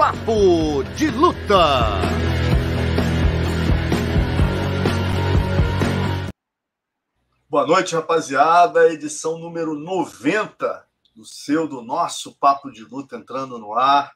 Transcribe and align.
Papo 0.00 0.82
de 0.96 1.10
Luta. 1.10 2.00
Boa 7.46 7.66
noite, 7.66 7.94
rapaziada. 7.94 8.90
Edição 8.90 9.38
número 9.38 9.74
90 9.74 10.86
do 11.14 11.22
seu, 11.26 11.68
do 11.68 11.82
nosso 11.82 12.34
Papo 12.38 12.70
de 12.70 12.82
Luta 12.82 13.14
entrando 13.14 13.58
no 13.58 13.74
ar. 13.74 14.14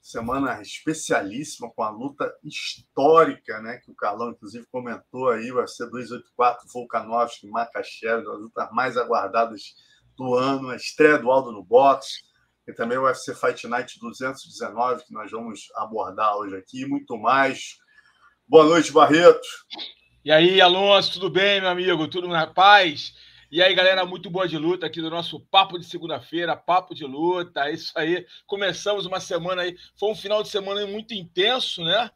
Semana 0.00 0.62
especialíssima 0.62 1.70
com 1.70 1.82
a 1.82 1.90
luta 1.90 2.34
histórica, 2.42 3.60
né? 3.60 3.76
Que 3.76 3.90
o 3.90 3.94
Carlão, 3.94 4.30
inclusive, 4.30 4.64
comentou 4.72 5.28
aí, 5.28 5.50
vai 5.50 5.68
ser 5.68 5.90
284 5.90 6.66
Volkanovski 6.72 7.46
Makachev, 7.46 8.24
das 8.24 8.38
lutas 8.38 8.70
mais 8.72 8.96
aguardadas 8.96 9.74
do 10.16 10.34
ano, 10.34 10.70
a 10.70 10.76
estreia 10.76 11.18
do 11.18 11.30
Aldo 11.30 11.52
no 11.52 11.62
boxe, 11.62 12.29
também 12.74 12.98
o 12.98 13.04
UFC 13.04 13.34
Fight 13.34 13.66
Night 13.66 13.98
219, 13.98 15.04
que 15.04 15.12
nós 15.12 15.30
vamos 15.30 15.68
abordar 15.76 16.36
hoje 16.36 16.56
aqui, 16.56 16.82
e 16.82 16.86
muito 16.86 17.16
mais. 17.16 17.78
Boa 18.46 18.64
noite, 18.64 18.92
Barreto. 18.92 19.46
E 20.24 20.30
aí, 20.30 20.60
Alonso, 20.60 21.14
tudo 21.14 21.30
bem, 21.30 21.60
meu 21.60 21.70
amigo? 21.70 22.08
Tudo 22.08 22.28
na 22.28 22.46
paz? 22.46 23.14
E 23.52 23.60
aí, 23.60 23.74
galera, 23.74 24.06
muito 24.06 24.30
boa 24.30 24.46
de 24.46 24.56
luta 24.56 24.86
aqui 24.86 25.00
do 25.00 25.10
nosso 25.10 25.40
Papo 25.40 25.76
de 25.76 25.84
segunda-feira, 25.84 26.56
Papo 26.56 26.94
de 26.94 27.04
Luta, 27.04 27.64
é 27.64 27.72
isso 27.72 27.90
aí. 27.96 28.24
Começamos 28.46 29.06
uma 29.06 29.18
semana 29.18 29.62
aí, 29.62 29.76
foi 29.96 30.08
um 30.08 30.14
final 30.14 30.40
de 30.40 30.48
semana 30.48 30.86
muito 30.86 31.14
intenso, 31.14 31.82
né? 31.82 32.08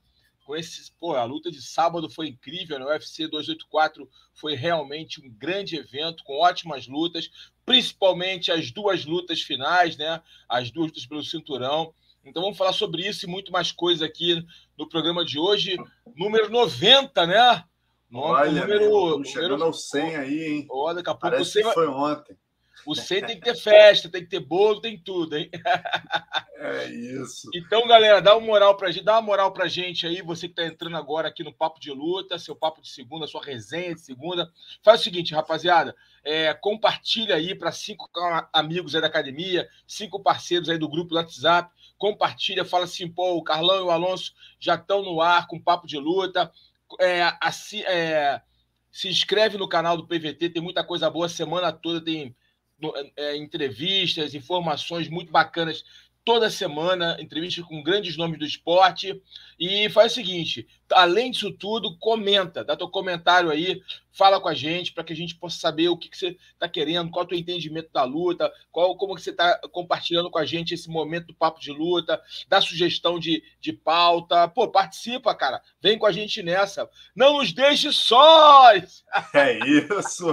Com 0.45 0.55
esses, 0.55 0.91
pô, 0.91 1.17
a 1.17 1.25
luta 1.25 1.51
de 1.51 1.61
sábado 1.61 2.09
foi 2.09 2.29
incrível, 2.29 2.79
né? 2.79 2.85
O 2.85 2.89
UFC 2.89 3.27
284 3.27 4.09
foi 4.33 4.55
realmente 4.55 5.21
um 5.21 5.29
grande 5.29 5.75
evento, 5.75 6.23
com 6.23 6.39
ótimas 6.39 6.87
lutas, 6.87 7.29
principalmente 7.65 8.51
as 8.53 8.71
duas 8.71 9.05
lutas 9.05 9.41
finais, 9.41 9.97
né? 9.97 10.21
As 10.49 10.71
duas 10.71 10.89
lutas 10.89 11.07
pelo 11.07 11.23
cinturão. 11.23 11.95
Então 12.25 12.43
vamos 12.43 12.57
falar 12.57 12.73
sobre 12.73 13.07
isso 13.07 13.27
e 13.27 13.29
muito 13.29 13.53
mais 13.53 13.71
coisa 13.71 14.07
aqui 14.07 14.45
no 14.79 14.89
programa 14.89 15.25
de 15.25 15.39
hoje, 15.39 15.77
número 16.17 16.49
90, 16.51 17.27
né? 17.27 17.65
Olha, 18.13 18.61
número, 18.61 19.25
chegando 19.25 19.51
número... 19.51 19.65
ao 19.65 19.73
100 19.73 20.17
aí, 20.17 20.45
hein? 20.45 20.67
Olha, 20.71 20.97
daqui 20.97 21.11
a 21.11 21.15
pouco 21.15 21.31
Parece 21.31 21.63
que 21.63 21.73
foi 21.73 21.89
ontem. 21.89 22.37
O 22.87 22.95
100 22.95 23.27
tem 23.27 23.37
que 23.37 23.45
ter 23.45 23.57
festa, 23.57 24.09
tem 24.09 24.23
que 24.23 24.29
ter 24.29 24.41
bolo, 24.41 24.81
tem 24.81 24.99
tudo, 24.99 25.37
hein? 25.37 25.51
É 26.57 26.87
isso. 26.87 27.51
Então, 27.55 27.87
galera, 27.87 28.23
dá 28.23 28.37
uma 28.37 28.47
moral 28.47 28.77
pra 28.77 28.91
gente, 28.91 29.05
dá 29.05 29.15
uma 29.15 29.23
moral 29.23 29.53
pra 29.53 29.69
gente 29.69 30.07
aí, 30.07 30.23
você 30.23 30.49
que 30.49 30.55
tá 30.55 30.65
entrando 30.65 30.97
agora 30.97 31.29
aqui 31.29 31.45
no 31.45 31.53
Papo 31.53 31.79
de 31.79 31.91
Luta, 31.91 32.39
seu 32.39 32.57
papo 32.57 32.81
de 32.81 32.89
segunda, 32.89 33.27
sua 33.27 33.45
resenha 33.45 33.95
de 33.95 34.01
segunda. 34.01 34.51
Faz 34.83 35.01
o 35.01 35.05
seguinte, 35.05 35.35
rapaziada, 35.35 35.95
é, 36.25 36.55
compartilha 36.55 37.37
aí 37.37 37.55
para 37.55 37.71
cinco 37.71 38.09
amigos 38.53 38.95
aí 38.95 39.01
da 39.01 39.09
academia, 39.09 39.69
cinco 39.87 40.23
parceiros 40.23 40.69
aí 40.69 40.79
do 40.79 40.89
grupo 40.89 41.11
do 41.11 41.17
WhatsApp. 41.17 41.71
Compartilha, 41.99 42.65
fala 42.65 42.85
assim, 42.85 43.09
pô, 43.09 43.35
o 43.35 43.45
Carlão 43.45 43.77
e 43.79 43.83
o 43.83 43.91
Alonso 43.91 44.33
já 44.59 44.75
estão 44.75 45.03
no 45.03 45.21
ar 45.21 45.47
com 45.47 45.61
Papo 45.61 45.87
de 45.87 45.99
Luta 45.99 46.51
é, 47.01 47.33
assim, 47.41 47.83
é, 47.83 48.41
se 48.91 49.09
inscreve 49.09 49.57
no 49.59 49.69
canal 49.69 49.97
do 49.97 50.07
PVT, 50.07 50.51
tem 50.51 50.63
muita 50.63 50.85
coisa 50.85 51.11
boa, 51.11 51.29
semana 51.29 51.73
toda 51.73 52.03
tem 52.03 52.35
é, 53.17 53.37
entrevistas, 53.37 54.35
informações 54.35 55.09
muito 55.09 55.31
bacanas 55.31 55.85
toda 56.25 56.49
semana, 56.49 57.17
entrevistas 57.21 57.65
com 57.65 57.83
grandes 57.83 58.17
nomes 58.17 58.39
do 58.39 58.45
esporte. 58.45 59.21
E 59.59 59.89
faz 59.91 60.13
o 60.13 60.15
seguinte: 60.15 60.67
além 60.91 61.31
disso 61.31 61.53
tudo, 61.53 61.97
comenta, 61.99 62.65
dá 62.65 62.77
teu 62.77 62.89
comentário 62.89 63.51
aí, 63.51 63.81
fala 64.15 64.41
com 64.41 64.49
a 64.49 64.55
gente 64.55 64.93
para 64.93 65.05
que 65.05 65.13
a 65.13 65.17
gente 65.17 65.35
possa 65.35 65.59
saber 65.59 65.89
o 65.89 65.97
que, 65.97 66.09
que 66.09 66.17
você 66.17 66.37
está 66.53 66.69
querendo, 66.69 67.11
qual 67.11 67.25
é 67.25 67.27
o 67.27 67.29
teu 67.29 67.39
entendimento 67.39 67.91
da 67.93 68.05
luta, 68.05 68.51
qual 68.71 68.97
como 68.97 69.15
que 69.15 69.23
você 69.23 69.31
está 69.31 69.59
compartilhando 69.73 70.31
com 70.31 70.39
a 70.39 70.45
gente 70.45 70.73
esse 70.73 70.89
momento 70.89 71.27
do 71.27 71.35
papo 71.35 71.61
de 71.61 71.73
luta, 71.73 72.23
dá 72.49 72.61
sugestão 72.61 73.19
de, 73.19 73.43
de 73.61 73.73
pauta. 73.73 74.49
Pô, 74.49 74.69
participa, 74.69 75.35
cara. 75.35 75.61
Vem 75.83 75.99
com 75.99 76.07
a 76.07 76.13
gente 76.13 76.43
nessa. 76.43 76.89
Não 77.15 77.39
nos 77.39 77.53
deixe 77.53 77.93
sós! 77.93 79.05
É 79.35 79.59
isso. 79.67 80.27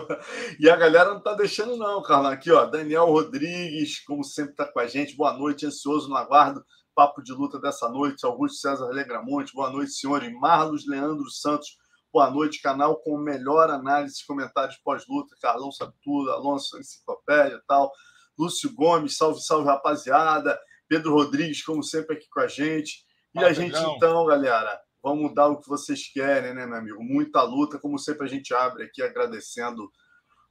E 0.59 0.69
a 0.69 0.75
galera 0.75 1.09
não 1.09 1.17
está 1.17 1.33
deixando, 1.33 1.75
não, 1.75 2.01
Carlão. 2.03 2.31
Aqui, 2.31 2.51
ó, 2.51 2.65
Daniel 2.65 3.05
Rodrigues, 3.05 3.99
como 3.99 4.23
sempre, 4.23 4.51
está 4.51 4.65
com 4.65 4.79
a 4.79 4.87
gente. 4.87 5.15
Boa 5.15 5.33
noite, 5.33 5.65
ansioso 5.65 6.07
no 6.07 6.15
aguardo 6.15 6.63
papo 6.95 7.21
de 7.23 7.31
luta 7.31 7.59
dessa 7.59 7.89
noite. 7.89 8.25
Augusto 8.25 8.59
César 8.59 8.87
Legramonte, 8.87 9.53
boa 9.53 9.69
noite, 9.69 9.91
senhor. 9.91 10.23
E 10.23 10.33
Marlos 10.33 10.87
Leandro 10.87 11.29
Santos, 11.29 11.77
boa 12.11 12.29
noite. 12.29 12.61
Canal 12.61 12.97
com 12.97 13.17
melhor 13.17 13.69
análise, 13.69 14.25
comentários 14.25 14.77
pós-luta. 14.77 15.35
Carlão 15.41 15.71
sabe 15.71 15.93
tudo, 16.03 16.31
Alonso 16.31 16.77
Enciclopédia 16.77 17.55
e 17.55 17.67
tal. 17.67 17.91
Lúcio 18.37 18.73
Gomes, 18.73 19.17
salve, 19.17 19.41
salve, 19.41 19.67
rapaziada. 19.67 20.59
Pedro 20.87 21.13
Rodrigues, 21.13 21.63
como 21.63 21.83
sempre, 21.83 22.17
aqui 22.17 22.27
com 22.29 22.41
a 22.41 22.47
gente. 22.47 23.05
E 23.33 23.43
a 23.43 23.53
gente, 23.53 23.77
então, 23.77 24.25
galera, 24.25 24.79
vamos 25.01 25.33
dar 25.33 25.47
o 25.47 25.59
que 25.59 25.69
vocês 25.69 26.11
querem, 26.11 26.53
né, 26.53 26.65
meu 26.65 26.77
amigo? 26.77 27.01
Muita 27.01 27.41
luta, 27.43 27.79
como 27.79 27.97
sempre, 27.97 28.25
a 28.25 28.29
gente 28.29 28.53
abre 28.53 28.83
aqui 28.83 29.01
agradecendo 29.01 29.89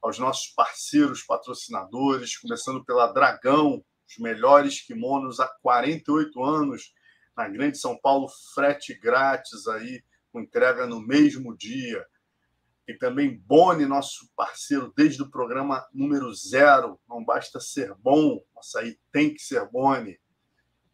aos 0.03 0.19
nossos 0.19 0.48
parceiros, 0.54 1.22
patrocinadores, 1.22 2.38
começando 2.38 2.82
pela 2.84 3.12
Dragão, 3.12 3.84
os 4.09 4.19
melhores 4.19 4.81
kimonos 4.81 5.41
há 5.41 5.48
48 5.62 6.42
anos 6.42 6.92
na 7.37 7.48
Grande 7.48 7.78
São 7.78 7.98
Paulo, 8.00 8.27
frete 8.54 8.98
grátis 8.98 9.66
aí, 9.69 10.03
com 10.32 10.41
entrega 10.41 10.86
no 10.86 11.00
mesmo 11.00 11.56
dia. 11.56 12.04
E 12.88 12.94
também 12.94 13.38
Boni, 13.46 13.86
nosso 13.86 14.28
parceiro 14.34 14.92
desde 14.96 15.22
o 15.22 15.30
programa 15.30 15.86
número 15.92 16.32
zero. 16.34 16.98
Não 17.08 17.24
basta 17.24 17.60
ser 17.60 17.94
bom, 17.98 18.41
açaí 18.56 18.98
tem 19.12 19.32
que 19.32 19.42
ser 19.42 19.68
Boni. 19.70 20.18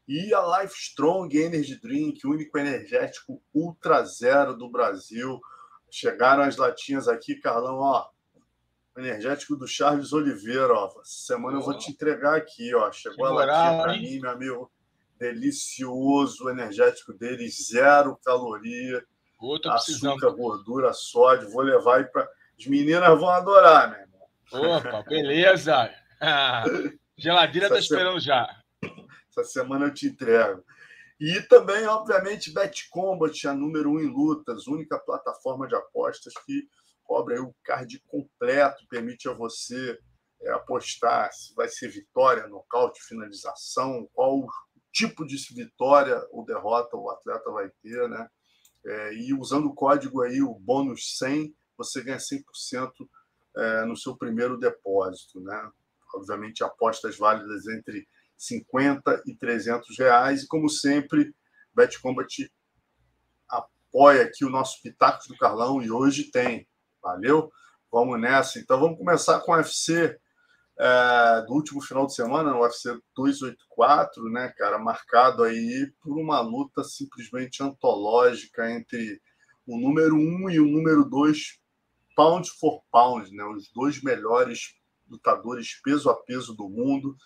E 0.06 0.32
a 0.32 0.60
Life 0.60 0.74
Strong 0.76 1.36
Energy 1.36 1.80
Drink, 1.80 2.24
o 2.26 2.30
único 2.30 2.56
energético 2.58 3.42
ultra 3.52 4.04
zero 4.04 4.56
do 4.56 4.70
Brasil. 4.70 5.40
Chegaram 5.90 6.42
as 6.42 6.56
latinhas 6.56 7.08
aqui, 7.08 7.36
Carlão, 7.36 7.76
ó, 7.76 8.08
energético 8.96 9.56
do 9.56 9.66
Charles 9.66 10.12
Oliveira, 10.12 10.72
ó. 10.72 10.86
Essa 11.00 11.26
semana 11.26 11.58
oh. 11.58 11.60
eu 11.60 11.64
vou 11.64 11.76
te 11.76 11.90
entregar 11.90 12.36
aqui, 12.36 12.74
ó. 12.74 12.90
Chegou 12.92 13.16
que 13.16 13.24
a 13.24 13.30
latinha 13.30 13.82
para 13.82 13.92
mim, 13.98 14.20
meu 14.20 14.30
amigo. 14.30 14.72
Delicioso, 15.18 16.44
o 16.44 16.50
energético 16.50 17.12
dele, 17.14 17.48
zero 17.48 18.18
caloria. 18.22 19.02
Outro 19.38 19.70
açúcar, 19.70 20.30
gordura, 20.30 20.92
sódio. 20.92 21.50
Vou 21.50 21.62
levar 21.62 21.98
aí 21.98 22.04
para. 22.04 22.28
As 22.58 22.66
meninas 22.66 23.18
vão 23.18 23.28
adorar, 23.28 23.90
meu 23.90 24.00
irmão. 24.00 24.76
Opa, 24.76 25.02
beleza. 25.02 25.90
Geladeira 27.18 27.68
tá 27.68 27.78
esperando 27.78 28.18
já. 28.18 28.48
Essa 29.30 29.44
semana 29.44 29.86
eu 29.86 29.94
te 29.94 30.06
entrego. 30.06 30.64
E 31.20 31.40
também, 31.42 31.86
obviamente, 31.86 32.52
Bet 32.52 32.88
Combat, 32.90 33.46
a 33.46 33.54
número 33.54 33.90
um 33.90 34.00
em 34.00 34.06
lutas, 34.06 34.66
única 34.66 34.98
plataforma 34.98 35.66
de 35.66 35.74
apostas 35.74 36.32
que 36.44 36.68
cobre 37.04 37.38
o 37.38 37.54
card 37.64 38.02
completo, 38.06 38.86
permite 38.88 39.28
a 39.28 39.32
você 39.32 39.98
é, 40.42 40.50
apostar 40.52 41.32
se 41.32 41.54
vai 41.54 41.68
ser 41.68 41.88
vitória, 41.88 42.46
nocaute, 42.48 43.02
finalização, 43.02 44.08
qual 44.12 44.46
tipo 44.92 45.26
de 45.26 45.36
vitória 45.54 46.22
ou 46.30 46.44
derrota 46.44 46.96
o 46.96 47.10
atleta 47.10 47.50
vai 47.50 47.70
ter, 47.82 48.08
né? 48.08 48.28
É, 48.86 49.14
e 49.14 49.34
usando 49.34 49.66
o 49.66 49.74
código 49.74 50.22
aí, 50.22 50.40
o 50.40 50.54
bônus 50.54 51.18
100, 51.18 51.54
você 51.76 52.02
ganha 52.02 52.18
100% 52.18 52.90
é, 53.56 53.84
no 53.84 53.96
seu 53.96 54.16
primeiro 54.16 54.56
depósito, 54.56 55.40
né? 55.40 55.70
Obviamente, 56.14 56.62
apostas 56.62 57.18
válidas 57.18 57.66
entre 57.66 58.06
50 58.36 59.22
e 59.26 59.34
300 59.34 59.98
reais. 59.98 60.42
E, 60.42 60.46
como 60.46 60.68
sempre, 60.68 61.34
BetCombat 61.74 62.50
apoia 63.48 64.22
aqui 64.22 64.44
o 64.44 64.50
nosso 64.50 64.80
Pitacos 64.82 65.26
do 65.26 65.36
Carlão 65.36 65.82
e 65.82 65.90
hoje 65.90 66.30
tem 66.30 66.66
Valeu? 67.06 67.52
Vamos 67.90 68.20
nessa. 68.20 68.58
Então 68.58 68.80
vamos 68.80 68.98
começar 68.98 69.38
com 69.40 69.52
o 69.52 69.54
UFC 69.54 70.18
é, 70.78 71.44
do 71.46 71.54
último 71.54 71.80
final 71.80 72.06
de 72.06 72.14
semana, 72.14 72.54
o 72.54 72.62
UFC 72.62 72.98
284, 73.14 74.24
né, 74.30 74.52
cara, 74.56 74.78
marcado 74.78 75.42
aí 75.42 75.90
por 76.02 76.18
uma 76.18 76.40
luta 76.40 76.84
simplesmente 76.84 77.62
antológica 77.62 78.70
entre 78.70 79.20
o 79.66 79.78
número 79.78 80.14
1 80.14 80.18
um 80.18 80.50
e 80.50 80.60
o 80.60 80.66
número 80.66 81.04
2, 81.04 81.58
pound 82.14 82.50
for 82.58 82.82
pound, 82.90 83.30
né, 83.34 83.44
os 83.44 83.70
dois 83.72 84.02
melhores 84.02 84.74
lutadores 85.08 85.80
peso 85.82 86.10
a 86.10 86.14
peso 86.14 86.54
do 86.54 86.68
mundo, 86.68 87.16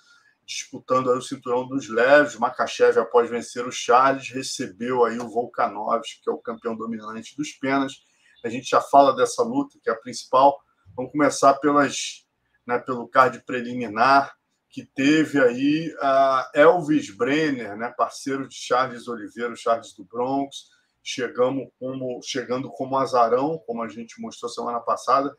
disputando 0.44 1.10
aí 1.10 1.18
o 1.18 1.22
cinturão 1.22 1.66
dos 1.66 1.88
leves. 1.88 2.36
Makachev, 2.36 2.98
após 2.98 3.30
vencer 3.30 3.66
o 3.66 3.72
Charles, 3.72 4.28
recebeu 4.30 5.04
aí 5.04 5.18
o 5.18 5.28
Volkanovski, 5.28 6.20
que 6.22 6.28
é 6.28 6.32
o 6.32 6.38
campeão 6.38 6.76
dominante 6.76 7.36
dos 7.36 7.52
penas 7.52 8.02
a 8.44 8.48
gente 8.48 8.68
já 8.68 8.80
fala 8.80 9.14
dessa 9.14 9.42
luta, 9.42 9.78
que 9.82 9.90
é 9.90 9.92
a 9.92 9.96
principal. 9.96 10.58
Vamos 10.96 11.12
começar 11.12 11.54
pelas, 11.54 12.26
né, 12.70 12.78
pelo 12.78 13.08
card 13.08 13.42
preliminar, 13.44 14.32
que 14.68 14.84
teve 14.84 15.40
aí 15.40 15.92
a 16.00 16.50
Elvis 16.54 17.10
Brenner, 17.10 17.76
né, 17.76 17.92
parceiro 17.96 18.46
de 18.46 18.54
Charles 18.54 19.08
Oliveira, 19.08 19.56
Charles 19.56 19.92
do 19.92 20.04
Bronx, 20.04 20.68
chegamos 21.02 21.68
como, 21.80 22.20
chegando 22.22 22.70
como 22.70 22.96
azarão, 22.96 23.58
como 23.66 23.82
a 23.82 23.88
gente 23.88 24.20
mostrou 24.20 24.48
semana 24.48 24.78
passada. 24.78 25.34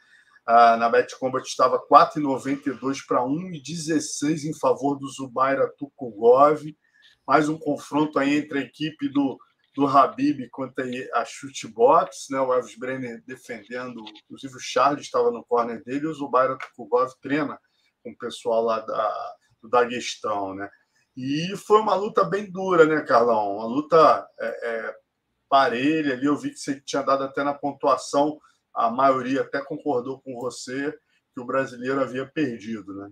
Ah, 0.46 0.76
na 0.76 0.90
Bet 0.90 1.18
Combat 1.18 1.48
estava 1.48 1.82
4,92 1.88 3.06
para 3.08 3.22
1,16 3.22 4.44
em 4.44 4.54
favor 4.60 4.98
do 4.98 5.08
Zubaira 5.08 5.72
Tukugov, 5.78 6.62
mais 7.26 7.48
um 7.48 7.58
confronto 7.58 8.20
aí 8.20 8.40
entre 8.40 8.60
a 8.60 8.62
equipe 8.64 9.08
do, 9.08 9.40
do 9.74 9.88
Habib 9.88 10.50
contra 10.50 10.86
a 11.14 11.26
Chutebox, 11.26 12.28
né? 12.30 12.40
O 12.40 12.54
Elvis 12.54 12.78
Brenner 12.78 13.24
defendendo, 13.26 14.04
inclusive 14.24 14.56
o 14.56 14.60
Charles 14.60 15.06
estava 15.06 15.32
no 15.32 15.44
corner 15.46 15.84
dele 15.84 16.06
e 16.06 16.08
o 16.08 16.14
Zubaira 16.14 16.58
Tukubov 16.58 17.12
treina 17.22 17.60
com 18.04 18.12
o 18.12 18.18
pessoal 18.18 18.64
lá 18.64 18.80
da, 18.80 19.36
do 19.62 19.70
Daguestão, 19.70 20.54
né? 20.54 20.70
E 21.16 21.56
foi 21.58 21.80
uma 21.80 21.96
luta 21.96 22.24
bem 22.24 22.50
dura, 22.50 22.86
né, 22.86 23.02
Carlão? 23.02 23.58
Uma 23.58 23.66
luta 23.66 24.28
é, 24.40 24.70
é, 24.70 24.96
parelha 25.50 26.14
ali. 26.14 26.26
Eu 26.26 26.38
vi 26.38 26.52
que 26.52 26.58
você 26.58 26.80
tinha 26.82 27.02
dado 27.02 27.24
até 27.24 27.44
na 27.44 27.54
pontuação, 27.54 28.40
a 28.74 28.90
maioria 28.90 29.42
até 29.42 29.62
concordou 29.64 30.22
com 30.22 30.40
você 30.40 30.98
que 31.34 31.42
o 31.42 31.46
brasileiro 31.46 32.02
havia 32.02 32.26
perdido, 32.26 32.94
né? 32.94 33.10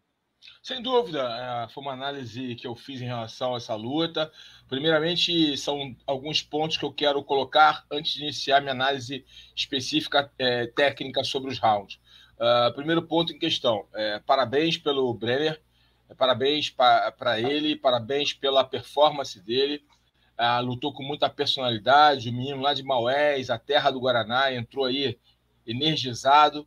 Sem 0.61 0.81
dúvida, 0.81 1.21
é, 1.21 1.69
foi 1.69 1.81
uma 1.81 1.93
análise 1.93 2.55
que 2.55 2.67
eu 2.67 2.75
fiz 2.75 3.01
em 3.01 3.05
relação 3.05 3.53
a 3.53 3.57
essa 3.57 3.75
luta. 3.75 4.31
Primeiramente, 4.67 5.57
são 5.57 5.95
alguns 6.05 6.41
pontos 6.41 6.77
que 6.77 6.83
eu 6.83 6.91
quero 6.91 7.23
colocar 7.23 7.85
antes 7.91 8.13
de 8.13 8.23
iniciar 8.23 8.59
minha 8.59 8.73
análise 8.73 9.25
específica 9.55 10.31
é, 10.37 10.67
técnica 10.67 11.23
sobre 11.23 11.49
os 11.51 11.59
rounds. 11.59 11.99
Uh, 12.39 12.73
primeiro 12.73 13.01
ponto 13.01 13.33
em 13.33 13.39
questão: 13.39 13.85
é, 13.93 14.19
parabéns 14.19 14.77
pelo 14.77 15.13
Brenner, 15.13 15.61
é, 16.09 16.13
parabéns 16.13 16.69
para 16.69 17.39
ele, 17.39 17.75
parabéns 17.75 18.33
pela 18.33 18.63
performance 18.63 19.39
dele. 19.41 19.83
Uh, 20.39 20.63
lutou 20.63 20.93
com 20.93 21.03
muita 21.03 21.29
personalidade. 21.29 22.29
O 22.29 22.33
menino 22.33 22.61
lá 22.61 22.73
de 22.73 22.81
Maués, 22.81 23.49
a 23.49 23.57
terra 23.57 23.91
do 23.91 23.99
Guaraná, 23.99 24.53
entrou 24.53 24.85
aí 24.85 25.17
energizado 25.67 26.65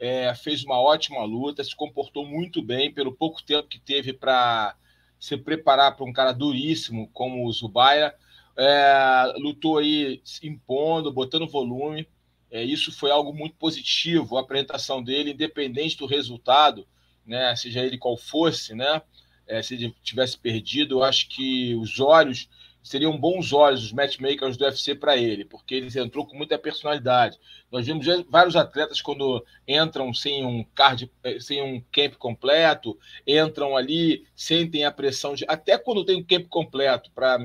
é, 0.00 0.34
fez 0.34 0.64
uma 0.64 0.80
ótima 0.80 1.22
luta, 1.24 1.62
se 1.62 1.76
comportou 1.76 2.24
muito 2.24 2.62
bem 2.62 2.92
pelo 2.92 3.12
pouco 3.12 3.42
tempo 3.42 3.68
que 3.68 3.78
teve 3.78 4.14
para 4.14 4.74
se 5.18 5.36
preparar 5.36 5.94
para 5.94 6.06
um 6.06 6.12
cara 6.12 6.32
duríssimo 6.32 7.10
como 7.12 7.46
o 7.46 7.52
Zubaia. 7.52 8.14
É, 8.56 9.32
lutou 9.36 9.76
aí 9.76 10.22
impondo, 10.42 11.12
botando 11.12 11.46
volume. 11.46 12.08
É, 12.50 12.64
isso 12.64 12.90
foi 12.90 13.10
algo 13.10 13.32
muito 13.32 13.56
positivo, 13.56 14.36
a 14.36 14.40
apresentação 14.40 15.02
dele, 15.02 15.32
independente 15.32 15.96
do 15.96 16.06
resultado, 16.06 16.88
né, 17.24 17.54
seja 17.54 17.80
ele 17.80 17.96
qual 17.96 18.16
fosse, 18.16 18.74
né, 18.74 19.02
é, 19.46 19.62
se 19.62 19.74
ele 19.74 19.94
tivesse 20.02 20.36
perdido, 20.36 20.96
eu 20.96 21.04
acho 21.04 21.28
que 21.28 21.76
os 21.76 22.00
olhos 22.00 22.48
seriam 22.82 23.16
bons 23.16 23.52
olhos 23.52 23.84
os 23.84 23.92
matchmakers 23.92 24.56
do 24.56 24.64
UFC 24.64 24.94
para 24.94 25.16
ele, 25.16 25.44
porque 25.44 25.74
ele 25.74 26.00
entrou 26.00 26.26
com 26.26 26.36
muita 26.36 26.58
personalidade. 26.58 27.38
Nós 27.70 27.86
vimos 27.86 28.06
vários 28.28 28.56
atletas 28.56 29.00
quando 29.00 29.44
entram 29.66 30.12
sem 30.14 30.44
um 30.44 30.64
card, 30.74 31.10
eh, 31.22 31.38
sem 31.40 31.62
um 31.62 31.80
camp 31.92 32.14
completo, 32.14 32.98
entram 33.26 33.76
ali, 33.76 34.26
sentem 34.34 34.84
a 34.84 34.92
pressão 34.92 35.34
de 35.34 35.44
até 35.46 35.76
quando 35.76 36.04
tem 36.04 36.16
um 36.16 36.24
camp 36.24 36.46
completo, 36.48 37.10
para 37.12 37.38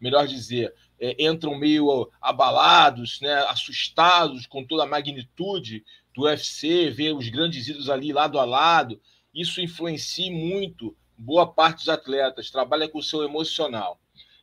melhor 0.00 0.26
dizer, 0.26 0.74
é, 1.00 1.24
entram 1.24 1.56
meio 1.56 2.10
abalados, 2.20 3.20
né, 3.20 3.34
assustados 3.48 4.46
com 4.46 4.64
toda 4.64 4.82
a 4.82 4.86
magnitude 4.86 5.84
do 6.14 6.22
UFC, 6.22 6.90
ver 6.90 7.14
os 7.14 7.28
grandes 7.28 7.66
ídolos 7.68 7.88
ali 7.88 8.12
lado 8.12 8.38
a 8.38 8.44
lado. 8.44 9.00
Isso 9.32 9.60
influencia 9.60 10.30
muito 10.30 10.96
boa 11.16 11.46
parte 11.46 11.78
dos 11.78 11.88
atletas, 11.88 12.50
trabalha 12.50 12.88
com 12.88 12.98
o 12.98 13.02
seu 13.02 13.22
emocional. 13.22 14.01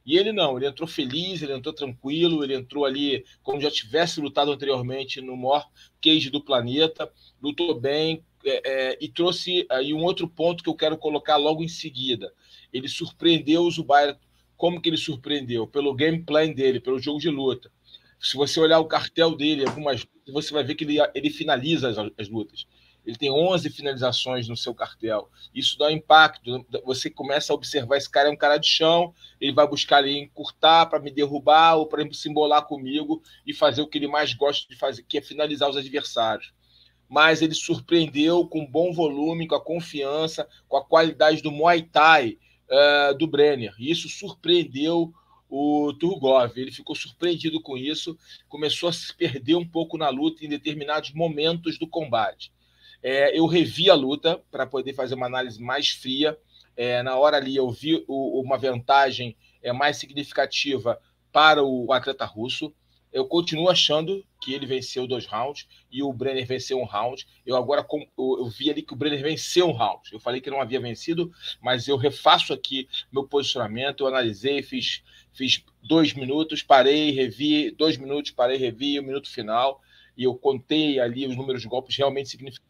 E 0.10 0.18
ele 0.18 0.32
não, 0.32 0.58
ele 0.58 0.66
entrou 0.66 0.88
feliz, 0.88 1.44
ele 1.44 1.54
entrou 1.54 1.72
tranquilo, 1.72 2.44
ele 2.44 2.56
entrou 2.56 2.84
ali 2.84 3.24
como 3.44 3.62
já 3.62 3.70
tivesse 3.70 4.20
lutado 4.20 4.52
anteriormente 4.52 5.22
no 5.22 5.38
maior 5.38 5.70
cage 6.02 6.32
do 6.32 6.44
planeta, 6.44 7.14
lutou 7.40 7.80
bem 7.80 8.26
é, 8.44 8.62
é, 8.66 8.98
e 9.00 9.08
trouxe 9.08 9.68
aí 9.70 9.94
um 9.94 10.02
outro 10.04 10.28
ponto 10.28 10.64
que 10.64 10.70
eu 10.72 10.74
quero 10.74 10.98
colocar 10.98 11.38
logo 11.38 11.64
em 11.64 11.68
seguida. 11.68 12.34
Ele 12.74 12.88
surpreendeu 12.88 13.62
o 13.62 13.70
Zubair. 13.70 14.18
Como 14.58 14.82
que 14.82 14.90
ele 14.90 14.98
surpreendeu? 14.98 15.68
Pelo 15.68 15.94
gameplay 15.94 16.56
dele, 16.56 16.80
pelo 16.80 16.98
jogo 16.98 17.20
de 17.20 17.30
luta. 17.30 17.72
Se 18.20 18.36
você 18.36 18.60
olhar 18.60 18.80
o 18.80 18.88
cartel 18.88 19.36
dele, 19.36 19.64
algumas 19.64 20.08
você 20.28 20.52
vai 20.52 20.64
ver 20.64 20.74
que 20.74 20.86
ele, 20.86 20.98
ele 21.14 21.30
finaliza 21.30 21.88
as, 21.88 21.98
as 22.18 22.30
lutas 22.30 22.66
ele 23.10 23.18
tem 23.18 23.32
11 23.32 23.72
finalizações 23.72 24.48
no 24.48 24.56
seu 24.56 24.72
cartel. 24.72 25.32
Isso 25.54 25.80
dá 25.80 25.92
impacto. 25.92 26.64
Você 26.86 27.10
começa 27.10 27.52
a 27.52 27.56
observar: 27.56 27.98
esse 27.98 28.08
cara 28.08 28.30
é 28.30 28.32
um 28.32 28.36
cara 28.36 28.58
de 28.58 28.68
chão, 28.68 29.16
ele 29.42 29.52
vai 29.52 29.68
buscar 29.68 29.98
ali 29.98 30.16
encurtar 30.20 30.86
para 30.86 31.00
me 31.00 31.10
derrubar 31.10 31.76
ou 31.78 31.88
para 31.88 32.08
se 32.14 32.30
embolar 32.30 32.68
comigo 32.68 33.24
e 33.48 33.52
fazer 33.52 33.82
o 33.82 33.88
que 33.88 33.98
ele 33.98 34.08
mais 34.08 34.36
gosta 34.36 34.70
de 34.70 34.76
fazer, 34.76 35.02
que 35.02 35.18
é 35.18 35.22
finalizar 35.22 35.68
os 35.68 35.76
adversários. 35.76 36.54
Mas 37.10 37.42
ele 37.42 37.56
surpreendeu 37.56 38.48
com 38.48 38.64
bom 38.64 38.94
volume, 38.94 39.48
com 39.48 39.56
a 39.56 39.64
confiança, 39.64 40.48
com 40.68 40.78
a 40.78 40.86
qualidade 40.86 41.42
do 41.42 41.52
Muay 41.52 41.82
Thai 41.82 42.38
uh, 42.70 43.18
do 43.18 43.26
Brenner. 43.26 43.74
E 43.80 43.90
isso 43.90 44.08
surpreendeu 44.08 45.12
o 45.50 45.92
Turgov. 45.94 46.56
Ele 46.56 46.72
ficou 46.72 46.96
surpreendido 46.96 47.60
com 47.60 47.76
isso, 47.76 48.16
começou 48.48 48.88
a 48.88 48.94
se 48.94 49.12
perder 49.16 49.56
um 49.56 49.68
pouco 49.68 49.98
na 49.98 50.10
luta 50.10 50.46
em 50.46 50.50
determinados 50.50 51.12
momentos 51.12 51.80
do 51.80 51.88
combate. 51.88 52.52
É, 53.02 53.38
eu 53.38 53.46
revi 53.46 53.90
a 53.90 53.96
luta 53.96 54.42
para 54.52 54.66
poder 54.66 54.94
fazer 54.94 55.16
uma 55.16 55.26
análise 55.26 55.62
mais 55.62 55.90
fria. 55.90 56.38
É, 56.76 57.02
na 57.04 57.18
hora 57.18 57.38
ali 57.38 57.56
eu 57.56 57.70
vi 57.70 58.04
o, 58.08 58.42
uma 58.42 58.58
vantagem 58.58 59.36
é, 59.62 59.72
mais 59.72 59.98
significativa 59.98 61.00
para 61.32 61.64
o 61.64 61.92
atleta 61.94 62.26
russo. 62.26 62.74
Eu 63.12 63.26
continuo 63.26 63.70
achando 63.70 64.24
que 64.40 64.54
ele 64.54 64.68
venceu 64.68 65.08
dois 65.08 65.26
rounds 65.26 65.68
e 65.92 66.04
o 66.04 66.14
Brenner 66.14 66.46
venceu 66.46 66.80
um 66.80 66.86
round. 66.86 67.26
Eu 67.44 67.56
agora 67.56 67.86
eu, 68.18 68.46
vi 68.46 68.70
ali 68.70 68.84
que 68.84 68.94
o 68.94 68.96
Brenner 68.96 69.24
venceu 69.24 69.68
um 69.68 69.72
round. 69.72 70.14
Eu 70.14 70.20
falei 70.20 70.40
que 70.40 70.50
não 70.52 70.62
havia 70.62 70.80
vencido, 70.80 71.32
mas 71.60 71.88
eu 71.88 71.98
refaço 71.98 72.54
aqui 72.54 72.88
meu 73.12 73.28
posicionamento. 73.28 74.02
Eu 74.02 74.08
analisei, 74.08 74.62
fiz, 74.62 75.02
fiz 75.34 75.64
dois 75.82 76.14
minutos, 76.14 76.62
parei, 76.62 77.10
revi, 77.10 77.72
dois 77.72 77.98
minutos, 77.98 78.30
parei, 78.30 78.58
revi, 78.58 79.00
o 79.00 79.04
minuto 79.04 79.28
final. 79.28 79.82
E 80.16 80.24
eu 80.24 80.36
contei 80.36 81.00
ali 81.00 81.26
os 81.26 81.36
números 81.36 81.64
de 81.64 81.68
golpes 81.68 81.98
realmente 81.98 82.30
significativos 82.30 82.69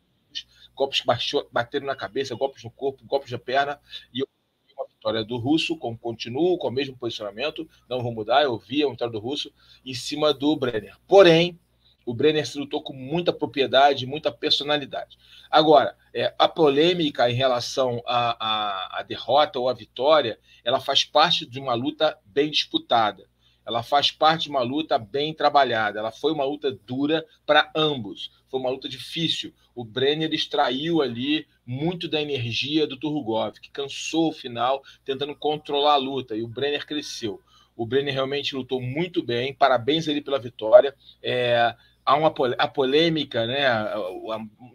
golpes 0.80 1.02
que 1.02 1.08
bateram 1.52 1.86
na 1.86 1.96
cabeça, 1.96 2.34
golpes 2.36 2.64
no 2.64 2.72
corpo, 2.72 3.04
golpes 3.06 3.32
na 3.32 3.38
perna, 3.38 3.82
e 4.14 4.24
uma 4.24 4.88
vitória 4.88 5.26
do 5.26 5.38
Russo, 5.38 5.76
com, 5.76 5.98
continuo 5.98 6.58
com 6.58 6.70
o 6.70 6.72
mesmo 6.72 6.98
posicionamento, 6.98 7.70
não 7.90 8.02
vou 8.02 8.14
mudar, 8.14 8.44
eu 8.44 8.58
vi 8.58 8.82
a 8.82 8.90
vitória 8.90 9.12
do 9.12 9.20
Russo 9.20 9.52
em 9.86 9.94
cima 9.94 10.34
do 10.34 10.56
Brenner. 10.56 10.96
Porém, 11.06 11.60
o 12.06 12.14
Brenner 12.14 12.48
se 12.48 12.58
lutou 12.58 12.82
com 12.82 12.94
muita 12.94 13.34
propriedade, 13.34 14.06
muita 14.06 14.32
personalidade. 14.32 15.18
Agora, 15.52 15.98
é, 16.14 16.34
a 16.40 16.48
polêmica 16.48 17.30
em 17.30 17.36
relação 17.36 18.02
à 18.08 19.04
derrota 19.06 19.60
ou 19.60 19.68
à 19.68 19.74
vitória, 19.74 20.40
ela 20.64 20.80
faz 20.80 21.04
parte 21.04 21.46
de 21.46 21.60
uma 21.60 21.74
luta 21.74 22.18
bem 22.24 22.50
disputada. 22.50 23.29
Ela 23.70 23.84
faz 23.84 24.10
parte 24.10 24.46
de 24.46 24.50
uma 24.50 24.64
luta 24.64 24.98
bem 24.98 25.32
trabalhada. 25.32 26.00
Ela 26.00 26.12
foi 26.12 26.32
uma 26.32 26.44
luta 26.44 26.72
dura 26.88 27.24
para 27.46 27.72
ambos. 27.76 28.32
Foi 28.48 28.60
uma 28.60 28.72
luta 28.72 28.90
difícil. 28.90 29.54
O 29.76 29.86
Brenner 29.86 30.34
extraiu 30.34 31.04
ali 31.04 31.46
muito 31.64 32.08
da 32.08 32.20
energia 32.20 32.88
do 32.88 32.98
Turgov, 32.98 33.60
que 33.60 33.70
cansou 33.70 34.30
o 34.30 34.34
final 34.34 34.82
tentando 35.06 35.36
controlar 35.36 35.94
a 35.94 35.98
luta. 35.98 36.36
E 36.36 36.42
o 36.42 36.48
Brenner 36.48 36.84
cresceu. 36.84 37.40
O 37.78 37.86
Brenner 37.86 38.12
realmente 38.12 38.56
lutou 38.56 38.82
muito 38.82 39.22
bem. 39.22 39.54
Parabéns 39.54 40.08
ele 40.08 40.20
pela 40.20 40.40
vitória. 40.40 40.96
É, 41.22 41.76
há 42.04 42.16
uma 42.16 42.34
a 42.58 42.68
polêmica, 42.68 43.46
né? 43.46 43.70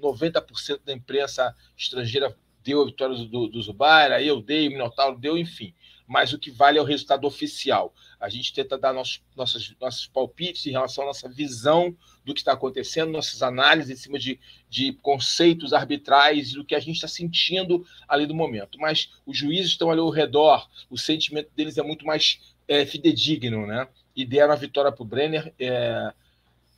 90% 0.01 0.83
da 0.85 0.93
imprensa 0.93 1.53
estrangeira 1.77 2.33
deu 2.63 2.81
a 2.81 2.87
vitória 2.87 3.17
do, 3.17 3.49
do 3.49 3.61
Zubaira, 3.61 4.23
eu 4.23 4.41
dei, 4.41 4.69
o 4.69 4.71
Minotauro 4.71 5.19
deu, 5.19 5.37
enfim 5.37 5.75
mas 6.07 6.33
o 6.33 6.39
que 6.39 6.51
vale 6.51 6.79
é 6.79 6.83
o 6.83 6.85
resultado 6.85 7.27
oficial. 7.27 7.95
A 8.21 8.29
gente 8.29 8.53
tenta 8.53 8.77
dar 8.79 8.93
nossos, 8.93 9.23
nossos, 9.35 9.75
nossos 9.81 10.07
palpites 10.07 10.67
em 10.67 10.71
relação 10.71 11.05
à 11.05 11.09
nossa 11.09 11.29
visão 11.29 11.97
do 12.25 12.35
que 12.35 12.41
está 12.41 12.53
acontecendo, 12.53 13.11
nossas 13.13 13.43
análises 13.43 13.91
em 13.91 14.03
cima 14.03 14.19
de, 14.19 14.39
de 14.69 14.93
conceitos 14.95 15.73
arbitrais 15.73 16.53
do 16.53 16.65
que 16.65 16.75
a 16.75 16.81
gente 16.81 16.97
está 16.97 17.09
sentindo 17.09 17.87
ali 18.09 18.27
do 18.27 18.35
momento. 18.35 18.79
Mas 18.79 19.11
os 19.27 19.37
juízes 19.37 19.73
estão 19.73 19.91
ali 19.91 20.01
ao 20.01 20.11
redor, 20.11 20.69
o 20.91 20.99
sentimento 20.99 21.51
deles 21.55 21.79
é 21.79 21.83
muito 21.83 22.05
mais 22.05 22.41
é, 22.69 22.85
fidedigno, 22.85 23.67
né? 23.67 23.89
E 24.15 24.25
deram 24.25 24.53
a 24.53 24.57
vitória 24.57 24.93
para 24.93 25.03
o 25.03 25.07
Brenner. 25.07 25.53
É, 25.59 26.13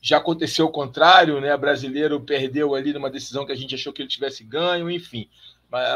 já 0.00 0.18
aconteceu 0.18 0.66
o 0.66 0.71
contrário, 0.71 1.40
né? 1.40 1.54
O 1.54 1.59
brasileiro 1.59 2.21
perdeu 2.21 2.75
ali 2.75 2.92
numa 2.92 3.11
decisão 3.11 3.45
que 3.45 3.52
a 3.52 3.56
gente 3.56 3.75
achou 3.75 3.92
que 3.92 4.02
ele 4.02 4.09
tivesse 4.09 4.45
ganho, 4.45 4.90
enfim. 4.90 5.28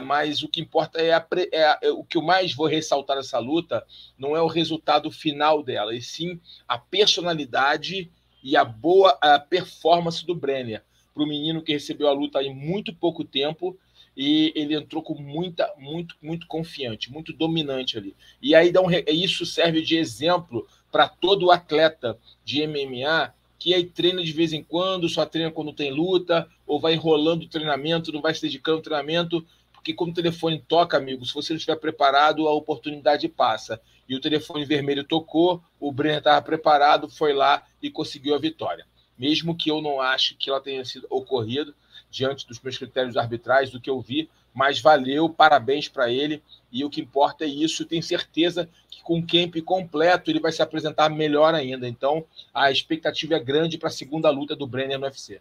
Mas 0.03 0.43
o 0.43 0.49
que 0.49 0.61
importa 0.61 1.01
é, 1.01 1.13
a, 1.13 1.27
é, 1.53 1.79
é, 1.83 1.91
o 1.91 2.05
que 2.05 2.17
eu 2.17 2.23
mais 2.23 2.55
vou 2.55 2.67
ressaltar 2.67 3.17
nessa 3.17 3.39
luta 3.39 3.85
não 4.19 4.37
é 4.37 4.43
o 4.43 4.49
resultado 4.49 5.11
final 5.11 5.63
dela, 5.63 5.95
e 5.95 6.03
sim 6.03 6.41
a 6.67 6.77
personalidade 6.77 8.11
e 8.43 8.57
a 8.57 8.65
boa 8.65 9.17
a 9.21 9.39
performance 9.39 10.27
do 10.27 10.35
Brenner. 10.35 10.83
Para 11.15 11.23
o 11.23 11.27
menino 11.27 11.63
que 11.63 11.73
recebeu 11.73 12.09
a 12.09 12.13
luta 12.13 12.43
em 12.43 12.55
muito 12.55 12.95
pouco 12.95 13.25
tempo 13.25 13.79
e 14.17 14.53
ele 14.55 14.75
entrou 14.75 15.03
com 15.03 15.15
muita, 15.15 15.73
muito, 15.79 16.17
muito 16.21 16.47
confiante, 16.47 17.11
muito 17.11 17.33
dominante 17.33 17.97
ali. 17.97 18.15
E 18.41 18.55
aí 18.55 18.73
dá 18.73 18.81
um, 18.81 18.89
isso 19.09 19.47
serve 19.47 19.83
de 19.83 19.97
exemplo 19.97 20.67
para 20.91 21.09
todo 21.09 21.51
atleta 21.51 22.19
de 22.45 22.67
MMA 22.67 23.33
que 23.61 23.75
aí 23.75 23.85
treina 23.85 24.25
de 24.25 24.33
vez 24.33 24.55
em 24.55 24.63
quando, 24.63 25.07
só 25.07 25.27
treina 25.27 25.51
quando 25.51 25.71
tem 25.75 25.93
luta, 25.93 26.49
ou 26.67 26.81
vai 26.81 26.95
enrolando 26.95 27.43
o 27.43 27.49
treinamento, 27.49 28.11
não 28.11 28.23
vai 28.23 28.35
se 28.35 28.41
dedicando 28.41 28.79
ao 28.79 28.83
treinamento, 28.83 29.47
porque 29.81 29.95
como 29.95 30.13
o 30.13 30.15
telefone 30.15 30.63
toca, 30.69 30.99
amigo, 30.99 31.25
se 31.25 31.33
você 31.33 31.55
não 31.55 31.57
estiver 31.57 31.77
preparado, 31.77 32.47
a 32.47 32.53
oportunidade 32.53 33.27
passa. 33.29 33.81
e 34.07 34.15
o 34.15 34.21
telefone 34.21 34.65
vermelho 34.65 35.05
tocou, 35.05 35.63
o 35.79 35.91
Brenner 35.91 36.19
estava 36.19 36.43
preparado, 36.43 37.09
foi 37.09 37.33
lá 37.33 37.65
e 37.81 37.91
conseguiu 37.91 38.35
a 38.35 38.39
vitória. 38.39 38.85
Mesmo 39.17 39.57
que 39.57 39.71
eu 39.71 39.81
não 39.81 40.01
ache 40.01 40.35
que 40.35 40.51
ela 40.51 40.61
tenha 40.61 40.85
sido 40.85 41.07
ocorrido 41.09 41.75
diante 42.11 42.47
dos 42.47 42.61
meus 42.61 42.77
critérios 42.77 43.17
arbitrais, 43.17 43.71
do 43.71 43.81
que 43.81 43.89
eu 43.89 44.01
vi, 44.01 44.29
mas 44.53 44.81
valeu, 44.81 45.29
parabéns 45.29 45.89
para 45.89 46.11
ele. 46.11 46.43
E 46.73 46.85
o 46.85 46.91
que 46.91 47.01
importa 47.01 47.45
é 47.45 47.49
isso. 47.49 47.87
Tenho 47.87 48.03
certeza 48.03 48.69
que 48.91 49.01
com 49.03 49.21
o 49.21 49.27
camp 49.27 49.57
completo 49.65 50.31
ele 50.31 50.41
vai 50.41 50.53
se 50.53 50.61
apresentar 50.61 51.09
melhor 51.09 51.55
ainda. 51.55 51.89
Então 51.89 52.27
a 52.53 52.71
expectativa 52.71 53.37
é 53.37 53.41
grande 53.41 53.79
para 53.79 53.89
a 53.89 53.93
segunda 53.93 54.29
luta 54.29 54.57
do 54.57 54.67
Brenner 54.67 54.99
no 54.99 55.07
UFC. 55.07 55.41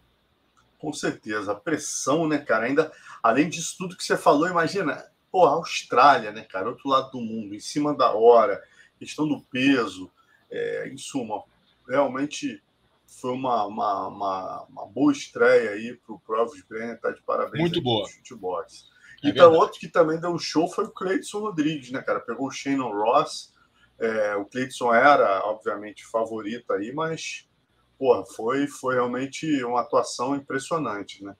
Com 0.80 0.92
certeza, 0.92 1.52
a 1.52 1.54
pressão, 1.54 2.26
né, 2.26 2.38
cara? 2.38 2.64
Ainda 2.64 2.90
além 3.22 3.48
disso 3.48 3.76
tudo 3.78 3.96
que 3.96 4.02
você 4.02 4.16
falou, 4.16 4.48
imagina, 4.48 5.04
pô, 5.30 5.44
a 5.44 5.50
Austrália, 5.50 6.32
né, 6.32 6.42
cara? 6.42 6.68
Outro 6.68 6.88
lado 6.88 7.10
do 7.10 7.20
mundo, 7.20 7.54
em 7.54 7.60
cima 7.60 7.94
da 7.94 8.12
hora, 8.12 8.62
questão 8.98 9.28
do 9.28 9.42
peso, 9.42 10.10
é, 10.50 10.88
em 10.88 10.96
suma, 10.96 11.44
realmente 11.86 12.62
foi 13.06 13.32
uma, 13.32 13.66
uma, 13.66 14.08
uma, 14.08 14.62
uma 14.64 14.86
boa 14.86 15.12
estreia 15.12 15.70
aí 15.72 15.94
para 15.96 16.14
o 16.14 16.20
Provis 16.20 16.62
Brenner, 16.62 16.98
tá 16.98 17.10
de 17.10 17.20
parabéns. 17.22 17.60
Muito 17.60 17.82
boa. 17.82 18.08
Chutebox. 18.08 18.88
É 19.22 19.28
então, 19.28 19.52
outro 19.52 19.78
que 19.78 19.88
também 19.88 20.18
deu 20.18 20.30
um 20.30 20.38
show 20.38 20.66
foi 20.66 20.84
o 20.84 20.90
Cleidson 20.90 21.40
Rodrigues, 21.40 21.90
né, 21.90 22.00
cara? 22.00 22.20
Pegou 22.20 22.48
o 22.48 22.50
Shannon 22.50 22.90
Ross. 22.90 23.52
É, 23.98 24.34
o 24.36 24.46
Cleidson 24.46 24.94
era, 24.94 25.44
obviamente, 25.44 26.06
favorito 26.06 26.72
aí, 26.72 26.90
mas 26.92 27.46
porra, 28.00 28.24
foi, 28.34 28.66
foi 28.66 28.94
realmente 28.94 29.62
uma 29.62 29.82
atuação 29.82 30.34
impressionante, 30.34 31.22
né? 31.22 31.36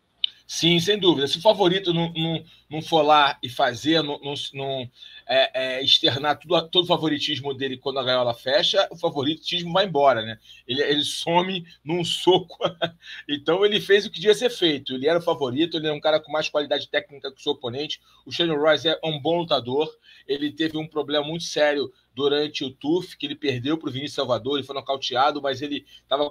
Sim, 0.52 0.80
sem 0.80 0.98
dúvida. 0.98 1.28
Se 1.28 1.38
o 1.38 1.40
favorito 1.40 1.94
não, 1.94 2.12
não, 2.12 2.44
não 2.68 2.82
for 2.82 3.02
lá 3.02 3.38
e 3.40 3.48
fazer, 3.48 4.02
não, 4.02 4.18
não, 4.18 4.34
não 4.52 4.90
é, 5.24 5.76
é, 5.76 5.84
externar 5.84 6.40
tudo, 6.40 6.68
todo 6.68 6.82
o 6.82 6.88
favoritismo 6.88 7.54
dele 7.54 7.76
quando 7.76 8.00
a 8.00 8.02
gaiola 8.02 8.34
fecha, 8.34 8.88
o 8.90 8.96
favoritismo 8.96 9.72
vai 9.72 9.86
embora, 9.86 10.22
né? 10.22 10.40
Ele, 10.66 10.82
ele 10.82 11.04
some 11.04 11.64
num 11.84 12.02
soco. 12.02 12.58
então 13.30 13.64
ele 13.64 13.80
fez 13.80 14.04
o 14.06 14.10
que 14.10 14.18
devia 14.18 14.34
ser 14.34 14.50
feito. 14.50 14.94
Ele 14.94 15.06
era 15.06 15.20
o 15.20 15.22
favorito, 15.22 15.76
ele 15.76 15.86
é 15.86 15.92
um 15.92 16.00
cara 16.00 16.18
com 16.18 16.32
mais 16.32 16.48
qualidade 16.48 16.88
técnica 16.88 17.30
que 17.30 17.38
o 17.38 17.42
seu 17.42 17.52
oponente. 17.52 18.00
O 18.26 18.32
Shannon 18.32 18.58
Royce 18.58 18.88
é 18.88 18.98
um 19.04 19.20
bom 19.20 19.38
lutador. 19.38 19.88
Ele 20.26 20.50
teve 20.50 20.76
um 20.76 20.86
problema 20.88 21.24
muito 21.24 21.44
sério 21.44 21.92
durante 22.12 22.64
o 22.64 22.70
TUF, 22.70 23.16
que 23.16 23.24
ele 23.24 23.36
perdeu 23.36 23.78
para 23.78 23.88
o 23.88 23.92
Vinícius 23.92 24.16
Salvador, 24.16 24.58
ele 24.58 24.66
foi 24.66 24.74
nocauteado, 24.74 25.40
mas 25.40 25.62
ele 25.62 25.86
estava 26.02 26.28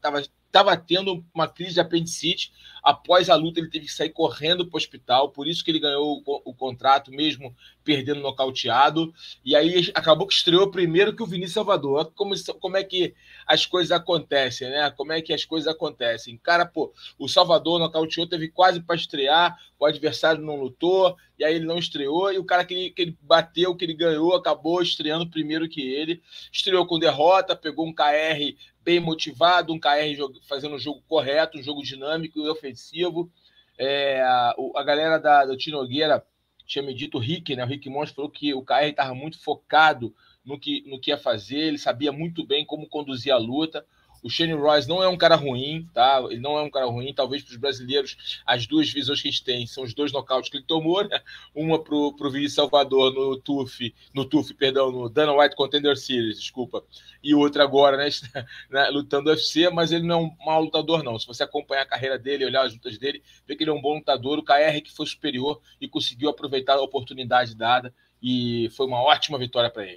tava, 0.00 0.22
tava 0.50 0.76
tendo 0.76 1.24
uma 1.32 1.48
crise 1.48 1.74
de 1.74 1.80
apendicite. 1.80 2.52
Após 2.82 3.28
a 3.28 3.34
luta, 3.34 3.60
ele 3.60 3.70
teve 3.70 3.86
que 3.86 3.92
sair 3.92 4.10
correndo 4.10 4.66
para 4.66 4.76
o 4.76 4.78
hospital, 4.78 5.30
por 5.30 5.46
isso 5.46 5.64
que 5.64 5.70
ele 5.70 5.80
ganhou 5.80 6.22
o, 6.24 6.50
o 6.50 6.54
contrato, 6.54 7.10
mesmo 7.10 7.54
perdendo 7.84 8.20
nocauteado. 8.20 9.12
E 9.44 9.56
aí 9.56 9.90
acabou 9.94 10.26
que 10.26 10.34
estreou 10.34 10.70
primeiro 10.70 11.14
que 11.14 11.22
o 11.22 11.26
Vinícius 11.26 11.54
Salvador. 11.54 12.12
Como, 12.14 12.34
como 12.60 12.76
é 12.76 12.84
que 12.84 13.14
as 13.46 13.66
coisas 13.66 13.90
acontecem, 13.90 14.70
né? 14.70 14.90
Como 14.90 15.12
é 15.12 15.20
que 15.20 15.32
as 15.32 15.44
coisas 15.44 15.66
acontecem? 15.66 16.38
Cara, 16.38 16.64
pô, 16.64 16.92
o 17.18 17.28
Salvador 17.28 17.78
nocauteou, 17.78 18.26
teve 18.26 18.48
quase 18.48 18.80
para 18.80 18.96
estrear, 18.96 19.58
o 19.78 19.84
adversário 19.84 20.42
não 20.42 20.60
lutou, 20.60 21.16
e 21.38 21.44
aí 21.44 21.54
ele 21.54 21.64
não 21.64 21.78
estreou, 21.78 22.32
e 22.32 22.38
o 22.38 22.44
cara 22.44 22.64
que 22.64 22.74
ele, 22.74 22.90
que 22.90 23.02
ele 23.02 23.18
bateu, 23.22 23.74
que 23.74 23.84
ele 23.84 23.94
ganhou, 23.94 24.34
acabou 24.34 24.82
estreando 24.82 25.28
primeiro 25.28 25.68
que 25.68 25.80
ele. 25.80 26.22
Estreou 26.52 26.86
com 26.86 26.98
derrota, 26.98 27.56
pegou 27.56 27.86
um 27.86 27.94
KR 27.94 28.54
bem 28.82 29.00
motivado, 29.00 29.72
um 29.72 29.80
KR 29.80 30.16
fazendo 30.48 30.74
um 30.74 30.78
jogo 30.78 31.02
correto, 31.08 31.58
um 31.58 31.62
jogo 31.62 31.82
dinâmico 31.82 32.38
e 32.38 32.48
ofensivo. 32.70 33.30
É, 33.78 34.22
a, 34.22 34.54
a 34.76 34.82
galera 34.82 35.18
da, 35.18 35.44
do 35.44 35.56
Tinogueira 35.56 36.24
tinha 36.66 36.84
me 36.84 36.94
dito 36.94 37.18
o 37.18 37.20
Rick, 37.20 37.56
né? 37.56 37.64
O 37.64 37.66
Rick 37.66 37.88
Monstro 37.88 38.16
falou 38.16 38.30
que 38.30 38.54
o 38.54 38.62
KR 38.62 38.84
estava 38.90 39.14
muito 39.14 39.38
focado 39.40 40.14
no 40.44 40.58
que, 40.58 40.82
no 40.88 41.00
que 41.00 41.10
ia 41.10 41.18
fazer, 41.18 41.58
ele 41.58 41.78
sabia 41.78 42.12
muito 42.12 42.46
bem 42.46 42.64
como 42.64 42.88
conduzir 42.88 43.32
a 43.32 43.38
luta. 43.38 43.84
O 44.22 44.28
Shane 44.28 44.52
Royce 44.52 44.88
não 44.88 45.02
é 45.02 45.08
um 45.08 45.16
cara 45.16 45.34
ruim, 45.34 45.88
tá? 45.94 46.22
Ele 46.30 46.40
não 46.40 46.58
é 46.58 46.62
um 46.62 46.70
cara 46.70 46.86
ruim. 46.86 47.12
Talvez 47.14 47.42
para 47.42 47.52
os 47.52 47.56
brasileiros, 47.56 48.42
as 48.44 48.66
duas 48.66 48.90
visões 48.90 49.22
que 49.22 49.28
a 49.28 49.30
gente 49.30 49.44
tem 49.44 49.66
são 49.66 49.84
os 49.84 49.94
dois 49.94 50.12
nocautes 50.12 50.50
que 50.50 50.58
ele 50.58 50.64
tomou, 50.64 51.02
né? 51.06 51.20
Uma 51.54 51.82
para 51.82 51.94
o 51.94 52.30
Vinícius 52.30 52.54
Salvador 52.54 53.12
no 53.12 53.38
TUF, 53.38 53.94
no 54.14 54.24
TUF, 54.24 54.52
perdão, 54.54 54.90
no 54.90 55.08
Dana 55.08 55.32
White 55.32 55.56
Contender 55.56 55.96
Series, 55.96 56.38
desculpa. 56.38 56.84
E 57.22 57.34
outra 57.34 57.64
agora, 57.64 57.96
né? 57.96 58.08
né? 58.70 58.88
Lutando 58.90 59.30
UFC, 59.30 59.70
mas 59.70 59.92
ele 59.92 60.06
não 60.06 60.20
é 60.20 60.22
um 60.22 60.36
mau 60.44 60.62
lutador, 60.62 61.02
não. 61.02 61.18
Se 61.18 61.26
você 61.26 61.42
acompanhar 61.42 61.82
a 61.82 61.86
carreira 61.86 62.18
dele, 62.18 62.44
olhar 62.44 62.64
as 62.64 62.72
lutas 62.72 62.98
dele, 62.98 63.22
vê 63.46 63.56
que 63.56 63.62
ele 63.62 63.70
é 63.70 63.74
um 63.74 63.80
bom 63.80 63.94
lutador. 63.94 64.38
O 64.38 64.44
KR 64.44 64.80
que 64.82 64.92
foi 64.92 65.06
superior 65.06 65.60
e 65.80 65.88
conseguiu 65.88 66.28
aproveitar 66.28 66.74
a 66.74 66.82
oportunidade 66.82 67.54
dada. 67.54 67.94
E 68.22 68.68
foi 68.76 68.86
uma 68.86 69.02
ótima 69.02 69.38
vitória 69.38 69.70
para 69.70 69.84
ele. 69.84 69.96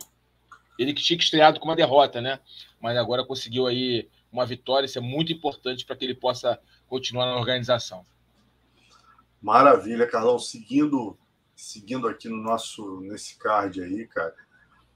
Ele 0.78 0.94
que 0.94 1.04
tinha 1.04 1.18
estreado 1.18 1.60
com 1.60 1.68
uma 1.68 1.76
derrota, 1.76 2.20
né? 2.20 2.40
Mas 2.84 2.98
agora 2.98 3.26
conseguiu 3.26 3.66
aí 3.66 4.10
uma 4.30 4.46
vitória, 4.46 4.86
isso 4.86 4.98
é 4.98 5.02
muito 5.02 5.32
importante 5.32 5.86
para 5.86 5.96
que 5.96 6.04
ele 6.04 6.14
possa 6.14 6.60
continuar 6.86 7.28
na 7.28 7.38
organização. 7.38 8.06
Maravilha, 9.42 10.06
Carlão. 10.06 10.38
Seguindo, 10.38 11.18
seguindo 11.56 12.10
aqui 12.10 12.28
no 12.28 12.36
nosso 12.36 13.00
nesse 13.00 13.40
card 13.40 13.82
aí, 13.82 14.06
cara. 14.06 14.36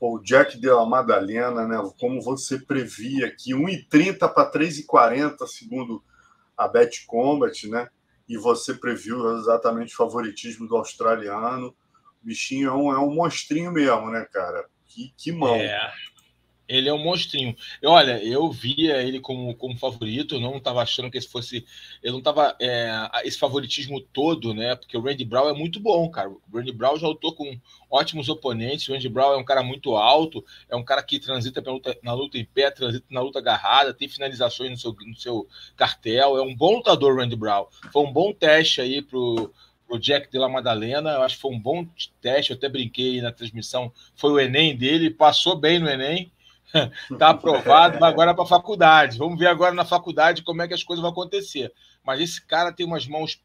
o 0.01 0.19
Jack 0.19 0.59
de 0.59 0.69
la 0.69 0.85
Madalena, 0.85 1.65
né? 1.65 1.77
Como 1.97 2.21
você 2.21 2.59
previa 2.59 3.27
aqui, 3.27 3.53
1,30 3.53 4.33
para 4.33 4.51
3,40, 4.51 5.47
segundo 5.47 6.03
a 6.57 6.67
Bet 6.67 7.05
Combat, 7.05 7.69
né? 7.69 7.87
E 8.27 8.37
você 8.37 8.73
previu 8.73 9.37
exatamente 9.37 9.93
o 9.93 9.97
favoritismo 9.97 10.67
do 10.67 10.75
australiano. 10.75 11.73
O 12.21 12.25
bichinho 12.25 12.67
é 12.67 12.73
um, 12.73 12.91
é 12.91 12.99
um 12.99 13.13
monstrinho 13.13 13.71
mesmo, 13.71 14.09
né, 14.09 14.27
cara? 14.29 14.65
Que, 14.85 15.13
que 15.15 15.31
mão. 15.31 15.55
É. 15.55 15.93
Ele 16.67 16.89
é 16.89 16.93
um 16.93 16.97
monstrinho. 16.97 17.55
Olha, 17.85 18.23
eu 18.23 18.51
via 18.51 19.01
ele 19.01 19.19
como, 19.19 19.55
como 19.55 19.77
favorito, 19.77 20.39
não 20.39 20.57
estava 20.57 20.81
achando 20.81 21.09
que 21.09 21.17
esse 21.17 21.29
fosse. 21.29 21.65
Eu 22.03 22.11
não 22.11 22.19
estava. 22.19 22.55
É, 22.59 22.91
esse 23.23 23.37
favoritismo 23.37 24.01
todo, 24.01 24.53
né? 24.53 24.75
Porque 24.75 24.97
o 24.97 25.01
Randy 25.01 25.23
Brown 25.23 25.49
é 25.49 25.53
muito 25.53 25.79
bom, 25.79 26.09
cara. 26.09 26.29
O 26.29 26.41
Randy 26.53 26.71
Brown 26.71 26.97
já 26.97 27.07
lutou 27.07 27.33
com 27.33 27.57
ótimos 27.89 28.27
oponentes. 28.27 28.87
O 28.89 28.93
Randy 28.93 29.09
Brown 29.09 29.33
é 29.33 29.37
um 29.37 29.45
cara 29.45 29.63
muito 29.63 29.95
alto, 29.95 30.43
é 30.69 30.75
um 30.75 30.83
cara 30.83 31.01
que 31.01 31.19
transita 31.19 31.61
luta, 31.69 31.97
na 32.03 32.13
luta 32.13 32.37
em 32.37 32.45
pé, 32.45 32.69
transita 32.69 33.05
na 33.09 33.21
luta 33.21 33.39
agarrada, 33.39 33.93
tem 33.93 34.09
finalizações 34.09 34.71
no 34.71 34.77
seu, 34.77 34.95
no 35.05 35.15
seu 35.15 35.47
cartel. 35.75 36.37
É 36.37 36.41
um 36.41 36.55
bom 36.55 36.75
lutador, 36.75 37.17
Randy 37.17 37.35
Brown. 37.35 37.67
Foi 37.91 38.03
um 38.03 38.11
bom 38.11 38.33
teste 38.33 38.81
aí 38.81 39.01
pro 39.01 39.53
o 39.89 39.97
Jack 39.97 40.29
de 40.29 40.37
la 40.37 40.49
Madalena. 40.49 41.11
Eu 41.11 41.21
acho 41.21 41.35
que 41.35 41.41
foi 41.41 41.51
um 41.51 41.59
bom 41.59 41.87
teste. 42.21 42.51
Eu 42.51 42.57
até 42.57 42.67
brinquei 42.67 43.21
na 43.21 43.31
transmissão. 43.31 43.91
Foi 44.15 44.31
o 44.31 44.39
Enem 44.39 44.75
dele, 44.75 45.09
passou 45.09 45.55
bem 45.55 45.79
no 45.79 45.89
Enem. 45.89 46.31
Está 47.11 47.29
aprovado, 47.29 47.99
vai 47.99 48.09
agora 48.09 48.33
para 48.33 48.43
a 48.43 48.47
faculdade. 48.47 49.17
Vamos 49.17 49.39
ver 49.39 49.47
agora 49.47 49.73
na 49.73 49.85
faculdade 49.85 50.43
como 50.43 50.61
é 50.61 50.67
que 50.67 50.73
as 50.73 50.83
coisas 50.83 51.01
vão 51.01 51.11
acontecer. 51.11 51.71
Mas 52.03 52.21
esse 52.21 52.45
cara 52.45 52.71
tem 52.71 52.85
umas 52.85 53.07
mãos 53.07 53.41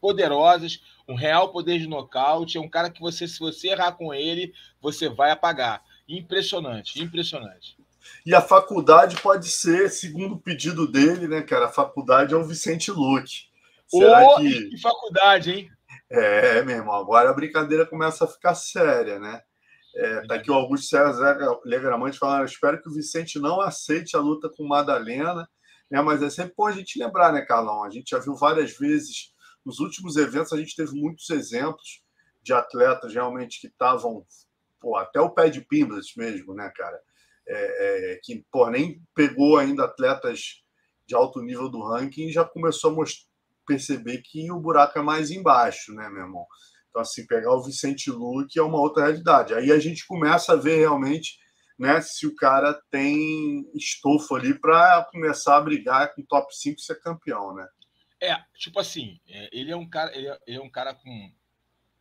poderosas, 0.00 0.80
um 1.08 1.14
real 1.14 1.50
poder 1.50 1.78
de 1.78 1.86
nocaute. 1.86 2.58
É 2.58 2.60
um 2.60 2.68
cara 2.68 2.90
que 2.90 3.00
você, 3.00 3.26
se 3.26 3.38
você 3.38 3.68
errar 3.68 3.92
com 3.92 4.14
ele, 4.14 4.52
você 4.80 5.08
vai 5.08 5.30
apagar. 5.30 5.82
Impressionante, 6.08 7.02
impressionante. 7.02 7.76
E 8.24 8.34
a 8.34 8.40
faculdade 8.40 9.20
pode 9.20 9.48
ser, 9.48 9.90
segundo 9.90 10.36
o 10.36 10.40
pedido 10.40 10.90
dele, 10.90 11.28
né, 11.28 11.42
cara? 11.42 11.66
A 11.66 11.72
faculdade 11.72 12.32
é 12.32 12.36
o 12.36 12.44
Vicente 12.44 12.90
Luque. 12.90 13.48
Será 13.86 14.36
que... 14.36 14.68
que 14.70 14.78
faculdade, 14.80 15.50
hein? 15.50 15.70
É, 16.10 16.62
meu 16.62 16.76
irmão, 16.76 16.94
agora 16.94 17.28
a 17.28 17.34
brincadeira 17.34 17.84
começa 17.84 18.24
a 18.24 18.28
ficar 18.28 18.54
séria, 18.54 19.18
né? 19.18 19.42
É, 19.98 20.24
tá 20.28 20.36
aqui 20.36 20.48
o 20.48 20.54
Augusto 20.54 20.86
César 20.86 21.36
Legramante 21.64 22.18
falando: 22.18 22.44
espero 22.44 22.80
que 22.80 22.88
o 22.88 22.92
Vicente 22.92 23.40
não 23.40 23.60
aceite 23.60 24.16
a 24.16 24.20
luta 24.20 24.48
com 24.48 24.64
Madalena, 24.64 25.48
né? 25.90 26.00
mas 26.00 26.22
é 26.22 26.30
sempre 26.30 26.54
bom 26.56 26.68
a 26.68 26.72
gente 26.72 27.00
lembrar, 27.00 27.32
né, 27.32 27.42
Carlão? 27.42 27.82
A 27.82 27.90
gente 27.90 28.10
já 28.10 28.20
viu 28.20 28.36
várias 28.36 28.78
vezes, 28.78 29.34
nos 29.66 29.80
últimos 29.80 30.16
eventos, 30.16 30.52
a 30.52 30.56
gente 30.56 30.76
teve 30.76 30.92
muitos 30.92 31.28
exemplos 31.30 32.04
de 32.40 32.52
atletas 32.52 33.12
realmente 33.12 33.60
que 33.60 33.66
estavam 33.66 34.24
até 34.98 35.20
o 35.20 35.30
pé 35.30 35.50
de 35.50 35.62
Pimblas 35.62 36.14
mesmo, 36.16 36.54
né, 36.54 36.72
cara? 36.76 37.00
É, 37.48 38.12
é, 38.12 38.20
que 38.22 38.46
pô, 38.52 38.70
nem 38.70 39.02
pegou 39.16 39.58
ainda 39.58 39.84
atletas 39.84 40.62
de 41.06 41.16
alto 41.16 41.42
nível 41.42 41.68
do 41.68 41.82
ranking 41.82 42.28
e 42.28 42.32
já 42.32 42.44
começou 42.44 42.92
a 43.02 43.04
perceber 43.66 44.18
que 44.18 44.48
o 44.52 44.60
buraco 44.60 44.96
é 44.96 45.02
mais 45.02 45.32
embaixo, 45.32 45.92
né, 45.92 46.08
meu 46.08 46.22
irmão? 46.22 46.46
Então, 46.88 47.02
assim, 47.02 47.26
pegar 47.26 47.54
o 47.54 47.62
Vicente 47.62 48.10
Luque 48.10 48.58
é 48.58 48.62
uma 48.62 48.80
outra 48.80 49.04
realidade. 49.04 49.54
Aí 49.54 49.70
a 49.70 49.78
gente 49.78 50.06
começa 50.06 50.52
a 50.52 50.56
ver 50.56 50.78
realmente 50.78 51.38
né, 51.78 52.00
se 52.00 52.26
o 52.26 52.34
cara 52.34 52.74
tem 52.90 53.70
estofo 53.74 54.34
ali 54.34 54.58
para 54.58 55.06
começar 55.12 55.56
a 55.56 55.60
brigar 55.60 56.12
com 56.14 56.22
o 56.22 56.26
top 56.26 56.54
5 56.54 56.78
e 56.78 56.82
ser 56.82 57.00
campeão, 57.00 57.54
né? 57.54 57.66
É, 58.20 58.36
tipo 58.56 58.80
assim, 58.80 59.20
é, 59.28 59.48
ele 59.52 59.70
é 59.70 59.76
um 59.76 59.88
cara, 59.88 60.16
ele 60.16 60.26
é, 60.26 60.38
ele 60.44 60.56
é 60.56 60.60
um 60.60 60.70
cara 60.70 60.92
com 60.92 61.32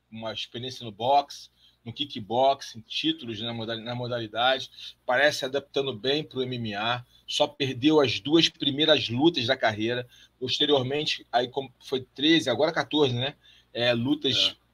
uma 0.10 0.34
experiência 0.34 0.84
no 0.84 0.92
boxe, 0.92 1.50
no 1.86 1.94
kickboxing, 1.94 2.82
títulos 2.82 3.40
na 3.40 3.54
modalidade, 3.54 3.88
na 3.88 3.96
modalidade, 3.96 4.72
parece 5.06 5.46
adaptando 5.46 5.94
bem 5.94 6.24
para 6.24 6.40
o 6.40 6.46
MMA, 6.46 7.06
só 7.28 7.48
perdeu 7.48 8.02
as 8.02 8.20
duas 8.20 8.50
primeiras 8.50 9.10
lutas 9.10 9.46
da 9.46 9.56
carreira, 9.56 10.08
posteriormente, 10.40 11.26
aí 11.32 11.50
foi 11.86 12.06
13, 12.16 12.50
agora 12.50 12.74
14, 12.74 13.14
né? 13.14 13.36
É, 13.72 13.94
lutas 13.94 14.58
é 14.64 14.67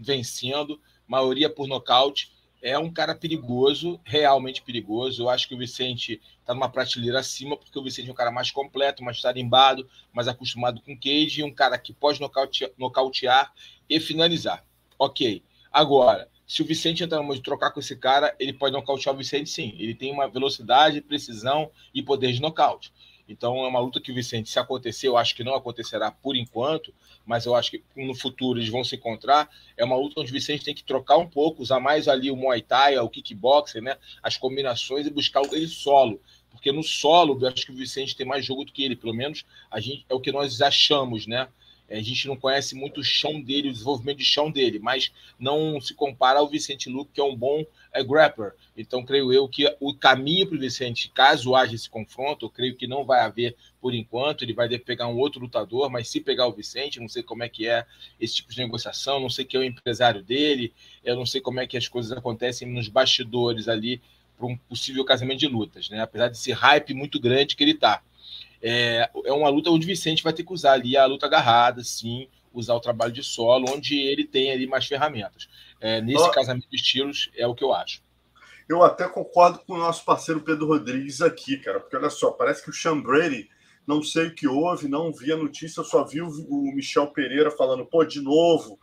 vencendo, 0.00 0.80
maioria 1.06 1.48
por 1.48 1.66
nocaute. 1.66 2.32
é 2.62 2.78
um 2.78 2.90
cara 2.92 3.14
perigoso, 3.14 4.00
realmente 4.04 4.62
perigoso. 4.62 5.22
Eu 5.22 5.28
acho 5.28 5.46
que 5.46 5.54
o 5.54 5.58
Vicente 5.58 6.20
está 6.40 6.54
numa 6.54 6.68
prateleira 6.68 7.20
acima, 7.20 7.56
porque 7.56 7.78
o 7.78 7.82
Vicente 7.82 8.08
é 8.08 8.12
um 8.12 8.16
cara 8.16 8.30
mais 8.30 8.50
completo, 8.50 9.04
mais 9.04 9.20
tarimbado, 9.20 9.88
mais 10.12 10.26
acostumado 10.26 10.80
com 10.80 10.96
cage, 10.96 11.40
e 11.40 11.44
um 11.44 11.52
cara 11.52 11.78
que 11.78 11.92
pode 11.92 12.20
nocautear, 12.20 12.70
nocautear 12.78 13.52
e 13.88 14.00
finalizar. 14.00 14.64
Ok. 14.98 15.42
Agora, 15.70 16.28
se 16.46 16.62
o 16.62 16.64
Vicente 16.64 17.04
entrar 17.04 17.18
numa 17.18 17.34
de 17.34 17.42
trocar 17.42 17.70
com 17.70 17.80
esse 17.80 17.96
cara, 17.96 18.34
ele 18.38 18.52
pode 18.52 18.72
nocautear 18.72 19.14
o 19.14 19.18
Vicente 19.18 19.50
sim. 19.50 19.74
Ele 19.78 19.94
tem 19.94 20.12
uma 20.12 20.28
velocidade, 20.28 21.00
precisão 21.00 21.70
e 21.92 22.02
poder 22.02 22.32
de 22.32 22.40
nocaute. 22.40 22.92
Então 23.28 23.64
é 23.64 23.68
uma 23.68 23.80
luta 23.80 24.00
que 24.00 24.12
o 24.12 24.14
Vicente, 24.14 24.48
se 24.48 24.58
acontecer, 24.58 25.08
eu 25.08 25.16
acho 25.16 25.34
que 25.34 25.42
não 25.42 25.54
acontecerá 25.54 26.10
por 26.10 26.36
enquanto, 26.36 26.94
mas 27.24 27.44
eu 27.44 27.54
acho 27.54 27.72
que 27.72 27.82
no 27.96 28.14
futuro 28.14 28.58
eles 28.58 28.70
vão 28.70 28.84
se 28.84 28.96
encontrar. 28.96 29.48
É 29.76 29.84
uma 29.84 29.96
luta 29.96 30.20
onde 30.20 30.30
o 30.30 30.34
Vicente 30.34 30.64
tem 30.64 30.74
que 30.74 30.84
trocar 30.84 31.16
um 31.16 31.28
pouco, 31.28 31.62
usar 31.62 31.80
mais 31.80 32.06
ali 32.06 32.30
o 32.30 32.36
Muay 32.36 32.62
Thai, 32.62 32.98
o 32.98 33.08
kickboxer, 33.08 33.82
né? 33.82 33.96
As 34.22 34.36
combinações 34.36 35.06
e 35.06 35.10
buscar 35.10 35.42
ele 35.52 35.66
solo. 35.66 36.20
Porque 36.50 36.70
no 36.72 36.82
solo, 36.82 37.38
eu 37.40 37.48
acho 37.48 37.66
que 37.66 37.72
o 37.72 37.76
Vicente 37.76 38.16
tem 38.16 38.26
mais 38.26 38.44
jogo 38.44 38.64
do 38.64 38.72
que 38.72 38.82
ele, 38.82 38.96
pelo 38.96 39.12
menos 39.12 39.44
a 39.70 39.80
gente, 39.80 40.06
é 40.08 40.14
o 40.14 40.20
que 40.20 40.32
nós 40.32 40.62
achamos, 40.62 41.26
né? 41.26 41.48
A 41.88 42.00
gente 42.02 42.26
não 42.26 42.36
conhece 42.36 42.74
muito 42.74 43.00
o 43.00 43.04
chão 43.04 43.40
dele, 43.40 43.68
o 43.68 43.72
desenvolvimento 43.72 44.18
de 44.18 44.24
chão 44.24 44.50
dele, 44.50 44.78
mas 44.78 45.12
não 45.38 45.80
se 45.80 45.94
compara 45.94 46.40
ao 46.40 46.48
Vicente 46.48 46.90
Luque, 46.90 47.12
que 47.14 47.20
é 47.20 47.24
um 47.24 47.36
bom 47.36 47.64
é, 47.92 48.02
grappler. 48.02 48.54
Então, 48.76 49.04
creio 49.04 49.32
eu 49.32 49.48
que 49.48 49.72
o 49.80 49.94
caminho 49.94 50.46
para 50.46 50.56
o 50.56 50.60
Vicente, 50.60 51.10
caso 51.14 51.54
haja 51.54 51.74
esse 51.74 51.88
confronto, 51.88 52.46
eu 52.46 52.50
creio 52.50 52.76
que 52.76 52.86
não 52.86 53.04
vai 53.04 53.20
haver 53.20 53.56
por 53.80 53.94
enquanto. 53.94 54.42
Ele 54.42 54.52
vai 54.52 54.68
pegar 54.78 55.06
um 55.06 55.16
outro 55.16 55.40
lutador, 55.40 55.88
mas 55.88 56.08
se 56.08 56.20
pegar 56.20 56.46
o 56.46 56.52
Vicente, 56.52 57.00
não 57.00 57.08
sei 57.08 57.22
como 57.22 57.44
é 57.44 57.48
que 57.48 57.68
é 57.68 57.86
esse 58.20 58.36
tipo 58.36 58.50
de 58.50 58.58
negociação, 58.58 59.20
não 59.20 59.30
sei 59.30 59.44
quem 59.44 59.60
é 59.60 59.62
o 59.62 59.66
empresário 59.66 60.22
dele, 60.22 60.72
eu 61.04 61.14
não 61.14 61.24
sei 61.24 61.40
como 61.40 61.60
é 61.60 61.66
que 61.66 61.76
as 61.76 61.86
coisas 61.86 62.12
acontecem 62.12 62.68
nos 62.68 62.88
bastidores 62.88 63.68
ali 63.68 64.00
para 64.36 64.46
um 64.46 64.56
possível 64.56 65.04
casamento 65.04 65.38
de 65.38 65.48
lutas, 65.48 65.88
né? 65.88 66.00
Apesar 66.00 66.28
desse 66.28 66.52
hype 66.52 66.92
muito 66.92 67.18
grande 67.18 67.56
que 67.56 67.64
ele 67.64 67.72
está 67.72 68.02
é, 68.68 69.08
é 69.24 69.32
uma 69.32 69.48
luta 69.48 69.70
onde 69.70 69.86
o 69.86 69.86
Vicente 69.86 70.24
vai 70.24 70.32
ter 70.32 70.42
que 70.42 70.52
usar 70.52 70.72
ali 70.72 70.96
a 70.96 71.06
luta 71.06 71.26
agarrada, 71.26 71.84
sim, 71.84 72.28
usar 72.52 72.74
o 72.74 72.80
trabalho 72.80 73.12
de 73.12 73.22
solo, 73.22 73.66
onde 73.70 73.96
ele 73.96 74.24
tem 74.24 74.50
ali 74.50 74.66
mais 74.66 74.86
ferramentas. 74.86 75.48
É, 75.80 76.00
nesse 76.00 76.28
casamento 76.32 76.68
de 76.68 76.74
estilos, 76.74 77.30
é 77.36 77.46
o 77.46 77.54
que 77.54 77.62
eu 77.62 77.72
acho. 77.72 78.02
Eu 78.68 78.82
até 78.82 79.06
concordo 79.08 79.60
com 79.60 79.74
o 79.74 79.78
nosso 79.78 80.04
parceiro 80.04 80.40
Pedro 80.40 80.66
Rodrigues 80.66 81.20
aqui, 81.20 81.58
cara, 81.58 81.78
porque 81.78 81.96
olha 81.96 82.10
só, 82.10 82.32
parece 82.32 82.64
que 82.64 82.70
o 82.70 82.72
Sean 82.72 83.00
Brady, 83.00 83.48
não 83.86 84.02
sei 84.02 84.26
o 84.26 84.34
que 84.34 84.48
houve, 84.48 84.88
não 84.88 85.12
vi 85.12 85.32
a 85.32 85.36
notícia, 85.36 85.78
eu 85.78 85.84
só 85.84 86.04
vi 86.04 86.20
o, 86.20 86.28
o 86.48 86.74
Michel 86.74 87.06
Pereira 87.12 87.52
falando, 87.52 87.86
pô, 87.86 88.04
de 88.04 88.20
novo, 88.20 88.80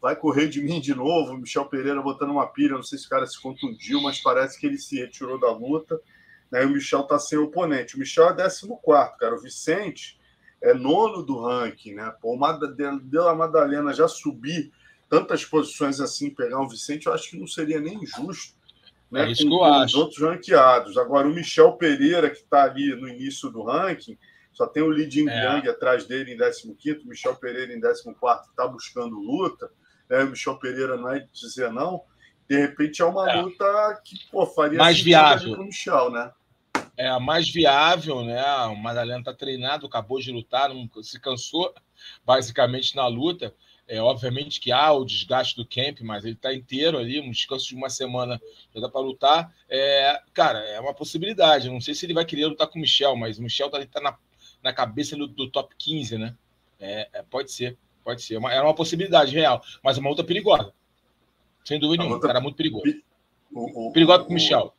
vai 0.00 0.14
correr 0.14 0.46
de 0.46 0.62
mim 0.62 0.80
de 0.80 0.94
novo. 0.94 1.32
O 1.32 1.38
Michel 1.38 1.64
Pereira 1.64 2.00
botando 2.00 2.30
uma 2.30 2.46
pilha, 2.46 2.76
não 2.76 2.84
sei 2.84 2.98
se 2.98 3.06
o 3.06 3.08
cara 3.08 3.26
se 3.26 3.40
contundiu, 3.42 4.00
mas 4.00 4.20
parece 4.20 4.60
que 4.60 4.66
ele 4.66 4.78
se 4.78 5.00
retirou 5.00 5.40
da 5.40 5.50
luta 5.50 6.00
né? 6.54 6.64
O 6.64 6.70
Michel 6.70 7.00
está 7.00 7.18
sem 7.18 7.36
oponente. 7.36 7.96
O 7.96 7.98
Michel 7.98 8.28
é 8.28 8.36
14, 8.36 8.68
cara. 9.18 9.34
O 9.34 9.40
Vicente 9.40 10.16
é 10.62 10.72
nono 10.72 11.20
do 11.24 11.40
ranking, 11.40 11.94
né? 11.94 12.14
Pô, 12.22 12.36
o 12.36 13.00
Della 13.00 13.34
Madalena 13.34 13.92
já 13.92 14.06
subir 14.06 14.70
tantas 15.08 15.44
posições 15.44 16.00
assim, 16.00 16.30
pegar 16.30 16.60
o 16.60 16.68
Vicente, 16.68 17.06
eu 17.06 17.12
acho 17.12 17.30
que 17.30 17.36
não 17.36 17.46
seria 17.48 17.80
nem 17.80 18.06
justo. 18.06 18.54
Né, 19.10 19.26
é 19.26 19.32
isso 19.32 19.48
com, 19.48 19.64
acho. 19.64 19.86
Os 19.86 19.94
outros 19.94 20.20
ranqueados. 20.20 20.96
Agora, 20.96 21.26
o 21.26 21.34
Michel 21.34 21.72
Pereira, 21.72 22.30
que 22.30 22.38
está 22.38 22.62
ali 22.62 22.94
no 22.94 23.08
início 23.08 23.50
do 23.50 23.64
ranking, 23.64 24.16
só 24.52 24.64
tem 24.64 24.82
o 24.82 24.92
Li 24.92 25.10
Jingliang 25.10 25.66
é. 25.66 25.70
atrás 25.70 26.06
dele 26.06 26.34
em 26.34 26.38
15, 26.38 27.00
o 27.04 27.08
Michel 27.08 27.34
Pereira 27.34 27.72
em 27.72 27.80
14, 27.80 28.08
está 28.48 28.68
buscando 28.68 29.18
luta. 29.18 29.68
Né? 30.08 30.22
O 30.22 30.30
Michel 30.30 30.56
Pereira 30.60 30.96
não 30.96 31.10
é 31.10 31.26
dizer 31.32 31.72
não. 31.72 32.04
De 32.48 32.56
repente 32.56 33.02
é 33.02 33.04
uma 33.04 33.28
é. 33.28 33.42
luta 33.42 34.00
que 34.04 34.16
pô, 34.30 34.46
faria 34.46 34.78
mais 34.78 35.00
viável 35.00 35.52
para 35.52 35.62
o 35.62 35.64
Michel, 35.64 36.10
né? 36.12 36.30
É 36.96 37.08
a 37.08 37.18
mais 37.18 37.50
viável, 37.50 38.22
né? 38.22 38.42
O 38.66 38.76
Madalena 38.76 39.20
está 39.20 39.34
treinado, 39.34 39.86
acabou 39.86 40.20
de 40.20 40.30
lutar, 40.30 40.72
não 40.72 40.88
se 41.02 41.18
cansou 41.20 41.74
basicamente 42.24 42.94
na 42.94 43.06
luta. 43.06 43.54
É, 43.86 44.00
obviamente 44.00 44.60
que 44.60 44.72
há 44.72 44.90
o 44.92 45.04
desgaste 45.04 45.56
do 45.56 45.66
camp, 45.66 46.00
mas 46.00 46.24
ele 46.24 46.34
está 46.34 46.54
inteiro 46.54 46.96
ali, 46.96 47.20
um 47.20 47.30
descanso 47.30 47.68
de 47.68 47.74
uma 47.74 47.90
semana 47.90 48.40
já 48.74 48.80
dá 48.80 48.88
para 48.88 49.00
lutar. 49.00 49.54
É, 49.68 50.22
cara, 50.32 50.60
é 50.60 50.80
uma 50.80 50.94
possibilidade. 50.94 51.68
Não 51.68 51.80
sei 51.80 51.94
se 51.94 52.06
ele 52.06 52.14
vai 52.14 52.24
querer 52.24 52.46
lutar 52.46 52.66
com 52.66 52.78
o 52.78 52.80
Michel, 52.80 53.14
mas 53.14 53.38
o 53.38 53.42
Michel 53.42 53.66
está 53.66 53.84
tá 53.86 54.00
na, 54.00 54.16
na 54.62 54.72
cabeça 54.72 55.16
do, 55.16 55.26
do 55.26 55.50
top 55.50 55.74
15, 55.76 56.16
né? 56.16 56.34
É, 56.80 57.08
é, 57.12 57.22
pode 57.22 57.52
ser, 57.52 57.76
pode 58.02 58.22
ser. 58.22 58.36
É 58.36 58.38
uma, 58.38 58.52
é 58.52 58.60
uma 58.60 58.74
possibilidade 58.74 59.34
real, 59.34 59.62
mas 59.82 59.98
é 59.98 60.00
uma 60.00 60.10
luta 60.10 60.24
perigosa. 60.24 60.72
Sem 61.64 61.78
dúvida 61.78 62.02
nenhuma. 62.02 62.16
Luta... 62.16 62.26
Cara, 62.26 62.40
muito 62.40 62.56
perigoso. 62.56 62.84
O, 63.52 63.88
o, 63.88 63.92
perigoso 63.92 64.24
com 64.24 64.30
o 64.30 64.34
Michel. 64.34 64.74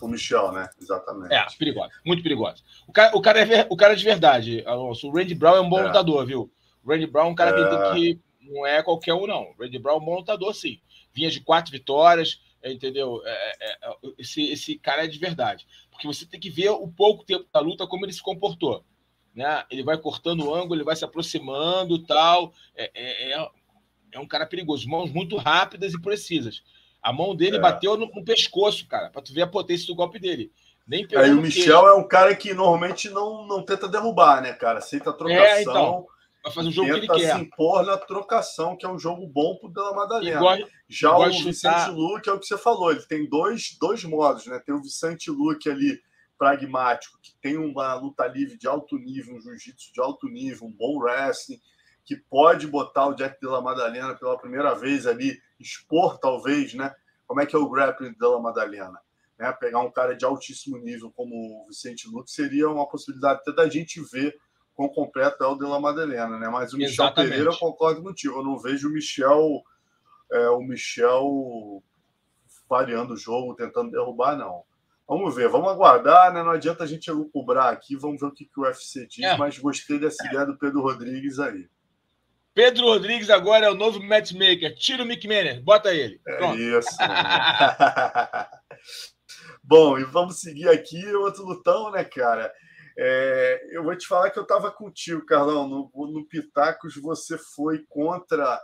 O 0.00 0.08
Michel, 0.08 0.52
né? 0.52 0.68
Exatamente. 0.80 1.34
É, 1.34 1.44
perigoso. 1.58 1.90
Muito 2.04 2.22
perigoso. 2.22 2.62
O 2.86 2.92
cara, 2.92 3.16
o 3.16 3.20
cara, 3.20 3.40
é, 3.40 3.66
o 3.68 3.76
cara 3.76 3.92
é 3.92 3.96
de 3.96 4.04
verdade, 4.04 4.62
Alonso. 4.66 5.08
O 5.08 5.12
Randy 5.12 5.34
Brown 5.34 5.56
é 5.56 5.60
um 5.60 5.68
bom 5.68 5.80
é. 5.80 5.86
lutador, 5.86 6.24
viu? 6.24 6.50
O 6.84 6.90
Randy 6.90 7.06
Brown 7.06 7.26
é 7.26 7.30
um 7.30 7.34
cara 7.34 7.50
é. 7.50 7.92
que, 7.94 7.94
que 7.94 8.20
não 8.50 8.66
é 8.66 8.82
qualquer 8.82 9.14
um, 9.14 9.26
não. 9.26 9.50
O 9.50 9.62
Randy 9.62 9.78
Brown 9.78 9.96
é 9.96 9.98
um 10.00 10.04
bom 10.04 10.16
lutador, 10.16 10.54
sim. 10.54 10.80
Vinha 11.12 11.30
de 11.30 11.40
quatro 11.40 11.72
vitórias, 11.72 12.40
entendeu? 12.64 13.20
É, 13.24 13.56
é, 13.60 13.78
é, 13.82 13.96
esse, 14.16 14.42
esse 14.50 14.78
cara 14.78 15.04
é 15.04 15.08
de 15.08 15.18
verdade. 15.18 15.66
Porque 15.90 16.06
você 16.06 16.24
tem 16.24 16.38
que 16.38 16.50
ver 16.50 16.70
o 16.70 16.88
pouco 16.88 17.24
tempo 17.24 17.46
da 17.52 17.60
luta, 17.60 17.86
como 17.86 18.04
ele 18.04 18.12
se 18.12 18.22
comportou. 18.22 18.84
Né? 19.34 19.64
Ele 19.70 19.82
vai 19.82 19.98
cortando 19.98 20.44
o 20.44 20.54
ângulo, 20.54 20.76
ele 20.76 20.84
vai 20.84 20.96
se 20.96 21.04
aproximando 21.04 22.04
tal. 22.04 22.54
É, 22.76 22.90
é, 22.94 23.50
é 24.12 24.18
um 24.18 24.26
cara 24.26 24.46
perigoso. 24.46 24.88
Mãos 24.88 25.10
muito 25.10 25.36
rápidas 25.36 25.94
e 25.94 26.00
precisas. 26.00 26.62
A 27.02 27.12
mão 27.12 27.34
dele 27.34 27.56
é. 27.56 27.60
bateu 27.60 27.96
no, 27.96 28.06
no, 28.06 28.24
pescoço, 28.24 28.86
cara, 28.86 29.10
para 29.10 29.22
tu 29.22 29.32
ver 29.32 29.42
a 29.42 29.46
potência 29.46 29.86
do 29.86 29.94
golpe 29.94 30.18
dele. 30.18 30.52
Nem 30.86 31.06
Aí 31.16 31.30
o 31.30 31.40
Michel 31.40 31.86
é 31.86 31.94
um 31.94 32.06
cara 32.06 32.34
que 32.34 32.52
normalmente 32.52 33.08
não, 33.10 33.46
não 33.46 33.64
tenta 33.64 33.88
derrubar, 33.88 34.42
né, 34.42 34.52
cara? 34.52 34.78
Aceita 34.78 35.10
a 35.10 35.12
trocação. 35.12 35.44
É, 35.44 35.62
então. 35.62 36.06
Vai 36.42 36.52
fazer 36.52 36.68
o 36.68 36.72
jogo 36.72 36.88
que 36.88 36.96
ele 36.96 37.06
quer. 37.06 37.36
se 37.36 37.40
impor 37.42 37.84
na 37.84 37.98
trocação, 37.98 38.74
que 38.74 38.86
é 38.86 38.88
um 38.88 38.98
jogo 38.98 39.26
bom 39.26 39.56
pro 39.56 39.68
Della 39.68 39.94
Madalena. 39.94 40.38
Igual, 40.38 40.58
Já 40.88 41.08
igual 41.10 41.28
o 41.28 41.44
Vicente 41.44 41.90
Luque 41.90 42.30
é 42.30 42.32
o 42.32 42.40
que 42.40 42.46
você 42.46 42.56
falou, 42.56 42.90
ele 42.90 43.02
tem 43.02 43.28
dois, 43.28 43.76
dois 43.78 44.02
modos, 44.04 44.46
né? 44.46 44.58
Tem 44.64 44.74
o 44.74 44.80
Vicente 44.80 45.30
Luque 45.30 45.68
ali, 45.68 46.00
pragmático, 46.38 47.18
que 47.22 47.34
tem 47.42 47.58
uma 47.58 47.92
luta 47.92 48.26
livre 48.26 48.56
de 48.56 48.66
alto 48.66 48.96
nível, 48.96 49.36
um 49.36 49.40
jiu-jitsu 49.40 49.92
de 49.92 50.00
alto 50.00 50.26
nível, 50.26 50.66
um 50.66 50.72
bom 50.72 50.98
wrestling, 50.98 51.60
que 52.10 52.16
pode 52.16 52.66
botar 52.66 53.06
o 53.06 53.14
Jack 53.14 53.40
Della 53.40 53.62
Madalena 53.62 54.16
pela 54.16 54.36
primeira 54.36 54.74
vez 54.74 55.06
ali 55.06 55.40
expor, 55.60 56.18
talvez, 56.18 56.74
né? 56.74 56.92
Como 57.24 57.40
é 57.40 57.46
que 57.46 57.54
é 57.54 57.58
o 57.60 57.70
grappling 57.70 58.12
da 58.18 58.36
Madalena? 58.40 59.00
Né? 59.38 59.52
Pegar 59.52 59.78
um 59.78 59.92
cara 59.92 60.16
de 60.16 60.24
altíssimo 60.24 60.76
nível 60.78 61.12
como 61.12 61.32
o 61.36 61.68
Vicente 61.68 62.08
Luque 62.08 62.28
seria 62.28 62.68
uma 62.68 62.84
possibilidade 62.88 63.42
até 63.42 63.52
da 63.52 63.68
gente 63.68 64.02
ver 64.10 64.36
quão 64.74 64.88
completo 64.88 65.44
é 65.44 65.46
o 65.46 65.54
Della 65.54 65.78
Madalena, 65.78 66.36
né? 66.36 66.48
Mas 66.48 66.72
o 66.72 66.78
Michel 66.78 67.04
Exatamente. 67.04 67.30
Pereira, 67.30 67.52
eu 67.52 67.56
concordo 67.56 68.02
contigo. 68.02 68.40
Eu 68.40 68.44
não 68.44 68.58
vejo 68.58 68.88
o 68.88 68.92
Michel, 68.92 69.62
é, 70.32 70.48
o 70.48 70.62
Michel 70.62 71.80
variando 72.68 73.14
o 73.14 73.16
jogo, 73.16 73.54
tentando 73.54 73.92
derrubar, 73.92 74.36
não. 74.36 74.64
Vamos 75.06 75.32
ver, 75.32 75.48
vamos 75.48 75.70
aguardar, 75.70 76.34
né? 76.34 76.42
Não 76.42 76.50
adianta 76.50 76.82
a 76.82 76.88
gente 76.88 77.08
lucubrar 77.08 77.72
aqui, 77.72 77.94
vamos 77.94 78.20
ver 78.20 78.26
o 78.26 78.32
que, 78.32 78.46
que 78.46 78.58
o 78.58 78.64
UFC 78.64 79.06
diz, 79.06 79.26
é. 79.26 79.36
mas 79.36 79.60
gostei 79.60 80.00
dessa 80.00 80.26
ideia 80.26 80.44
do 80.44 80.58
Pedro 80.58 80.82
Rodrigues 80.82 81.38
aí. 81.38 81.68
Pedro 82.54 82.86
Rodrigues 82.86 83.30
agora 83.30 83.66
é 83.66 83.70
o 83.70 83.74
novo 83.74 84.02
matchmaker. 84.02 84.74
Tira 84.76 85.02
o 85.02 85.06
Mick 85.06 85.26
Manner, 85.26 85.62
bota 85.62 85.94
ele. 85.94 86.20
É 86.26 86.36
Pronto. 86.36 86.58
É 86.58 86.78
isso. 86.78 86.96
Bom, 89.62 89.98
e 89.98 90.04
vamos 90.04 90.40
seguir 90.40 90.68
aqui 90.68 91.06
outro 91.14 91.44
lutão, 91.44 91.90
né, 91.92 92.04
cara? 92.04 92.52
É, 92.98 93.68
eu 93.70 93.84
vou 93.84 93.96
te 93.96 94.06
falar 94.06 94.30
que 94.30 94.38
eu 94.38 94.42
estava 94.42 94.70
contigo, 94.70 95.24
Carlão. 95.24 95.68
No, 95.68 95.90
no 96.08 96.26
Pitacos 96.26 96.96
você 96.96 97.38
foi 97.38 97.84
contra 97.88 98.60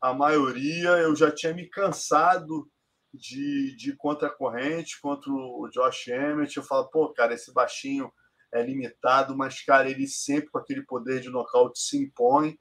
a 0.00 0.14
maioria. 0.14 0.90
Eu 0.90 1.14
já 1.14 1.30
tinha 1.30 1.52
me 1.52 1.68
cansado 1.68 2.68
de, 3.12 3.76
de 3.76 3.94
contra 3.96 4.28
a 4.28 4.34
corrente, 4.34 5.00
contra 5.00 5.30
o 5.30 5.68
Josh 5.70 6.08
Emmett. 6.08 6.56
Eu 6.56 6.62
falo, 6.62 6.88
pô, 6.88 7.12
cara, 7.12 7.34
esse 7.34 7.52
baixinho 7.52 8.10
é 8.52 8.62
limitado, 8.62 9.36
mas, 9.36 9.62
cara, 9.62 9.90
ele 9.90 10.06
sempre 10.06 10.50
com 10.50 10.58
aquele 10.58 10.82
poder 10.82 11.20
de 11.20 11.28
nocaute 11.28 11.78
se 11.78 11.98
impõe 11.98 12.58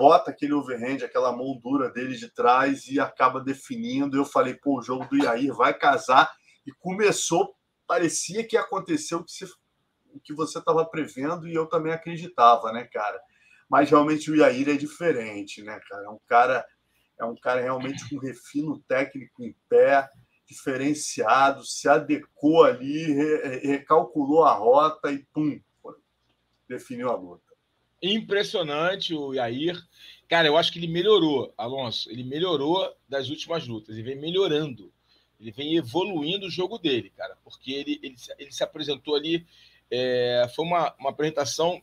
bota 0.00 0.30
aquele 0.30 0.54
overhand, 0.54 1.04
aquela 1.04 1.30
mão 1.30 1.60
dura 1.62 1.90
dele 1.90 2.16
de 2.16 2.32
trás 2.32 2.86
e 2.86 2.98
acaba 2.98 3.38
definindo. 3.38 4.16
Eu 4.16 4.24
falei, 4.24 4.54
pô, 4.54 4.78
o 4.78 4.82
jogo 4.82 5.04
do 5.04 5.22
Iair 5.22 5.54
vai 5.54 5.74
casar. 5.74 6.32
E 6.66 6.72
começou, 6.72 7.54
parecia 7.86 8.46
que 8.46 8.56
ia 8.56 8.62
acontecer 8.62 9.14
o 9.14 9.24
que 10.24 10.32
você 10.32 10.58
estava 10.58 10.86
prevendo 10.86 11.46
e 11.46 11.54
eu 11.54 11.66
também 11.66 11.92
acreditava, 11.92 12.72
né, 12.72 12.84
cara? 12.84 13.20
Mas 13.68 13.90
realmente 13.90 14.30
o 14.30 14.36
Iair 14.36 14.70
é 14.70 14.74
diferente, 14.74 15.62
né, 15.62 15.78
cara? 15.86 16.06
É 16.06 16.08
um 16.08 16.20
cara, 16.26 16.66
é 17.18 17.24
um 17.26 17.36
cara 17.36 17.60
realmente 17.60 18.08
com 18.08 18.18
refino 18.18 18.82
técnico 18.88 19.44
em 19.44 19.54
pé, 19.68 20.08
diferenciado, 20.46 21.62
se 21.62 21.90
adequou 21.90 22.64
ali, 22.64 23.12
re, 23.12 23.58
recalculou 23.66 24.44
a 24.44 24.54
rota 24.54 25.12
e 25.12 25.18
pum, 25.26 25.60
definiu 26.66 27.10
a 27.10 27.16
luta. 27.16 27.49
Impressionante 28.02 29.14
o 29.14 29.34
Yair. 29.34 29.80
Cara, 30.28 30.48
eu 30.48 30.56
acho 30.56 30.72
que 30.72 30.78
ele 30.78 30.86
melhorou, 30.86 31.52
Alonso. 31.56 32.10
Ele 32.10 32.24
melhorou 32.24 32.94
das 33.08 33.28
últimas 33.28 33.66
lutas 33.66 33.96
e 33.96 34.02
vem 34.02 34.16
melhorando. 34.16 34.92
Ele 35.38 35.50
vem 35.50 35.76
evoluindo 35.76 36.46
o 36.46 36.50
jogo 36.50 36.78
dele, 36.78 37.10
cara, 37.16 37.36
porque 37.42 37.72
ele, 37.72 37.98
ele, 38.02 38.16
ele 38.38 38.52
se 38.52 38.62
apresentou 38.62 39.16
ali. 39.16 39.46
É, 39.90 40.46
foi 40.54 40.64
uma, 40.64 40.94
uma 40.98 41.10
apresentação 41.10 41.82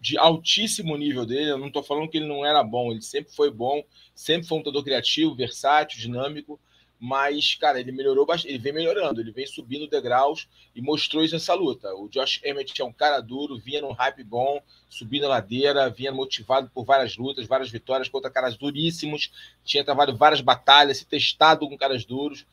de 0.00 0.16
altíssimo 0.16 0.96
nível 0.96 1.26
dele. 1.26 1.50
Eu 1.50 1.58
não 1.58 1.68
estou 1.68 1.82
falando 1.82 2.08
que 2.08 2.18
ele 2.18 2.28
não 2.28 2.44
era 2.44 2.62
bom, 2.62 2.92
ele 2.92 3.02
sempre 3.02 3.32
foi 3.32 3.50
bom, 3.50 3.82
sempre 4.14 4.46
foi 4.46 4.56
um 4.56 4.60
lutador 4.60 4.84
criativo, 4.84 5.34
versátil, 5.34 5.98
dinâmico. 5.98 6.60
Mas, 7.00 7.54
cara, 7.54 7.78
ele 7.78 7.92
melhorou 7.92 8.26
bastante, 8.26 8.52
ele 8.52 8.58
vem 8.58 8.72
melhorando, 8.72 9.20
ele 9.20 9.30
vem 9.30 9.46
subindo 9.46 9.86
degraus 9.86 10.48
e 10.74 10.82
mostrou 10.82 11.24
isso 11.24 11.34
nessa 11.34 11.54
luta. 11.54 11.94
O 11.94 12.08
Josh 12.08 12.40
Emmett 12.44 12.80
é 12.80 12.84
um 12.84 12.92
cara 12.92 13.20
duro, 13.20 13.58
vinha 13.58 13.80
num 13.80 13.92
hype 13.92 14.24
bom, 14.24 14.60
subindo 14.90 15.26
a 15.26 15.28
ladeira, 15.28 15.88
vinha 15.88 16.10
motivado 16.10 16.68
por 16.74 16.84
várias 16.84 17.16
lutas, 17.16 17.46
várias 17.46 17.70
vitórias 17.70 18.08
contra 18.08 18.30
caras 18.30 18.56
duríssimos, 18.56 19.30
tinha 19.64 19.84
travado 19.84 20.16
várias 20.16 20.40
batalhas, 20.40 20.98
se 20.98 21.06
testado 21.06 21.68
com 21.68 21.78
caras 21.78 22.04
duros 22.04 22.44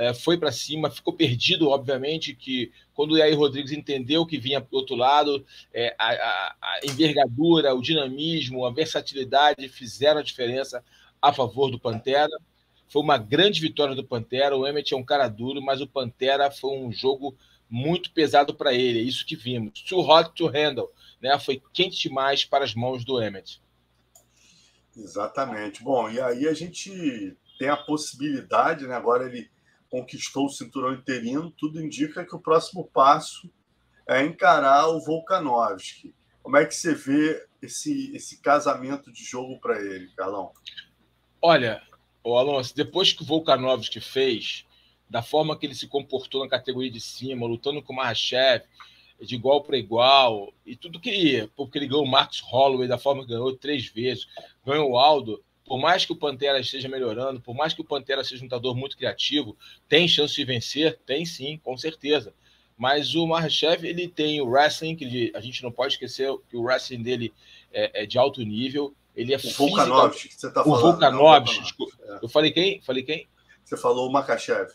é, 0.00 0.14
foi 0.14 0.38
para 0.38 0.50
cima, 0.50 0.90
ficou 0.90 1.12
perdido, 1.12 1.68
obviamente, 1.68 2.34
que 2.34 2.72
quando 2.94 3.12
o 3.12 3.18
Yair 3.18 3.36
Rodrigues 3.36 3.70
entendeu 3.70 4.24
que 4.24 4.38
vinha 4.38 4.58
para 4.58 4.78
outro 4.78 4.96
lado, 4.96 5.44
é, 5.74 5.94
a, 5.98 6.08
a, 6.08 6.56
a, 6.62 6.80
envergadura, 6.84 7.74
o 7.74 7.82
dinamismo, 7.82 8.64
a 8.64 8.70
versatilidade 8.72 9.68
fizeram 9.68 10.20
a 10.20 10.22
diferença 10.22 10.82
a 11.20 11.34
favor 11.34 11.70
do 11.70 11.78
Pantera. 11.78 12.30
Foi 12.90 13.00
uma 13.00 13.16
grande 13.16 13.60
vitória 13.60 13.94
do 13.94 14.04
Pantera. 14.04 14.56
O 14.56 14.66
Emmett 14.66 14.92
é 14.92 14.96
um 14.96 15.04
cara 15.04 15.28
duro, 15.28 15.62
mas 15.62 15.80
o 15.80 15.86
Pantera 15.86 16.50
foi 16.50 16.76
um 16.76 16.92
jogo 16.92 17.36
muito 17.68 18.12
pesado 18.12 18.52
para 18.52 18.74
ele. 18.74 18.98
É 18.98 19.02
isso 19.02 19.24
que 19.24 19.36
vimos. 19.36 19.80
Too 19.82 20.00
hot 20.00 20.32
to 20.34 20.48
handle. 20.48 20.90
Né? 21.22 21.38
Foi 21.38 21.62
quente 21.72 22.08
demais 22.08 22.44
para 22.44 22.64
as 22.64 22.74
mãos 22.74 23.04
do 23.04 23.22
Emmett. 23.22 23.62
Exatamente. 24.96 25.84
Bom, 25.84 26.10
e 26.10 26.20
aí 26.20 26.48
a 26.48 26.52
gente 26.52 27.36
tem 27.58 27.68
a 27.68 27.76
possibilidade, 27.76 28.86
né? 28.86 28.94
Agora 28.94 29.24
ele 29.24 29.48
conquistou 29.88 30.46
o 30.46 30.50
cinturão 30.50 30.92
interino, 30.92 31.50
tudo 31.50 31.80
indica 31.80 32.24
que 32.24 32.34
o 32.34 32.40
próximo 32.40 32.88
passo 32.92 33.50
é 34.08 34.24
encarar 34.24 34.88
o 34.88 35.00
Volkanovski. 35.00 36.14
Como 36.42 36.56
é 36.56 36.64
que 36.64 36.74
você 36.74 36.94
vê 36.94 37.46
esse, 37.62 38.14
esse 38.14 38.40
casamento 38.40 39.12
de 39.12 39.22
jogo 39.22 39.60
para 39.60 39.80
ele, 39.80 40.08
Carlão? 40.16 40.52
Olha, 41.42 41.82
o 42.22 42.36
Alonso, 42.36 42.74
depois 42.74 43.12
que 43.12 43.22
o 43.22 43.26
Volkanovski 43.26 44.00
fez, 44.00 44.64
da 45.08 45.22
forma 45.22 45.56
que 45.56 45.66
ele 45.66 45.74
se 45.74 45.88
comportou 45.88 46.42
na 46.42 46.50
categoria 46.50 46.90
de 46.90 47.00
cima, 47.00 47.46
lutando 47.46 47.82
com 47.82 47.92
o 47.92 47.96
Mahashev, 47.96 48.64
de 49.20 49.34
igual 49.34 49.62
para 49.62 49.76
igual, 49.76 50.52
e 50.64 50.74
tudo 50.74 51.00
que 51.00 51.10
ia, 51.10 51.50
porque 51.56 51.78
ele 51.78 51.86
ganhou 51.86 52.04
o 52.04 52.10
Marcos 52.10 52.40
Holloway 52.40 52.88
da 52.88 52.96
forma 52.96 53.22
que 53.22 53.28
ganhou 53.28 53.54
três 53.54 53.86
vezes, 53.86 54.26
ganhou 54.64 54.92
o 54.92 54.98
Aldo, 54.98 55.42
por 55.64 55.78
mais 55.78 56.04
que 56.04 56.12
o 56.12 56.16
Pantera 56.16 56.58
esteja 56.58 56.88
melhorando, 56.88 57.40
por 57.40 57.54
mais 57.54 57.72
que 57.72 57.80
o 57.80 57.84
Pantera 57.84 58.24
seja 58.24 58.42
um 58.42 58.46
lutador 58.46 58.74
muito 58.74 58.96
criativo, 58.96 59.56
tem 59.88 60.08
chance 60.08 60.34
de 60.34 60.44
vencer? 60.44 60.98
Tem 61.06 61.24
sim, 61.24 61.58
com 61.58 61.76
certeza. 61.76 62.34
Mas 62.76 63.14
o 63.14 63.26
Mahashev, 63.26 63.84
ele 63.84 64.08
tem 64.08 64.40
o 64.40 64.48
wrestling, 64.48 64.96
que 64.96 65.04
ele, 65.04 65.32
a 65.34 65.40
gente 65.40 65.62
não 65.62 65.70
pode 65.70 65.92
esquecer 65.92 66.28
que 66.48 66.56
o 66.56 66.62
wrestling 66.62 67.02
dele 67.02 67.32
é, 67.72 68.02
é 68.02 68.06
de 68.06 68.18
alto 68.18 68.42
nível. 68.42 68.94
Ele 69.20 69.34
é 69.34 69.36
o 69.36 69.50
Volkanovski, 69.50 70.28
que 70.28 70.34
você 70.34 70.46
está 70.46 70.64
falando. 70.64 70.78
O 70.78 70.82
Volkanovski, 70.82 71.60
desculpa. 71.60 71.92
É. 72.02 72.18
Eu 72.22 72.28
falei 72.30 72.50
quem? 72.50 72.80
Falei 72.80 73.02
quem? 73.02 73.28
Você 73.62 73.76
falou 73.76 74.08
o 74.08 74.12
Makachev. 74.12 74.70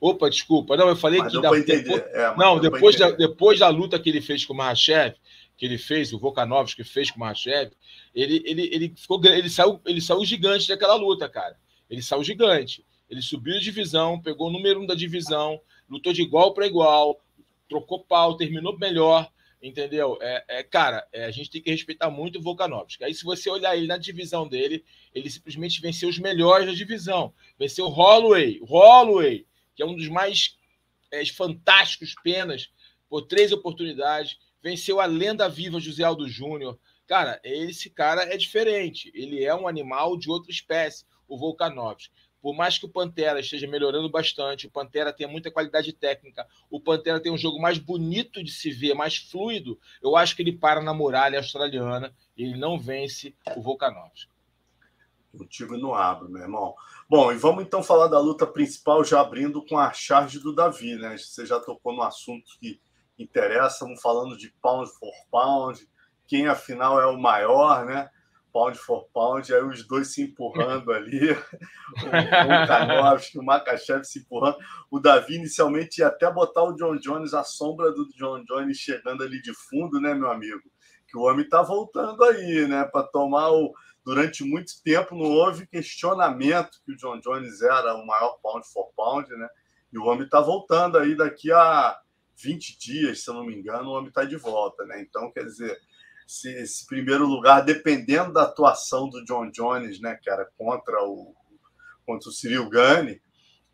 Opa, 0.00 0.28
desculpa. 0.28 0.76
Não, 0.76 0.88
eu 0.88 0.96
falei 0.96 1.20
mas 1.20 1.32
que... 1.32 1.40
Da, 1.40 1.50
depois, 1.52 2.02
é, 2.12 2.36
não, 2.36 2.58
depois 2.58 2.96
da, 2.96 3.10
depois 3.12 3.58
da 3.60 3.68
luta 3.68 3.96
que 4.00 4.10
ele 4.10 4.20
fez 4.20 4.44
com 4.44 4.54
o 4.54 4.56
Mahashev, 4.56 5.14
que 5.56 5.64
ele 5.64 5.78
fez, 5.78 6.12
o 6.12 6.18
Volkanovski 6.18 6.82
que 6.82 6.88
fez 6.88 7.12
com 7.12 7.18
o 7.18 7.20
Mahashev, 7.20 7.70
ele, 8.12 8.42
ele, 8.44 8.68
ele, 8.74 8.94
ficou, 8.96 9.24
ele, 9.24 9.48
saiu, 9.48 9.80
ele 9.86 10.00
saiu 10.00 10.24
gigante 10.24 10.66
daquela 10.66 10.96
luta, 10.96 11.28
cara. 11.28 11.56
Ele 11.88 12.02
saiu 12.02 12.24
gigante. 12.24 12.84
Ele 13.08 13.22
subiu 13.22 13.54
de 13.54 13.60
divisão, 13.60 14.20
pegou 14.20 14.48
o 14.48 14.52
número 14.52 14.80
um 14.80 14.86
da 14.86 14.96
divisão, 14.96 15.60
lutou 15.88 16.12
de 16.12 16.22
igual 16.22 16.52
para 16.52 16.66
igual, 16.66 17.20
trocou 17.68 18.02
pau, 18.02 18.36
terminou 18.36 18.76
melhor, 18.76 19.30
entendeu? 19.62 20.18
É, 20.20 20.44
é 20.48 20.62
cara, 20.62 21.06
é, 21.12 21.24
a 21.24 21.30
gente 21.30 21.50
tem 21.50 21.62
que 21.62 21.70
respeitar 21.70 22.10
muito 22.10 22.38
o 22.38 22.42
Volkanovski. 22.42 23.04
Aí, 23.04 23.14
se 23.14 23.24
você 23.24 23.50
olhar 23.50 23.76
ele 23.76 23.86
na 23.86 23.96
divisão 23.96 24.48
dele, 24.48 24.84
ele 25.14 25.30
simplesmente 25.30 25.80
venceu 25.80 26.08
os 26.08 26.18
melhores 26.18 26.66
da 26.66 26.72
divisão. 26.72 27.34
Venceu 27.58 27.86
o 27.86 27.90
Holloway, 27.90 28.60
Holloway, 28.62 29.46
que 29.74 29.82
é 29.82 29.86
um 29.86 29.96
dos 29.96 30.08
mais 30.08 30.56
é, 31.10 31.24
fantásticos 31.26 32.14
penas, 32.22 32.70
por 33.08 33.22
três 33.22 33.52
oportunidades 33.52 34.38
venceu 34.66 35.00
a 35.00 35.06
lenda 35.06 35.48
viva 35.48 35.78
José 35.78 36.02
Aldo 36.02 36.28
Júnior. 36.28 36.76
Cara, 37.06 37.40
esse 37.44 37.88
cara 37.88 38.24
é 38.24 38.36
diferente. 38.36 39.12
Ele 39.14 39.44
é 39.44 39.54
um 39.54 39.68
animal 39.68 40.16
de 40.16 40.28
outra 40.28 40.50
espécie, 40.50 41.04
o 41.28 41.38
Volkanovski. 41.38 42.12
Por 42.46 42.54
mais 42.54 42.78
que 42.78 42.86
o 42.86 42.88
Pantera 42.88 43.40
esteja 43.40 43.66
melhorando 43.66 44.08
bastante, 44.08 44.68
o 44.68 44.70
Pantera 44.70 45.12
tem 45.12 45.26
muita 45.26 45.50
qualidade 45.50 45.92
técnica, 45.92 46.46
o 46.70 46.80
Pantera 46.80 47.18
tem 47.18 47.32
um 47.32 47.36
jogo 47.36 47.60
mais 47.60 47.76
bonito 47.76 48.40
de 48.40 48.52
se 48.52 48.70
ver, 48.70 48.94
mais 48.94 49.16
fluido, 49.16 49.76
eu 50.00 50.14
acho 50.14 50.36
que 50.36 50.42
ele 50.42 50.52
para 50.52 50.80
na 50.80 50.94
muralha 50.94 51.40
australiana 51.40 52.14
e 52.36 52.44
ele 52.44 52.56
não 52.56 52.78
vence 52.78 53.34
o 53.56 53.60
Volkanovski. 53.60 54.30
Contigo 55.36 55.76
não 55.76 55.92
abro, 55.92 56.28
meu 56.28 56.40
irmão. 56.40 56.72
Bom, 57.10 57.32
e 57.32 57.36
vamos 57.36 57.64
então 57.64 57.82
falar 57.82 58.06
da 58.06 58.20
luta 58.20 58.46
principal, 58.46 59.02
já 59.02 59.20
abrindo 59.20 59.66
com 59.66 59.76
a 59.76 59.92
charge 59.92 60.38
do 60.38 60.54
Davi, 60.54 60.94
né? 60.94 61.18
Você 61.18 61.44
já 61.44 61.58
tocou 61.58 61.96
no 61.96 62.02
assunto 62.02 62.46
que 62.60 62.80
interessa, 63.18 63.74
estamos 63.74 64.00
falando 64.00 64.38
de 64.38 64.54
pound 64.62 64.88
for 65.00 65.12
pound, 65.32 65.84
quem 66.28 66.46
afinal 66.46 67.00
é 67.00 67.06
o 67.06 67.18
maior, 67.18 67.84
né? 67.84 68.08
Pound 68.56 68.78
for 68.78 69.06
pound, 69.12 69.52
aí 69.52 69.62
os 69.62 69.86
dois 69.86 70.14
se 70.14 70.22
empurrando 70.22 70.90
ali, 70.90 71.20
o 72.00 72.66
Kanovski, 72.66 73.36
o 73.38 73.42
Makachev 73.42 74.02
se 74.02 74.20
empurrando. 74.20 74.56
O 74.90 74.98
Davi 74.98 75.34
inicialmente 75.34 76.00
ia 76.00 76.06
até 76.06 76.32
botar 76.32 76.62
o 76.62 76.72
John 76.72 76.96
Jones, 76.96 77.34
a 77.34 77.44
sombra 77.44 77.92
do 77.92 78.08
John 78.16 78.42
Jones 78.44 78.78
chegando 78.78 79.22
ali 79.22 79.42
de 79.42 79.52
fundo, 79.52 80.00
né, 80.00 80.14
meu 80.14 80.30
amigo? 80.30 80.62
Que 81.06 81.18
o 81.18 81.24
homem 81.24 81.44
está 81.44 81.60
voltando 81.60 82.24
aí, 82.24 82.66
né? 82.66 82.86
Para 82.86 83.02
tomar 83.02 83.50
o. 83.50 83.74
Durante 84.02 84.42
muito 84.42 84.72
tempo 84.82 85.14
não 85.14 85.30
houve 85.32 85.66
questionamento 85.66 86.80
que 86.86 86.92
o 86.92 86.96
John 86.96 87.20
Jones 87.20 87.60
era 87.60 87.94
o 87.94 88.06
maior 88.06 88.38
pound 88.42 88.66
for 88.72 88.90
pound, 88.96 89.28
né? 89.36 89.48
E 89.92 89.98
o 89.98 90.04
homem 90.04 90.24
está 90.24 90.40
voltando 90.40 90.96
aí 90.96 91.14
daqui 91.14 91.52
a 91.52 91.94
20 92.42 92.78
dias, 92.78 93.22
se 93.22 93.28
eu 93.28 93.34
não 93.34 93.44
me 93.44 93.54
engano, 93.54 93.90
o 93.90 93.92
homem 93.92 94.08
está 94.08 94.24
de 94.24 94.36
volta, 94.36 94.86
né? 94.86 95.02
Então, 95.02 95.30
quer 95.30 95.44
dizer, 95.44 95.76
se 96.26 96.50
esse 96.50 96.86
primeiro 96.86 97.26
lugar, 97.26 97.64
dependendo 97.64 98.32
da 98.32 98.42
atuação 98.42 99.08
do 99.08 99.24
John 99.24 99.50
Jones, 99.50 100.00
né, 100.00 100.18
cara, 100.24 100.50
contra 100.58 101.02
o, 101.04 101.34
contra 102.04 102.28
o 102.28 102.32
Cyril 102.32 102.68
Gane, 102.68 103.20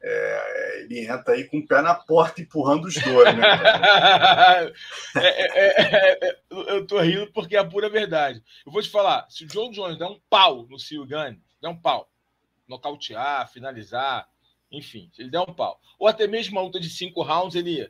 é, 0.05 0.83
ele 0.83 1.07
entra 1.07 1.35
aí 1.35 1.45
com 1.45 1.59
o 1.59 1.67
pé 1.67 1.81
na 1.81 1.95
porta 1.95 2.43
empurrando 2.43 2.87
os 2.87 2.95
dois, 2.95 3.37
né? 3.37 3.43
é, 5.17 5.21
é, 5.61 6.29
é, 6.29 6.39
eu 6.51 6.87
tô 6.87 6.99
rindo 7.01 7.33
porque 7.33 7.57
é 7.57 7.61
a 7.61 7.65
pura 7.65 7.89
verdade. 7.89 8.43
Eu 8.67 8.73
vou 8.73 8.83
te 8.83 8.91
falar, 8.91 9.27
se 9.31 9.45
o 9.45 9.47
John 9.47 9.71
Jones 9.71 9.99
der 9.99 10.07
um 10.07 10.21
pau 10.29 10.67
no 10.69 10.79
Cyril 10.79 11.07
Gane, 11.07 11.41
der 11.61 11.69
um 11.69 11.81
pau, 11.81 12.11
nocautear, 12.69 13.51
finalizar, 13.51 14.29
enfim, 14.73 15.09
se 15.13 15.23
ele 15.23 15.31
der 15.31 15.41
um 15.41 15.55
pau, 15.55 15.81
ou 15.99 16.09
até 16.09 16.27
mesmo 16.27 16.57
uma 16.57 16.63
luta 16.63 16.81
de 16.81 16.91
cinco 16.91 17.23
rounds, 17.23 17.55
ele 17.55 17.89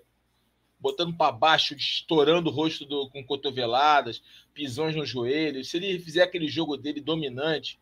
botando 0.83 1.17
para 1.17 1.31
baixo, 1.31 1.75
estourando 1.75 2.51
o 2.51 2.53
rosto 2.53 2.85
do, 2.85 3.09
com 3.09 3.25
cotoveladas, 3.25 4.21
pisões 4.53 4.97
no 4.97 5.07
joelho. 5.07 5.65
Se 5.65 5.77
ele 5.77 6.01
fizer 6.01 6.25
aquele 6.25 6.49
jogo 6.49 6.77
dele 6.77 7.01
dominante 7.01 7.79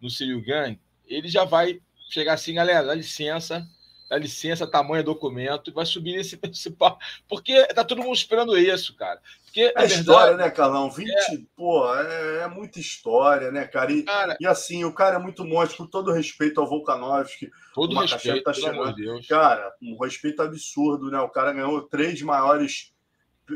no 0.00 0.10
Gang, 0.42 0.78
ele 1.06 1.28
já 1.28 1.44
vai 1.44 1.80
chegar 2.10 2.34
assim, 2.34 2.54
galera, 2.54 2.86
dá 2.86 2.94
licença, 2.94 3.66
dá 4.10 4.18
licença, 4.18 4.66
tamanho 4.66 5.04
documento, 5.04 5.70
e 5.70 5.72
vai 5.72 5.86
subir 5.86 6.16
nesse 6.16 6.36
principal. 6.36 6.98
Porque 7.28 7.64
tá 7.68 7.84
todo 7.84 8.02
mundo 8.02 8.16
esperando 8.16 8.58
isso, 8.58 8.96
cara. 8.96 9.20
Porque, 9.44 9.62
é 9.62 9.66
verdade, 9.66 9.94
história, 9.94 10.36
né, 10.36 10.50
Carlão? 10.50 10.90
20, 10.90 11.08
é, 11.08 11.38
pô, 11.56 11.94
é, 11.94 12.42
é, 12.42 12.48
muita 12.48 12.80
história, 12.80 13.52
né, 13.52 13.66
cara? 13.66 13.92
E, 13.92 14.02
cara? 14.02 14.36
e, 14.40 14.46
assim, 14.46 14.84
o 14.84 14.92
cara 14.92 15.16
é 15.16 15.18
muito 15.18 15.44
monstro, 15.44 15.78
com 15.78 15.86
todo 15.86 16.12
respeito 16.12 16.60
ao 16.60 16.68
Volkanovski. 16.68 17.50
Todo 17.72 17.96
o 17.96 18.00
respeito, 18.00 18.44
tá 18.44 18.52
chegando. 18.52 18.94
Deus. 18.94 19.26
Cara, 19.28 19.72
um 19.80 19.96
respeito 20.02 20.42
absurdo, 20.42 21.10
né? 21.10 21.20
O 21.20 21.28
cara 21.28 21.52
ganhou 21.52 21.80
três 21.82 22.20
maiores. 22.20 22.92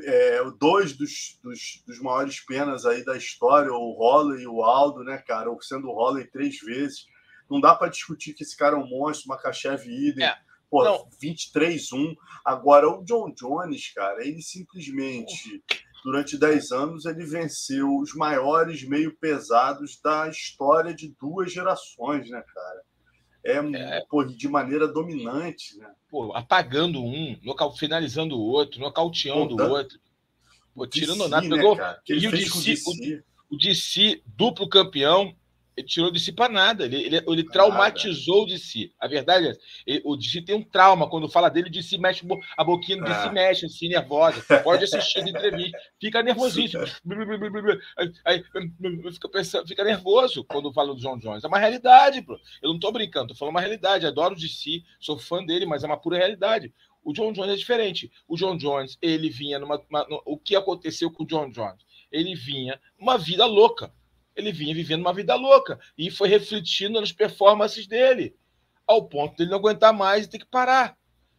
É, 0.03 0.41
dois 0.59 0.93
dos, 0.93 1.39
dos, 1.41 1.81
dos, 1.87 2.01
maiores 2.01 2.41
penas 2.41 2.85
aí 2.85 3.05
da 3.05 3.17
história, 3.17 3.73
o 3.73 3.93
Holloway 3.93 4.43
e 4.43 4.47
o 4.49 4.65
Aldo, 4.65 5.05
né, 5.05 5.19
cara? 5.19 5.49
Ou 5.49 5.63
sendo 5.63 5.87
o 5.87 5.95
Holloway 5.95 6.25
três 6.25 6.59
vezes. 6.59 7.07
Não 7.51 7.61
dá 7.61 7.75
para 7.75 7.91
discutir 7.91 8.35
que 8.35 8.43
esse 8.43 8.57
cara 8.57 8.77
é 8.77 8.79
um 8.79 8.89
monstro, 8.89 9.29
Makachev 9.29 9.87
idem. 9.87 10.25
É. 10.25 10.37
Pô, 10.71 10.83
23-1. 11.23 12.17
Agora, 12.45 12.89
o 12.89 13.05
John 13.05 13.33
Jones, 13.33 13.93
cara, 13.95 14.27
ele 14.27 14.43
simplesmente, 14.43 15.63
durante 16.05 16.37
10 16.37 16.73
anos, 16.73 17.05
ele 17.05 17.25
venceu 17.25 17.97
os 17.97 18.13
maiores 18.15 18.83
meio 18.83 19.17
pesados 19.19 20.01
da 20.03 20.29
história 20.29 20.93
de 20.93 21.15
duas 21.21 21.53
gerações, 21.53 22.29
né, 22.29 22.43
cara? 22.53 22.83
É, 23.45 23.99
é. 23.99 24.05
Pô, 24.09 24.25
de 24.25 24.49
maneira 24.49 24.89
dominante, 24.89 25.77
né? 25.79 25.89
Pô, 26.11 26.35
apagando 26.35 27.03
um, 27.05 27.39
finalizando 27.77 28.37
o 28.37 28.43
outro, 28.43 28.81
nocauteando 28.81 29.55
o 29.55 29.71
outro. 29.71 30.01
Pô, 30.75 30.87
tirando 30.87 31.29
nada, 31.29 31.47
né, 31.47 31.57
pegou. 31.57 31.77
Né, 31.77 31.97
e 32.09 32.27
o 32.27 32.31
DC, 32.31 32.75
o, 33.51 33.55
o 33.55 33.59
DC, 33.59 34.23
duplo 34.27 34.69
campeão, 34.69 35.37
Ele 35.77 35.87
tirou 35.87 36.11
de 36.11 36.21
si 36.21 36.33
para 36.33 36.53
nada. 36.53 36.85
Ele, 36.85 36.97
ele, 36.97 37.17
ele 37.27 37.45
traumatizou 37.45 38.47
de 38.47 38.59
si. 38.59 38.93
A 38.99 39.09
verdade 39.09 39.49
é, 39.49 39.53
ele, 39.87 40.03
o 40.05 40.17
de 40.17 40.29
si 40.29 40.41
tem 40.41 40.55
um 40.55 40.63
trauma. 40.63 41.09
Quando 41.09 41.29
fala 41.29 41.49
dele, 41.49 41.69
de 41.69 41.83
si 41.83 41.99
mexe 41.99 42.25
a 42.57 42.65
boquinha, 42.65 43.03
de 43.03 43.15
si 43.15 43.31
mexe, 43.31 43.67
assim, 43.67 43.89
nervosa. 43.89 44.43
Pode 44.63 44.85
assistir 44.85 45.21
a 45.21 45.29
entrevista. 45.29 45.79
Fica 46.01 46.23
nervosíssimo. 46.23 46.85
aí, 48.25 48.43
fica, 49.13 49.29
pensando, 49.29 49.67
fica 49.67 49.83
nervoso 49.83 50.45
quando 50.45 50.73
fala 50.73 50.95
do 50.95 51.01
John 51.01 51.19
Jones. 51.19 51.43
É 51.43 51.49
uma 51.49 51.59
realidade, 51.59 52.21
bro. 52.21 52.39
Eu 52.63 52.69
não 52.69 52.77
estou 52.77 52.93
brincando, 52.93 53.33
estou 53.33 53.39
falando 53.39 53.55
uma 53.55 53.61
realidade. 53.61 54.07
Adoro 54.07 54.37
de 54.37 54.49
si, 54.49 54.85
sou 55.01 55.19
fã 55.19 55.45
dele, 55.45 55.67
mas 55.67 55.83
é 55.83 55.87
uma 55.87 56.01
pura 56.01 56.19
realidade. 56.19 56.73
O 57.03 57.13
John 57.13 57.33
Jones 57.33 57.53
é 57.53 57.57
diferente. 57.57 58.11
O 58.27 58.37
John 58.37 58.57
Jones, 58.57 58.97
ele 59.03 59.29
vinha 59.29 59.59
numa. 59.59 59.83
Uma, 59.91 60.07
o 60.25 60.39
que 60.39 60.57
aconteceu 60.57 61.11
com 61.11 61.25
o 61.25 61.27
John 61.27 61.51
Jones? 61.51 61.85
Ele 62.11 62.35
vinha 62.35 62.81
uma 62.99 63.19
vida 63.19 63.45
louca 63.45 63.93
ele 64.37 64.53
vinha 64.53 64.75
vivendo 64.75 65.01
uma 65.01 65.13
vida 65.13 65.35
louca 65.35 65.79
e 65.97 66.11
foi 66.11 66.29
refletindo 66.29 67.01
nas 67.01 67.13
performances 67.13 67.87
dele, 67.87 68.35
ao 68.87 69.07
ponto 69.09 69.37
de 69.37 69.43
ele 69.43 69.51
não 69.51 69.59
aguentar 69.59 69.93
mais 69.93 70.25
e 70.25 70.29
ter 70.29 70.39
que 70.39 70.47
parar. 70.47 70.97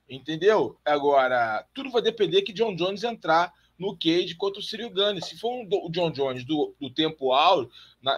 Entendeu? 0.10 0.78
Agora, 0.86 1.66
tudo 1.74 1.90
vai 1.90 2.02
depender 2.02 2.44
que 2.44 2.54
John 2.54 2.76
Jones 2.76 3.04
entrar 3.04 3.52
no 3.78 3.98
cage 3.98 4.36
contra 4.36 4.60
o 4.60 4.64
Cyril. 4.64 4.92
Se 5.22 5.38
for 5.38 5.52
um, 5.52 5.68
o 5.86 5.90
John 5.90 6.12
Jones 6.12 6.46
do, 6.46 6.76
do 6.80 6.90
tempo 6.90 7.32
áureo, 7.34 7.70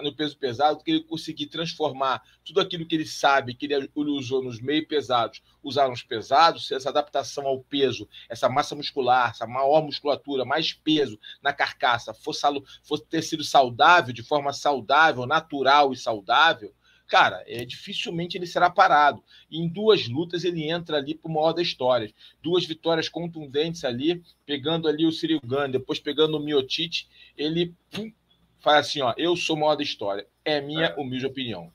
no 0.04 0.13
peso 0.13 0.38
pesado, 0.38 0.84
que 0.84 0.91
ele 0.91 1.04
conseguir 1.04 1.48
transformar 1.48 2.22
tudo 2.43 2.60
aquilo 2.60 2.86
que 2.86 2.96
ele 2.96 3.06
sabe, 3.06 3.54
que 3.54 3.65
ele, 3.65 3.76
ele 3.76 4.10
usou 4.12 4.43
nos 4.43 4.60
meio 4.60 4.86
pesados, 4.86 5.41
usar 5.63 5.88
nos 5.88 6.04
pesados, 6.04 6.72
essa 6.72 6.89
adaptação 6.89 7.48
ao 7.48 7.62
peso, 7.62 8.08
essa 8.30 8.50
massa 8.50 8.76
muscular, 8.76 9.32
essa 9.32 9.48
maior 9.48 9.82
musculatura, 9.82 10.43
mais 10.43 10.74
peso 10.74 11.17
na 11.41 11.54
carcaça, 11.54 12.13
fosse, 12.13 12.41
fosse 12.84 13.06
ter 13.06 13.22
sido 13.22 13.43
saudável, 13.43 14.13
de 14.13 14.24
forma 14.24 14.52
saudável, 14.52 15.26
natural 15.26 15.93
e 15.93 15.98
saudável, 15.98 16.74
cara, 17.08 17.43
é, 17.48 17.63
dificilmente 17.63 18.38
ele 18.38 18.46
será 18.46 18.70
parado. 18.70 19.24
E 19.50 19.60
em 19.60 19.67
duas 19.67 20.08
lutas 20.08 20.43
ele 20.43 20.70
entra 20.70 20.98
ali 20.98 21.15
para 21.15 21.30
o 21.30 21.34
maior 21.34 21.54
da 21.54 21.62
história. 21.62 22.13
Duas 22.41 22.65
vitórias 22.65 23.10
contundentes 23.10 23.84
ali, 23.84 24.24
pegando 24.46 24.88
ali 24.88 25.06
o 25.06 25.12
Cyril 25.12 25.39
Gane, 25.43 25.72
depois 25.72 26.00
pegando 26.00 26.38
o 26.38 26.39
Miotite, 26.39 27.08
ele 27.38 27.74
pum, 27.89 28.12
faz 28.60 28.88
assim, 28.88 29.02
ó, 29.02 29.13
eu 29.17 29.36
sou 29.36 29.56
o 29.56 29.60
maior 29.60 29.76
da 29.76 29.84
história. 29.84 30.28
É 30.43 30.60
minha 30.62 30.88
é. 30.88 30.96
humilde 30.96 31.26
opinião. 31.26 31.72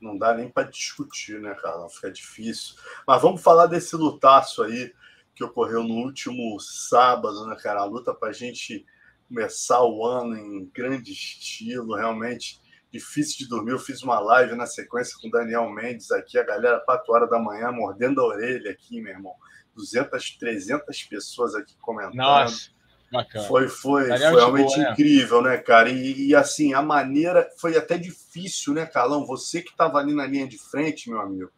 Não 0.00 0.18
dá 0.18 0.34
nem 0.34 0.48
para 0.48 0.68
discutir, 0.68 1.40
né, 1.40 1.54
cara? 1.54 1.88
Fica 1.88 2.10
difícil. 2.10 2.76
Mas 3.06 3.22
vamos 3.22 3.42
falar 3.42 3.66
desse 3.66 3.96
lutaço 3.96 4.62
aí 4.62 4.92
que 5.34 5.42
ocorreu 5.42 5.82
no 5.82 5.94
último 5.94 6.58
sábado, 6.60 7.46
né, 7.46 7.56
cara? 7.56 7.80
A 7.80 7.84
luta 7.84 8.14
para 8.14 8.28
a 8.28 8.32
gente 8.32 8.84
começar 9.28 9.82
o 9.82 10.04
ano 10.06 10.36
em 10.36 10.66
grande 10.66 11.12
estilo, 11.12 11.96
realmente 11.96 12.60
difícil 12.94 13.38
de 13.38 13.48
dormir. 13.48 13.72
Eu 13.72 13.78
fiz 13.78 14.02
uma 14.02 14.20
live 14.20 14.54
na 14.54 14.66
sequência 14.66 15.16
com 15.20 15.26
o 15.26 15.30
Daniel 15.30 15.68
Mendes 15.68 16.12
aqui, 16.12 16.38
a 16.38 16.44
galera 16.44 16.80
4 16.80 17.12
horas 17.12 17.28
da 17.28 17.40
manhã 17.40 17.72
mordendo 17.72 18.20
a 18.20 18.24
orelha 18.24 18.70
aqui, 18.70 19.00
meu 19.00 19.12
irmão. 19.12 19.34
200, 19.74 20.36
300 20.38 21.02
pessoas 21.02 21.56
aqui 21.56 21.74
comentando. 21.80 22.14
Nossa, 22.14 22.70
bacana. 23.10 23.44
Foi, 23.48 23.68
foi, 23.68 24.06
foi 24.06 24.18
realmente 24.18 24.76
boa, 24.76 24.78
né? 24.78 24.92
incrível, 24.92 25.42
né, 25.42 25.56
cara? 25.58 25.90
E, 25.90 26.28
e, 26.28 26.36
assim, 26.36 26.72
a 26.72 26.80
maneira 26.80 27.50
foi 27.58 27.76
até 27.76 27.98
difícil, 27.98 28.72
né, 28.72 28.86
Carlão? 28.86 29.26
Você 29.26 29.60
que 29.60 29.70
estava 29.70 29.98
ali 29.98 30.14
na 30.14 30.26
linha 30.26 30.46
de 30.46 30.56
frente, 30.56 31.10
meu 31.10 31.20
amigo. 31.20 31.50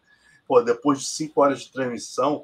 Pô, 0.49 0.63
depois 0.63 1.01
de 1.01 1.07
cinco 1.07 1.43
horas 1.43 1.61
de 1.61 1.73
transmissão, 1.73 2.43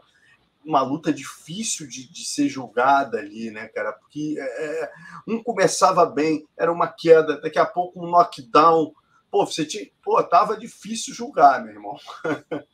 uma 0.64 0.82
luta 0.82 1.12
difícil 1.12 1.86
de, 1.86 2.10
de, 2.10 2.24
ser 2.24 2.48
julgada 2.48 3.18
ali, 3.18 3.50
né, 3.50 3.68
cara? 3.68 3.92
Porque 3.92 4.36
é, 4.38 4.82
é, 4.82 4.90
um 5.26 5.42
começava 5.42 6.06
bem, 6.06 6.46
era 6.58 6.72
uma 6.72 6.88
queda, 6.88 7.40
daqui 7.40 7.58
a 7.58 7.66
pouco 7.66 8.04
um 8.04 8.10
knockdown. 8.10 8.92
Pô, 9.30 9.46
você 9.46 9.64
tinha. 9.64 9.86
Pô, 10.02 10.22
tava 10.22 10.56
difícil 10.56 11.14
julgar, 11.14 11.62
meu 11.62 11.72
irmão. 11.72 11.96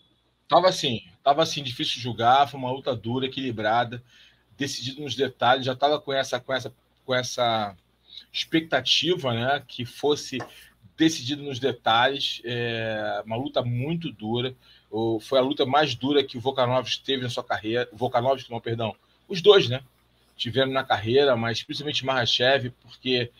tava 0.48 0.68
assim, 0.68 1.00
tava 1.22 1.42
assim, 1.42 1.62
difícil 1.62 2.00
julgar, 2.00 2.48
foi 2.48 2.58
uma 2.58 2.72
luta 2.72 2.94
dura, 2.94 3.26
equilibrada, 3.26 4.02
decidido 4.56 5.02
nos 5.02 5.14
detalhes, 5.14 5.64
já 5.64 5.74
tava 5.74 6.00
com 6.00 6.12
essa, 6.12 6.40
com 6.40 6.52
essa, 6.52 6.72
com 7.04 7.14
essa 7.14 7.76
expectativa, 8.32 9.32
né? 9.32 9.64
Que 9.66 9.84
fosse 9.84 10.38
decidido 10.96 11.42
nos 11.44 11.60
detalhes, 11.60 12.42
é, 12.44 13.22
uma 13.24 13.36
luta 13.36 13.62
muito 13.62 14.12
dura 14.12 14.54
foi 15.20 15.38
a 15.38 15.42
luta 15.42 15.66
mais 15.66 15.94
dura 15.94 16.24
que 16.24 16.38
o 16.38 16.40
Volkanovski 16.40 17.04
teve 17.04 17.22
na 17.22 17.30
sua 17.30 17.44
carreira. 17.44 17.88
O 17.92 17.96
Volkanovski, 17.96 18.50
não, 18.50 18.60
perdão. 18.60 18.94
Os 19.28 19.42
dois, 19.42 19.68
né? 19.68 19.82
Tiveram 20.36 20.72
na 20.72 20.84
carreira, 20.84 21.36
mas 21.36 21.62
principalmente 21.62 22.04
Mahashev, 22.04 22.70
porque 22.82 23.30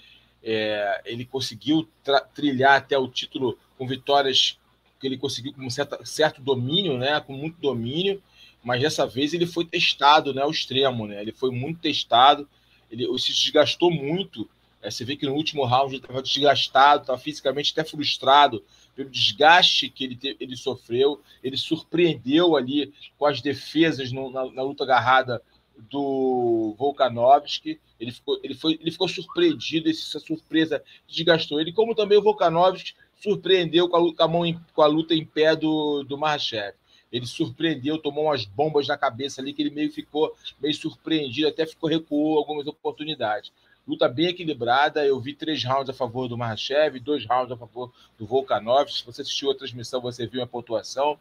é, 0.43 1.03
ele 1.05 1.25
conseguiu 1.25 1.89
trilhar 2.35 2.77
até 2.77 2.99
o 2.99 3.09
título 3.09 3.59
com 3.77 3.87
vitórias 3.87 4.59
que 5.01 5.07
ele 5.07 5.17
conseguiu 5.17 5.53
com 5.53 5.71
certa, 5.71 6.05
certo 6.05 6.43
domínio, 6.43 6.99
né? 6.99 7.21
Com 7.21 7.33
muito 7.33 7.59
domínio, 7.61 8.23
mas 8.63 8.83
dessa 8.83 9.07
vez 9.07 9.33
ele 9.33 9.47
foi 9.47 9.65
testado, 9.65 10.35
né? 10.35 10.43
Ao 10.43 10.51
extremo, 10.51 11.07
né? 11.07 11.21
Ele 11.23 11.33
foi 11.33 11.51
muito 11.51 11.81
testado, 11.81 12.49
ele 12.91 13.07
se 13.19 13.33
desgastou 13.33 13.91
muito. 13.91 14.49
É, 14.83 14.91
você 14.91 15.05
vê 15.05 15.17
que 15.17 15.27
no 15.27 15.35
último 15.35 15.65
round 15.65 15.95
ele 15.95 16.03
estava 16.03 16.23
desgastado, 16.23 17.03
estava 17.03 17.19
fisicamente 17.19 17.73
até 17.73 17.89
frustrado 17.89 18.63
pelo 18.99 19.11
desgaste 19.11 19.89
que 19.89 20.03
ele, 20.03 20.17
te, 20.17 20.37
ele 20.41 20.57
sofreu. 20.57 21.21
Ele 21.41 21.57
surpreendeu 21.57 22.57
ali 22.57 22.93
com 23.17 23.27
as 23.27 23.41
defesas 23.41 24.11
no, 24.11 24.29
na, 24.29 24.51
na, 24.51 24.63
luta 24.63 24.83
agarrada 24.83 25.41
do 25.89 26.75
Volkanovski. 26.77 27.79
Ele 28.01 28.11
ficou, 28.11 28.41
ele, 28.43 28.55
foi, 28.55 28.77
ele 28.81 28.91
ficou 28.91 29.07
surpreendido, 29.07 29.89
essa 29.89 30.19
surpresa 30.19 30.83
desgastou 31.07 31.61
ele, 31.61 31.73
como 31.73 31.95
também 31.95 32.19
o 32.19 32.23
Volkanovski 32.23 32.95
surpreendeu 33.21 33.89
com 33.89 33.97
a, 33.97 34.17
com 34.17 34.23
a, 34.25 34.29
mão 34.29 34.45
em, 34.45 34.59
com 34.75 34.83
a 34.83 34.87
luta 34.89 35.15
em 35.15 35.25
pé 35.25 35.55
do, 35.55 36.03
do 36.03 36.19
Marchev. 36.19 36.75
Ele 37.13 37.25
surpreendeu, 37.25 37.99
tomou 37.99 38.25
umas 38.25 38.45
bombas 38.47 38.89
na 38.89 38.99
cabeça 38.99 39.41
ali, 39.41 39.53
que 39.53 39.63
ele 39.63 39.71
meio 39.71 39.93
ficou 39.93 40.35
meio 40.61 40.75
surpreendido, 40.75 41.47
até 41.47 41.65
ficou 41.65 41.89
recuou 41.89 42.37
algumas 42.37 42.67
oportunidades. 42.67 43.53
Luta 43.89 44.07
bem 44.07 44.27
equilibrada. 44.27 45.07
Eu 45.07 45.19
vi 45.19 45.33
três 45.33 45.65
rounds 45.65 45.89
a 45.89 45.95
favor 45.95 46.29
do 46.29 46.37
Marchev, 46.37 47.01
dois 47.01 47.25
rounds 47.25 47.51
a 47.51 47.57
favor 47.57 47.91
do 48.19 48.27
Volkanov. 48.27 48.93
Se 48.93 49.03
você 49.07 49.23
assistiu 49.23 49.51
a 49.51 49.55
transmissão, 49.55 49.99
você 49.99 50.27
viu 50.27 50.43
a 50.43 50.47
pontuação. 50.47 51.19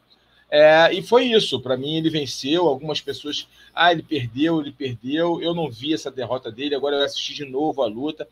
É, 0.52 0.94
e 0.94 1.02
foi 1.02 1.28
isso. 1.28 1.62
Para 1.62 1.78
mim, 1.78 1.96
ele 1.96 2.10
venceu. 2.10 2.68
Algumas 2.68 3.00
pessoas, 3.00 3.48
ah, 3.74 3.94
ele 3.94 4.04
perdeu, 4.04 4.60
ele 4.60 4.74
perdeu. 4.74 5.42
Eu 5.42 5.56
não 5.56 5.72
vi 5.72 5.94
essa 5.94 6.12
derrota 6.12 6.52
dele. 6.52 6.76
Agora 6.76 6.98
eu 6.98 7.06
assisti 7.06 7.34
de 7.34 7.46
novo 7.46 7.82
a 7.82 7.88
luta 7.88 8.28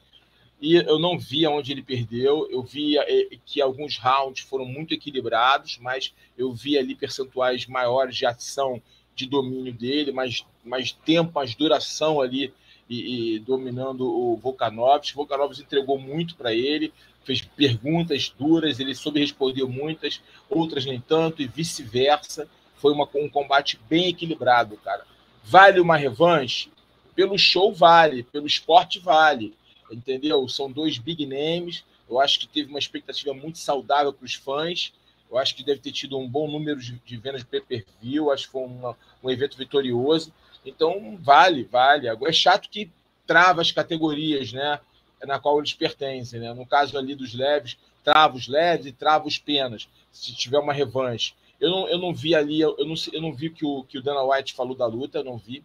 e 0.62 0.76
eu 0.76 1.00
não 1.00 1.17
vi 1.17 1.45
aonde 1.45 1.71
ele 1.71 1.82
perdeu. 1.82 2.45
Eu 2.52 2.62
vi 2.62 2.98
é, 2.98 3.38
que 3.45 3.62
alguns 3.62 3.98
rounds 3.98 4.41
foram 4.41 4.65
muito 4.65 4.93
equilibrados, 4.93 5.78
mas 5.82 6.13
eu 6.38 6.52
vi 6.52 6.78
ali 6.78 6.93
percentuais 6.93 7.67
maiores 7.67 8.17
de 8.17 8.26
ação, 8.26 8.82
de 9.15 9.26
domínio 9.26 9.71
dele, 9.71 10.12
mais, 10.12 10.45
mais 10.62 10.91
tempo, 10.91 11.32
mais 11.34 11.56
duração 11.56 12.19
ali 12.19 12.54
e, 12.89 13.36
e 13.36 13.39
dominando 13.39 14.06
o 14.06 14.36
Volkanovski. 14.38 15.15
Volkanovski 15.15 15.63
entregou 15.63 15.98
muito 16.00 16.36
para 16.36 16.54
ele, 16.54 16.93
fez 17.24 17.41
perguntas 17.41 18.34
duras, 18.38 18.80
ele 18.80 18.93
soube 18.93 19.19
responder 19.19 19.63
muitas, 19.65 20.21
outras 20.50 20.86
nem 20.86 21.00
tanto, 21.00 21.41
e 21.41 21.48
vice-versa. 21.48 22.48
Foi 22.76 22.93
uma, 22.93 23.10
um 23.15 23.30
combate 23.30 23.80
bem 23.89 24.10
equilibrado, 24.10 24.78
cara. 24.78 25.06
Vale 25.43 25.80
uma 25.80 25.98
revanche? 25.98 26.71
Pelo 27.15 27.38
show 27.38 27.74
vale, 27.74 28.24
pelo 28.24 28.45
esporte 28.45 29.00
vale, 29.00 29.54
entendeu? 29.91 30.48
São 30.48 30.71
dois 30.71 30.98
big 30.98 31.26
names. 31.26 31.84
Eu 32.10 32.19
acho 32.19 32.39
que 32.39 32.48
teve 32.48 32.69
uma 32.69 32.80
expectativa 32.80 33.34
muito 33.34 33.58
saudável 33.58 34.13
para 34.13 34.26
os 34.26 34.36
fãs. 34.36 34.93
Eu 35.30 35.38
acho 35.38 35.56
que 35.56 35.63
deve 35.63 35.80
ter 35.80 35.91
tido 35.91 36.17
um 36.17 36.28
bom 36.28 36.50
número 36.50 36.80
de, 36.80 36.93
de 37.04 37.17
vendas 37.17 37.41
de 37.41 37.48
pay-per-view. 37.48 38.32
Acho 38.32 38.45
que 38.45 38.52
foi 38.52 38.63
uma, 38.63 38.95
um 39.24 39.30
evento 39.30 39.58
vitorioso. 39.58 40.32
Então, 40.65 41.17
vale, 41.21 41.63
vale. 41.63 42.08
Agora, 42.08 42.32
é 42.32 42.34
chato 42.34 42.69
que 42.69 42.89
trava 43.28 43.62
as 43.62 43.71
categorias, 43.71 44.51
né? 44.51 44.80
Na 45.23 45.39
qual 45.39 45.60
eles 45.60 45.73
pertencem, 45.73 46.39
né? 46.39 46.54
No 46.54 46.65
caso 46.65 46.97
ali 46.97 47.15
dos 47.15 47.34
leves, 47.34 47.78
trava 48.04 48.36
os 48.36 48.47
leves 48.47 48.86
e 48.86 48.91
trava 48.91 49.28
os 49.28 49.38
penas, 49.38 49.88
se 50.12 50.34
tiver 50.36 50.60
uma 50.60 50.73
revanche. 50.73 51.34
Eu 51.60 51.69
não, 51.69 51.89
eu 51.89 51.97
não 51.97 52.13
vi 52.13 52.36
ali, 52.36 52.62
eu 52.62 52.75
não, 52.80 52.93
eu 53.12 53.21
não 53.21 53.34
vi 53.34 53.49
que 53.49 53.65
o, 53.65 53.84
que 53.84 53.97
o 53.97 54.01
Dana 54.01 54.23
White 54.23 54.54
falou 54.54 54.75
da 54.75 54.86
luta, 54.86 55.19
eu 55.19 55.23
não 55.23 55.38
vi, 55.38 55.63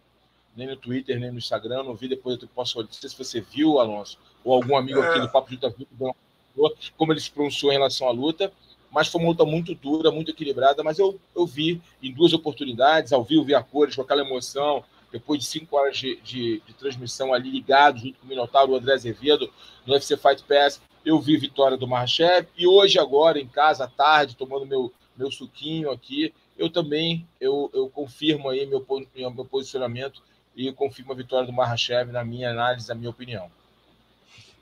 nem 0.55 0.67
no 0.67 0.75
Twitter, 0.75 1.19
nem 1.19 1.31
no 1.31 1.37
Instagram, 1.37 1.83
não 1.83 1.95
vi, 1.95 2.07
depois 2.07 2.41
eu 2.41 2.47
posso 2.47 2.79
olhar, 2.79 2.87
não 2.87 2.93
sei 2.93 3.09
se 3.09 3.17
você 3.17 3.41
viu, 3.41 3.79
Alonso, 3.79 4.17
ou 4.43 4.53
algum 4.53 4.75
amigo 4.75 5.01
aqui 5.01 5.19
do 5.19 5.29
Papo 5.29 5.49
de 5.49 5.55
Luta 5.55 5.75
viu, 5.77 6.15
como 6.97 7.13
ele 7.13 7.19
se 7.19 7.29
pronunciou 7.29 7.71
em 7.71 7.75
relação 7.75 8.07
à 8.07 8.11
luta, 8.11 8.51
mas 8.91 9.07
foi 9.07 9.21
uma 9.21 9.29
luta 9.29 9.45
muito 9.45 9.73
dura, 9.73 10.11
muito 10.11 10.31
equilibrada, 10.31 10.83
mas 10.83 10.99
eu, 10.99 11.19
eu 11.35 11.45
vi 11.45 11.81
em 12.03 12.13
duas 12.13 12.33
oportunidades, 12.33 13.13
ao 13.13 13.23
vivo, 13.23 13.45
vi 13.45 13.55
a 13.55 13.63
cores, 13.63 13.95
com 13.95 14.01
aquela 14.01 14.21
emoção, 14.21 14.83
depois 15.11 15.39
de 15.39 15.45
cinco 15.45 15.77
horas 15.77 15.97
de, 15.97 16.17
de, 16.21 16.61
de 16.65 16.73
transmissão 16.73 17.33
ali 17.33 17.49
ligado, 17.49 17.99
junto 17.99 18.19
com 18.19 18.25
o 18.25 18.29
Minotauro, 18.29 18.73
o 18.73 18.75
André 18.75 18.93
Azevedo, 18.93 19.51
no 19.85 19.93
UFC 19.93 20.17
Fight 20.17 20.43
Pass, 20.43 20.81
eu 21.05 21.19
vi 21.19 21.37
vitória 21.37 21.77
do 21.77 21.87
Marchev, 21.87 22.47
e 22.57 22.67
hoje 22.67 22.99
agora, 22.99 23.39
em 23.39 23.47
casa, 23.47 23.85
à 23.85 23.87
tarde, 23.87 24.35
tomando 24.35 24.65
meu, 24.65 24.93
meu 25.17 25.31
suquinho 25.31 25.89
aqui, 25.89 26.33
eu 26.57 26.69
também, 26.69 27.27
eu, 27.39 27.71
eu 27.73 27.89
confirmo 27.89 28.49
aí 28.49 28.65
meu, 28.65 28.85
meu 29.15 29.45
posicionamento 29.45 30.21
e 30.55 30.71
confirmo 30.71 31.13
a 31.13 31.15
vitória 31.15 31.45
do 31.45 31.53
Marchev 31.53 32.11
na 32.11 32.23
minha 32.23 32.51
análise, 32.51 32.87
na 32.87 32.95
minha 32.95 33.09
opinião. 33.09 33.49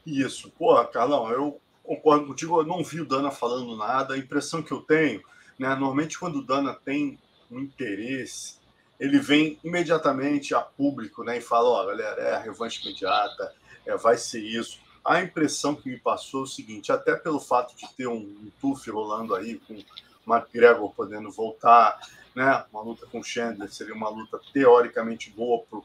Isso. 0.06 0.50
Porra, 0.52 0.86
Carlão, 0.86 1.30
eu 1.30 1.60
concordo 1.90 2.28
contigo, 2.28 2.60
eu 2.60 2.66
não 2.66 2.84
vi 2.84 3.02
o 3.02 3.06
Dana 3.06 3.32
falando 3.32 3.76
nada. 3.76 4.14
A 4.14 4.18
impressão 4.18 4.62
que 4.62 4.72
eu 4.72 4.82
tenho, 4.82 5.24
né, 5.58 5.70
normalmente 5.70 6.20
quando 6.20 6.38
o 6.38 6.46
Dana 6.46 6.78
tem 6.86 7.18
um 7.50 7.60
interesse, 7.60 8.60
ele 9.00 9.18
vem 9.18 9.58
imediatamente 9.64 10.54
a 10.54 10.62
público 10.62 11.24
né, 11.24 11.40
e 11.40 11.42
fala: 11.42 11.70
Ó, 11.70 11.84
oh, 11.84 11.88
galera, 11.88 12.22
é 12.22 12.36
a 12.36 12.40
revanche 12.40 12.84
imediata, 12.84 13.54
é, 13.86 13.98
vai 13.98 14.18
ser 14.18 14.42
isso. 14.42 14.80
A 15.04 15.22
impressão 15.22 15.74
que 15.74 15.90
me 15.90 15.98
passou 15.98 16.42
é 16.42 16.44
o 16.44 16.48
seguinte: 16.48 16.92
até 16.92 17.16
pelo 17.16 17.40
fato 17.40 17.76
de 17.76 17.92
ter 17.96 18.08
um, 18.08 18.18
um 18.18 18.52
TUF 18.62 18.92
rolando 18.92 19.34
aí, 19.34 19.60
com 19.60 19.74
o 19.74 20.36
McGregor 20.36 20.94
podendo 20.94 21.32
voltar, 21.32 22.00
né, 22.36 22.64
uma 22.72 22.84
luta 22.84 23.08
com 23.08 23.20
o 23.20 23.24
Chandler 23.24 23.72
seria 23.72 23.96
uma 23.96 24.10
luta 24.10 24.40
teoricamente 24.54 25.32
boa 25.32 25.64
para 25.68 25.80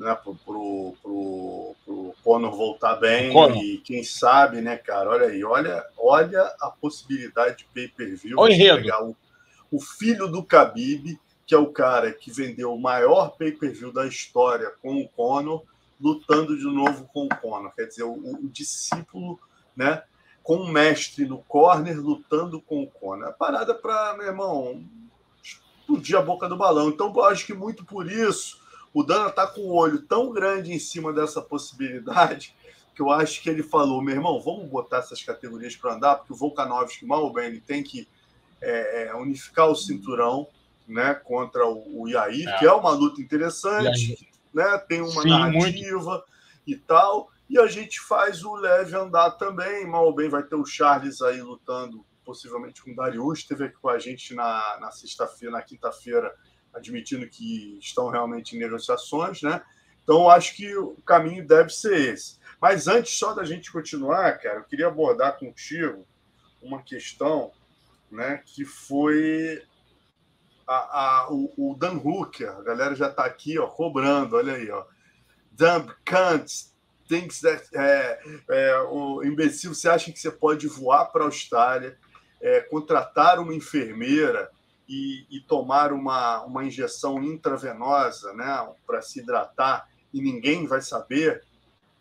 né, 0.00 0.14
pro, 0.14 0.34
pro, 0.34 0.94
pro, 1.02 1.76
pro 1.84 2.14
Conor 2.24 2.56
voltar 2.56 2.96
bem 2.96 3.30
Conor. 3.30 3.62
e 3.62 3.78
quem 3.78 4.02
sabe, 4.02 4.62
né, 4.62 4.78
cara, 4.78 5.10
olha 5.10 5.26
aí, 5.26 5.44
olha, 5.44 5.84
olha 5.98 6.42
a 6.60 6.70
possibilidade 6.70 7.58
de 7.58 7.64
pay-per-view 7.66 8.38
pegar 8.82 9.04
o, 9.04 9.14
o 9.70 9.78
filho 9.78 10.26
do 10.26 10.42
Khabib, 10.42 11.20
que 11.46 11.54
é 11.54 11.58
o 11.58 11.66
cara 11.66 12.12
que 12.12 12.32
vendeu 12.32 12.72
o 12.72 12.80
maior 12.80 13.36
pay-per-view 13.36 13.92
da 13.92 14.06
história 14.06 14.72
com 14.82 15.02
o 15.02 15.08
Conor, 15.08 15.64
lutando 16.00 16.56
de 16.56 16.64
novo 16.64 17.06
com 17.12 17.26
o 17.26 17.36
Conor, 17.36 17.70
quer 17.74 17.84
dizer, 17.84 18.04
o, 18.04 18.14
o 18.14 18.48
discípulo, 18.48 19.38
né, 19.76 20.02
com 20.42 20.56
o 20.56 20.68
mestre 20.68 21.26
no 21.26 21.38
corner 21.42 22.00
lutando 22.00 22.58
com 22.62 22.82
o 22.82 22.86
Conor. 22.86 23.28
É 23.28 23.32
parada 23.32 23.74
para, 23.74 24.16
meu 24.16 24.28
irmão, 24.28 24.82
explodir 25.42 26.16
a 26.16 26.22
boca 26.22 26.48
do 26.48 26.56
balão. 26.56 26.88
Então, 26.88 27.12
eu 27.14 27.24
acho 27.24 27.44
que 27.44 27.52
muito 27.52 27.84
por 27.84 28.10
isso 28.10 28.59
o 28.92 29.02
Dana 29.02 29.28
está 29.28 29.46
com 29.46 29.62
o 29.62 29.74
olho 29.74 30.02
tão 30.02 30.32
grande 30.32 30.72
em 30.72 30.78
cima 30.78 31.12
dessa 31.12 31.40
possibilidade 31.40 32.54
que 32.94 33.02
eu 33.02 33.10
acho 33.10 33.42
que 33.42 33.48
ele 33.48 33.62
falou, 33.62 34.02
meu 34.02 34.14
irmão, 34.14 34.40
vamos 34.40 34.68
botar 34.68 34.98
essas 34.98 35.22
categorias 35.22 35.76
para 35.76 35.94
andar, 35.94 36.16
porque 36.16 36.32
o 36.32 36.36
Volkanovski, 36.36 37.06
mal 37.06 37.22
ou 37.22 37.32
bem, 37.32 37.46
ele 37.46 37.60
tem 37.60 37.82
que 37.82 38.06
é, 38.60 39.04
é, 39.04 39.14
unificar 39.14 39.68
o 39.68 39.76
cinturão 39.76 40.46
né, 40.86 41.14
contra 41.14 41.66
o, 41.66 42.02
o 42.02 42.08
Yair, 42.08 42.48
é. 42.48 42.58
que 42.58 42.66
é 42.66 42.72
uma 42.72 42.90
luta 42.90 43.20
interessante, 43.20 44.28
né, 44.52 44.76
tem 44.88 45.00
uma 45.00 45.22
Sim, 45.22 45.30
narrativa 45.30 46.10
muito. 46.10 46.24
e 46.66 46.76
tal, 46.76 47.30
e 47.48 47.58
a 47.58 47.66
gente 47.66 48.00
faz 48.00 48.44
o 48.44 48.54
leve 48.56 48.94
andar 48.96 49.30
também, 49.32 49.86
mal 49.86 50.06
ou 50.06 50.14
bem 50.14 50.28
vai 50.28 50.42
ter 50.42 50.56
o 50.56 50.66
Charles 50.66 51.22
aí 51.22 51.40
lutando 51.40 52.04
possivelmente 52.24 52.82
com 52.82 52.92
o 52.92 52.94
Darius, 52.94 53.40
esteve 53.40 53.64
aqui 53.64 53.76
com 53.80 53.88
a 53.88 53.98
gente 53.98 54.34
na, 54.34 54.78
na 54.80 54.90
sexta-feira, 54.90 55.52
na 55.52 55.62
quinta-feira, 55.62 56.32
admitindo 56.74 57.28
que 57.28 57.78
estão 57.80 58.08
realmente 58.08 58.56
em 58.56 58.58
negociações, 58.58 59.42
né? 59.42 59.62
Então, 60.02 60.28
acho 60.28 60.56
que 60.56 60.74
o 60.76 60.96
caminho 61.06 61.46
deve 61.46 61.70
ser 61.70 62.14
esse. 62.14 62.38
Mas 62.60 62.88
antes 62.88 63.16
só 63.16 63.32
da 63.32 63.44
gente 63.44 63.72
continuar, 63.72 64.38
cara, 64.38 64.58
eu 64.58 64.64
queria 64.64 64.88
abordar 64.88 65.38
contigo 65.38 66.06
uma 66.62 66.82
questão, 66.82 67.52
né, 68.10 68.42
que 68.44 68.64
foi 68.64 69.62
a, 70.66 70.74
a, 70.74 71.32
o, 71.32 71.52
o, 71.56 71.74
Dan 71.74 71.96
Hooker, 71.96 72.50
a 72.50 72.62
galera 72.62 72.94
já 72.94 73.08
está 73.08 73.24
aqui, 73.24 73.58
ó, 73.58 73.66
cobrando, 73.66 74.36
olha 74.36 74.54
aí, 74.54 74.70
ó. 74.70 74.84
Dumb 75.52 75.92
cunts, 76.04 76.74
thinks 77.08 77.40
that, 77.40 77.68
é, 77.74 78.20
é, 78.48 78.78
o 78.82 79.22
imbecil, 79.24 79.74
você 79.74 79.88
acha 79.88 80.12
que 80.12 80.18
você 80.18 80.30
pode 80.30 80.68
voar 80.68 81.06
para 81.06 81.22
a 81.22 81.26
Austrália, 81.26 81.98
é, 82.40 82.60
contratar 82.60 83.38
uma 83.38 83.54
enfermeira 83.54 84.50
e, 84.90 85.24
e 85.30 85.40
tomar 85.40 85.92
uma, 85.92 86.42
uma 86.42 86.64
injeção 86.64 87.22
intravenosa 87.22 88.34
né, 88.34 88.68
para 88.84 89.00
se 89.00 89.20
hidratar 89.20 89.88
e 90.12 90.20
ninguém 90.20 90.66
vai 90.66 90.82
saber 90.82 91.44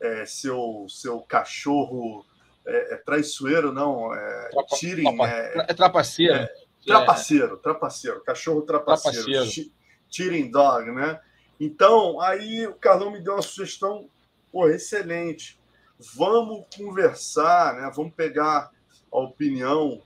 é, 0.02 0.26
seu, 0.26 0.88
seu 0.90 1.22
cachorro 1.22 2.26
é, 2.66 2.96
é 2.96 2.98
traiçoeiro, 2.98 3.72
não, 3.72 4.12
é 4.12 4.50
tirem. 4.76 5.04
Trapa, 5.04 5.30
é, 5.30 5.66
é 5.70 5.74
trapaceiro. 5.76 6.34
É, 6.34 6.54
trapaceiro, 6.84 7.58
trapaceiro, 7.58 8.24
cachorro 8.24 8.62
trapaceiro. 8.64 9.24
trapaceiro. 9.24 9.72
Tirem 10.10 10.50
dog, 10.50 10.90
né? 10.90 11.20
Então, 11.60 12.20
aí 12.20 12.66
o 12.66 12.74
Carlão 12.74 13.12
me 13.12 13.22
deu 13.22 13.34
uma 13.34 13.42
sugestão 13.44 14.10
pô, 14.52 14.68
excelente. 14.68 15.60
Vamos 16.16 16.66
conversar, 16.76 17.76
né? 17.76 17.92
Vamos 17.96 18.14
pegar 18.16 18.72
a 19.12 19.20
opinião 19.20 20.02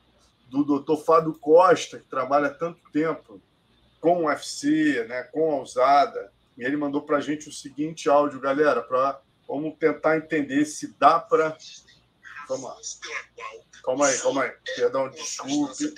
do 0.54 0.64
doutor 0.64 1.04
Fábio 1.04 1.34
Costa, 1.40 1.98
que 1.98 2.06
trabalha 2.06 2.54
tanto 2.54 2.80
tempo 2.92 3.42
com 4.00 4.24
o 4.24 4.28
UFC, 4.28 5.04
né, 5.06 5.24
com 5.24 5.52
a 5.52 5.62
usada, 5.62 6.32
e 6.56 6.64
ele 6.64 6.78
mandou 6.78 7.02
para 7.02 7.18
a 7.18 7.22
gente 7.22 7.50
o 7.50 7.52
seguinte 7.52 8.08
áudio, 8.08 8.40
galera, 8.40 8.84
para 8.84 9.20
vamos 9.48 9.76
tentar 9.80 10.18
entender 10.18 10.64
se 10.66 10.94
dá 11.00 11.20
para. 11.20 11.58
Vamos 12.48 12.66
lá. 12.66 12.78
Calma 13.84 14.08
aí, 14.08 14.20
calma 14.20 14.44
aí. 14.44 14.52
Perdão, 14.76 15.10
desculpe. 15.10 15.92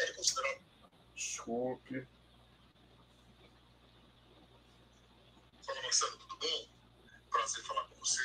Desculpe. 1.13 2.07
Fala, 5.65 5.81
Marcelo, 5.81 6.17
tudo 6.17 6.37
bom? 6.37 6.67
Prazer 7.29 7.63
falar 7.65 7.83
com 7.89 7.95
você. 7.99 8.21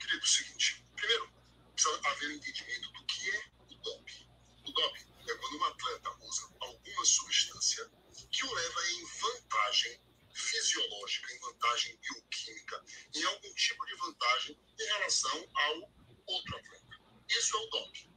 Querido, 0.00 0.18
é 0.18 0.24
o 0.24 0.26
seguinte: 0.26 0.84
primeiro, 0.96 1.28
precisa 1.72 2.00
haver 2.04 2.28
um 2.30 2.32
entendimento 2.32 2.92
do 2.92 3.04
que 3.04 3.30
é 3.30 3.44
o 3.70 3.74
DOP. 3.76 4.28
O 4.66 4.72
DOP 4.72 5.11
é 5.30 5.34
quando 5.36 5.58
um 5.58 5.64
atleta 5.64 6.10
usa 6.20 6.48
alguma 6.60 7.04
substância 7.04 7.90
que 8.30 8.44
o 8.44 8.52
leva 8.52 8.90
em 8.90 9.04
vantagem 9.04 10.02
fisiológica, 10.34 11.32
em 11.32 11.38
vantagem 11.40 11.98
bioquímica, 11.98 12.84
em 13.14 13.24
algum 13.24 13.54
tipo 13.54 13.84
de 13.86 13.94
vantagem 13.96 14.58
em 14.78 14.84
relação 14.84 15.48
ao 15.54 15.92
outro 16.26 16.56
atleta. 16.56 17.00
Isso 17.28 17.56
é 17.56 17.60
o 17.60 17.66
doping. 17.66 18.12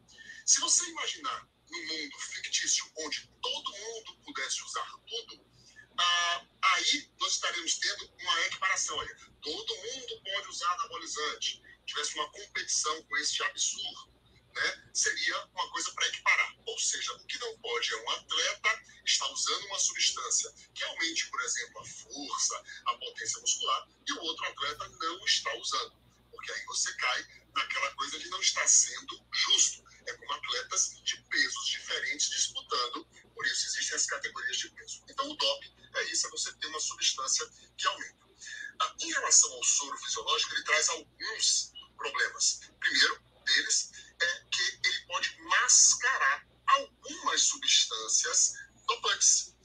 Se 0.45 0.61
você 0.61 0.85
imaginar 0.89 1.49
num 1.69 1.85
mundo 1.87 2.19
fictício 2.19 2.91
onde 2.97 3.27
todo 3.41 3.77
mundo 3.77 4.17
pudesse 4.23 4.63
usar 4.63 4.89
tudo, 5.07 5.45
ah, 5.97 6.45
aí 6.61 7.11
nós 7.19 7.33
estaremos 7.33 7.77
tendo 7.77 8.13
uma 8.21 8.41
equiparação. 8.41 8.97
Olha, 8.97 9.15
todo 9.41 9.75
mundo 9.75 10.21
pode 10.23 10.47
usar 10.49 10.71
anabolizante. 10.73 11.61
Tivesse 11.85 12.15
uma 12.15 12.31
competição 12.31 13.03
com 13.03 13.17
esse 13.17 13.41
absurdo 13.43 14.14
né, 14.55 14.83
seria 14.93 15.45
uma 15.53 15.69
coisa 15.69 15.91
para 15.91 16.07
equiparar. 16.07 16.55
Ou 16.65 16.79
seja, 16.79 17.13
o 17.13 17.25
que 17.25 17.37
não 17.39 17.57
pode 17.59 17.93
é 17.93 17.97
um 17.97 18.09
atleta 18.11 18.83
estar 19.05 19.27
usando 19.29 19.65
uma 19.65 19.79
substância 19.79 20.53
que 20.73 20.83
aumente, 20.83 21.29
por 21.29 21.41
exemplo, 21.41 21.81
a 21.81 21.85
força, 21.85 22.63
a 22.85 22.97
potência 22.97 23.39
muscular, 23.41 23.89
e 24.07 24.13
o 24.13 24.21
outro 24.21 24.45
atleta 24.45 24.87
não 24.87 25.25
está 25.25 25.53
usando. 25.57 25.95
Porque 26.31 26.51
aí 26.51 26.65
você 26.65 26.93
cai 26.95 27.27
naquela 27.53 27.91
coisa 27.95 28.17
de 28.17 28.29
não 28.29 28.39
estar 28.39 28.67
sendo 28.67 29.25
justo. 29.31 29.83
É 30.05 30.13
como 30.13 30.33
atletas 30.33 31.01
de 31.03 31.17
pesos 31.23 31.67
diferentes 31.67 32.29
disputando, 32.29 33.07
por 33.33 33.45
isso 33.45 33.65
existem 33.67 33.95
as 33.95 34.05
categorias 34.05 34.57
de 34.57 34.69
peso. 34.69 35.03
Então, 35.09 35.29
o 35.29 35.35
doping 35.35 35.75
é 35.95 36.03
isso, 36.11 36.27
é 36.27 36.29
você 36.29 36.53
ter 36.53 36.67
uma 36.67 36.79
substância 36.79 37.49
que 37.77 37.87
aumenta. 37.87 38.25
Ah, 38.79 38.93
em 38.99 39.11
relação 39.11 39.51
ao 39.51 39.63
soro 39.63 39.97
fisiológico, 39.97 40.53
ele 40.53 40.63
traz 40.63 40.89
alguns 40.89 41.73
problemas. 41.97 42.59
Primeiro 42.79 43.23
deles 43.45 43.91
é 44.21 44.45
que 44.51 44.79
ele 44.83 45.05
pode 45.07 45.41
mascarar 45.43 46.47
algumas 46.67 47.41
substâncias 47.41 48.53
dopantes. 48.87 49.55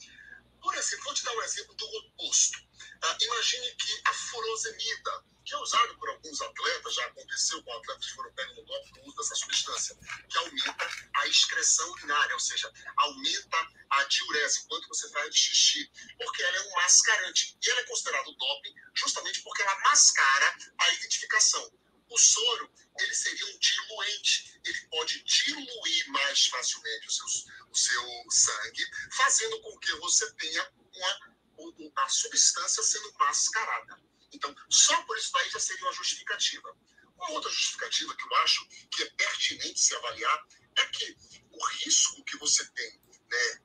Por 0.61 0.75
exemplo, 0.75 1.05
vou 1.05 1.13
te 1.13 1.23
dar 1.25 1.33
um 1.33 1.41
exemplo 1.41 1.75
do 1.75 1.85
oposto. 1.85 2.57
Uh, 3.03 3.17
imagine 3.19 3.75
que 3.75 4.01
a 4.05 4.13
furosemida, 4.13 5.25
que 5.43 5.55
é 5.55 5.57
usado 5.57 5.97
por 5.97 6.07
alguns 6.09 6.39
atletas, 6.39 6.93
já 6.93 7.05
aconteceu 7.07 7.63
com 7.63 7.73
atletas 7.73 8.05
que 8.05 8.13
foram 8.13 8.33
pegos 8.33 8.55
no 8.57 8.63
golpe 8.63 8.91
do 8.93 9.01
uso 9.07 9.17
dessa 9.17 9.35
substância, 9.35 9.97
que 10.29 10.37
aumenta 10.37 10.89
a 11.15 11.27
excreção 11.27 11.89
urinária, 11.93 12.33
ou 12.35 12.39
seja, 12.39 12.71
aumenta 12.97 13.57
a 13.89 14.03
diurese, 14.03 14.67
quanto 14.67 14.87
você 14.87 15.09
faz 15.09 15.35
xixi, 15.35 15.91
porque 16.17 16.43
ela 16.43 16.57
é 16.57 16.61
um 16.61 16.71
mascarante. 16.73 17.57
E 17.59 17.69
ela 17.71 17.81
é 17.81 17.85
considerado 17.85 18.35
doping 18.35 18.75
justamente 18.93 19.41
porque 19.41 19.63
ela 19.63 19.79
mascara 19.79 20.55
a 20.79 20.93
identificação. 20.93 21.71
O 22.11 22.17
soro, 22.17 22.69
ele 22.99 23.15
seria 23.15 23.45
um 23.45 23.57
diluente. 23.57 24.59
Ele 24.65 24.87
pode 24.89 25.23
diluir 25.23 26.09
mais 26.09 26.45
facilmente 26.47 27.07
o 27.07 27.11
seu, 27.11 27.25
o 27.69 27.75
seu 27.75 28.25
sangue, 28.29 28.85
fazendo 29.13 29.61
com 29.61 29.79
que 29.79 29.93
você 29.95 30.29
tenha 30.33 30.73
uma, 30.93 31.93
a 32.03 32.09
substância 32.09 32.83
sendo 32.83 33.13
mascarada. 33.13 33.97
Então, 34.33 34.53
só 34.69 35.01
por 35.03 35.17
isso 35.17 35.31
daí 35.31 35.49
já 35.49 35.59
seria 35.59 35.85
uma 35.85 35.93
justificativa. 35.93 36.77
Uma 37.15 37.31
outra 37.31 37.49
justificativa 37.49 38.13
que 38.13 38.23
eu 38.25 38.35
acho 38.37 38.67
que 38.67 39.03
é 39.03 39.09
pertinente 39.11 39.79
se 39.79 39.95
avaliar 39.95 40.47
é 40.75 40.85
que 40.87 41.17
o 41.49 41.65
risco 41.65 42.25
que 42.25 42.37
você 42.37 42.65
tem 42.71 43.01
né, 43.29 43.61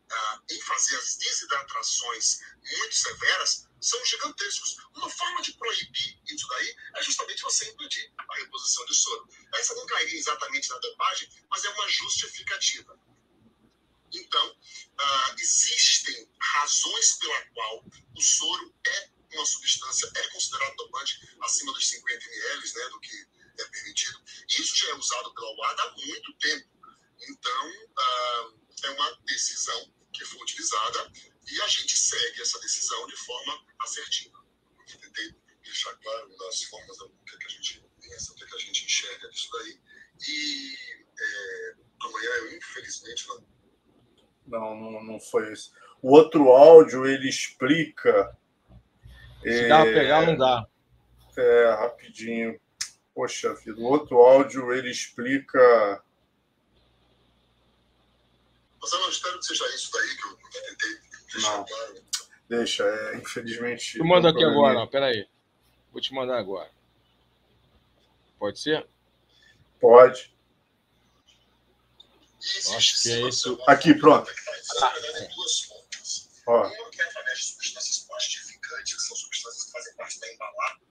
em 0.50 0.60
fazer 0.60 0.96
as 0.98 1.16
desidratações 1.16 2.40
muito 2.62 2.94
severas 2.94 3.65
são 3.80 4.04
gigantescos. 4.04 4.76
Uma 4.94 5.08
forma 5.10 5.42
de 5.42 5.52
proibir 5.54 6.20
isso 6.26 6.46
daí 6.48 6.76
é 6.96 7.02
justamente 7.02 7.42
você 7.42 7.68
impedir 7.70 8.12
a 8.16 8.36
reposição 8.36 8.84
de 8.86 8.94
soro. 8.94 9.28
Essa 9.54 9.74
não 9.74 9.86
cairia 9.86 10.18
exatamente 10.18 10.68
na 10.70 10.78
dopagem, 10.78 11.28
mas 11.50 11.64
é 11.64 11.70
uma 11.70 11.88
justificativa. 11.88 12.98
Então, 14.12 14.48
uh, 14.50 15.34
existem 15.40 16.28
razões 16.40 17.14
pela 17.14 17.42
qual 17.48 17.84
o 18.16 18.20
soro 18.20 18.74
é 18.86 19.10
uma 19.32 19.44
substância, 19.44 20.10
é 20.14 20.28
considerado 20.28 20.76
dopante 20.76 21.36
acima 21.42 21.72
dos 21.72 21.88
50 21.88 22.24
ml, 22.24 22.72
né, 22.74 22.88
do 22.88 23.00
que 23.00 23.26
é 23.58 23.64
permitido. 23.64 24.22
Isso 24.48 24.76
já 24.76 24.88
é 24.90 24.94
usado 24.94 25.34
pela 25.34 25.56
UADA 25.56 25.82
há 25.82 25.92
muito 25.92 26.32
tempo. 26.34 26.68
Então, 27.20 27.72
ah, 27.98 28.52
é 28.84 28.90
uma 28.90 29.16
decisão 29.24 29.92
que 30.12 30.24
foi 30.24 30.40
utilizada 30.42 31.12
e 31.48 31.62
a 31.62 31.68
gente 31.68 31.96
segue 31.96 32.42
essa 32.42 32.60
decisão 32.60 33.06
de 33.06 33.16
forma 33.16 33.64
assertiva. 33.80 34.44
Eu 34.92 34.98
tentei 35.00 35.34
deixar 35.62 35.94
claro 35.96 36.28
nas 36.38 36.62
formas 36.64 36.96
do 36.98 37.08
que, 37.08 37.34
é 37.34 37.38
que 37.38 37.46
a 37.46 37.50
gente 37.50 37.84
pensa, 38.00 38.32
o 38.32 38.36
que, 38.36 38.44
é 38.44 38.46
que 38.46 38.54
a 38.54 38.58
gente 38.58 38.84
enxerga 38.84 39.28
disso 39.30 39.48
daí. 39.52 39.80
E 40.28 40.76
é, 41.18 41.74
amanhã 42.02 42.30
eu, 42.30 42.56
infelizmente, 42.56 43.28
não. 43.28 43.46
Não, 44.46 44.74
não, 44.76 45.04
não 45.04 45.20
foi 45.20 45.52
isso. 45.52 45.72
O 46.00 46.12
outro 46.12 46.50
áudio 46.50 47.06
ele 47.06 47.28
explica. 47.28 48.36
Se 49.42 49.64
é, 49.64 49.68
dá 49.68 49.82
pra 49.82 49.92
pegar, 49.92 50.26
não 50.26 50.36
dá. 50.36 50.66
É, 51.36 51.70
rapidinho. 51.70 52.60
Poxa 53.14 53.54
vida, 53.54 53.80
o 53.80 53.84
outro 53.84 54.18
áudio 54.18 54.72
ele 54.72 54.90
explica. 54.90 56.04
Mas 58.80 58.92
eu 58.92 59.00
não 59.00 59.08
espero 59.08 59.38
que 59.38 59.46
seja 59.46 59.66
isso 59.74 59.90
daí 59.90 60.16
que 60.16 60.26
eu 60.26 60.36
tentei 60.52 61.05
não. 61.42 61.66
Deixa, 62.48 62.84
é, 62.84 63.16
infelizmente. 63.16 63.98
Eu 63.98 64.04
mando 64.04 64.28
aqui 64.28 64.44
agora, 64.44 64.78
ó, 64.78 64.86
peraí. 64.86 65.26
Vou 65.92 66.00
te 66.00 66.14
mandar 66.14 66.38
agora. 66.38 66.70
Pode 68.38 68.60
ser? 68.60 68.86
Pode. 69.80 70.34
Acho 72.76 73.02
que 73.02 73.12
é 73.12 73.28
isso. 73.28 73.58
Aqui, 73.66 73.94
pronto. 73.94 74.30
Ah, 74.82 74.92
é. 74.94 76.90
que 76.90 77.00
é 77.00 77.04
através 77.04 77.38
de 77.38 77.44
substâncias 77.44 78.06
plastificantes, 78.06 78.94
que 78.94 79.02
são 79.02 79.16
substâncias 79.16 79.64
que 79.64 79.72
fazem 79.72 79.96
parte 79.96 80.20
da 80.20 80.32
embalagem. 80.32 80.82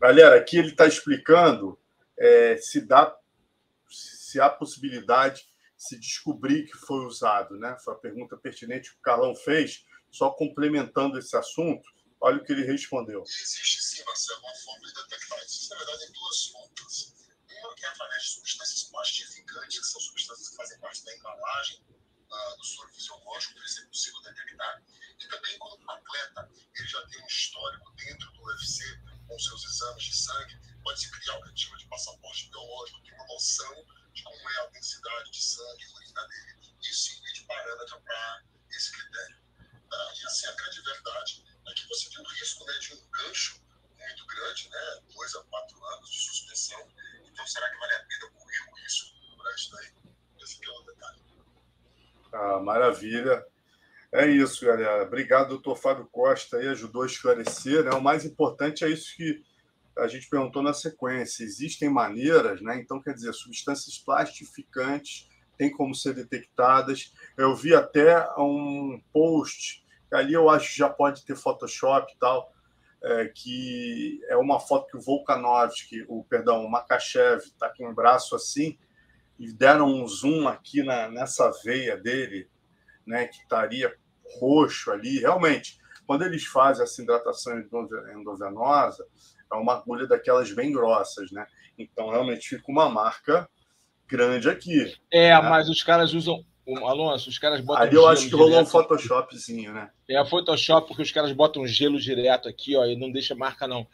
Galera, 0.00 0.36
aqui 0.36 0.58
ele 0.58 0.68
está 0.68 0.86
explicando 0.86 1.78
é, 2.16 2.56
se 2.56 2.80
dá 2.80 3.16
se 3.88 4.40
há 4.40 4.48
possibilidade 4.48 5.42
de 5.42 5.51
se 5.82 5.98
descobrir 5.98 6.64
que 6.66 6.78
foi 6.78 7.04
usado, 7.06 7.58
né? 7.58 7.76
Foi 7.84 7.94
a 7.94 7.98
pergunta 7.98 8.36
pertinente 8.36 8.92
que 8.92 8.98
o 8.98 9.02
Carlão 9.02 9.34
fez, 9.34 9.84
só 10.12 10.30
complementando 10.30 11.18
esse 11.18 11.36
assunto. 11.36 11.82
Olha 12.20 12.38
o 12.38 12.44
que 12.44 12.52
ele 12.52 12.64
respondeu. 12.64 13.22
Existe 13.22 13.82
sim, 13.82 14.04
Marcelo, 14.04 14.38
uma 14.40 14.54
forma 14.54 14.86
de 14.86 14.94
detectar 14.94 15.44
isso. 15.44 15.70
Na 15.70 15.76
verdade, 15.78 15.98
tem 16.04 16.12
duas 16.12 16.46
fontes. 16.46 17.14
Uma 17.50 17.74
que 17.74 17.84
é 17.84 17.88
através 17.88 18.22
de 18.22 18.28
substâncias 18.28 18.84
plastificantes, 18.84 19.78
que 19.80 19.86
são 19.86 20.00
substâncias 20.00 20.50
que 20.50 20.56
fazem 20.56 20.78
parte 20.78 21.04
da 21.04 21.16
embalagem 21.16 21.84
uh, 22.30 22.56
do 22.56 22.64
soro 22.64 22.88
fisiológico, 22.90 23.54
para 23.54 23.66
ser 23.66 23.86
possível 23.86 24.22
detectar. 24.22 24.84
E 25.18 25.28
também 25.28 25.58
quando 25.58 25.82
um 25.82 25.90
atleta 25.90 26.48
ele 26.76 26.88
já 26.88 27.04
tem 27.08 27.22
um 27.22 27.26
histórico 27.26 27.92
dentro 27.96 28.30
do 28.32 28.44
UFC 28.44 28.84
com 29.26 29.36
seus 29.36 29.64
exames 29.64 30.04
de 30.04 30.16
sangue, 30.16 30.60
pode-se 30.84 31.10
criar 31.10 31.38
o 31.38 31.42
que 31.42 31.58
chama 31.58 31.78
de 31.78 31.88
passaporte 31.88 32.48
biológico, 32.50 33.00
é 33.04 33.14
uma 33.14 33.26
noção 33.26 33.84
de 34.12 34.22
como 34.22 34.50
é 34.50 34.60
a 34.60 34.66
densidade 34.66 35.30
de 35.30 35.42
sangue 35.42 35.84
e 35.84 35.94
urina 35.94 36.26
dele. 36.28 36.76
Isso 36.82 37.22
de 37.32 37.44
parâmetro 37.44 38.00
para 38.00 38.42
esse 38.70 38.92
critério. 38.92 39.36
Uh, 39.58 40.20
e 40.20 40.26
assim, 40.26 40.46
a 40.46 40.52
grande 40.52 40.82
verdade 40.82 41.44
é 41.68 41.74
que 41.74 41.86
você 41.88 42.10
tem 42.10 42.20
um 42.20 42.28
risco 42.28 42.64
né, 42.64 42.78
de 42.78 42.94
um 42.94 43.10
gancho 43.10 43.62
muito 43.96 44.26
grande, 44.26 44.68
né, 44.68 45.00
dois 45.14 45.34
a 45.34 45.42
quatro 45.44 45.84
anos 45.84 46.10
de 46.10 46.18
suspensão. 46.18 46.88
Então, 47.24 47.46
será 47.46 47.70
que 47.70 47.78
vale 47.78 47.94
a 47.94 48.04
pena 48.04 48.30
correr 48.30 48.60
o 48.70 48.74
risco 48.82 49.10
para 49.36 49.54
isso 49.54 49.70
daí? 49.72 49.92
Esse 50.40 50.64
é 50.64 50.70
o 50.70 50.82
detalhe. 50.82 51.22
Ah, 52.32 52.60
maravilha. 52.60 53.46
É 54.10 54.26
isso, 54.26 54.66
galera. 54.66 55.04
Obrigado, 55.04 55.48
doutor 55.48 55.76
Fábio 55.76 56.06
Costa, 56.06 56.58
aí 56.58 56.68
ajudou 56.68 57.02
a 57.02 57.06
esclarecer. 57.06 57.84
Né? 57.84 57.90
O 57.92 58.02
mais 58.02 58.24
importante 58.24 58.84
é 58.84 58.88
isso 58.88 59.16
que 59.16 59.42
a 59.98 60.06
gente 60.06 60.28
perguntou 60.28 60.62
na 60.62 60.72
sequência. 60.72 61.44
Existem 61.44 61.88
maneiras, 61.88 62.60
né? 62.62 62.78
Então, 62.78 63.00
quer 63.00 63.14
dizer, 63.14 63.32
substâncias 63.32 63.98
plastificantes 63.98 65.28
têm 65.56 65.70
como 65.70 65.94
ser 65.94 66.14
detectadas. 66.14 67.12
Eu 67.36 67.54
vi 67.54 67.74
até 67.74 68.28
um 68.38 69.00
post, 69.12 69.84
ali 70.12 70.32
eu 70.32 70.48
acho 70.48 70.70
que 70.72 70.78
já 70.78 70.88
pode 70.88 71.24
ter 71.24 71.36
Photoshop 71.36 72.12
e 72.12 72.18
tal, 72.18 72.52
é, 73.02 73.28
que 73.34 74.20
é 74.28 74.36
uma 74.36 74.60
foto 74.60 74.86
que 74.86 74.96
o 74.96 75.00
Volkanovski, 75.00 76.04
o 76.08 76.24
perdão, 76.24 76.64
o 76.64 76.70
Makachev 76.70 77.42
está 77.42 77.68
com 77.68 77.88
o 77.88 77.94
braço 77.94 78.34
assim, 78.34 78.78
e 79.38 79.52
deram 79.52 79.88
um 79.88 80.06
zoom 80.06 80.46
aqui 80.46 80.82
na, 80.82 81.08
nessa 81.08 81.50
veia 81.64 81.96
dele, 81.96 82.48
né, 83.04 83.26
que 83.26 83.38
estaria 83.38 83.92
roxo 84.38 84.90
ali. 84.90 85.18
Realmente, 85.18 85.80
quando 86.06 86.24
eles 86.24 86.44
fazem 86.44 86.84
essa 86.84 87.02
hidratação 87.02 87.58
endovenosa, 88.14 89.04
é 89.52 89.56
uma 89.56 89.74
agulha 89.74 90.06
daquelas 90.06 90.52
bem 90.52 90.72
grossas, 90.72 91.30
né? 91.30 91.46
Então, 91.78 92.10
realmente 92.10 92.48
fica 92.48 92.70
uma 92.70 92.88
marca 92.88 93.48
grande 94.06 94.48
aqui. 94.48 94.94
É, 95.10 95.30
né? 95.30 95.40
mas 95.40 95.68
os 95.68 95.82
caras 95.82 96.12
usam. 96.12 96.44
Alonso, 96.64 97.28
os 97.28 97.40
caras 97.40 97.60
botam. 97.60 97.82
Ali 97.82 97.96
eu 97.96 98.06
acho 98.06 98.28
que 98.28 98.34
rolou 98.36 98.60
um 98.60 98.66
Photoshopzinho, 98.66 99.72
né? 99.72 99.90
É 100.08 100.24
Photoshop, 100.24 100.86
porque 100.86 101.02
os 101.02 101.10
caras 101.10 101.32
botam 101.32 101.66
gelo 101.66 101.98
direto 101.98 102.48
aqui, 102.48 102.76
ó, 102.76 102.84
e 102.84 102.94
não 102.94 103.10
deixa 103.10 103.34
marca, 103.34 103.66
não. 103.66 103.84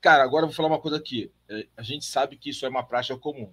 Cara, 0.00 0.22
agora 0.22 0.44
eu 0.44 0.48
vou 0.48 0.54
falar 0.54 0.68
uma 0.68 0.78
coisa 0.78 0.98
aqui. 0.98 1.32
É, 1.48 1.66
a 1.76 1.82
gente 1.82 2.04
sabe 2.04 2.36
que 2.36 2.50
isso 2.50 2.64
é 2.64 2.68
uma 2.68 2.84
prática 2.84 3.18
comum. 3.18 3.52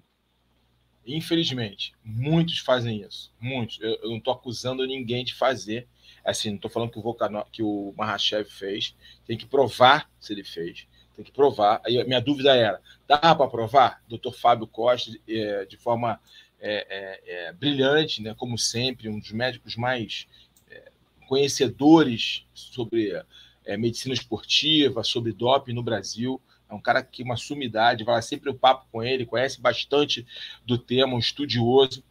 Infelizmente, 1.03 1.93
muitos 2.03 2.59
fazem 2.59 3.01
isso. 3.01 3.33
Muitos. 3.39 3.79
Eu, 3.81 3.95
eu 4.03 4.09
não 4.09 4.17
estou 4.17 4.33
acusando 4.33 4.85
ninguém 4.85 5.23
de 5.23 5.33
fazer. 5.33 5.87
Assim, 6.23 6.49
não 6.49 6.57
estou 6.57 6.69
falando 6.69 6.91
que 6.91 6.99
o, 6.99 7.01
Volcano, 7.01 7.43
que 7.51 7.63
o 7.63 7.93
Mahashev 7.97 8.47
fez. 8.47 8.95
Tem 9.25 9.35
que 9.35 9.47
provar 9.47 10.07
se 10.19 10.33
ele 10.33 10.43
fez. 10.43 10.87
Tem 11.19 11.25
que 11.25 11.33
provar. 11.33 11.81
Aí 11.85 12.01
minha 12.05 12.21
dúvida 12.21 12.55
era: 12.55 12.79
dá 13.05 13.35
para 13.35 13.49
provar? 13.49 14.01
Doutor 14.07 14.33
Fábio 14.33 14.65
Costa, 14.65 15.11
é, 15.27 15.65
de 15.65 15.75
forma 15.75 16.17
é, 16.61 16.87
é, 16.89 17.47
é, 17.47 17.51
brilhante, 17.51 18.21
né? 18.21 18.33
como 18.33 18.57
sempre, 18.57 19.09
um 19.09 19.19
dos 19.19 19.33
médicos 19.33 19.75
mais 19.75 20.29
é, 20.71 20.89
conhecedores 21.27 22.45
sobre 22.53 23.21
medicina 23.77 24.13
esportiva, 24.13 25.03
sobre 25.03 25.33
doping 25.33 25.73
no 25.73 25.83
Brasil. 25.83 26.41
É 26.69 26.73
um 26.73 26.79
cara 26.79 27.03
que 27.03 27.21
uma 27.21 27.35
sumidade, 27.35 28.05
vai 28.05 28.21
sempre 28.21 28.49
o 28.49 28.55
papo 28.55 28.87
com 28.89 29.03
ele, 29.03 29.25
conhece 29.25 29.59
bastante 29.59 30.25
do 30.65 30.77
tema, 30.77 31.15
um 31.15 31.19
estudioso. 31.19 32.01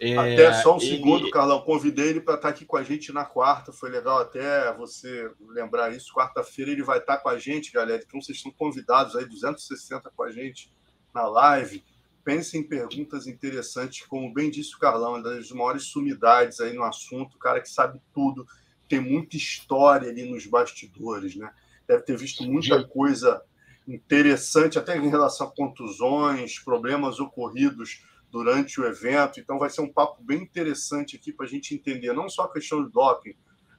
É, 0.00 0.16
até 0.16 0.52
só 0.54 0.76
um 0.76 0.80
ele... 0.80 0.86
segundo, 0.88 1.30
Carlão. 1.30 1.60
Convidei 1.60 2.08
ele 2.08 2.20
para 2.20 2.34
estar 2.34 2.48
aqui 2.48 2.64
com 2.64 2.76
a 2.76 2.82
gente 2.82 3.12
na 3.12 3.24
quarta. 3.24 3.72
Foi 3.72 3.90
legal 3.90 4.18
até 4.18 4.72
você 4.74 5.30
lembrar 5.48 5.94
isso. 5.94 6.12
Quarta-feira 6.12 6.70
ele 6.70 6.82
vai 6.82 6.98
estar 6.98 7.18
com 7.18 7.28
a 7.28 7.38
gente, 7.38 7.72
galera. 7.72 8.02
Então 8.04 8.20
vocês 8.20 8.38
estão 8.38 8.52
convidados 8.52 9.16
aí, 9.16 9.24
260 9.24 10.10
com 10.14 10.22
a 10.22 10.30
gente 10.30 10.70
na 11.14 11.26
live. 11.28 11.84
Pensem 12.24 12.62
em 12.62 12.64
perguntas 12.64 13.26
interessantes, 13.26 14.06
como 14.06 14.32
bem 14.32 14.50
disse 14.50 14.74
o 14.74 14.78
Carlão, 14.78 15.10
uma 15.10 15.22
das 15.22 15.50
maiores 15.50 15.84
sumidades 15.84 16.58
aí 16.58 16.72
no 16.72 16.82
assunto, 16.82 17.34
o 17.34 17.38
cara 17.38 17.60
que 17.60 17.68
sabe 17.68 18.00
tudo, 18.14 18.46
tem 18.88 18.98
muita 18.98 19.36
história 19.36 20.08
ali 20.08 20.24
nos 20.24 20.46
bastidores, 20.46 21.36
né? 21.36 21.52
Deve 21.86 22.02
ter 22.02 22.16
visto 22.16 22.42
muita 22.42 22.82
coisa 22.82 23.42
interessante, 23.86 24.78
até 24.78 24.96
em 24.96 25.10
relação 25.10 25.46
a 25.46 25.54
contusões, 25.54 26.58
problemas 26.58 27.20
ocorridos 27.20 28.02
durante 28.34 28.80
o 28.80 28.84
evento. 28.84 29.38
Então, 29.38 29.60
vai 29.60 29.70
ser 29.70 29.80
um 29.80 29.92
papo 29.92 30.20
bem 30.20 30.42
interessante 30.42 31.14
aqui 31.14 31.32
para 31.32 31.46
a 31.46 31.48
gente 31.48 31.72
entender 31.72 32.12
não 32.12 32.28
só 32.28 32.42
a 32.42 32.52
questão 32.52 32.82
do 32.82 32.90
doping, 32.90 33.36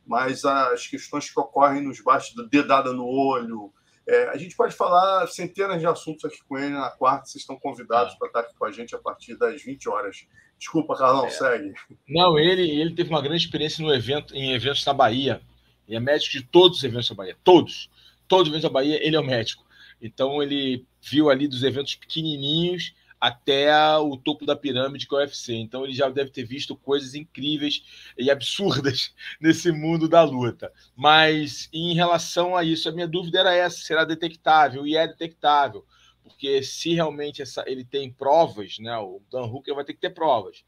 mas 0.07 0.45
as 0.45 0.87
questões 0.87 1.29
que 1.29 1.37
ocorrem 1.37 1.83
nos 1.83 1.99
bastidores, 1.99 2.49
dedada 2.49 2.93
no 2.93 3.05
olho. 3.05 3.73
É, 4.07 4.29
a 4.29 4.37
gente 4.37 4.55
pode 4.55 4.73
falar 4.73 5.27
centenas 5.27 5.81
de 5.81 5.85
assuntos 5.85 6.23
aqui 6.23 6.39
com 6.47 6.57
ele 6.57 6.69
na 6.69 6.89
quarta. 6.89 7.25
Vocês 7.25 7.41
estão 7.41 7.59
convidados 7.59 8.13
é. 8.13 8.17
para 8.17 8.27
estar 8.27 8.39
aqui 8.39 8.53
com 8.57 8.63
a 8.63 8.71
gente 8.71 8.95
a 8.95 8.97
partir 8.97 9.35
das 9.35 9.61
20 9.61 9.89
horas. 9.89 10.25
Desculpa, 10.57 10.95
Carlão, 10.95 11.25
é. 11.25 11.31
segue. 11.31 11.73
Não, 12.07 12.39
ele, 12.39 12.79
ele 12.79 12.95
teve 12.95 13.09
uma 13.09 13.21
grande 13.21 13.43
experiência 13.43 13.83
no 13.83 13.93
evento, 13.93 14.33
em 14.33 14.53
eventos 14.53 14.85
na 14.85 14.93
Bahia. 14.93 15.41
E 15.85 15.97
é 15.97 15.99
médico 15.99 16.31
de 16.31 16.43
todos 16.43 16.77
os 16.77 16.83
eventos 16.85 17.09
da 17.09 17.15
Bahia. 17.15 17.35
Todos. 17.43 17.89
Todos 18.25 18.47
os 18.47 18.53
eventos 18.53 18.69
da 18.69 18.73
Bahia, 18.73 19.05
ele 19.05 19.17
é 19.17 19.19
o 19.19 19.25
médico. 19.25 19.65
Então 20.01 20.41
ele 20.41 20.85
viu 21.01 21.29
ali 21.29 21.45
dos 21.45 21.61
eventos 21.61 21.95
pequenininhos 21.95 22.93
até 23.25 23.97
o 23.97 24.15
topo 24.15 24.45
da 24.45 24.55
pirâmide 24.55 25.07
que 25.07 25.15
é 25.15 25.17
o 25.17 25.21
UFC. 25.21 25.53
Então 25.55 25.83
ele 25.83 25.93
já 25.93 26.07
deve 26.09 26.29
ter 26.29 26.43
visto 26.43 26.75
coisas 26.75 27.15
incríveis 27.15 27.83
e 28.17 28.29
absurdas 28.29 29.15
nesse 29.41 29.71
mundo 29.71 30.07
da 30.07 30.21
luta. 30.23 30.71
Mas 30.95 31.67
em 31.73 31.95
relação 31.95 32.55
a 32.55 32.63
isso, 32.63 32.87
a 32.87 32.91
minha 32.91 33.07
dúvida 33.07 33.39
era 33.39 33.55
essa: 33.55 33.77
será 33.77 34.05
detectável? 34.05 34.85
E 34.85 34.95
é 34.95 35.07
detectável, 35.07 35.83
porque 36.23 36.61
se 36.61 36.93
realmente 36.93 37.41
essa, 37.41 37.63
ele 37.65 37.83
tem 37.83 38.11
provas, 38.11 38.77
né? 38.77 38.95
O 38.97 39.19
Dan 39.31 39.45
Hooker 39.45 39.73
vai 39.73 39.83
ter 39.83 39.93
que 39.93 40.01
ter 40.01 40.11
provas 40.11 40.63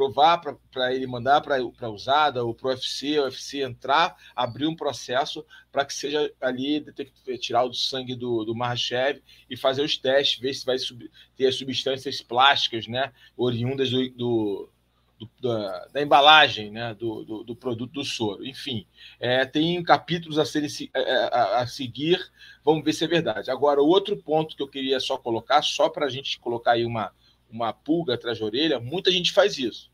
provar 0.00 0.40
para 0.72 0.94
ele 0.94 1.06
mandar 1.06 1.42
para 1.42 1.56
a 1.58 1.88
usada 1.90 2.42
ou 2.42 2.54
para 2.54 2.68
o 2.68 2.70
UFC, 2.70 3.18
o 3.18 3.24
UFC 3.24 3.62
entrar, 3.62 4.16
abrir 4.34 4.66
um 4.66 4.74
processo 4.74 5.44
para 5.70 5.84
que 5.84 5.92
seja 5.92 6.32
ali 6.40 6.82
tirar 7.38 7.64
o 7.64 7.74
sangue 7.74 8.14
do, 8.14 8.42
do 8.44 8.54
Mahashev 8.54 9.20
e 9.48 9.58
fazer 9.58 9.82
os 9.82 9.98
testes, 9.98 10.40
ver 10.40 10.54
se 10.54 10.64
vai 10.64 10.78
sub, 10.78 11.10
ter 11.36 11.48
as 11.48 11.56
substâncias 11.56 12.22
plásticas, 12.22 12.86
né, 12.86 13.12
oriundas 13.36 13.90
do, 13.90 14.08
do, 14.08 14.70
do 15.18 15.30
da, 15.38 15.86
da, 15.88 16.02
embalagem, 16.02 16.70
né, 16.70 16.94
do, 16.94 17.44
do, 17.44 17.54
produto 17.54 17.92
do 17.92 18.04
soro. 18.04 18.46
Enfim, 18.46 18.86
é, 19.20 19.44
tem 19.44 19.82
capítulos 19.82 20.38
a, 20.38 20.46
serem, 20.46 20.70
a, 20.94 20.98
é, 20.98 21.24
a, 21.30 21.58
a 21.58 21.66
seguir, 21.66 22.18
vamos 22.64 22.82
ver 22.82 22.94
se 22.94 23.04
é 23.04 23.08
verdade. 23.08 23.50
Agora, 23.50 23.82
outro 23.82 24.16
ponto 24.16 24.56
que 24.56 24.62
eu 24.62 24.68
queria 24.68 24.98
só 24.98 25.18
colocar, 25.18 25.60
só 25.60 25.90
para 25.90 26.06
a 26.06 26.10
gente 26.10 26.40
colocar 26.40 26.72
aí 26.72 26.86
uma 26.86 27.12
uma 27.50 27.72
pulga 27.72 28.14
atrás 28.14 28.38
da 28.38 28.44
orelha, 28.44 28.80
muita 28.80 29.10
gente 29.10 29.32
faz 29.32 29.58
isso. 29.58 29.89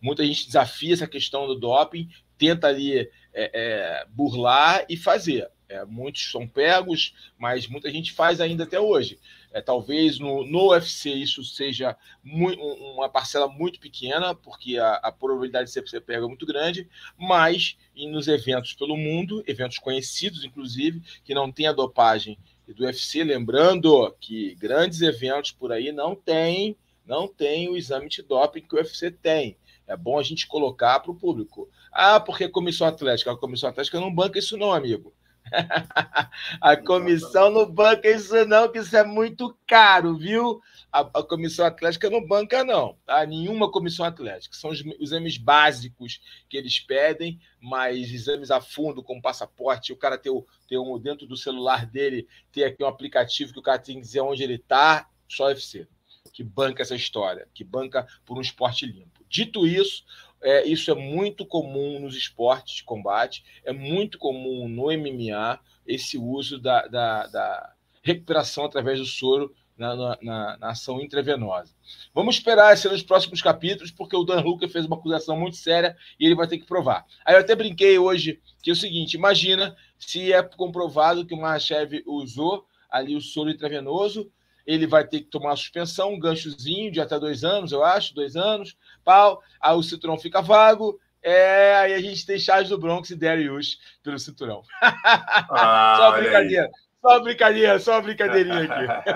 Muita 0.00 0.24
gente 0.24 0.46
desafia 0.46 0.94
essa 0.94 1.06
questão 1.06 1.46
do 1.46 1.54
doping, 1.54 2.08
tenta 2.38 2.68
ali 2.68 2.98
é, 2.98 3.10
é, 3.34 4.06
burlar 4.08 4.84
e 4.88 4.96
fazer. 4.96 5.50
É, 5.68 5.84
muitos 5.84 6.32
são 6.32 6.48
pegos, 6.48 7.14
mas 7.38 7.68
muita 7.68 7.88
gente 7.92 8.12
faz 8.12 8.40
ainda 8.40 8.64
até 8.64 8.80
hoje. 8.80 9.20
É, 9.52 9.60
talvez 9.60 10.18
no, 10.18 10.44
no 10.44 10.70
UFC 10.70 11.10
isso 11.10 11.44
seja 11.44 11.96
muito, 12.24 12.60
uma 12.60 13.08
parcela 13.08 13.46
muito 13.46 13.78
pequena, 13.78 14.34
porque 14.34 14.78
a, 14.78 14.94
a, 14.94 15.12
probabilidade 15.12 15.72
de 15.72 15.88
ser 15.88 16.00
pego 16.00 16.24
é 16.24 16.28
muito 16.28 16.44
grande, 16.44 16.88
mas 17.16 17.76
nos 17.94 18.26
eventos 18.26 18.72
pelo 18.72 18.96
mundo, 18.96 19.44
eventos 19.46 19.78
conhecidos, 19.78 20.44
inclusive, 20.44 21.02
que 21.22 21.34
não 21.34 21.52
tem 21.52 21.68
a 21.68 21.72
dopagem 21.72 22.36
do 22.66 22.84
UFC, 22.84 23.22
lembrando 23.22 24.12
que 24.20 24.56
grandes 24.56 25.02
eventos 25.02 25.52
por 25.52 25.70
aí 25.70 25.92
não 25.92 26.16
tem, 26.16 26.76
não 27.06 27.28
tem 27.28 27.68
o 27.68 27.76
exame 27.76 28.08
de 28.08 28.22
doping 28.22 28.62
que 28.62 28.74
o 28.74 28.78
UFC 28.78 29.10
tem. 29.10 29.56
É 29.90 29.96
bom 29.96 30.20
a 30.20 30.22
gente 30.22 30.46
colocar 30.46 31.00
para 31.00 31.10
o 31.10 31.16
público. 31.16 31.68
Ah, 31.90 32.20
porque 32.20 32.44
a 32.44 32.50
comissão 32.50 32.86
atlética, 32.86 33.32
a 33.32 33.36
comissão 33.36 33.68
atlética 33.68 33.98
não 33.98 34.14
banca 34.14 34.38
isso 34.38 34.56
não, 34.56 34.72
amigo. 34.72 35.12
a 36.60 36.76
comissão 36.76 37.50
não 37.50 37.66
banca 37.68 38.08
isso 38.08 38.32
não, 38.46 38.70
que 38.70 38.78
isso 38.78 38.96
é 38.96 39.02
muito 39.02 39.58
caro, 39.66 40.16
viu? 40.16 40.60
A, 40.92 41.00
a, 41.00 41.22
comissão 41.24 41.66
atlética 41.66 42.08
não 42.08 42.24
banca 42.24 42.62
não, 42.62 42.96
tá? 43.04 43.26
Nenhuma 43.26 43.68
comissão 43.68 44.06
atlética. 44.06 44.54
São 44.54 44.70
os, 44.70 44.80
exames 45.00 45.36
básicos 45.36 46.20
que 46.48 46.56
eles 46.56 46.78
pedem, 46.78 47.40
mas 47.60 48.12
exames 48.12 48.52
a 48.52 48.60
fundo, 48.60 49.02
como 49.02 49.20
passaporte, 49.20 49.92
o 49.92 49.96
cara 49.96 50.16
ter, 50.16 50.30
ter 50.68 50.78
um 50.78 51.00
dentro 51.00 51.26
do 51.26 51.36
celular 51.36 51.84
dele, 51.84 52.28
ter 52.52 52.62
aqui 52.62 52.84
um 52.84 52.86
aplicativo 52.86 53.52
que 53.52 53.58
o 53.58 53.62
cara 53.62 53.80
tem 53.80 53.96
que 53.96 54.02
dizer 54.02 54.20
onde 54.20 54.44
ele 54.44 54.54
está, 54.54 55.08
só 55.28 55.46
UFC 55.46 55.88
que 56.32 56.42
banca 56.44 56.82
essa 56.82 56.94
história, 56.94 57.48
que 57.54 57.64
banca 57.64 58.06
por 58.24 58.36
um 58.36 58.40
esporte 58.40 58.86
limpo. 58.86 59.24
Dito 59.28 59.66
isso, 59.66 60.04
é, 60.42 60.66
isso 60.66 60.90
é 60.90 60.94
muito 60.94 61.46
comum 61.46 62.00
nos 62.00 62.16
esportes 62.16 62.76
de 62.76 62.84
combate, 62.84 63.44
é 63.64 63.72
muito 63.72 64.18
comum 64.18 64.68
no 64.68 64.86
MMA 64.86 65.58
esse 65.86 66.18
uso 66.18 66.58
da, 66.58 66.86
da, 66.86 67.26
da 67.26 67.74
recuperação 68.02 68.64
através 68.64 68.98
do 68.98 69.06
soro 69.06 69.54
na, 69.76 69.96
na, 69.96 70.58
na, 70.58 70.70
ação 70.70 71.00
intravenosa. 71.00 71.74
Vamos 72.14 72.36
esperar 72.36 72.76
ser 72.76 72.90
nos 72.90 73.02
próximos 73.02 73.40
capítulos, 73.40 73.90
porque 73.90 74.14
o 74.14 74.24
Dan 74.24 74.42
Hooker 74.42 74.68
fez 74.68 74.84
uma 74.84 74.96
acusação 74.96 75.38
muito 75.38 75.56
séria 75.56 75.96
e 76.18 76.26
ele 76.26 76.34
vai 76.34 76.46
ter 76.46 76.58
que 76.58 76.66
provar. 76.66 77.06
Aí 77.24 77.34
eu 77.34 77.40
até 77.40 77.54
brinquei 77.54 77.98
hoje 77.98 78.40
que 78.62 78.68
é 78.68 78.72
o 78.74 78.76
seguinte: 78.76 79.14
imagina 79.14 79.74
se 79.98 80.32
é 80.32 80.42
comprovado 80.42 81.24
que 81.24 81.32
o 81.32 81.40
Mahashev 81.40 82.02
usou 82.06 82.66
ali 82.90 83.16
o 83.16 83.22
soro 83.22 83.50
intravenoso 83.50 84.30
ele 84.66 84.86
vai 84.86 85.06
ter 85.06 85.20
que 85.20 85.30
tomar 85.30 85.56
suspensão, 85.56 86.12
um 86.12 86.18
ganchozinho 86.18 86.90
de 86.90 87.00
até 87.00 87.18
dois 87.18 87.44
anos, 87.44 87.72
eu 87.72 87.84
acho, 87.84 88.14
dois 88.14 88.36
anos, 88.36 88.76
pau, 89.04 89.42
aí 89.60 89.74
o 89.74 89.82
cinturão 89.82 90.18
fica 90.18 90.40
vago, 90.40 90.98
é, 91.22 91.74
aí 91.76 91.94
a 91.94 92.00
gente 92.00 92.24
tem 92.24 92.38
Charles 92.38 92.70
do 92.70 92.78
Bronx 92.78 93.10
e 93.10 93.16
Darius 93.16 93.78
pelo 94.02 94.18
cinturão. 94.18 94.62
Ah, 94.80 95.96
só 95.98 96.12
brincadeira, 96.12 96.70
só 97.00 97.20
brincadeira, 97.20 97.78
só 97.78 98.00
brincadeirinha 98.00 98.64
aqui. 98.64 99.10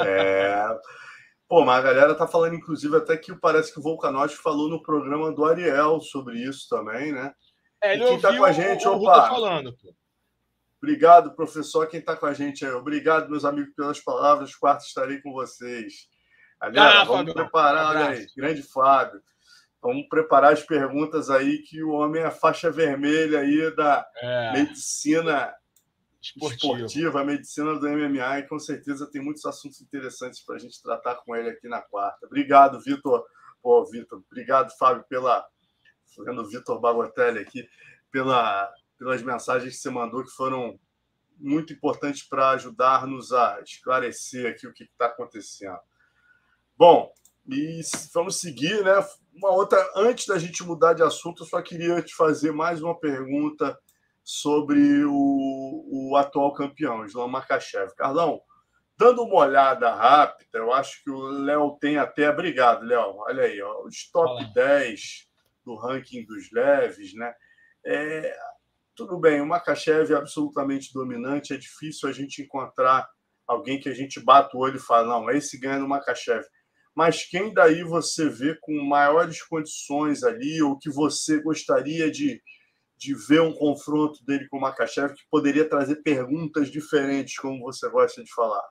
é... 0.06 0.64
Pô, 1.48 1.64
mas 1.64 1.78
a 1.78 1.82
galera 1.82 2.14
tá 2.14 2.28
falando, 2.28 2.54
inclusive, 2.54 2.96
até 2.96 3.16
que 3.16 3.34
parece 3.34 3.72
que 3.72 3.80
o 3.80 3.82
Volkanovski 3.82 4.40
falou 4.40 4.68
no 4.68 4.80
programa 4.80 5.32
do 5.32 5.44
Ariel 5.44 6.00
sobre 6.00 6.38
isso 6.38 6.68
também, 6.68 7.12
né? 7.12 7.32
É, 7.82 7.94
ele 7.94 8.04
e 8.04 8.06
quem 8.06 8.20
tá 8.20 8.36
com 8.36 8.44
a 8.44 8.52
gente, 8.52 8.86
o, 8.86 8.92
opa, 8.92 9.28
falando, 9.28 9.72
pô. 9.72 9.92
Obrigado, 10.82 11.34
professor, 11.34 11.86
quem 11.88 12.00
está 12.00 12.16
com 12.16 12.24
a 12.24 12.32
gente 12.32 12.64
aí. 12.64 12.72
Obrigado, 12.72 13.28
meus 13.28 13.44
amigos, 13.44 13.74
pelas 13.74 14.00
palavras. 14.00 14.54
Quarto 14.54 14.80
estarei 14.80 15.20
com 15.20 15.32
vocês. 15.32 16.08
Galera, 16.58 17.02
ah, 17.02 17.04
vamos 17.04 17.18
Fábio, 17.18 17.34
preparar, 17.34 17.86
olha 17.96 18.08
aí, 18.08 18.26
grande 18.34 18.62
Fábio. 18.62 19.22
Vamos 19.82 20.08
preparar 20.08 20.52
as 20.52 20.62
perguntas 20.62 21.30
aí, 21.30 21.58
que 21.58 21.82
o 21.82 21.90
homem 21.90 22.22
é 22.22 22.26
a 22.26 22.30
faixa 22.30 22.70
vermelha 22.70 23.40
aí 23.40 23.74
da 23.74 24.06
é. 24.16 24.52
medicina 24.52 25.54
esportiva. 26.20 26.74
esportiva, 26.74 27.20
a 27.20 27.24
medicina 27.24 27.78
do 27.78 27.88
MMA, 27.88 28.40
e 28.40 28.42
com 28.46 28.58
certeza 28.58 29.10
tem 29.10 29.22
muitos 29.22 29.44
assuntos 29.46 29.80
interessantes 29.80 30.40
para 30.44 30.56
a 30.56 30.58
gente 30.58 30.82
tratar 30.82 31.16
com 31.16 31.34
ele 31.34 31.50
aqui 31.50 31.66
na 31.66 31.80
quarta. 31.80 32.26
Obrigado, 32.26 32.80
Vitor. 32.80 33.24
Pô, 33.62 33.84
Vitor, 33.86 34.22
obrigado, 34.30 34.70
Fábio, 34.78 35.04
pela. 35.08 35.46
Vendo 36.18 36.42
o 36.42 36.48
Vitor 36.48 36.80
Bagotelli 36.80 37.38
aqui, 37.38 37.66
pela 38.10 38.70
pelas 39.00 39.22
mensagens 39.22 39.76
que 39.76 39.80
você 39.80 39.88
mandou, 39.88 40.22
que 40.22 40.30
foram 40.30 40.78
muito 41.38 41.72
importantes 41.72 42.22
para 42.22 42.50
ajudar-nos 42.50 43.32
a 43.32 43.58
esclarecer 43.62 44.50
aqui 44.50 44.66
o 44.66 44.74
que 44.74 44.84
está 44.84 45.06
acontecendo. 45.06 45.78
Bom, 46.76 47.10
e 47.48 47.80
vamos 48.12 48.38
seguir, 48.38 48.84
né? 48.84 48.92
Uma 49.34 49.52
outra, 49.52 49.90
antes 49.96 50.26
da 50.26 50.38
gente 50.38 50.62
mudar 50.62 50.92
de 50.92 51.02
assunto, 51.02 51.42
eu 51.42 51.46
só 51.46 51.62
queria 51.62 52.02
te 52.02 52.14
fazer 52.14 52.52
mais 52.52 52.82
uma 52.82 52.94
pergunta 52.94 53.74
sobre 54.22 55.02
o, 55.06 56.10
o 56.10 56.16
atual 56.16 56.52
campeão, 56.52 57.06
Islam 57.06 57.28
Makachev. 57.28 57.94
Carlão, 57.96 58.42
dando 58.98 59.22
uma 59.22 59.36
olhada 59.36 59.94
rápida, 59.94 60.58
eu 60.58 60.74
acho 60.74 61.02
que 61.02 61.10
o 61.10 61.26
Léo 61.26 61.78
tem 61.80 61.96
até. 61.96 62.28
Obrigado, 62.28 62.84
Léo. 62.84 63.16
Olha 63.16 63.44
aí, 63.44 63.62
ó, 63.62 63.82
os 63.82 64.10
top 64.10 64.30
Olá. 64.30 64.50
10 64.54 65.26
do 65.64 65.74
ranking 65.74 66.26
dos 66.26 66.52
leves, 66.52 67.14
né? 67.14 67.34
É, 67.86 68.36
tudo 69.00 69.18
bem, 69.18 69.40
o 69.40 69.46
Makachev 69.46 70.12
é 70.12 70.16
absolutamente 70.16 70.92
dominante, 70.92 71.54
é 71.54 71.56
difícil 71.56 72.06
a 72.06 72.12
gente 72.12 72.42
encontrar 72.42 73.08
alguém 73.46 73.80
que 73.80 73.88
a 73.88 73.94
gente 73.94 74.20
bata 74.20 74.54
o 74.54 74.60
olho 74.60 74.76
e 74.76 74.78
fala, 74.78 75.08
não, 75.08 75.30
esse 75.30 75.58
ganha 75.58 75.78
no 75.78 75.88
Makachev. 75.88 76.44
Mas 76.94 77.24
quem 77.24 77.54
daí 77.54 77.82
você 77.82 78.28
vê 78.28 78.58
com 78.60 78.78
maiores 78.84 79.42
condições 79.42 80.22
ali, 80.22 80.60
ou 80.60 80.78
que 80.78 80.90
você 80.90 81.40
gostaria 81.40 82.10
de, 82.10 82.42
de 82.98 83.14
ver 83.14 83.40
um 83.40 83.54
confronto 83.54 84.22
dele 84.26 84.46
com 84.50 84.58
o 84.58 84.60
Makachev, 84.60 85.14
que 85.14 85.22
poderia 85.30 85.66
trazer 85.66 86.02
perguntas 86.02 86.70
diferentes, 86.70 87.38
como 87.38 87.62
você 87.62 87.88
gosta 87.88 88.22
de 88.22 88.30
falar? 88.34 88.68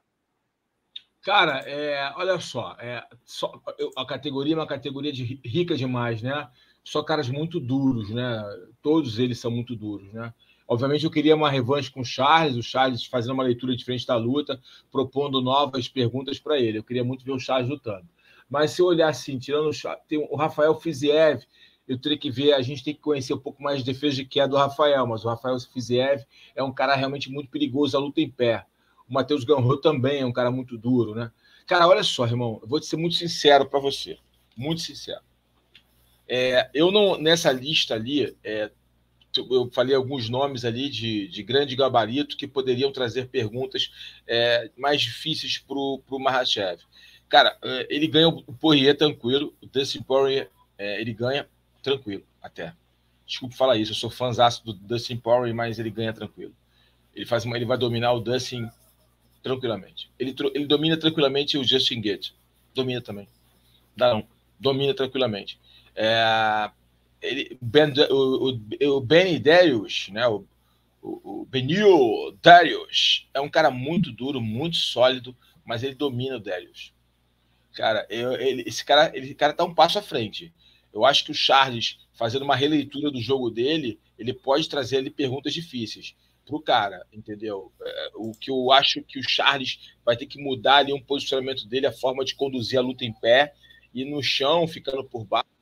Cara, 1.24 1.60
é, 1.68 2.14
olha 2.16 2.40
só, 2.40 2.78
é, 2.80 3.04
só, 3.26 3.60
a 3.98 4.06
categoria 4.06 4.54
é 4.54 4.58
uma 4.58 4.68
categoria 4.68 5.12
de, 5.12 5.24
rica 5.44 5.76
demais, 5.76 6.22
né? 6.22 6.48
Só 6.90 7.04
caras 7.04 7.30
muito 7.30 7.60
duros, 7.60 8.10
né? 8.10 8.44
Todos 8.82 9.20
eles 9.20 9.38
são 9.38 9.52
muito 9.52 9.76
duros, 9.76 10.12
né? 10.12 10.34
Obviamente 10.68 11.06
eu 11.06 11.12
queria 11.12 11.36
uma 11.36 11.50
revanche 11.50 11.92
com 11.92 12.02
o 12.02 12.06
Charles, 12.06 12.56
o 12.56 12.64
Charles 12.64 13.06
fazendo 13.06 13.34
uma 13.34 13.44
leitura 13.44 13.76
diferente 13.76 14.08
da 14.08 14.16
luta, 14.16 14.60
propondo 14.92 15.40
novas 15.40 15.88
perguntas 15.88 16.40
para 16.40 16.60
ele. 16.60 16.80
Eu 16.80 16.84
queria 16.84 17.04
muito 17.04 17.24
ver 17.24 17.32
o 17.32 17.40
Charles 17.40 17.70
lutando. 17.70 18.08
Mas 18.50 18.72
se 18.72 18.82
eu 18.82 18.88
olhar 18.88 19.10
assim, 19.10 19.38
tirando 19.38 19.68
o, 19.68 19.74
Charles, 19.74 20.02
o 20.32 20.36
Rafael 20.36 20.74
Fiziev, 20.80 21.44
eu 21.88 21.96
teria 22.00 22.18
que 22.18 22.32
ver, 22.32 22.54
a 22.54 22.62
gente 22.64 22.84
tem 22.84 22.96
que 22.96 23.02
conhecer 23.02 23.36
um 23.36 23.40
pouco 23.40 23.62
mais 23.62 23.80
de 23.80 23.86
defesa 23.86 24.16
de 24.16 24.26
queda 24.26 24.48
do 24.48 24.58
Rafael, 24.58 25.06
mas 25.06 25.24
o 25.24 25.30
Rafael 25.30 25.60
Fiziev 25.60 26.24
é 26.56 26.64
um 26.64 26.74
cara 26.74 26.96
realmente 26.96 27.30
muito 27.30 27.52
perigoso 27.52 27.96
a 27.96 28.00
luta 28.00 28.20
em 28.20 28.30
pé. 28.32 28.66
O 29.08 29.14
Matheus 29.14 29.44
Ganro 29.44 29.78
também 29.78 30.22
é 30.22 30.26
um 30.26 30.34
cara 30.34 30.50
muito 30.50 30.76
duro, 30.76 31.14
né? 31.14 31.32
Cara, 31.68 31.88
olha 31.88 32.04
só, 32.04 32.26
irmão, 32.26 32.58
eu 32.64 32.68
vou 32.68 32.80
te 32.80 32.88
ser 32.88 32.98
muito 32.98 33.16
sincero 33.16 33.68
para 33.68 33.80
você, 33.80 34.18
muito 34.58 34.82
sincero. 34.82 35.29
É, 36.30 36.70
eu 36.76 36.92
não, 36.92 37.20
nessa 37.20 37.52
lista 37.52 37.96
ali, 37.96 38.38
é, 38.44 38.70
eu 39.36 39.70
falei 39.72 39.96
alguns 39.96 40.30
nomes 40.30 40.64
ali 40.64 40.88
de, 40.88 41.28
de 41.28 41.42
grande 41.42 41.76
gabarito 41.76 42.38
que 42.38 42.48
poderiam 42.48 42.92
trazer 42.92 43.28
perguntas 43.30 43.92
é, 44.28 44.70
mais 44.78 45.02
difíceis 45.02 45.58
para 45.58 45.76
o 45.76 46.20
Mahashev. 46.20 46.82
Cara, 47.28 47.58
é, 47.64 47.88
ele 47.90 48.08
ganha 48.08 48.28
o 48.28 48.54
Poirier 48.54 48.96
tranquilo, 48.96 49.56
o 49.62 49.66
Dustin 49.66 50.04
Poirier 50.04 50.50
é, 50.78 51.02
ele 51.02 51.14
ganha 51.14 51.48
tranquilo 51.82 52.24
até. 52.42 52.74
Desculpe 53.26 53.56
falar 53.56 53.78
isso, 53.78 53.92
eu 53.92 53.96
sou 53.96 54.10
fãzaço 54.10 54.64
do 54.64 54.74
Dustin 54.74 55.18
Poirier, 55.18 55.56
mas 55.56 55.80
ele 55.80 55.90
ganha 55.90 56.14
tranquilo. 56.14 56.54
Ele, 57.16 57.26
faz 57.26 57.44
uma, 57.44 57.56
ele 57.56 57.66
vai 57.66 57.78
dominar 57.78 58.14
o 58.14 58.20
Dustin 58.20 58.70
tranquilamente. 59.42 60.12
Ele, 60.20 60.36
ele 60.54 60.66
domina 60.66 60.96
tranquilamente 60.98 61.58
o 61.58 61.64
Justin 61.64 62.02
Gates. 62.02 62.34
Domina 62.74 63.02
também. 63.02 63.28
Dá 63.96 64.14
não. 64.14 64.28
Domina 64.60 64.94
tranquilamente. 64.94 65.60
É, 66.02 66.72
ele, 67.22 67.58
ben, 67.62 67.92
o, 68.10 68.52
o, 68.52 68.96
o 68.96 69.02
Benny 69.02 69.38
Darius, 69.38 70.08
né, 70.14 70.26
o, 70.30 70.46
o, 71.02 71.42
o 71.42 71.46
Benil 71.46 72.38
Darius, 72.42 73.28
é 73.34 73.42
um 73.42 73.50
cara 73.50 73.70
muito 73.70 74.10
duro, 74.14 74.40
muito 74.40 74.78
sólido, 74.78 75.36
mas 75.66 75.84
ele 75.84 75.96
domina 75.96 76.38
o 76.38 76.40
Darius. 76.40 76.94
Cara, 77.74 78.08
eu, 78.10 78.32
ele, 78.32 78.64
esse 78.66 78.86
cara, 78.86 79.12
ele, 79.14 79.36
cara 79.36 79.52
tá 79.52 79.66
um 79.66 79.76
passo 79.76 80.00
à 80.00 80.02
frente. 80.02 80.54
Eu 80.94 81.04
acho 81.04 81.26
que 81.26 81.32
o 81.32 81.36
Charles, 81.36 81.98
fazendo 82.14 82.44
uma 82.44 82.56
releitura 82.56 83.12
do 83.12 83.22
jogo 83.22 83.50
dele, 83.50 84.00
ele 84.18 84.34
pode 84.34 84.70
trazer 84.70 85.00
ali 85.00 85.10
perguntas 85.10 85.54
difíceis 85.54 86.16
pro 86.46 86.62
cara, 86.62 87.06
entendeu? 87.12 87.74
É, 87.82 88.12
o 88.16 88.32
que 88.32 88.50
eu 88.50 88.72
acho 88.72 89.04
que 89.04 89.20
o 89.20 89.30
Charles 89.30 89.92
vai 90.06 90.16
ter 90.16 90.28
que 90.28 90.42
mudar 90.42 90.78
ali 90.78 90.94
um 90.94 91.04
posicionamento 91.04 91.68
dele, 91.68 91.88
a 91.88 91.92
forma 91.92 92.24
de 92.24 92.36
conduzir 92.36 92.80
a 92.80 92.82
luta 92.82 93.04
em 93.04 93.12
pé 93.12 93.54
e 93.94 94.06
no 94.06 94.24
chão, 94.24 94.66
ficando 94.66 95.04
por 95.04 95.26
baixo 95.26 95.59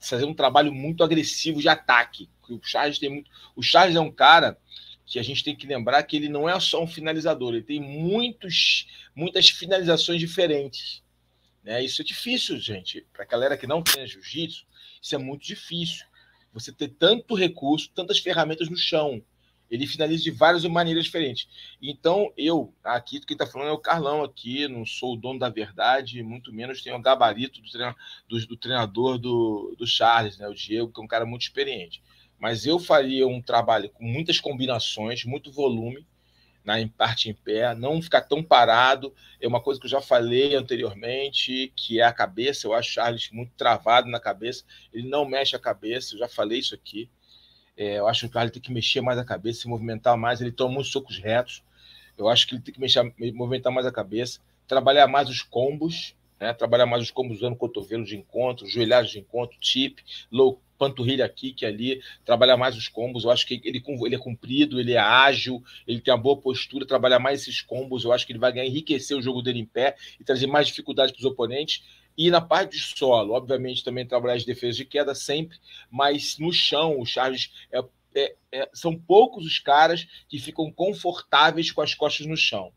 fazer 0.00 0.24
um 0.24 0.34
trabalho 0.34 0.72
muito 0.72 1.02
agressivo 1.02 1.60
de 1.60 1.68
ataque. 1.68 2.28
O 2.48 2.60
Charles 2.62 2.98
tem 2.98 3.08
muito. 3.08 3.30
O 3.54 3.62
Charles 3.62 3.96
é 3.96 4.00
um 4.00 4.10
cara 4.10 4.58
que 5.04 5.18
a 5.18 5.22
gente 5.22 5.44
tem 5.44 5.54
que 5.54 5.66
lembrar 5.66 6.02
que 6.02 6.16
ele 6.16 6.28
não 6.28 6.48
é 6.48 6.58
só 6.58 6.82
um 6.82 6.86
finalizador, 6.86 7.54
ele 7.54 7.62
tem 7.62 7.80
muitos, 7.80 8.88
muitas 9.14 9.48
finalizações 9.48 10.18
diferentes. 10.18 11.02
Né? 11.62 11.84
Isso 11.84 12.02
é 12.02 12.04
difícil, 12.04 12.58
gente. 12.58 13.06
Para 13.12 13.24
a 13.24 13.26
galera 13.26 13.56
que 13.56 13.66
não 13.66 13.82
tem 13.82 14.06
jiu-jitsu, 14.06 14.66
isso 15.00 15.14
é 15.14 15.18
muito 15.18 15.44
difícil. 15.44 16.04
Você 16.52 16.72
ter 16.72 16.88
tanto 16.88 17.34
recurso, 17.34 17.90
tantas 17.94 18.18
ferramentas 18.18 18.68
no 18.68 18.76
chão. 18.76 19.22
Ele 19.70 19.86
finaliza 19.86 20.22
de 20.22 20.30
várias 20.30 20.64
maneiras 20.64 21.04
diferentes. 21.04 21.48
Então, 21.82 22.32
eu, 22.36 22.72
aqui, 22.84 23.20
quem 23.20 23.34
está 23.34 23.46
falando 23.46 23.68
é 23.68 23.72
o 23.72 23.78
Carlão 23.78 24.22
aqui, 24.22 24.68
não 24.68 24.86
sou 24.86 25.14
o 25.14 25.16
dono 25.16 25.38
da 25.38 25.48
verdade, 25.48 26.22
muito 26.22 26.52
menos 26.52 26.82
tenho 26.82 26.96
o 26.96 27.02
gabarito 27.02 27.60
do, 27.60 27.70
treina, 27.70 27.96
do, 28.28 28.46
do 28.46 28.56
treinador 28.56 29.18
do, 29.18 29.74
do 29.78 29.86
Charles, 29.86 30.38
né? 30.38 30.48
o 30.48 30.54
Diego, 30.54 30.92
que 30.92 31.00
é 31.00 31.04
um 31.04 31.08
cara 31.08 31.26
muito 31.26 31.42
experiente. 31.42 32.02
Mas 32.38 32.66
eu 32.66 32.78
faria 32.78 33.26
um 33.26 33.40
trabalho 33.40 33.90
com 33.90 34.04
muitas 34.04 34.38
combinações, 34.38 35.24
muito 35.24 35.50
volume, 35.50 36.06
na 36.66 36.80
em 36.80 36.88
parte 36.88 37.30
em 37.30 37.34
pé, 37.34 37.74
não 37.76 38.02
ficar 38.02 38.22
tão 38.22 38.42
parado. 38.42 39.14
É 39.40 39.46
uma 39.46 39.62
coisa 39.62 39.80
que 39.80 39.86
eu 39.86 39.90
já 39.90 40.00
falei 40.00 40.56
anteriormente, 40.56 41.72
que 41.76 42.00
é 42.00 42.02
a 42.02 42.12
cabeça. 42.12 42.66
Eu 42.66 42.74
acho 42.74 42.90
o 42.90 42.92
Charles 42.92 43.30
muito 43.30 43.52
travado 43.56 44.08
na 44.08 44.18
cabeça. 44.18 44.64
Ele 44.92 45.08
não 45.08 45.24
mexe 45.24 45.54
a 45.54 45.60
cabeça, 45.60 46.14
eu 46.14 46.18
já 46.18 46.28
falei 46.28 46.58
isso 46.58 46.74
aqui. 46.74 47.08
É, 47.76 47.98
eu 47.98 48.08
acho 48.08 48.20
que 48.20 48.26
o 48.26 48.32
Charles 48.32 48.52
tem 48.52 48.62
que 48.62 48.72
mexer 48.72 49.00
mais 49.00 49.18
a 49.18 49.24
cabeça, 49.24 49.60
se 49.60 49.68
movimentar 49.68 50.16
mais. 50.16 50.40
Ele 50.40 50.52
toma 50.52 50.74
muitos 50.74 50.90
socos 50.90 51.18
retos. 51.18 51.62
Eu 52.16 52.28
acho 52.28 52.46
que 52.46 52.54
ele 52.54 52.62
tem 52.62 52.72
que 52.72 52.80
mexer, 52.80 53.02
movimentar 53.34 53.72
mais 53.72 53.86
a 53.86 53.92
cabeça, 53.92 54.40
trabalhar 54.66 55.06
mais 55.06 55.28
os 55.28 55.42
combos, 55.42 56.14
né? 56.40 56.54
trabalhar 56.54 56.86
mais 56.86 57.02
os 57.02 57.10
combos 57.10 57.38
usando 57.38 57.56
cotovelo 57.56 58.04
de 58.04 58.16
encontro, 58.16 58.66
joelhados 58.66 59.10
de 59.10 59.18
encontro, 59.18 59.58
tip, 59.60 59.98
low 60.30 60.60
panturrilha 60.78 61.28
kick 61.28 61.64
ali, 61.64 62.02
trabalhar 62.24 62.56
mais 62.56 62.76
os 62.76 62.88
combos. 62.88 63.24
Eu 63.24 63.30
acho 63.30 63.46
que 63.46 63.60
ele, 63.64 63.82
ele 64.04 64.14
é 64.14 64.18
comprido, 64.18 64.78
ele 64.78 64.92
é 64.92 64.98
ágil, 64.98 65.62
ele 65.86 66.00
tem 66.00 66.12
uma 66.12 66.20
boa 66.20 66.36
postura, 66.36 66.86
trabalhar 66.86 67.18
mais 67.18 67.42
esses 67.42 67.60
combos. 67.60 68.04
Eu 68.04 68.12
acho 68.12 68.26
que 68.26 68.32
ele 68.32 68.38
vai 68.38 68.52
ganhar, 68.52 68.66
enriquecer 68.66 69.16
o 69.16 69.22
jogo 69.22 69.42
dele 69.42 69.60
em 69.60 69.66
pé 69.66 69.96
e 70.20 70.24
trazer 70.24 70.46
mais 70.46 70.66
dificuldade 70.66 71.12
para 71.12 71.20
os 71.20 71.24
oponentes. 71.24 71.82
E 72.16 72.30
na 72.30 72.40
parte 72.40 72.72
de 72.72 72.82
solo, 72.82 73.34
obviamente, 73.34 73.84
também 73.84 74.06
trabalhar 74.06 74.34
as 74.34 74.44
defesas 74.44 74.76
de 74.76 74.84
queda 74.84 75.14
sempre, 75.14 75.58
mas 75.90 76.38
no 76.38 76.52
chão, 76.52 76.98
o 76.98 77.04
Charles 77.04 77.52
é, 77.70 77.84
é, 78.14 78.36
é, 78.52 78.70
são 78.72 78.96
poucos 78.98 79.44
os 79.44 79.58
caras 79.58 80.06
que 80.28 80.38
ficam 80.38 80.70
confortáveis 80.72 81.70
com 81.70 81.82
as 81.82 81.94
costas 81.94 82.26
no 82.26 82.36
chão. 82.36 82.72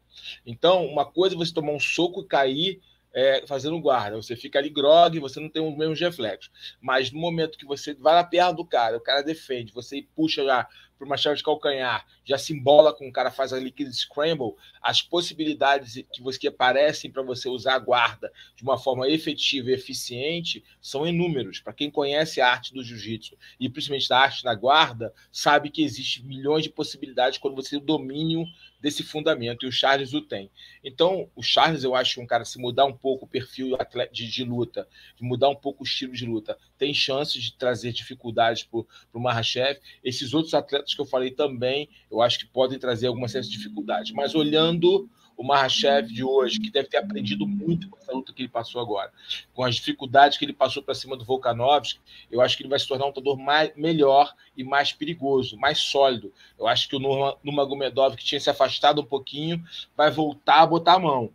Então, 0.46 0.86
uma 0.86 1.06
coisa 1.06 1.36
é 1.36 1.38
você 1.38 1.54
tomar 1.54 1.72
um 1.72 1.80
soco 1.80 2.22
e 2.22 2.28
cair 2.28 2.82
é, 3.14 3.46
fazendo 3.48 3.80
guarda. 3.80 4.18
Você 4.18 4.36
fica 4.36 4.60
ali 4.60 4.70
grog, 4.70 5.18
você 5.20 5.40
não 5.40 5.50
tem 5.50 5.62
os 5.62 5.78
mesmos 5.78 6.00
reflexos. 6.00 6.52
Mas 6.82 7.12
no 7.12 7.20
momento 7.20 7.58
que 7.58 7.66
você 7.66 7.94
vai 7.94 8.16
na 8.16 8.24
perna 8.24 8.54
do 8.54 8.66
cara, 8.66 8.98
o 8.98 9.02
cara 9.02 9.22
defende, 9.22 9.74
você 9.74 10.06
puxa 10.16 10.44
já 10.44 10.68
para 11.00 11.06
uma 11.06 11.16
chave 11.16 11.38
de 11.38 11.44
calcanhar, 11.44 12.06
já 12.26 12.38
se 12.38 12.52
embola 12.52 12.94
com 12.94 13.08
o 13.08 13.12
cara, 13.12 13.32
faz 13.32 13.54
ali 13.54 13.70
aquele 13.70 13.94
scramble, 13.94 14.54
as 14.82 15.02
possibilidades 15.02 16.04
que, 16.12 16.22
você, 16.22 16.38
que 16.38 16.48
aparecem 16.50 17.10
para 17.10 17.24
você 17.24 17.48
usar 17.48 17.76
a 17.76 17.80
guarda 17.80 18.32
de 18.54 18.64
uma 18.64 18.78
forma 18.78 19.08
efetiva 19.08 19.70
e 19.70 19.74
eficiente 19.74 20.62
são 20.82 21.08
inúmeros. 21.08 21.62
Para 21.62 21.72
quem 21.72 21.90
conhece 21.90 22.42
a 22.42 22.50
arte 22.50 22.74
do 22.74 22.84
jiu-jitsu 22.84 23.38
e 23.58 23.70
principalmente 23.70 24.10
da 24.10 24.20
arte 24.20 24.44
na 24.44 24.54
guarda, 24.54 25.14
sabe 25.32 25.70
que 25.70 25.82
existe 25.82 26.22
milhões 26.22 26.64
de 26.64 26.70
possibilidades 26.70 27.40
quando 27.40 27.56
você 27.56 27.72
tem 27.72 27.80
o 27.80 27.82
domínio 27.82 28.44
desse 28.80 29.04
fundamento, 29.04 29.66
e 29.66 29.70
o 29.70 29.72
Charles 29.72 30.14
o 30.14 30.22
tem. 30.22 30.50
Então, 30.84 31.30
o 31.36 31.44
Charles, 31.44 31.84
eu 31.84 31.96
acho 31.96 32.22
um 32.22 32.26
cara, 32.26 32.46
se 32.46 32.60
mudar 32.60 32.86
um 32.86 32.94
pouco 32.94 33.26
o 33.26 33.28
perfil 33.28 33.78
de, 34.12 34.28
de 34.28 34.44
luta, 34.44 34.88
de 35.16 35.24
mudar 35.24 35.50
um 35.50 35.56
pouco 35.56 35.84
o 35.84 35.86
estilo 35.86 36.14
de 36.14 36.26
luta, 36.26 36.58
tem 36.78 36.94
chances 36.94 37.44
de 37.44 37.54
trazer 37.54 37.92
dificuldades 37.92 38.64
para 38.64 38.80
o 39.14 39.20
Mahashev. 39.20 39.80
Esses 40.04 40.34
outros 40.34 40.54
atletas 40.54 40.94
que 40.94 41.02
eu 41.02 41.06
falei 41.06 41.32
também, 41.32 41.90
eu 42.10 42.22
acho 42.22 42.40
que 42.40 42.46
podem 42.46 42.80
trazer 42.80 43.08
algumas 43.08 43.32
certas 43.32 43.50
dificuldades. 43.50 44.12
Mas 44.12 44.34
olhando 44.34 45.10
o 45.40 45.44
Mahashev 45.44 46.08
de 46.08 46.22
hoje, 46.22 46.60
que 46.60 46.70
deve 46.70 46.90
ter 46.90 46.98
aprendido 46.98 47.48
muito 47.48 47.90
com 47.90 47.98
essa 47.98 48.12
luta 48.12 48.34
que 48.34 48.42
ele 48.42 48.50
passou 48.50 48.82
agora, 48.82 49.10
com 49.54 49.64
as 49.64 49.76
dificuldades 49.76 50.38
que 50.38 50.44
ele 50.44 50.52
passou 50.52 50.84
para 50.84 50.94
cima 50.94 51.16
do 51.16 51.24
Volkanovski, 51.24 51.98
eu 52.30 52.42
acho 52.42 52.58
que 52.58 52.64
ele 52.64 52.70
vai 52.70 52.78
se 52.78 52.86
tornar 52.86 53.06
um 53.06 53.08
lutador 53.08 53.38
mais, 53.38 53.74
melhor 53.74 54.36
e 54.58 54.66
mais 54.66 54.92
perigoso, 54.92 55.56
mais 55.56 55.80
sólido. 55.80 56.34
Eu 56.60 56.68
acho 56.68 56.90
que 56.90 56.96
o 56.98 57.00
Nurmagomedov, 57.00 58.18
que 58.18 58.26
tinha 58.26 58.42
se 58.42 58.50
afastado 58.50 59.00
um 59.00 59.06
pouquinho, 59.06 59.64
vai 59.96 60.12
voltar 60.12 60.60
a 60.60 60.68
botar 60.68 60.96
a 60.96 61.00
mão. 61.00 61.32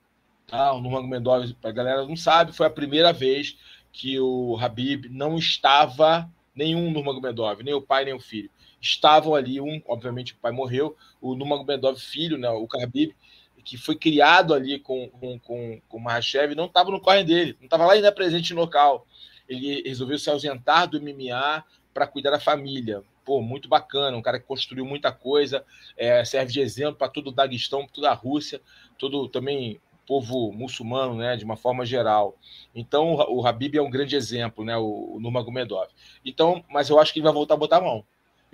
Tá? 0.46 0.74
O 0.74 0.82
Nurmagomedov, 0.82 1.54
para 1.54 1.70
a 1.70 1.72
galera 1.72 2.06
não 2.06 2.14
sabe, 2.14 2.52
foi 2.52 2.66
a 2.66 2.70
primeira 2.70 3.10
vez 3.10 3.56
que 3.90 4.20
o 4.20 4.58
Habib 4.60 5.06
não 5.08 5.38
estava 5.38 6.30
nenhum 6.54 6.90
Nurmagomedov, 6.90 7.62
nem 7.62 7.72
o 7.72 7.80
pai 7.80 8.04
nem 8.04 8.12
o 8.12 8.20
filho. 8.20 8.50
Estavam 8.78 9.34
ali, 9.34 9.62
um, 9.62 9.80
obviamente 9.86 10.34
o 10.34 10.36
pai 10.36 10.52
morreu, 10.52 10.94
o 11.22 11.34
Nurmagomedov 11.34 11.98
filho, 11.98 12.36
né, 12.36 12.50
o 12.50 12.66
Khabib, 12.66 13.14
que 13.64 13.76
foi 13.76 13.96
criado 13.96 14.52
ali 14.52 14.78
com, 14.78 15.08
com, 15.08 15.38
com, 15.38 15.80
com 15.88 15.96
o 15.96 16.00
Mahashev, 16.00 16.54
não 16.54 16.66
estava 16.66 16.90
no 16.90 17.00
corre 17.00 17.24
dele, 17.24 17.56
não 17.58 17.64
estava 17.64 17.86
lá 17.86 17.94
ainda 17.94 18.12
presente 18.12 18.52
no 18.52 18.60
local. 18.60 19.06
Ele 19.48 19.82
resolveu 19.82 20.18
se 20.18 20.30
ausentar 20.30 20.88
do 20.88 21.00
MMA 21.00 21.64
para 21.92 22.06
cuidar 22.06 22.30
da 22.30 22.40
família. 22.40 23.02
Pô, 23.24 23.40
muito 23.40 23.68
bacana, 23.68 24.16
um 24.16 24.22
cara 24.22 24.38
que 24.38 24.46
construiu 24.46 24.84
muita 24.84 25.10
coisa, 25.10 25.64
é, 25.96 26.24
serve 26.24 26.52
de 26.52 26.60
exemplo 26.60 26.96
para 26.96 27.08
todo 27.08 27.28
o 27.28 27.32
Daguestão, 27.32 27.84
para 27.84 27.94
toda 27.94 28.10
a 28.10 28.14
Rússia, 28.14 28.60
todo 28.98 29.28
também 29.28 29.80
povo 30.06 30.52
muçulmano, 30.52 31.16
né, 31.16 31.36
de 31.36 31.44
uma 31.44 31.56
forma 31.56 31.86
geral. 31.86 32.36
Então, 32.74 33.14
o 33.14 33.46
Habib 33.46 33.76
é 33.76 33.82
um 33.82 33.90
grande 33.90 34.14
exemplo, 34.14 34.62
né, 34.62 34.76
o, 34.76 35.14
o 35.14 35.20
Nurmagomedov. 35.20 35.88
Então, 36.22 36.62
mas 36.68 36.90
eu 36.90 36.98
acho 36.98 37.12
que 37.12 37.18
ele 37.18 37.24
vai 37.24 37.32
voltar 37.32 37.54
a 37.54 37.56
botar 37.56 37.78
a 37.78 37.80
mão. 37.80 38.04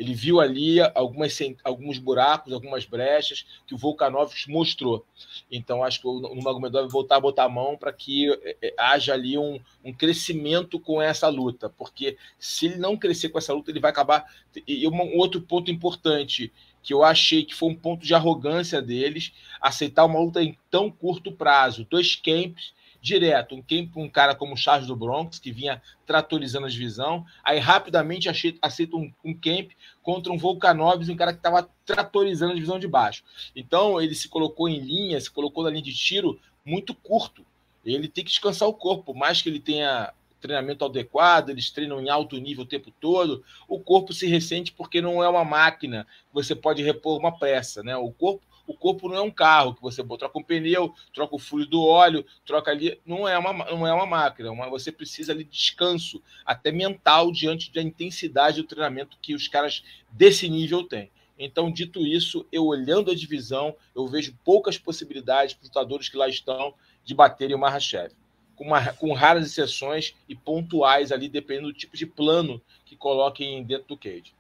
Ele 0.01 0.15
viu 0.15 0.41
ali 0.41 0.81
algumas, 0.95 1.39
alguns 1.63 1.99
buracos, 1.99 2.55
algumas 2.55 2.87
brechas 2.87 3.45
que 3.67 3.75
o 3.75 3.77
Volkanovski 3.77 4.51
mostrou. 4.51 5.05
Então, 5.53 5.85
acho 5.85 6.01
que 6.01 6.07
o 6.07 6.21
Nurmagomedov 6.21 6.85
vai 6.85 6.91
voltar 6.91 7.17
a 7.17 7.21
botar 7.21 7.45
a 7.45 7.49
mão 7.51 7.77
para 7.77 7.93
que 7.93 8.33
é, 8.33 8.57
é, 8.63 8.75
haja 8.79 9.13
ali 9.13 9.37
um, 9.37 9.61
um 9.85 9.93
crescimento 9.93 10.81
com 10.81 11.03
essa 11.03 11.29
luta. 11.29 11.69
Porque 11.69 12.17
se 12.39 12.65
ele 12.65 12.77
não 12.77 12.97
crescer 12.97 13.29
com 13.29 13.37
essa 13.37 13.53
luta, 13.53 13.71
ele 13.71 13.79
vai 13.79 13.91
acabar... 13.91 14.25
E 14.67 14.89
um 14.89 15.19
outro 15.19 15.43
ponto 15.43 15.71
importante 15.71 16.51
que 16.83 16.95
eu 16.95 17.05
achei 17.05 17.45
que 17.45 17.55
foi 17.55 17.69
um 17.69 17.77
ponto 17.77 18.07
de 18.07 18.15
arrogância 18.15 18.81
deles 18.81 19.35
aceitar 19.61 20.07
uma 20.07 20.19
luta 20.19 20.43
em 20.43 20.57
tão 20.71 20.91
curto 20.91 21.31
prazo. 21.31 21.87
Dois 21.91 22.17
camps 22.17 22.73
direto. 23.01 23.55
Um, 23.55 23.63
um 23.97 24.09
cara 24.09 24.35
como 24.35 24.57
Charles 24.57 24.87
do 24.87 24.97
Bronx, 24.97 25.39
que 25.39 25.51
vinha 25.51 25.81
tratorizando 26.07 26.67
a 26.67 26.71
divisão, 26.71 27.25
aí 27.43 27.59
rapidamente 27.59 28.29
aceita 28.29 28.97
um, 28.97 29.13
um 29.25 29.35
camp 29.35 29.71
contra 30.03 30.33
um 30.33 30.39
Volkanovski, 30.39 31.13
um 31.13 31.17
cara 31.17 31.33
que 31.33 31.39
estava 31.39 31.69
tratorizando 31.85 32.53
a 32.53 32.55
divisão 32.55 32.79
de 32.79 32.89
baixo. 32.89 33.23
Então 33.55 34.01
ele 34.01 34.15
se 34.15 34.29
colocou 34.29 34.69
em 34.69 34.81
linha, 34.81 35.21
se 35.21 35.31
colocou 35.31 35.65
na 35.65 35.71
linha 35.71 35.83
de 35.83 35.95
tiro 35.95 36.39
muito 36.65 36.95
curto. 36.95 37.45
Ele 37.85 38.09
tem 38.09 38.25
que 38.25 38.31
descansar 38.31 38.69
o 38.69 38.75
corpo, 38.75 39.15
mais 39.15 39.41
que 39.41 39.49
ele 39.49 39.59
tenha 39.59 40.13
treinamento 40.41 40.85
adequado, 40.85 41.51
eles 41.51 41.71
treinam 41.71 42.01
em 42.01 42.09
alto 42.09 42.37
nível 42.39 42.65
o 42.65 42.67
tempo 42.67 42.91
todo, 42.99 43.45
o 43.69 43.79
corpo 43.79 44.13
se 44.13 44.27
ressente 44.27 44.73
porque 44.73 45.01
não 45.01 45.23
é 45.23 45.29
uma 45.29 45.45
máquina 45.45 46.07
você 46.33 46.55
pode 46.55 46.83
repor 46.83 47.19
uma 47.19 47.39
peça, 47.39 47.83
né? 47.83 47.97
O 47.97 48.11
corpo 48.11 48.43
o 48.71 48.75
corpo 48.75 49.09
não 49.09 49.17
é 49.17 49.21
um 49.21 49.33
carro 49.33 49.75
que 49.75 49.83
você 49.83 50.01
troca 50.05 50.39
um 50.39 50.45
pneu, 50.45 50.95
troca 51.13 51.35
o 51.35 51.41
fluido 51.41 51.73
do 51.73 51.83
óleo, 51.83 52.25
troca 52.47 52.71
ali. 52.71 53.01
Não 53.05 53.27
é 53.27 53.37
uma, 53.37 53.53
não 53.53 53.85
é 53.85 53.93
uma 53.93 54.07
máquina, 54.07 54.49
é 54.49 54.53
uma, 54.53 54.71
você 54.71 54.93
precisa 54.93 55.33
ali 55.33 55.43
de 55.43 55.51
descanso, 55.51 56.23
até 56.47 56.71
mental, 56.71 57.33
diante 57.33 57.73
da 57.73 57.83
intensidade 57.83 58.63
do 58.63 58.69
treinamento 58.69 59.19
que 59.21 59.35
os 59.35 59.49
caras 59.49 59.83
desse 60.13 60.49
nível 60.49 60.85
têm. 60.85 61.11
Então, 61.37 61.69
dito 61.69 62.07
isso, 62.07 62.47
eu 62.53 62.65
olhando 62.65 63.11
a 63.11 63.15
divisão, 63.15 63.75
eu 63.93 64.07
vejo 64.07 64.39
poucas 64.45 64.79
possibilidades 64.79 65.53
para 65.53 65.63
os 65.63 65.69
lutadores 65.69 66.09
que 66.09 66.17
lá 66.17 66.29
estão 66.29 66.73
de 67.05 67.13
baterem 67.13 67.57
o 67.57 67.59
Mahashev. 67.59 68.13
Com, 68.55 68.67
uma, 68.67 68.93
com 68.93 69.13
raras 69.13 69.47
exceções 69.47 70.15
e 70.29 70.37
pontuais 70.37 71.11
ali, 71.11 71.29
dependendo 71.29 71.73
do 71.73 71.75
tipo 71.75 71.97
de 71.97 72.07
plano 72.07 72.63
que 72.85 72.95
coloquem 72.95 73.65
dentro 73.65 73.89
do 73.89 73.97
cage. 73.97 74.33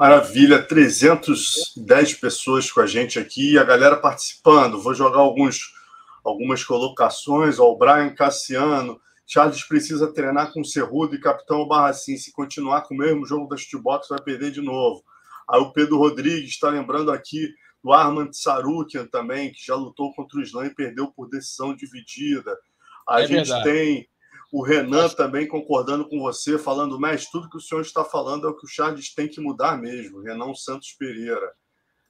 Maravilha, 0.00 0.62
310 0.62 2.14
pessoas 2.14 2.72
com 2.72 2.80
a 2.80 2.86
gente 2.86 3.18
aqui 3.18 3.52
e 3.52 3.58
a 3.58 3.64
galera 3.64 3.98
participando. 3.98 4.80
Vou 4.80 4.94
jogar 4.94 5.18
alguns, 5.18 5.74
algumas 6.24 6.64
colocações. 6.64 7.58
Ó, 7.58 7.70
o 7.70 7.76
Brian 7.76 8.08
Cassiano. 8.14 8.98
Charles 9.26 9.62
precisa 9.62 10.10
treinar 10.10 10.54
com 10.54 10.62
o 10.62 10.64
Cerrudo 10.64 11.14
e 11.14 11.20
Capitão 11.20 11.68
Barracin. 11.68 12.16
Se 12.16 12.32
continuar 12.32 12.80
com 12.80 12.94
o 12.94 12.96
mesmo 12.96 13.26
jogo 13.26 13.46
da 13.46 13.58
shootbox, 13.58 14.08
vai 14.08 14.22
perder 14.22 14.52
de 14.52 14.62
novo. 14.62 15.04
Aí 15.46 15.60
o 15.60 15.70
Pedro 15.70 15.98
Rodrigues 15.98 16.48
está 16.48 16.70
lembrando 16.70 17.12
aqui 17.12 17.50
do 17.84 17.92
Armand 17.92 18.32
Sarukian 18.32 19.06
também, 19.06 19.52
que 19.52 19.62
já 19.62 19.74
lutou 19.74 20.14
contra 20.14 20.38
o 20.38 20.42
Islã 20.42 20.64
e 20.64 20.74
perdeu 20.74 21.08
por 21.08 21.28
decisão 21.28 21.76
dividida. 21.76 22.56
A 23.06 23.20
é 23.20 23.26
gente 23.26 23.48
verdade. 23.48 23.64
tem 23.64 24.08
o 24.52 24.62
Renan 24.62 25.08
também 25.10 25.46
concordando 25.46 26.08
com 26.08 26.18
você, 26.20 26.58
falando, 26.58 26.98
mestre, 26.98 27.30
tudo 27.30 27.48
que 27.48 27.56
o 27.56 27.60
senhor 27.60 27.82
está 27.82 28.04
falando 28.04 28.46
é 28.46 28.50
o 28.50 28.56
que 28.56 28.64
o 28.64 28.68
Charles 28.68 29.14
tem 29.14 29.28
que 29.28 29.40
mudar 29.40 29.80
mesmo. 29.80 30.22
Renan 30.22 30.54
Santos 30.54 30.92
Pereira. 30.92 31.52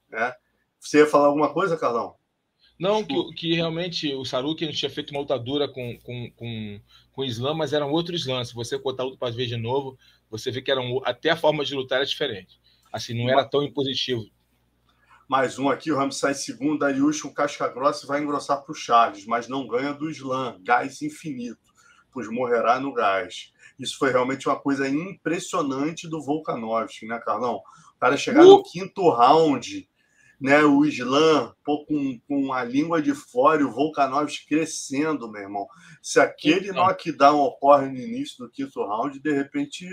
Né? 0.08 0.32
Você 0.78 0.98
ia 0.98 1.06
falar 1.06 1.26
alguma 1.26 1.52
coisa, 1.52 1.76
Carlão? 1.76 2.16
Não, 2.78 3.04
que, 3.04 3.34
que, 3.34 3.54
realmente 3.54 4.14
o 4.14 4.24
Saruki 4.24 4.72
tinha 4.72 4.90
feito 4.90 5.10
uma 5.10 5.20
lutadura 5.20 5.68
com, 5.68 5.98
com, 6.02 6.30
com, 6.34 6.80
com 7.12 7.20
o 7.20 7.24
Islã, 7.24 7.52
mas 7.52 7.74
eram 7.74 7.90
outros 7.90 8.26
lances. 8.26 8.48
Se 8.48 8.54
você 8.54 8.78
contar 8.78 9.02
a 9.02 9.06
luta 9.06 9.18
para 9.18 9.34
ver 9.34 9.44
de 9.44 9.58
novo, 9.58 9.98
você 10.30 10.50
vê 10.50 10.62
que 10.62 10.70
eram, 10.70 10.98
até 11.04 11.28
a 11.28 11.36
forma 11.36 11.62
de 11.62 11.74
lutar 11.74 11.96
era 11.96 12.06
diferente. 12.06 12.58
Assim, 12.90 13.12
não 13.12 13.28
era 13.28 13.44
tão 13.44 13.62
impositivo. 13.62 14.24
Mais 15.28 15.58
um 15.58 15.68
aqui, 15.68 15.92
o 15.92 15.96
Ramos 15.96 16.18
sai 16.18 16.32
segundo, 16.34 16.78
Dariush, 16.78 17.22
casca 17.34 17.68
grossa 17.68 18.04
e 18.04 18.08
vai 18.08 18.22
engrossar 18.22 18.62
para 18.62 18.72
o 18.72 18.74
Charles, 18.74 19.26
mas 19.26 19.46
não 19.46 19.66
ganha 19.66 19.92
do 19.92 20.10
Slam, 20.10 20.58
gás 20.62 21.02
infinito, 21.02 21.69
pois 22.12 22.28
morrerá 22.28 22.78
no 22.80 22.92
gás. 22.92 23.52
Isso 23.78 23.96
foi 23.98 24.10
realmente 24.10 24.48
uma 24.48 24.58
coisa 24.58 24.88
impressionante 24.88 26.08
do 26.08 26.22
Volkanovski, 26.22 27.06
né, 27.06 27.18
Carlão? 27.18 27.56
O 27.96 27.98
cara 27.98 28.16
chegar 28.16 28.44
uh! 28.44 28.48
no 28.48 28.62
quinto 28.62 29.08
round 29.10 29.88
né? 30.40 30.64
O 30.64 30.84
Islam 30.84 31.52
pô, 31.62 31.84
com, 31.84 32.18
com 32.26 32.52
a 32.52 32.64
língua 32.64 33.02
de 33.02 33.14
fora 33.14 33.60
e 33.60 33.64
o 33.64 33.70
Volkanovski 33.70 34.46
crescendo, 34.46 35.30
meu 35.30 35.42
irmão. 35.42 35.68
Se 36.00 36.18
aquele 36.18 36.70
então, 36.70 36.86
knockdown 36.86 37.40
ocorre 37.40 37.88
no 37.88 37.98
início 37.98 38.38
do 38.38 38.50
quinto 38.50 38.82
round, 38.82 39.20
de 39.20 39.32
repente 39.32 39.86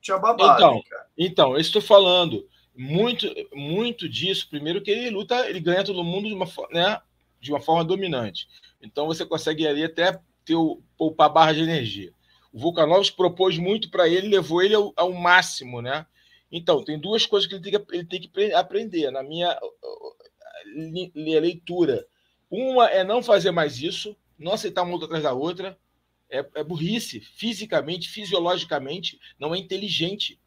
tinha 0.00 0.18
babado. 0.18 0.56
Então, 0.56 0.74
hein, 0.74 0.82
então 1.16 1.52
eu 1.52 1.60
estou 1.60 1.80
falando 1.80 2.44
muito, 2.76 3.32
muito 3.54 4.08
disso. 4.08 4.48
Primeiro 4.50 4.82
que 4.82 4.90
ele 4.90 5.10
luta, 5.10 5.48
ele 5.48 5.60
ganha 5.60 5.84
todo 5.84 6.02
mundo 6.02 6.26
de 6.26 6.34
uma, 6.34 6.48
né, 6.72 7.00
de 7.40 7.52
uma 7.52 7.60
forma 7.60 7.84
dominante. 7.84 8.48
Então 8.80 9.06
você 9.06 9.24
consegue 9.24 9.66
ali 9.66 9.84
até 9.84 10.18
ter 10.44 10.54
o, 10.54 10.82
poupar 10.96 11.32
barra 11.32 11.52
de 11.52 11.60
energia. 11.60 12.12
O 12.52 12.58
Volkanovski 12.58 13.16
propôs 13.16 13.58
muito 13.58 13.90
para 13.90 14.08
ele, 14.08 14.28
levou 14.28 14.62
ele 14.62 14.74
ao, 14.74 14.92
ao 14.96 15.12
máximo, 15.12 15.80
né? 15.80 16.06
Então, 16.50 16.84
tem 16.84 16.98
duas 16.98 17.24
coisas 17.24 17.48
que 17.48 17.54
ele 17.54 17.62
tem 17.62 17.72
que, 17.72 17.96
ele 17.96 18.04
tem 18.04 18.20
que 18.20 18.52
aprender 18.52 19.10
na 19.10 19.22
minha 19.22 19.58
leitura. 21.40 22.06
Uma 22.50 22.90
é 22.90 23.02
não 23.02 23.22
fazer 23.22 23.50
mais 23.50 23.80
isso, 23.80 24.14
não 24.38 24.52
aceitar 24.52 24.82
uma 24.82 24.92
outra 24.92 25.06
atrás 25.06 25.24
da 25.24 25.32
outra. 25.32 25.78
É, 26.28 26.46
é 26.56 26.64
burrice, 26.64 27.20
fisicamente, 27.20 28.08
fisiologicamente, 28.08 29.18
não 29.38 29.54
é 29.54 29.58
inteligente. 29.58 30.38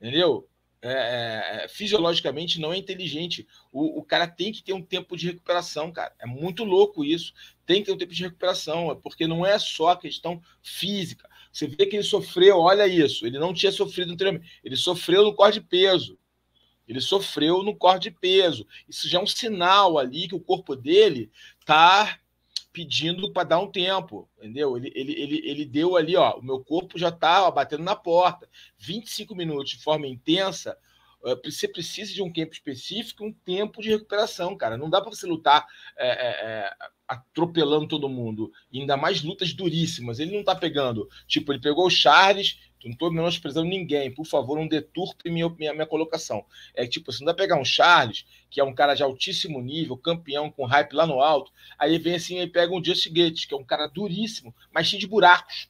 Entendeu? 0.00 0.48
É, 0.80 0.92
é, 0.92 1.64
é, 1.64 1.68
fisiologicamente 1.68 2.60
não 2.60 2.72
é 2.72 2.76
inteligente. 2.76 3.46
O, 3.72 3.98
o, 3.98 4.02
cara 4.04 4.28
tem 4.28 4.52
que 4.52 4.62
ter 4.62 4.72
um 4.72 4.82
tempo 4.82 5.16
de 5.16 5.26
recuperação, 5.26 5.90
cara. 5.90 6.14
É 6.20 6.26
muito 6.26 6.62
louco 6.62 7.04
isso. 7.04 7.32
Tem 7.66 7.80
que 7.80 7.86
ter 7.86 7.92
um 7.92 7.98
tempo 7.98 8.14
de 8.14 8.22
recuperação, 8.22 8.98
porque 9.02 9.26
não 9.26 9.44
é 9.44 9.58
só 9.58 9.88
a 9.88 9.96
questão 9.96 10.40
física. 10.62 11.28
Você 11.50 11.66
vê 11.66 11.86
que 11.86 11.96
ele 11.96 12.04
sofreu, 12.04 12.58
olha 12.58 12.86
isso, 12.86 13.26
ele 13.26 13.38
não 13.38 13.52
tinha 13.52 13.72
sofrido 13.72 14.16
treinamento, 14.16 14.48
ele 14.62 14.76
sofreu 14.76 15.24
no 15.24 15.34
corte 15.34 15.58
de 15.58 15.66
peso. 15.66 16.18
Ele 16.86 17.00
sofreu 17.00 17.62
no 17.62 17.76
corte 17.76 18.04
de 18.04 18.10
peso. 18.12 18.66
Isso 18.88 19.08
já 19.08 19.18
é 19.18 19.22
um 19.22 19.26
sinal 19.26 19.98
ali 19.98 20.28
que 20.28 20.34
o 20.34 20.40
corpo 20.40 20.74
dele 20.74 21.30
está 21.60 22.18
pedindo 22.72 23.32
para 23.32 23.48
dar 23.48 23.60
um 23.60 23.70
tempo, 23.70 24.28
entendeu? 24.38 24.76
Ele, 24.76 24.92
ele, 24.94 25.12
ele, 25.12 25.42
ele 25.44 25.64
deu 25.64 25.96
ali, 25.96 26.16
ó, 26.16 26.38
o 26.38 26.42
meu 26.42 26.62
corpo 26.62 26.98
já 26.98 27.08
está 27.08 27.50
batendo 27.50 27.82
na 27.82 27.96
porta. 27.96 28.48
25 28.78 29.34
minutos 29.34 29.70
de 29.70 29.82
forma 29.82 30.06
intensa, 30.06 30.76
você 31.44 31.66
precisa 31.66 32.12
de 32.12 32.22
um 32.22 32.32
tempo 32.32 32.52
específico, 32.52 33.24
um 33.24 33.32
tempo 33.32 33.82
de 33.82 33.90
recuperação, 33.90 34.56
cara. 34.56 34.76
Não 34.76 34.88
dá 34.88 35.00
para 35.00 35.10
você 35.10 35.26
lutar 35.26 35.66
é, 35.96 36.08
é, 36.08 36.70
atropelando 37.06 37.88
todo 37.88 38.08
mundo. 38.08 38.52
E 38.72 38.80
ainda 38.80 38.96
mais 38.96 39.22
lutas 39.22 39.52
duríssimas. 39.52 40.20
Ele 40.20 40.36
não 40.36 40.44
tá 40.44 40.54
pegando. 40.54 41.08
Tipo, 41.26 41.52
ele 41.52 41.60
pegou 41.60 41.86
o 41.86 41.90
Charles. 41.90 42.58
Não 42.84 42.96
tô 42.96 43.10
menosprezando 43.10 43.68
ninguém. 43.68 44.14
Por 44.14 44.24
favor, 44.24 44.56
não 44.56 44.68
deturpe 44.68 45.28
minha, 45.28 45.48
minha, 45.48 45.74
minha 45.74 45.86
colocação. 45.86 46.44
É 46.72 46.86
tipo, 46.86 47.12
você 47.12 47.18
não 47.20 47.26
dá 47.26 47.34
pegar 47.34 47.56
um 47.56 47.64
Charles, 47.64 48.24
que 48.48 48.60
é 48.60 48.64
um 48.64 48.72
cara 48.74 48.94
de 48.94 49.02
altíssimo 49.02 49.60
nível, 49.60 49.96
campeão 49.96 50.50
com 50.50 50.64
hype 50.64 50.92
lá 50.92 51.04
no 51.04 51.20
alto. 51.20 51.52
Aí 51.76 51.98
vem 51.98 52.14
assim 52.14 52.40
e 52.40 52.46
pega 52.46 52.72
um 52.72 52.82
Just 52.82 53.08
Gates, 53.08 53.44
que 53.44 53.52
é 53.52 53.56
um 53.56 53.64
cara 53.64 53.88
duríssimo, 53.88 54.54
mas 54.72 54.86
cheio 54.86 55.00
de 55.00 55.08
buracos 55.08 55.68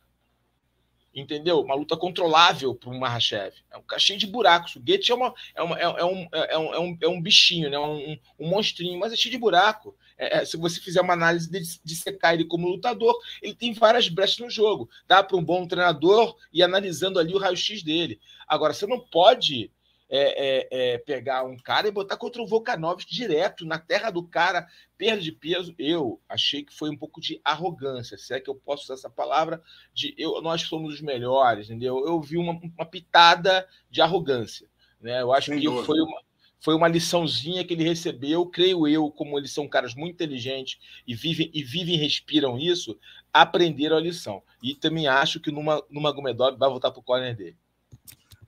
entendeu? 1.20 1.60
Uma 1.60 1.74
luta 1.74 1.96
controlável 1.96 2.74
para 2.74 2.90
um 2.90 2.98
Mahashev. 2.98 3.54
É 3.70 3.76
um 3.76 3.82
cara 3.82 4.00
cheio 4.00 4.18
de 4.18 4.26
buracos. 4.26 4.76
O 4.76 4.80
Goethe 4.80 5.10
é, 5.10 5.14
uma, 5.14 5.34
é, 5.54 5.62
uma, 5.62 5.78
é, 5.78 5.82
é, 5.82 6.04
um, 6.04 6.28
é, 6.32 6.58
um, 6.58 6.74
é, 6.74 6.78
um, 6.78 6.98
é 7.02 7.08
um 7.08 7.20
bichinho, 7.20 7.70
né? 7.70 7.78
um, 7.78 8.18
um 8.38 8.48
monstrinho, 8.48 8.98
mas 8.98 9.12
é 9.12 9.16
cheio 9.16 9.32
de 9.32 9.38
buraco. 9.38 9.96
É, 10.16 10.38
é, 10.38 10.44
se 10.44 10.56
você 10.56 10.80
fizer 10.80 11.00
uma 11.00 11.12
análise 11.12 11.50
de, 11.50 11.60
de 11.82 11.96
secar 11.96 12.34
ele 12.34 12.44
como 12.44 12.68
lutador, 12.68 13.16
ele 13.42 13.54
tem 13.54 13.72
várias 13.72 14.08
brechas 14.08 14.38
no 14.38 14.50
jogo. 14.50 14.88
Dá 15.06 15.22
para 15.22 15.36
um 15.36 15.44
bom 15.44 15.66
treinador 15.66 16.36
ir 16.52 16.62
analisando 16.62 17.18
ali 17.18 17.34
o 17.34 17.38
raio-x 17.38 17.82
dele. 17.82 18.20
Agora, 18.46 18.72
você 18.72 18.86
não 18.86 19.00
pode 19.00 19.70
é, 20.08 20.66
é, 20.68 20.94
é, 20.94 20.98
pegar 20.98 21.44
um 21.44 21.56
cara 21.56 21.86
e 21.86 21.92
botar 21.92 22.16
contra 22.16 22.40
o 22.42 22.46
Volkanovski 22.46 23.14
direto, 23.14 23.66
na 23.66 23.78
terra 23.78 24.10
do 24.10 24.22
cara, 24.22 24.66
perda 24.96 25.20
de 25.20 25.32
peso. 25.32 25.74
Eu 25.78 26.20
achei 26.28 26.64
que 26.64 26.74
foi 26.74 26.90
um 26.90 26.96
pouco 26.96 27.20
de 27.20 27.40
arrogância, 27.44 28.16
se 28.16 28.32
é 28.34 28.40
que 28.40 28.48
eu 28.48 28.54
posso 28.54 28.84
usar 28.84 28.94
essa 28.94 29.10
palavra, 29.10 29.62
de 29.92 30.14
eu, 30.16 30.40
nós 30.40 30.62
somos 30.62 30.94
os 30.94 31.00
melhores, 31.00 31.68
entendeu? 31.68 32.06
Eu 32.06 32.20
vi 32.20 32.38
uma, 32.38 32.52
uma 32.52 32.86
pitada 32.86 33.66
de 33.90 34.00
arrogância. 34.00 34.68
Né? 35.00 35.20
Eu 35.20 35.32
acho 35.32 35.50
Sem 35.50 35.60
que 35.60 35.66
dúvida. 35.66 35.84
foi 35.84 36.00
uma, 36.00 36.20
foi 36.60 36.74
uma 36.74 36.88
liçãozinha 36.88 37.64
que 37.64 37.74
ele 37.74 37.84
recebeu, 37.84 38.46
creio 38.46 38.88
eu, 38.88 39.10
como 39.10 39.38
eles 39.38 39.52
são 39.52 39.68
caras 39.68 39.94
muito 39.94 40.14
inteligentes 40.14 40.78
e 41.06 41.14
vivem 41.14 41.50
e 41.52 41.62
vivem 41.62 41.96
respiram 41.96 42.58
isso, 42.58 42.98
aprenderam 43.32 43.96
a 43.96 44.00
lição. 44.00 44.42
E 44.62 44.74
também 44.74 45.06
acho 45.06 45.38
que 45.38 45.50
numa, 45.50 45.82
numa 45.88 46.12
Gomedov 46.12 46.56
vai 46.56 46.68
voltar 46.68 46.90
para 46.90 47.00
o 47.00 47.02
corner 47.02 47.36
dele. 47.36 47.56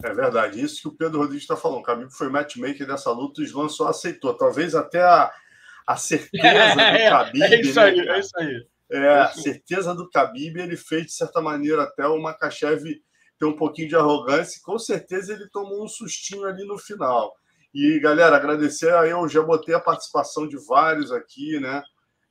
É 0.02 0.14
verdade, 0.14 0.60
isso 0.60 0.80
que 0.80 0.88
o 0.88 0.96
Pedro 0.96 1.18
Rodrigues 1.18 1.42
está 1.42 1.56
falando. 1.56 1.80
O 1.80 1.82
Khabib 1.82 2.10
foi 2.10 2.28
matchmaker 2.30 2.86
dessa 2.86 3.10
luta, 3.10 3.40
o 3.40 3.44
Islam 3.44 3.68
só 3.68 3.88
aceitou. 3.88 4.34
Talvez 4.34 4.74
até 4.74 5.02
a, 5.02 5.30
a 5.86 5.96
certeza 5.96 6.30
do 6.74 6.80
é, 6.80 7.10
Khabib. 7.10 7.42
É, 7.42 7.60
isso 7.60 7.80
aí, 7.80 7.96
né, 7.96 8.16
é 8.16 8.20
isso 8.20 8.38
aí. 8.38 8.66
É, 8.92 9.08
a 9.20 9.28
certeza 9.28 9.94
do 9.94 10.08
Khabib, 10.08 10.58
ele 10.58 10.76
fez, 10.76 11.06
de 11.06 11.12
certa 11.12 11.40
maneira, 11.40 11.82
até 11.82 12.06
o 12.06 12.20
Makachev 12.20 12.82
ter 13.38 13.46
um 13.46 13.56
pouquinho 13.56 13.88
de 13.88 13.96
arrogância. 13.96 14.58
E 14.58 14.62
com 14.62 14.78
certeza 14.78 15.34
ele 15.34 15.48
tomou 15.50 15.84
um 15.84 15.88
sustinho 15.88 16.44
ali 16.44 16.66
no 16.66 16.78
final. 16.78 17.32
E, 17.72 18.00
galera, 18.00 18.36
agradecer. 18.36 18.92
Eu 19.08 19.28
já 19.28 19.42
botei 19.42 19.74
a 19.74 19.80
participação 19.80 20.48
de 20.48 20.56
vários 20.66 21.12
aqui, 21.12 21.60
né? 21.60 21.82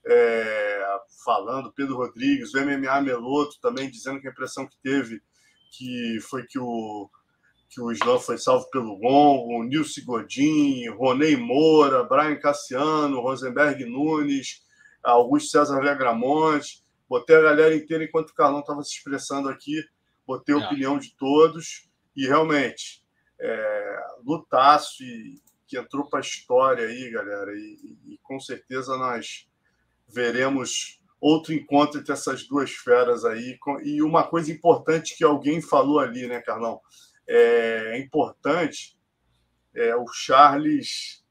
É, 0.05 0.85
falando, 1.23 1.71
Pedro 1.71 1.97
Rodrigues, 1.97 2.53
o 2.53 2.59
MMA 2.59 3.01
Meloto 3.01 3.59
também 3.61 3.91
dizendo 3.91 4.19
que 4.19 4.27
a 4.27 4.31
impressão 4.31 4.67
que 4.67 4.77
teve 4.81 5.21
que 5.71 6.19
foi 6.21 6.45
que 6.45 6.57
o 6.57 7.09
que 7.69 7.79
o 7.79 7.91
Islã 7.91 8.17
foi 8.19 8.37
salvo 8.37 8.69
pelo 8.71 8.97
Gongo, 8.97 9.63
Nilce 9.63 10.01
Godin, 10.01 10.89
Ronei 10.89 11.37
Moura, 11.37 12.03
Brian 12.03 12.35
Cassiano, 12.37 13.21
Rosenberg 13.21 13.85
Nunes, 13.85 14.63
Augusto 15.03 15.51
César 15.51 15.79
Legramonte. 15.79 16.83
Botei 17.07 17.35
a 17.35 17.41
galera 17.41 17.75
inteira 17.75 18.03
enquanto 18.03 18.29
o 18.29 18.35
Carlão 18.35 18.59
estava 18.59 18.83
se 18.83 18.95
expressando 18.95 19.49
aqui, 19.49 19.83
botei 20.25 20.55
a 20.55 20.59
é. 20.59 20.65
opinião 20.65 20.97
de 20.97 21.15
todos 21.15 21.87
e 22.15 22.25
realmente 22.27 23.03
é, 23.39 23.97
lutaço 24.25 25.03
e, 25.03 25.41
que 25.67 25.77
entrou 25.77 26.09
para 26.09 26.19
a 26.19 26.21
história 26.21 26.87
aí, 26.87 27.11
galera, 27.11 27.51
e, 27.53 27.77
e, 28.07 28.13
e 28.13 28.17
com 28.23 28.39
certeza 28.39 28.97
nós 28.97 29.47
veremos 30.07 30.99
outro 31.21 31.53
encontro 31.53 31.99
entre 31.99 32.11
essas 32.11 32.47
duas 32.47 32.71
feras 32.71 33.23
aí. 33.23 33.57
E 33.83 34.01
uma 34.01 34.23
coisa 34.23 34.51
importante 34.51 35.15
que 35.15 35.23
alguém 35.23 35.61
falou 35.61 35.99
ali, 35.99 36.27
né, 36.27 36.41
Carlão? 36.41 36.81
É, 37.29 37.99
importante. 37.99 38.97
É, 39.75 39.95
o 39.95 40.07
Charles. 40.07 41.23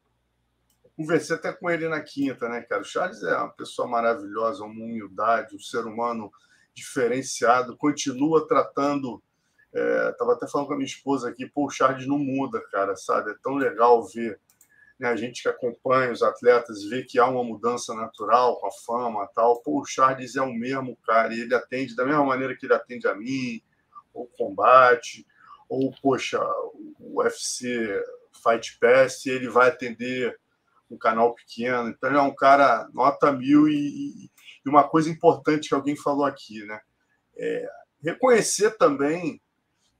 Conversei 0.96 1.36
até 1.36 1.52
com 1.52 1.70
ele 1.70 1.88
na 1.88 2.00
quinta, 2.00 2.48
né, 2.48 2.60
cara? 2.62 2.82
O 2.82 2.84
Charles 2.84 3.22
é 3.22 3.36
uma 3.36 3.50
pessoa 3.50 3.86
maravilhosa, 3.86 4.64
uma 4.64 4.84
humildade, 4.84 5.54
um 5.54 5.60
ser 5.60 5.84
humano 5.86 6.30
diferenciado, 6.74 7.76
continua 7.76 8.46
tratando. 8.46 9.22
É, 9.72 10.14
até 10.18 10.48
falando 10.48 10.68
com 10.68 10.72
a 10.72 10.76
minha 10.76 10.86
esposa 10.86 11.28
aqui, 11.28 11.46
pô, 11.46 11.66
o 11.66 11.70
Charles 11.70 12.06
não 12.06 12.18
muda, 12.18 12.60
cara, 12.72 12.96
sabe? 12.96 13.30
É 13.30 13.34
tão 13.42 13.54
legal 13.54 14.02
ver 14.08 14.40
né, 14.98 15.08
a 15.08 15.14
gente 15.14 15.42
que 15.42 15.48
acompanha 15.48 16.10
os 16.10 16.22
atletas, 16.22 16.84
ver 16.84 17.04
que 17.04 17.18
há 17.18 17.26
uma 17.26 17.44
mudança 17.44 17.94
natural 17.94 18.58
com 18.58 18.66
a 18.66 18.72
fama 18.84 19.28
tal. 19.34 19.62
Pô, 19.62 19.80
o 19.80 19.84
Charles 19.84 20.36
é 20.36 20.42
o 20.42 20.52
mesmo, 20.52 20.96
cara, 21.06 21.32
e 21.34 21.40
ele 21.40 21.54
atende 21.54 21.94
da 21.94 22.04
mesma 22.04 22.24
maneira 22.24 22.56
que 22.56 22.66
ele 22.66 22.74
atende 22.74 23.06
a 23.06 23.14
mim, 23.14 23.62
o 24.12 24.26
combate 24.26 25.24
ou, 25.68 25.92
poxa, 26.02 26.40
o 26.98 27.20
UFC 27.20 28.02
Fight 28.42 28.78
Pass, 28.78 29.26
ele 29.26 29.48
vai 29.48 29.68
atender 29.68 30.38
um 30.90 30.96
canal 30.96 31.34
pequeno. 31.34 31.88
Então, 31.88 32.08
ele 32.08 32.18
é 32.18 32.22
um 32.22 32.34
cara 32.34 32.88
nota 32.94 33.30
mil 33.32 33.68
e, 33.68 34.30
e 34.64 34.68
uma 34.68 34.88
coisa 34.88 35.10
importante 35.10 35.68
que 35.68 35.74
alguém 35.74 35.96
falou 35.96 36.24
aqui, 36.24 36.64
né? 36.64 36.80
É 37.36 37.68
reconhecer 38.02 38.76
também 38.76 39.40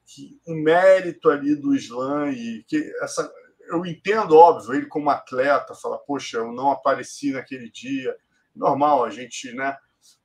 que 0.06 0.40
o 0.46 0.54
mérito 0.54 1.28
ali 1.28 1.54
do 1.54 1.74
Slam 1.74 2.30
e 2.30 2.64
que 2.66 2.92
essa 3.02 3.30
eu 3.70 3.84
entendo 3.84 4.36
óbvio 4.36 4.74
ele 4.74 4.86
como 4.86 5.10
atleta 5.10 5.74
fala 5.74 5.98
poxa 5.98 6.38
eu 6.38 6.52
não 6.52 6.70
apareci 6.70 7.32
naquele 7.32 7.70
dia 7.70 8.16
normal 8.54 9.04
a 9.04 9.10
gente 9.10 9.52
né 9.52 9.76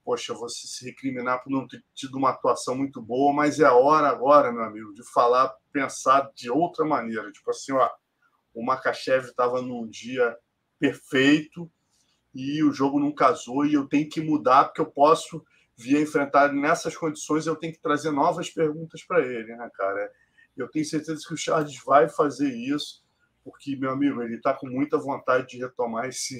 poxa, 0.03 0.33
você 0.33 0.67
se 0.67 0.85
recriminar 0.85 1.43
por 1.43 1.49
não 1.49 1.67
ter 1.67 1.83
tido 1.93 2.17
uma 2.17 2.31
atuação 2.31 2.75
muito 2.75 3.01
boa, 3.01 3.33
mas 3.33 3.59
é 3.59 3.65
a 3.65 3.73
hora 3.73 4.07
agora, 4.07 4.51
meu 4.51 4.63
amigo, 4.63 4.93
de 4.93 5.03
falar, 5.11 5.53
pensar 5.71 6.29
de 6.35 6.49
outra 6.49 6.85
maneira. 6.85 7.31
Tipo 7.31 7.51
assim, 7.51 7.71
ó, 7.71 7.89
o 8.53 8.63
Makachev 8.63 9.25
estava 9.25 9.61
num 9.61 9.87
dia 9.87 10.37
perfeito 10.79 11.71
e 12.35 12.63
o 12.63 12.71
jogo 12.71 12.99
não 12.99 13.13
casou 13.13 13.65
e 13.65 13.73
eu 13.73 13.87
tenho 13.87 14.09
que 14.09 14.21
mudar 14.21 14.65
porque 14.65 14.81
eu 14.81 14.91
posso 14.91 15.43
vir 15.77 16.01
enfrentar 16.01 16.51
nessas 16.51 16.95
condições 16.95 17.47
eu 17.47 17.55
tenho 17.55 17.73
que 17.73 17.81
trazer 17.81 18.11
novas 18.11 18.49
perguntas 18.49 19.03
para 19.03 19.21
ele, 19.21 19.55
né, 19.55 19.69
cara? 19.73 20.11
Eu 20.55 20.69
tenho 20.69 20.85
certeza 20.85 21.23
que 21.27 21.33
o 21.33 21.37
Charles 21.37 21.81
vai 21.83 22.07
fazer 22.09 22.53
isso 22.53 23.03
porque, 23.43 23.75
meu 23.75 23.91
amigo, 23.91 24.21
ele 24.21 24.35
está 24.35 24.53
com 24.53 24.67
muita 24.67 24.97
vontade 24.97 25.47
de 25.47 25.57
retomar 25.57 26.05
esse, 26.05 26.39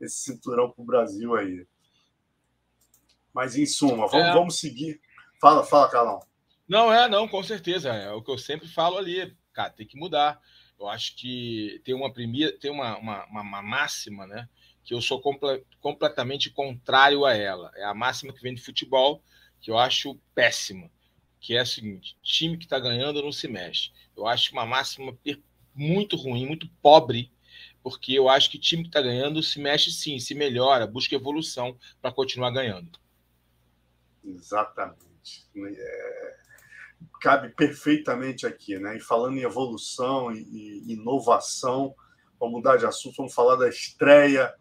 esse 0.00 0.18
cinturão 0.18 0.70
para 0.70 0.82
o 0.82 0.86
Brasil 0.86 1.34
aí. 1.34 1.66
Mas, 3.32 3.56
em 3.56 3.66
suma, 3.66 4.06
vamos, 4.06 4.26
é. 4.26 4.32
vamos 4.32 4.58
seguir. 4.58 5.00
Fala, 5.40 5.62
fala, 5.64 5.88
Carlão. 5.88 6.20
Não, 6.68 6.92
é, 6.92 7.08
não, 7.08 7.26
com 7.26 7.42
certeza. 7.42 7.90
É 7.90 8.12
o 8.12 8.22
que 8.22 8.30
eu 8.30 8.38
sempre 8.38 8.68
falo 8.68 8.98
ali. 8.98 9.34
Cara, 9.52 9.70
tem 9.70 9.86
que 9.86 9.98
mudar. 9.98 10.40
Eu 10.78 10.88
acho 10.88 11.16
que 11.16 11.80
tem 11.84 11.94
uma 11.94 12.12
primeira, 12.12 12.56
tem 12.58 12.70
uma, 12.70 12.96
uma, 12.98 13.24
uma 13.26 13.62
máxima, 13.62 14.26
né? 14.26 14.48
Que 14.84 14.94
eu 14.94 15.00
sou 15.00 15.20
comple 15.20 15.64
completamente 15.80 16.50
contrário 16.50 17.24
a 17.24 17.34
ela. 17.34 17.72
É 17.74 17.84
a 17.84 17.94
máxima 17.94 18.32
que 18.32 18.42
vem 18.42 18.54
de 18.54 18.60
futebol, 18.60 19.22
que 19.60 19.70
eu 19.70 19.78
acho 19.78 20.20
péssima. 20.34 20.90
Que 21.40 21.56
é 21.56 21.60
a 21.60 21.66
seguinte: 21.66 22.16
time 22.22 22.56
que 22.56 22.64
está 22.64 22.78
ganhando 22.78 23.22
não 23.22 23.32
se 23.32 23.48
mexe. 23.48 23.90
Eu 24.16 24.26
acho 24.26 24.52
uma 24.52 24.66
máxima 24.66 25.16
muito 25.74 26.16
ruim, 26.16 26.46
muito 26.46 26.68
pobre, 26.82 27.32
porque 27.82 28.12
eu 28.12 28.28
acho 28.28 28.50
que 28.50 28.58
time 28.58 28.82
que 28.82 28.88
está 28.88 29.00
ganhando 29.00 29.42
se 29.42 29.58
mexe 29.60 29.90
sim, 29.90 30.18
se 30.18 30.34
melhora, 30.34 30.86
busca 30.86 31.14
evolução 31.14 31.76
para 32.00 32.12
continuar 32.12 32.50
ganhando. 32.50 32.98
Exatamente. 34.34 35.48
É 35.56 36.48
cabe 37.20 37.50
perfeitamente 37.50 38.46
aqui, 38.46 38.78
né? 38.78 38.96
E 38.96 39.00
falando 39.00 39.36
em 39.36 39.42
evolução 39.42 40.32
e, 40.32 40.92
inovação, 40.92 41.94
vamos 42.38 42.56
mudar 42.56 42.76
de 42.76 42.86
assunto, 42.86 43.16
vamos 43.16 43.34
falar 43.34 43.56
da 43.56 43.68
estreia 43.68 44.52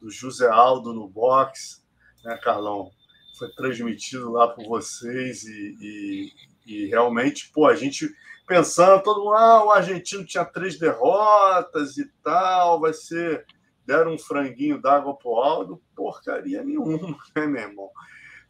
do 0.00 0.10
José 0.10 0.48
Aldo 0.48 0.92
no 0.92 1.08
box, 1.08 1.84
né, 2.24 2.38
Carlão? 2.42 2.90
Foi 3.38 3.50
transmitido 3.52 4.30
lá 4.30 4.48
por 4.48 4.66
vocês 4.66 5.44
e, 5.44 5.76
e, 5.80 6.32
e 6.66 6.86
realmente, 6.86 7.50
pô, 7.52 7.66
a 7.66 7.74
gente 7.74 8.08
pensando, 8.46 9.02
todo 9.02 9.20
mundo, 9.20 9.34
ah, 9.34 9.64
o 9.64 9.70
argentino 9.70 10.24
tinha 10.24 10.44
três 10.44 10.78
derrotas 10.78 11.98
e 11.98 12.06
tal, 12.22 12.80
vai 12.80 12.92
ser. 12.92 13.46
Deram 13.84 14.14
um 14.14 14.18
franguinho 14.18 14.80
d'água 14.80 15.16
pro 15.16 15.36
Aldo, 15.36 15.82
porcaria 15.94 16.62
nenhuma, 16.62 17.16
né, 17.36 17.46
meu 17.46 17.62
irmão? 17.62 17.90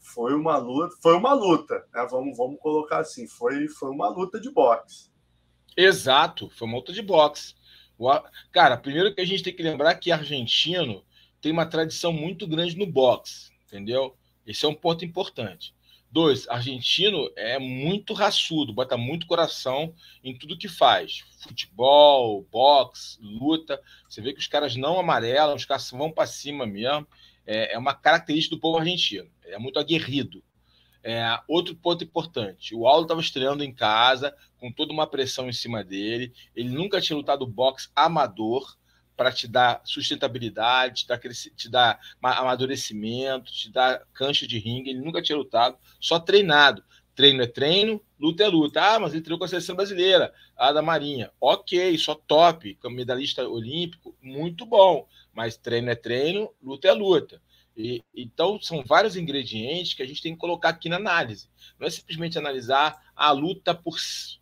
Foi 0.08 0.34
uma 0.34 0.56
luta, 0.56 0.96
foi 1.02 1.14
uma 1.14 1.32
luta, 1.32 1.86
né? 1.92 2.06
vamos, 2.10 2.36
vamos 2.36 2.58
colocar 2.60 3.00
assim, 3.00 3.26
foi, 3.26 3.68
foi 3.68 3.90
uma 3.90 4.08
luta 4.08 4.40
de 4.40 4.50
boxe. 4.50 5.10
Exato, 5.76 6.50
foi 6.50 6.66
uma 6.66 6.78
luta 6.78 6.92
de 6.92 7.02
boxe. 7.02 7.54
Cara, 8.52 8.76
primeiro 8.76 9.14
que 9.14 9.20
a 9.20 9.24
gente 9.24 9.42
tem 9.42 9.54
que 9.54 9.62
lembrar 9.62 9.94
que 9.96 10.10
argentino 10.10 11.04
tem 11.40 11.52
uma 11.52 11.66
tradição 11.66 12.12
muito 12.12 12.46
grande 12.46 12.76
no 12.76 12.86
boxe, 12.86 13.52
entendeu? 13.66 14.16
Esse 14.46 14.64
é 14.64 14.68
um 14.68 14.74
ponto 14.74 15.04
importante. 15.04 15.74
Dois, 16.10 16.48
argentino 16.48 17.30
é 17.36 17.58
muito 17.58 18.14
raçudo, 18.14 18.72
bota 18.72 18.96
muito 18.96 19.26
coração 19.26 19.94
em 20.24 20.36
tudo 20.36 20.56
que 20.56 20.68
faz. 20.68 21.22
Futebol, 21.42 22.46
boxe, 22.50 23.18
luta. 23.20 23.78
Você 24.08 24.22
vê 24.22 24.32
que 24.32 24.40
os 24.40 24.46
caras 24.46 24.74
não 24.74 24.98
amarelam, 24.98 25.54
os 25.54 25.66
caras 25.66 25.90
vão 25.90 26.10
para 26.10 26.26
cima 26.26 26.66
mesmo. 26.66 27.06
É, 27.44 27.74
é 27.74 27.78
uma 27.78 27.94
característica 27.94 28.56
do 28.56 28.60
povo 28.60 28.78
argentino 28.78 29.30
é 29.48 29.58
muito 29.58 29.78
aguerrido. 29.78 30.42
É, 31.02 31.38
outro 31.46 31.74
ponto 31.74 32.04
importante: 32.04 32.74
o 32.74 32.86
Aldo 32.86 33.02
estava 33.02 33.20
estreando 33.20 33.62
em 33.62 33.72
casa, 33.72 34.34
com 34.58 34.72
toda 34.72 34.92
uma 34.92 35.06
pressão 35.06 35.48
em 35.48 35.52
cima 35.52 35.84
dele. 35.84 36.32
Ele 36.54 36.70
nunca 36.70 37.00
tinha 37.00 37.16
lutado 37.16 37.46
boxe 37.46 37.88
amador 37.94 38.76
para 39.16 39.32
te 39.32 39.48
dar 39.48 39.80
sustentabilidade, 39.84 41.02
te 41.02 41.08
dar, 41.08 41.18
te 41.18 41.68
dar 41.68 41.98
amadurecimento, 42.22 43.52
te 43.52 43.70
dar 43.70 44.04
cancha 44.12 44.46
de 44.46 44.58
ringue. 44.58 44.90
Ele 44.90 45.00
nunca 45.00 45.22
tinha 45.22 45.36
lutado, 45.36 45.76
só 46.00 46.20
treinado. 46.20 46.84
Treino 47.16 47.42
é 47.42 47.48
treino, 47.48 48.00
luta 48.16 48.44
é 48.44 48.46
luta. 48.46 48.80
Ah, 48.80 49.00
mas 49.00 49.12
ele 49.12 49.22
treinou 49.22 49.40
com 49.40 49.44
a 49.44 49.48
seleção 49.48 49.74
brasileira, 49.74 50.32
a 50.56 50.70
da 50.70 50.80
Marinha. 50.80 51.32
Ok, 51.40 51.98
só 51.98 52.14
top, 52.14 52.78
medalhista 52.84 53.46
olímpico, 53.48 54.16
muito 54.22 54.64
bom. 54.64 55.08
Mas 55.34 55.56
treino 55.56 55.90
é 55.90 55.96
treino, 55.96 56.48
luta 56.62 56.86
é 56.86 56.92
luta. 56.92 57.42
E, 57.78 58.02
então, 58.12 58.60
são 58.60 58.82
vários 58.84 59.16
ingredientes 59.16 59.94
que 59.94 60.02
a 60.02 60.06
gente 60.06 60.20
tem 60.20 60.32
que 60.32 60.40
colocar 60.40 60.70
aqui 60.70 60.88
na 60.88 60.96
análise. 60.96 61.48
Não 61.78 61.86
é 61.86 61.90
simplesmente 61.90 62.36
analisar 62.36 63.00
a 63.14 63.30
luta 63.30 63.72
por 63.72 63.96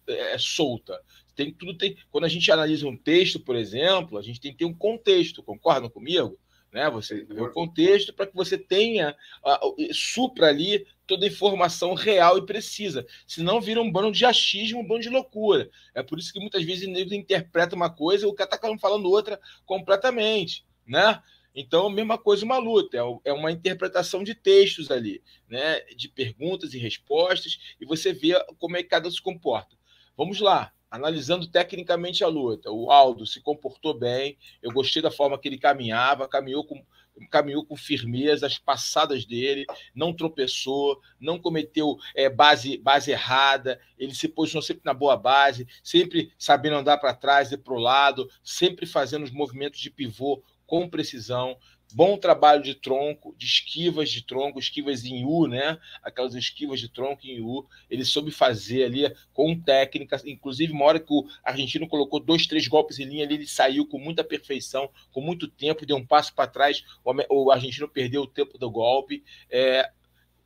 é, 0.08 0.38
solta. 0.38 0.98
Tem 1.34 1.52
tudo 1.52 1.76
tem. 1.76 1.98
Quando 2.10 2.24
a 2.24 2.28
gente 2.28 2.50
analisa 2.50 2.88
um 2.88 2.96
texto, 2.96 3.38
por 3.38 3.54
exemplo, 3.54 4.16
a 4.16 4.22
gente 4.22 4.40
tem 4.40 4.52
que 4.52 4.58
ter 4.58 4.64
um 4.64 4.72
contexto. 4.72 5.42
Concordam 5.42 5.90
comigo? 5.90 6.38
Né? 6.72 6.88
Você 6.88 7.24
vê 7.24 7.42
o 7.42 7.52
contexto 7.52 8.10
para 8.14 8.26
que 8.26 8.34
você 8.34 8.56
tenha 8.56 9.14
uh, 9.44 9.94
supra 9.94 10.48
ali 10.48 10.86
toda 11.06 11.26
a 11.26 11.28
informação 11.28 11.92
real 11.92 12.38
e 12.38 12.46
precisa. 12.46 13.06
Senão 13.26 13.60
vira 13.60 13.82
um 13.82 13.92
bando 13.92 14.12
de 14.12 14.24
achismo, 14.24 14.80
um 14.80 14.86
bando 14.86 15.02
de 15.02 15.10
loucura. 15.10 15.68
É 15.94 16.02
por 16.02 16.18
isso 16.18 16.32
que 16.32 16.40
muitas 16.40 16.64
vezes 16.64 16.88
o 16.88 16.90
negro 16.90 17.14
interpreta 17.14 17.76
uma 17.76 17.90
coisa 17.90 18.24
e 18.24 18.28
o 18.28 18.34
cara 18.34 18.48
está 18.54 18.78
falando 18.78 19.10
outra 19.10 19.38
completamente. 19.66 20.64
Né? 20.86 21.22
Então, 21.56 21.88
mesma 21.88 22.18
coisa, 22.18 22.44
uma 22.44 22.58
luta, 22.58 22.98
é, 22.98 23.30
é 23.30 23.32
uma 23.32 23.50
interpretação 23.50 24.22
de 24.22 24.34
textos 24.34 24.90
ali, 24.90 25.22
né? 25.48 25.80
de 25.96 26.06
perguntas 26.06 26.74
e 26.74 26.78
respostas, 26.78 27.58
e 27.80 27.86
você 27.86 28.12
vê 28.12 28.34
como 28.58 28.76
é 28.76 28.82
que 28.82 28.90
cada 28.90 29.08
um 29.08 29.10
se 29.10 29.22
comporta. 29.22 29.74
Vamos 30.14 30.38
lá, 30.38 30.70
analisando 30.90 31.46
tecnicamente 31.46 32.22
a 32.22 32.28
luta. 32.28 32.70
O 32.70 32.90
Aldo 32.90 33.26
se 33.26 33.40
comportou 33.40 33.94
bem, 33.98 34.36
eu 34.62 34.70
gostei 34.70 35.00
da 35.00 35.10
forma 35.10 35.38
que 35.38 35.48
ele 35.48 35.56
caminhava, 35.56 36.28
caminhou 36.28 36.62
com, 36.62 36.84
caminhou 37.30 37.64
com 37.64 37.74
firmeza 37.74 38.46
as 38.46 38.58
passadas 38.58 39.24
dele, 39.24 39.64
não 39.94 40.12
tropeçou, 40.12 41.00
não 41.18 41.38
cometeu 41.38 41.96
é, 42.14 42.28
base, 42.28 42.76
base 42.76 43.10
errada, 43.10 43.80
ele 43.98 44.14
se 44.14 44.28
posicionou 44.28 44.62
sempre 44.62 44.82
na 44.84 44.92
boa 44.92 45.16
base, 45.16 45.66
sempre 45.82 46.30
sabendo 46.38 46.76
andar 46.76 46.98
para 46.98 47.14
trás 47.14 47.50
e 47.50 47.56
para 47.56 47.72
o 47.72 47.78
lado, 47.78 48.28
sempre 48.42 48.84
fazendo 48.84 49.24
os 49.24 49.30
movimentos 49.30 49.80
de 49.80 49.90
pivô 49.90 50.42
com 50.66 50.88
precisão, 50.88 51.56
bom 51.94 52.16
trabalho 52.16 52.62
de 52.62 52.74
tronco, 52.74 53.34
de 53.38 53.46
esquivas 53.46 54.10
de 54.10 54.22
tronco, 54.22 54.58
esquivas 54.58 55.04
em 55.04 55.24
U, 55.24 55.46
né? 55.46 55.78
Aquelas 56.02 56.34
esquivas 56.34 56.80
de 56.80 56.88
tronco 56.88 57.26
em 57.26 57.40
U. 57.40 57.66
Ele 57.88 58.04
soube 58.04 58.30
fazer 58.30 58.84
ali 58.84 59.14
com 59.32 59.58
técnica, 59.58 60.20
inclusive 60.24 60.72
uma 60.72 60.84
hora 60.84 61.00
que 61.00 61.12
o 61.12 61.26
argentino 61.44 61.88
colocou 61.88 62.20
dois, 62.20 62.46
três 62.46 62.66
golpes 62.66 62.98
em 62.98 63.04
linha 63.04 63.24
ali, 63.24 63.34
ele 63.34 63.46
saiu 63.46 63.86
com 63.86 63.98
muita 63.98 64.24
perfeição, 64.24 64.90
com 65.12 65.20
muito 65.20 65.48
tempo, 65.48 65.86
deu 65.86 65.96
um 65.96 66.06
passo 66.06 66.34
para 66.34 66.50
trás, 66.50 66.84
o 67.30 67.50
argentino 67.50 67.88
perdeu 67.88 68.22
o 68.22 68.26
tempo 68.26 68.58
do 68.58 68.70
golpe, 68.70 69.22
é, 69.50 69.90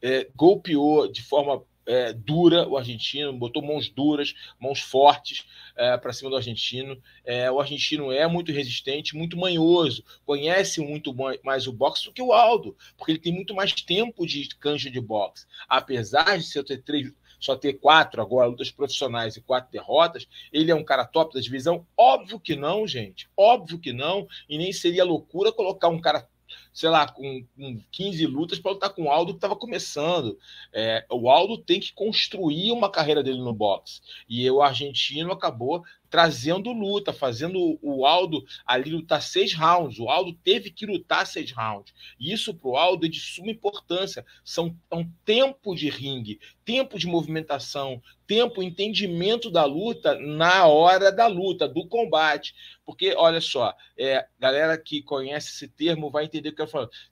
é, 0.03 0.29
golpeou 0.35 1.11
de 1.11 1.23
forma 1.23 1.63
é, 1.91 2.13
dura 2.13 2.69
o 2.69 2.77
argentino, 2.77 3.33
botou 3.33 3.61
mãos 3.61 3.89
duras, 3.89 4.33
mãos 4.61 4.81
fortes 4.81 5.45
é, 5.77 5.97
para 5.97 6.13
cima 6.13 6.31
do 6.31 6.37
argentino. 6.37 7.01
É, 7.25 7.51
o 7.51 7.61
argentino 7.61 8.13
é 8.13 8.27
muito 8.29 8.53
resistente, 8.53 9.17
muito 9.17 9.37
manhoso, 9.37 10.05
conhece 10.25 10.81
muito 10.81 11.13
mais 11.43 11.67
o 11.67 11.73
boxe 11.73 12.05
do 12.05 12.13
que 12.13 12.23
o 12.23 12.33
Aldo, 12.33 12.77
porque 12.97 13.13
ele 13.13 13.19
tem 13.19 13.33
muito 13.33 13.55
mais 13.55 13.73
tempo 13.73 14.25
de 14.25 14.49
cancha 14.57 14.89
de 14.89 15.01
boxe. 15.01 15.47
Apesar 15.69 16.39
de 16.39 16.45
ser 16.45 16.63
três, 16.83 17.13
só 17.41 17.57
ter 17.57 17.73
quatro 17.75 18.23
agora 18.23 18.49
lutas 18.49 18.71
profissionais 18.71 19.37
e 19.37 19.41
quatro 19.41 19.73
derrotas, 19.73 20.29
ele 20.53 20.71
é 20.71 20.75
um 20.75 20.85
cara 20.85 21.07
top 21.07 21.35
da 21.35 21.41
divisão? 21.41 21.87
Óbvio 21.97 22.39
que 22.39 22.55
não, 22.55 22.87
gente. 22.87 23.29
Óbvio 23.37 23.81
que 23.81 23.93
não. 23.93 24.29
E 24.49 24.59
nem 24.59 24.73
seria 24.73 25.05
loucura 25.05 25.51
colocar 25.51 25.89
um 25.89 26.01
cara 26.01 26.29
sei 26.73 26.89
lá, 26.89 27.11
com, 27.11 27.45
com 27.57 27.81
15 27.91 28.27
lutas 28.27 28.59
para 28.59 28.73
lutar 28.73 28.91
com 28.91 29.05
o 29.05 29.11
Aldo 29.11 29.33
que 29.33 29.39
estava 29.39 29.57
começando. 29.57 30.39
É, 30.73 31.05
o 31.11 31.29
Aldo 31.29 31.59
tem 31.59 31.81
que 31.81 31.93
construir 31.93 32.73
uma 32.73 32.91
carreira 32.91 33.23
dele 33.23 33.39
no 33.39 33.53
boxe. 33.53 34.01
E 34.29 34.49
o 34.51 34.63
argentino 34.63 35.33
acabou 35.33 35.83
trazendo 36.11 36.73
luta, 36.73 37.13
fazendo 37.13 37.79
o 37.81 38.05
Aldo 38.05 38.45
ali 38.67 38.91
lutar 38.91 39.23
seis 39.23 39.55
rounds. 39.55 39.99
O 40.01 40.11
Aldo 40.11 40.33
teve 40.33 40.71
que 40.71 40.85
lutar 40.85 41.25
seis 41.27 41.53
rounds. 41.53 41.95
E 42.19 42.33
isso 42.33 42.53
para 42.53 42.69
o 42.69 42.77
Aldo 42.77 43.07
é 43.07 43.09
de 43.09 43.21
suma 43.21 43.51
importância. 43.51 44.27
São 44.45 44.77
é 44.91 44.97
um 44.97 45.09
tempo 45.25 45.75
de 45.75 45.89
ringue, 45.89 46.41
tempo 46.65 46.99
de 46.99 47.07
movimentação, 47.07 48.03
tempo, 48.27 48.63
entendimento 48.63 49.51
da 49.51 49.65
luta 49.65 50.19
na 50.19 50.67
hora 50.67 51.13
da 51.13 51.29
luta, 51.29 51.69
do 51.69 51.87
combate. 51.87 52.55
Porque, 52.85 53.15
olha 53.15 53.41
só, 53.41 53.75
é, 53.97 54.27
galera 54.39 54.77
que 54.77 55.01
conhece 55.03 55.51
esse 55.51 55.69
termo 55.69 56.11
vai 56.11 56.25
entender 56.25 56.53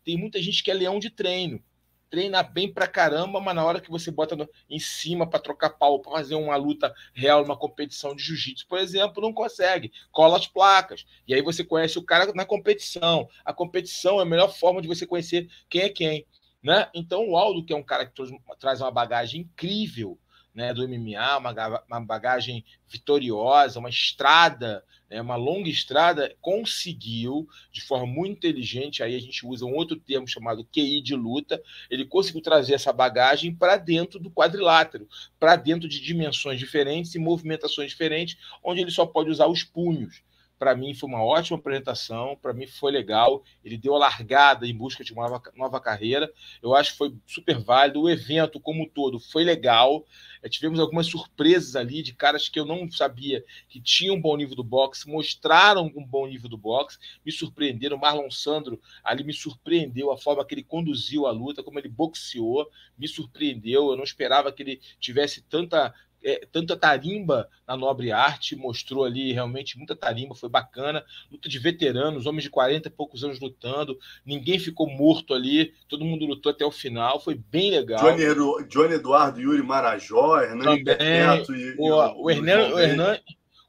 Tem 0.05 0.17
muita 0.17 0.41
gente 0.43 0.63
que 0.63 0.71
é 0.71 0.75
leão 0.75 0.99
de 0.99 1.11
treino 1.11 1.63
treina 2.09 2.43
bem 2.43 2.73
pra 2.73 2.87
caramba, 2.87 3.41
mas 3.41 3.55
na 3.55 3.65
hora 3.65 3.81
que 3.81 3.91
você 3.91 4.11
bota 4.11 4.35
no, 4.35 4.49
em 4.69 4.79
cima 4.79 5.29
para 5.29 5.41
trocar 5.41 5.71
pau, 5.71 6.01
para 6.01 6.13
fazer 6.13 6.35
uma 6.35 6.57
luta 6.57 6.93
real, 7.15 7.45
uma 7.45 7.57
competição 7.57 8.15
de 8.15 8.23
jiu-jitsu, 8.23 8.67
por 8.67 8.79
exemplo, 8.79 9.23
não 9.23 9.33
consegue. 9.33 9.93
Cola 10.11 10.37
as 10.37 10.47
placas. 10.47 11.05
E 11.27 11.35
aí 11.35 11.43
você 11.43 11.65
conhece 11.65 11.99
o 11.99 12.03
cara 12.03 12.33
na 12.35 12.45
competição. 12.45 13.29
A 13.45 13.53
competição 13.53 14.19
é 14.19 14.23
a 14.23 14.27
melhor 14.27 14.49
forma 14.49 14.81
de 14.81 14.89
você 14.89 15.07
conhecer 15.07 15.49
quem 15.69 15.83
é 15.83 15.89
quem. 15.89 16.27
Né? 16.63 16.89
Então, 16.95 17.29
o 17.29 17.37
Aldo, 17.37 17.65
que 17.65 17.73
é 17.73 17.77
um 17.77 17.85
cara 17.85 18.07
que 18.07 18.13
traz 18.59 18.81
uma 18.81 18.91
bagagem 18.91 19.43
incrível 19.43 20.19
né, 20.59 20.75
do 20.75 20.89
MMA, 20.89 21.39
uma, 21.39 21.85
uma 21.87 22.01
bagagem 22.01 22.65
vitoriosa, 22.89 23.79
uma 23.79 23.89
estrada, 23.89 24.85
né, 25.09 25.23
uma 25.23 25.37
longa 25.37 25.71
estrada, 25.71 26.35
conseguiu, 26.41 27.49
de 27.71 27.81
forma 27.81 28.07
muito 28.07 28.39
inteligente, 28.39 29.01
aí 29.01 29.15
a 29.15 29.21
gente 29.21 29.47
usa 29.47 29.65
um 29.65 29.73
outro 29.73 29.95
termo 29.95 30.27
chamado 30.27 30.65
QI 30.65 31.01
de 31.01 31.15
luta, 31.15 31.63
ele 31.89 32.05
conseguiu 32.05 32.43
trazer 32.43 32.75
essa 32.75 32.93
bagagem 32.93 33.55
para 33.55 33.77
dentro 33.77 34.19
do 34.19 34.33
quadrilátero, 34.33 35.09
para 35.39 35.55
dentro 35.55 35.89
de 35.89 36.01
dimensões 36.01 36.59
diferentes 36.59 37.15
e 37.15 37.21
movimentações 37.21 37.93
diferentes, 37.93 38.37
onde 38.61 38.81
ele 38.81 38.91
só 38.91 39.07
pode 39.07 39.31
usar 39.31 39.47
os 39.47 39.63
punhos. 39.63 40.25
Para 40.59 40.75
mim 40.75 40.93
foi 40.93 41.09
uma 41.09 41.23
ótima 41.23 41.57
apresentação, 41.57 42.37
para 42.41 42.53
mim 42.53 42.67
foi 42.67 42.91
legal. 42.91 43.45
Ele 43.65 43.77
deu 43.77 43.95
a 43.95 43.99
largada 43.99 44.67
em 44.67 44.77
busca 44.77 45.05
de 45.05 45.13
uma 45.13 45.29
nova, 45.29 45.43
nova 45.55 45.81
carreira. 45.81 46.33
Eu 46.61 46.75
acho 46.75 46.93
que 46.93 46.99
foi 46.99 47.15
super 47.27 47.59
válido. 47.59 48.03
O 48.03 48.11
evento 48.11 48.59
como 48.59 48.83
um 48.83 48.89
todo 48.89 49.21
foi 49.21 49.45
legal. 49.45 50.05
É, 50.43 50.49
tivemos 50.49 50.81
algumas 50.81 51.07
surpresas 51.07 51.77
ali 51.77 52.03
de 52.03 52.13
caras 52.13 52.49
que 52.49 52.59
eu 52.59 52.65
não 52.65 52.91
sabia 52.91 53.45
que 53.69 53.81
tinham 53.81 54.17
um 54.17 54.21
bom 54.21 54.37
nível 54.37 54.57
do 54.57 54.65
boxe, 54.65 55.09
mostraram 55.09 55.93
um 55.95 56.05
bom 56.05 56.27
nível 56.27 56.49
do 56.49 56.57
boxe, 56.57 56.99
me 57.25 57.31
surpreenderam. 57.31 57.97
Marlon 57.97 58.31
Sandro 58.31 58.81
ali 59.05 59.23
me 59.25 59.33
surpreendeu 59.33 60.11
a 60.11 60.19
forma 60.19 60.45
que 60.45 60.55
ele 60.55 60.65
conduziu 60.65 61.27
a 61.27 61.31
luta, 61.31 61.63
como 61.63 61.79
ele 61.79 61.89
boxeou, 61.89 62.69
me 62.97 63.07
surpreendeu. 63.07 63.91
Eu 63.91 63.97
não 63.97 64.05
esperava 64.05 64.53
que 64.53 64.63
ele 64.63 64.81
tivesse 64.99 65.43
tanta 65.43 65.95
é, 66.23 66.47
tanta 66.51 66.77
tarimba 66.77 67.49
na 67.67 67.77
nobre 67.77 68.11
arte, 68.13 68.57
mostrou 68.57 69.05
ali 69.05 69.33
realmente 69.33 69.77
muita 69.77 69.95
tarimba, 69.95 70.35
foi 70.35 70.49
bacana. 70.49 71.05
Luta 71.31 71.49
de 71.49 71.59
veteranos, 71.59 72.27
homens 72.27 72.45
de 72.45 72.51
40 72.51 72.89
e 72.89 72.91
poucos 72.91 73.25
anos 73.25 73.41
lutando, 73.41 73.99
ninguém 74.25 74.59
ficou 74.59 74.89
morto 74.89 75.35
ali, 75.35 75.75
todo 75.89 76.05
mundo 76.05 76.27
lutou 76.27 76.51
até 76.51 76.65
o 76.65 76.71
final, 76.71 77.21
foi 77.21 77.35
bem 77.35 77.71
legal. 77.71 78.01
Johnny, 78.01 78.69
Johnny 78.69 78.95
Eduardo, 78.95 79.41
Yuri 79.41 79.63
Marajó, 79.63 80.41
Hernani 80.41 80.85
Perpétuo 80.85 81.55
e, 81.55 81.75
o, 81.79 81.95
o, 81.95 82.25
o, 82.25 82.31
Hernani, 82.31 82.73
o, 82.73 82.79
Hernani, 82.79 83.21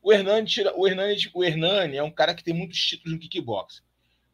o, 0.01 0.13
Hernani, 0.13 0.47
o, 1.33 1.43
Hernani, 1.43 1.97
é 1.97 2.03
um 2.03 2.11
cara 2.11 2.33
que 2.33 2.43
tem 2.43 2.53
muitos 2.53 2.79
títulos 2.79 3.13
no 3.13 3.19
kickbox. 3.19 3.81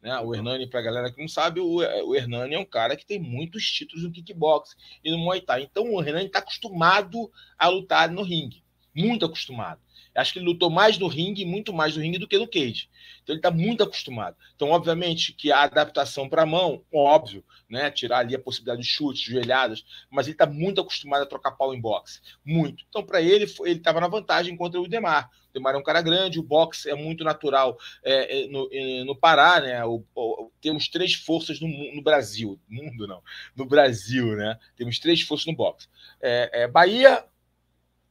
Né? 0.06 0.16
O 0.20 0.32
Hernani, 0.32 0.68
para 0.68 0.78
a 0.78 0.82
galera 0.84 1.12
que 1.12 1.20
não 1.20 1.26
sabe, 1.26 1.58
o, 1.58 1.78
o 1.78 2.14
Hernani 2.14 2.54
é 2.54 2.58
um 2.60 2.64
cara 2.64 2.94
que 2.94 3.04
tem 3.04 3.18
muitos 3.18 3.68
títulos 3.68 4.04
no 4.04 4.12
kickbox 4.12 4.76
e 5.02 5.10
no 5.10 5.18
Muay 5.18 5.40
Thai. 5.40 5.64
Então 5.64 5.92
o 5.92 6.00
Hernani 6.00 6.26
está 6.26 6.38
acostumado 6.38 7.28
a 7.58 7.66
lutar 7.66 8.08
no 8.08 8.22
ringue, 8.22 8.62
muito 8.94 9.26
acostumado. 9.26 9.80
Acho 10.16 10.32
que 10.32 10.38
ele 10.38 10.46
lutou 10.46 10.70
mais 10.70 10.98
no 10.98 11.06
ringue, 11.06 11.44
muito 11.44 11.72
mais 11.72 11.96
no 11.96 12.02
ringue 12.02 12.18
do 12.18 12.28
que 12.28 12.38
no 12.38 12.48
cage. 12.48 12.88
Então 13.22 13.34
ele 13.34 13.40
está 13.40 13.50
muito 13.50 13.82
acostumado. 13.82 14.36
Então, 14.54 14.70
obviamente, 14.70 15.32
que 15.32 15.50
a 15.50 15.62
adaptação 15.62 16.28
para 16.28 16.42
a 16.42 16.46
mão, 16.46 16.82
óbvio, 16.92 17.44
né? 17.68 17.90
Tirar 17.90 18.18
ali 18.18 18.34
a 18.34 18.38
possibilidade 18.38 18.82
de 18.82 18.88
chutes, 18.88 19.22
joelhadas, 19.22 19.84
mas 20.10 20.26
ele 20.26 20.34
está 20.34 20.46
muito 20.46 20.80
acostumado 20.80 21.22
a 21.22 21.26
trocar 21.26 21.52
pau 21.52 21.74
em 21.74 21.80
boxe. 21.80 22.20
Muito. 22.44 22.84
Então, 22.88 23.02
para 23.02 23.20
ele, 23.20 23.52
ele 23.60 23.78
estava 23.78 24.00
na 24.00 24.08
vantagem 24.08 24.56
contra 24.56 24.80
o 24.80 24.88
Demar. 24.88 25.28
O 25.50 25.52
Demar 25.52 25.74
é 25.74 25.78
um 25.78 25.82
cara 25.82 26.00
grande, 26.00 26.38
o 26.38 26.42
boxe 26.42 26.88
é 26.88 26.94
muito 26.94 27.24
natural 27.24 27.76
é, 28.04 28.44
é 28.44 28.48
no, 28.48 28.68
é, 28.72 29.04
no 29.04 29.16
Pará, 29.16 29.60
né? 29.60 29.84
O, 29.84 30.04
o, 30.14 30.50
temos 30.60 30.88
três 30.88 31.14
forças 31.14 31.60
no, 31.60 31.68
no, 31.68 32.02
Brasil. 32.02 32.60
Mundo 32.68 33.06
não. 33.06 33.22
No 33.56 33.66
Brasil, 33.66 34.36
né? 34.36 34.58
Temos 34.76 34.98
três 34.98 35.20
forças 35.22 35.46
no 35.46 35.54
boxe. 35.54 35.88
É, 36.20 36.68
Bahia, 36.68 37.24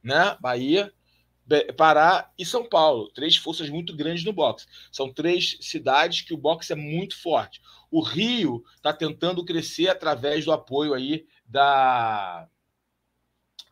né? 0.02 0.36
Bahia, 0.40 0.92
Pará 1.76 2.30
e 2.36 2.44
São 2.44 2.68
Paulo, 2.68 3.08
três 3.10 3.36
forças 3.36 3.68
muito 3.70 3.94
grandes 3.94 4.24
no 4.24 4.32
boxe. 4.32 4.66
São 4.90 5.12
três 5.12 5.56
cidades 5.60 6.22
que 6.22 6.34
o 6.34 6.38
boxe 6.38 6.72
é 6.72 6.76
muito 6.76 7.16
forte. 7.16 7.60
O 7.90 8.02
Rio 8.02 8.64
está 8.76 8.92
tentando 8.92 9.44
crescer 9.44 9.88
através 9.88 10.44
do 10.44 10.52
apoio 10.52 10.92
aí 10.94 11.26
da 11.46 12.48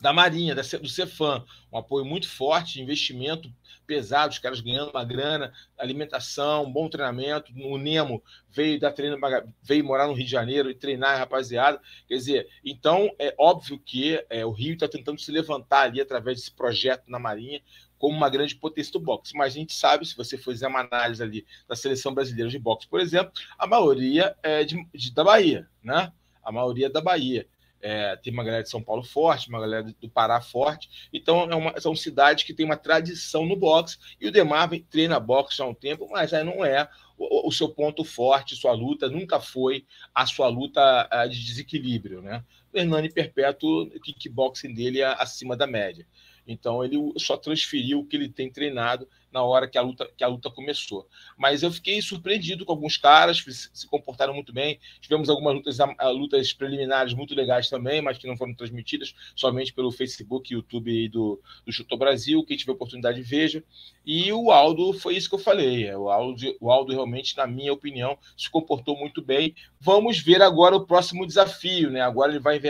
da 0.01 0.13
Marinha, 0.13 0.55
da, 0.55 0.61
do 0.63 0.89
Cefam, 0.89 1.43
um 1.73 1.79
apoio 1.79 2.05
muito 2.05 2.29
forte, 2.29 2.81
investimento 2.81 3.51
pesado, 3.87 4.33
os 4.33 4.39
caras 4.39 4.61
ganhando 4.61 4.91
uma 4.91 5.05
grana, 5.05 5.53
alimentação, 5.79 6.71
bom 6.71 6.89
treinamento. 6.89 7.53
O 7.57 7.79
Nemo 7.79 8.23
veio 8.51 8.79
dar 8.79 8.93
treino, 8.93 9.19
veio 9.63 9.85
morar 9.85 10.07
no 10.07 10.13
Rio 10.13 10.25
de 10.25 10.31
Janeiro 10.31 10.71
e 10.71 10.75
treinar 10.75 11.19
rapaziada. 11.19 11.81
Quer 12.07 12.17
dizer, 12.17 12.49
então 12.65 13.11
é 13.19 13.35
óbvio 13.39 13.79
que 13.79 14.25
é, 14.29 14.45
o 14.45 14.51
Rio 14.51 14.75
está 14.75 14.89
tentando 14.89 15.21
se 15.21 15.31
levantar 15.31 15.83
ali 15.83 16.01
através 16.01 16.39
desse 16.39 16.53
projeto 16.53 17.05
na 17.07 17.19
Marinha 17.19 17.61
como 17.99 18.17
uma 18.17 18.29
grande 18.29 18.55
potência 18.55 18.93
do 18.93 19.01
boxe. 19.01 19.35
Mas 19.35 19.55
a 19.55 19.59
gente 19.59 19.73
sabe, 19.73 20.05
se 20.05 20.17
você 20.17 20.37
fizer 20.37 20.69
uma 20.69 20.81
análise 20.81 21.23
ali 21.23 21.47
da 21.67 21.75
seleção 21.75 22.13
brasileira 22.13 22.51
de 22.51 22.59
boxe, 22.59 22.87
por 22.87 23.01
exemplo, 23.01 23.33
a 23.59 23.67
maioria 23.67 24.37
é 24.43 24.63
de, 24.65 24.85
de 24.93 25.13
da 25.13 25.25
Bahia, 25.25 25.69
né? 25.83 26.13
A 26.43 26.53
maioria 26.53 26.87
é 26.87 26.91
da 26.91 27.01
Bahia. 27.01 27.47
É, 27.87 28.17
tem 28.17 28.33
uma 28.33 28.43
galera 28.43 28.63
de 28.63 28.71
São 28.71 28.83
Paulo 28.83 29.03
forte, 29.05 29.51
uma 29.51 29.61
galera 29.61 29.83
do 29.83 30.09
Pará 30.09 30.41
forte. 30.41 30.89
Então, 31.13 31.43
é 31.43 31.55
uma, 31.55 31.79
são 31.79 31.95
cidades 31.95 32.43
que 32.43 32.55
têm 32.55 32.65
uma 32.65 32.79
tradição 32.79 33.45
no 33.45 33.55
boxe. 33.55 33.99
E 34.19 34.27
o 34.27 34.33
Demar 34.33 34.71
treina 34.89 35.21
boxe 35.21 35.61
há 35.61 35.67
um 35.67 35.75
tempo, 35.75 36.09
mas 36.11 36.33
aí 36.33 36.43
não 36.43 36.65
é 36.65 36.89
o, 37.19 37.47
o, 37.47 37.53
seu 37.53 37.69
ponto 37.69 38.03
forte, 38.03 38.57
sua 38.57 38.73
luta 38.73 39.11
nunca 39.11 39.39
foi 39.39 39.85
a 40.15 40.25
sua 40.25 40.49
luta 40.49 41.07
a, 41.11 41.27
de 41.27 41.45
desequilíbrio. 41.45 42.23
Né? 42.23 42.43
O 42.73 42.79
Hernani 42.79 43.13
Perpétuo, 43.13 43.83
o 43.83 44.01
kickboxing 44.01 44.73
dele 44.73 45.03
é 45.03 45.23
acima 45.23 45.55
da 45.55 45.67
média. 45.67 46.07
Então, 46.47 46.83
ele 46.83 46.97
só 47.19 47.37
transferiu 47.37 48.01
o 48.01 48.07
que 48.07 48.17
ele 48.17 48.31
tem 48.31 48.51
treinado 48.51 49.07
na 49.35 49.43
hora 49.43 49.67
que 49.69 49.77
a 49.77 49.83
luta, 49.83 50.09
que 50.17 50.23
a 50.23 50.29
luta 50.29 50.49
começou. 50.49 51.09
Mas 51.37 51.65
eu 51.65 51.71
fiquei 51.73 52.01
surpreendido 52.01 52.65
com 52.65 52.71
alguns 52.71 52.97
caras 52.97 53.41
que 53.41 53.53
se 53.53 53.87
comportaram 53.89 54.33
muito 54.33 54.53
bem. 54.53 54.79
Tivemos 55.01 55.29
algumas 55.29 55.55
lutas, 55.55 55.79
lutas 56.15 56.53
preliminares 56.53 57.13
muito 57.15 57.35
legais 57.35 57.69
também, 57.69 58.01
mas 58.01 58.17
que 58.17 58.29
não 58.29 58.37
foram 58.37 58.55
transmitidas 58.55 59.13
somente 59.35 59.73
pelo 59.73 59.91
Facebook, 59.91 60.55
YouTube 60.55 61.09
do, 61.09 61.43
do 61.67 61.73
Chutou 61.73 61.99
Brasil. 61.99 62.45
Quem 62.45 62.57
tiver 62.57 62.73
oportunidade, 62.73 63.21
veja. 63.23 63.65
E 64.07 64.33
o 64.33 64.53
Aldo, 64.53 64.93
foi 64.93 65.17
isso 65.17 65.29
que 65.29 65.35
eu 65.35 65.41
falei. 65.41 65.89
É, 65.89 65.99
o 65.99 66.09
Aldo, 66.09 66.57
o 66.61 66.71
Aldo 66.71 66.93
realmente, 66.93 67.37
na 67.37 67.47
minha 67.47 67.73
opinião, 67.73 68.17
se 68.37 68.49
comportou 68.49 68.97
muito 68.97 69.21
bem. 69.21 69.55
Vamos 69.81 70.21
ver 70.21 70.43
agora 70.43 70.77
o 70.77 70.87
próximo 70.87 71.27
desafio, 71.27 71.91
né? 71.91 72.03
Agora 72.03 72.31
ele 72.31 72.39
vai 72.39 72.61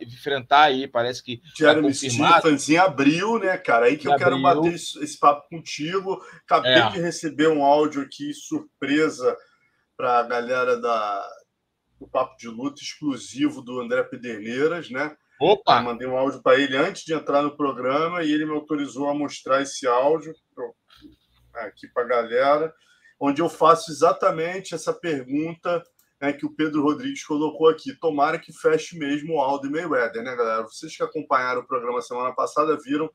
enfrentar 0.00 0.62
aí, 0.62 0.88
parece 0.88 1.22
que. 1.22 1.40
Jeremy 1.56 1.94
Stephens 1.94 2.68
em 2.68 2.76
abril, 2.76 3.38
né, 3.38 3.56
cara? 3.56 3.86
Aí 3.86 3.96
que 3.96 4.08
eu 4.08 4.12
abril. 4.12 4.26
quero 4.26 4.42
bater 4.42 4.74
esse 4.74 5.18
papo 5.18 5.48
contigo 5.48 6.07
Acabei 6.44 6.72
é. 6.72 6.90
de 6.90 7.00
receber 7.00 7.48
um 7.48 7.64
áudio 7.64 8.02
aqui, 8.02 8.32
surpresa, 8.32 9.36
para 9.96 10.20
a 10.20 10.22
galera 10.22 10.80
da, 10.80 11.28
do 12.00 12.08
Papo 12.08 12.36
de 12.36 12.48
Luta, 12.48 12.80
exclusivo 12.80 13.60
do 13.62 13.80
André 13.80 14.02
Pederneiras, 14.04 14.90
né? 14.90 15.16
Opa! 15.40 15.78
Eu 15.78 15.84
mandei 15.84 16.08
um 16.08 16.16
áudio 16.16 16.42
para 16.42 16.58
ele 16.58 16.76
antes 16.76 17.04
de 17.04 17.14
entrar 17.14 17.42
no 17.42 17.56
programa 17.56 18.22
e 18.22 18.32
ele 18.32 18.44
me 18.44 18.52
autorizou 18.52 19.08
a 19.08 19.14
mostrar 19.14 19.62
esse 19.62 19.86
áudio 19.86 20.34
aqui 21.54 21.88
para 21.88 22.04
a 22.04 22.08
galera, 22.08 22.74
onde 23.20 23.40
eu 23.40 23.48
faço 23.48 23.90
exatamente 23.90 24.74
essa 24.74 24.92
pergunta 24.92 25.82
né, 26.20 26.32
que 26.32 26.46
o 26.46 26.54
Pedro 26.54 26.82
Rodrigues 26.82 27.24
colocou 27.24 27.68
aqui. 27.68 27.94
Tomara 27.94 28.38
que 28.38 28.52
feche 28.52 28.98
mesmo 28.98 29.34
o 29.34 29.40
Aldo 29.40 29.66
e 29.66 29.70
Mayweather, 29.70 30.22
né, 30.22 30.34
galera? 30.34 30.62
Vocês 30.62 30.96
que 30.96 31.02
acompanharam 31.02 31.60
o 31.60 31.66
programa 31.66 32.02
semana 32.02 32.34
passada 32.34 32.76
viram 32.82 33.10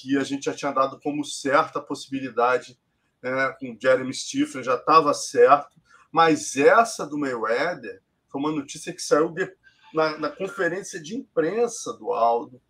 que 0.00 0.16
a 0.16 0.24
gente 0.24 0.44
já 0.44 0.54
tinha 0.54 0.72
dado 0.72 0.98
como 1.00 1.24
certa 1.24 1.78
a 1.78 1.82
possibilidade 1.82 2.78
né, 3.22 3.54
com 3.60 3.76
Jeremy 3.78 4.14
Stephen, 4.14 4.62
já 4.62 4.76
estava 4.76 5.12
certo, 5.12 5.78
mas 6.10 6.56
essa 6.56 7.06
do 7.06 7.18
Mayweather 7.18 8.02
foi 8.28 8.40
uma 8.40 8.50
notícia 8.50 8.94
que 8.94 9.02
saiu 9.02 9.28
de, 9.30 9.46
na, 9.92 10.16
na, 10.16 10.30
conferência 10.30 11.00
de 11.00 11.14
imprensa 11.14 11.92
do 11.92 12.12
Aldo, 12.12 12.60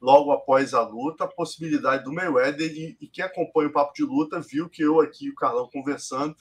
logo 0.00 0.32
após 0.32 0.74
a 0.74 0.82
luta, 0.82 1.24
a 1.24 1.28
possibilidade 1.28 2.02
do 2.02 2.12
Mayweather, 2.12 2.70
e, 2.72 2.96
e 3.00 3.06
quem 3.06 3.24
acompanha 3.24 3.68
o 3.68 3.72
Papo 3.72 3.92
de 3.94 4.02
Luta 4.02 4.40
viu 4.40 4.68
que 4.68 4.82
eu 4.82 5.00
aqui 5.00 5.26
e 5.26 5.30
o 5.30 5.34
Carlão 5.34 5.70
conversando, 5.70 6.34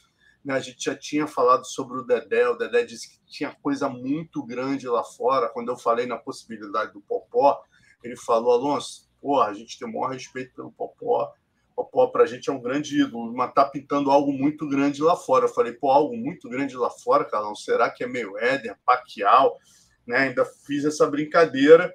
né, 0.43 0.55
a 0.55 0.59
gente 0.59 0.83
já 0.83 0.95
tinha 0.95 1.27
falado 1.27 1.65
sobre 1.65 1.99
o 1.99 2.03
Dedé, 2.03 2.47
o 2.47 2.55
Dedé 2.55 2.83
disse 2.83 3.09
que 3.09 3.19
tinha 3.25 3.55
coisa 3.61 3.87
muito 3.87 4.43
grande 4.43 4.87
lá 4.87 5.03
fora, 5.03 5.49
quando 5.49 5.69
eu 5.69 5.77
falei 5.77 6.07
na 6.07 6.17
possibilidade 6.17 6.93
do 6.93 7.01
Popó, 7.01 7.61
ele 8.01 8.15
falou, 8.15 8.53
Alonso, 8.53 9.08
Pô, 9.21 9.41
a 9.41 9.53
gente 9.53 9.77
tem 9.77 9.87
o 9.87 9.91
maior 9.91 10.11
respeito 10.11 10.53
pelo 10.55 10.71
Popó. 10.71 11.33
Popó, 11.75 12.07
para 12.07 12.23
a 12.23 12.27
gente, 12.27 12.49
é 12.49 12.53
um 12.53 12.61
grande 12.61 13.01
ídolo, 13.01 13.33
mas 13.33 13.53
tá 13.53 13.65
pintando 13.65 14.11
algo 14.11 14.33
muito 14.33 14.67
grande 14.67 15.01
lá 15.01 15.15
fora. 15.15 15.45
Eu 15.45 15.49
falei, 15.49 15.73
pô, 15.73 15.89
algo 15.89 16.15
muito 16.15 16.49
grande 16.49 16.75
lá 16.75 16.89
fora, 16.89 17.23
Carlão. 17.23 17.55
Será 17.55 17.89
que 17.89 18.03
é 18.03 18.07
meio 18.07 18.37
Éder, 18.37 18.77
Paquial? 18.85 19.57
Né? 20.05 20.17
Ainda 20.17 20.45
fiz 20.45 20.83
essa 20.83 21.07
brincadeira. 21.07 21.93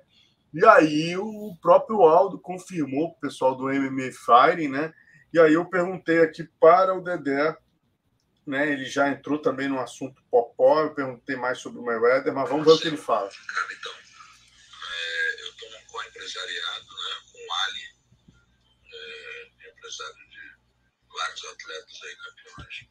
E 0.54 0.64
aí 0.64 1.16
o 1.16 1.56
próprio 1.60 2.02
Aldo 2.02 2.38
confirmou 2.38 3.08
o 3.08 3.14
pessoal 3.20 3.56
do 3.56 3.64
MMA 3.64 4.10
Firing, 4.12 4.68
né? 4.68 4.94
E 5.32 5.38
aí 5.40 5.54
eu 5.54 5.64
perguntei 5.64 6.20
aqui 6.20 6.48
para 6.60 6.94
o 6.94 7.02
Dedé, 7.02 7.56
né? 8.46 8.70
Ele 8.70 8.84
já 8.84 9.08
entrou 9.08 9.38
também 9.38 9.68
no 9.68 9.80
assunto 9.80 10.22
Popó, 10.30 10.82
eu 10.82 10.94
perguntei 10.94 11.34
mais 11.34 11.58
sobre 11.58 11.80
o 11.80 11.84
Mayweather, 11.84 12.32
mas 12.32 12.48
vamos 12.48 12.64
ver 12.64 12.72
o 12.72 12.78
que 12.78 12.86
ele 12.86 12.96
fala. 12.96 13.28
Então, 13.78 13.92
estou 16.24 16.42
num 16.42 16.52
co-empresariado 16.52 17.54
Ali, 17.64 17.86
é, 18.92 19.68
empresário 19.68 20.28
de 20.30 20.56
vários 21.08 21.44
atletas 21.44 22.02
aí 22.02 22.16
campeões, 22.16 22.88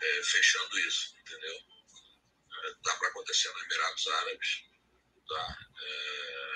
é, 0.00 0.22
fechando 0.22 0.78
isso, 0.78 1.16
entendeu? 1.18 1.54
É, 1.54 2.74
dá 2.82 2.96
para 2.96 3.08
acontecer 3.08 3.52
nos 3.52 3.62
Emirados 3.64 4.06
Árabes, 4.06 4.62
tá? 5.28 5.58
É, 5.80 6.48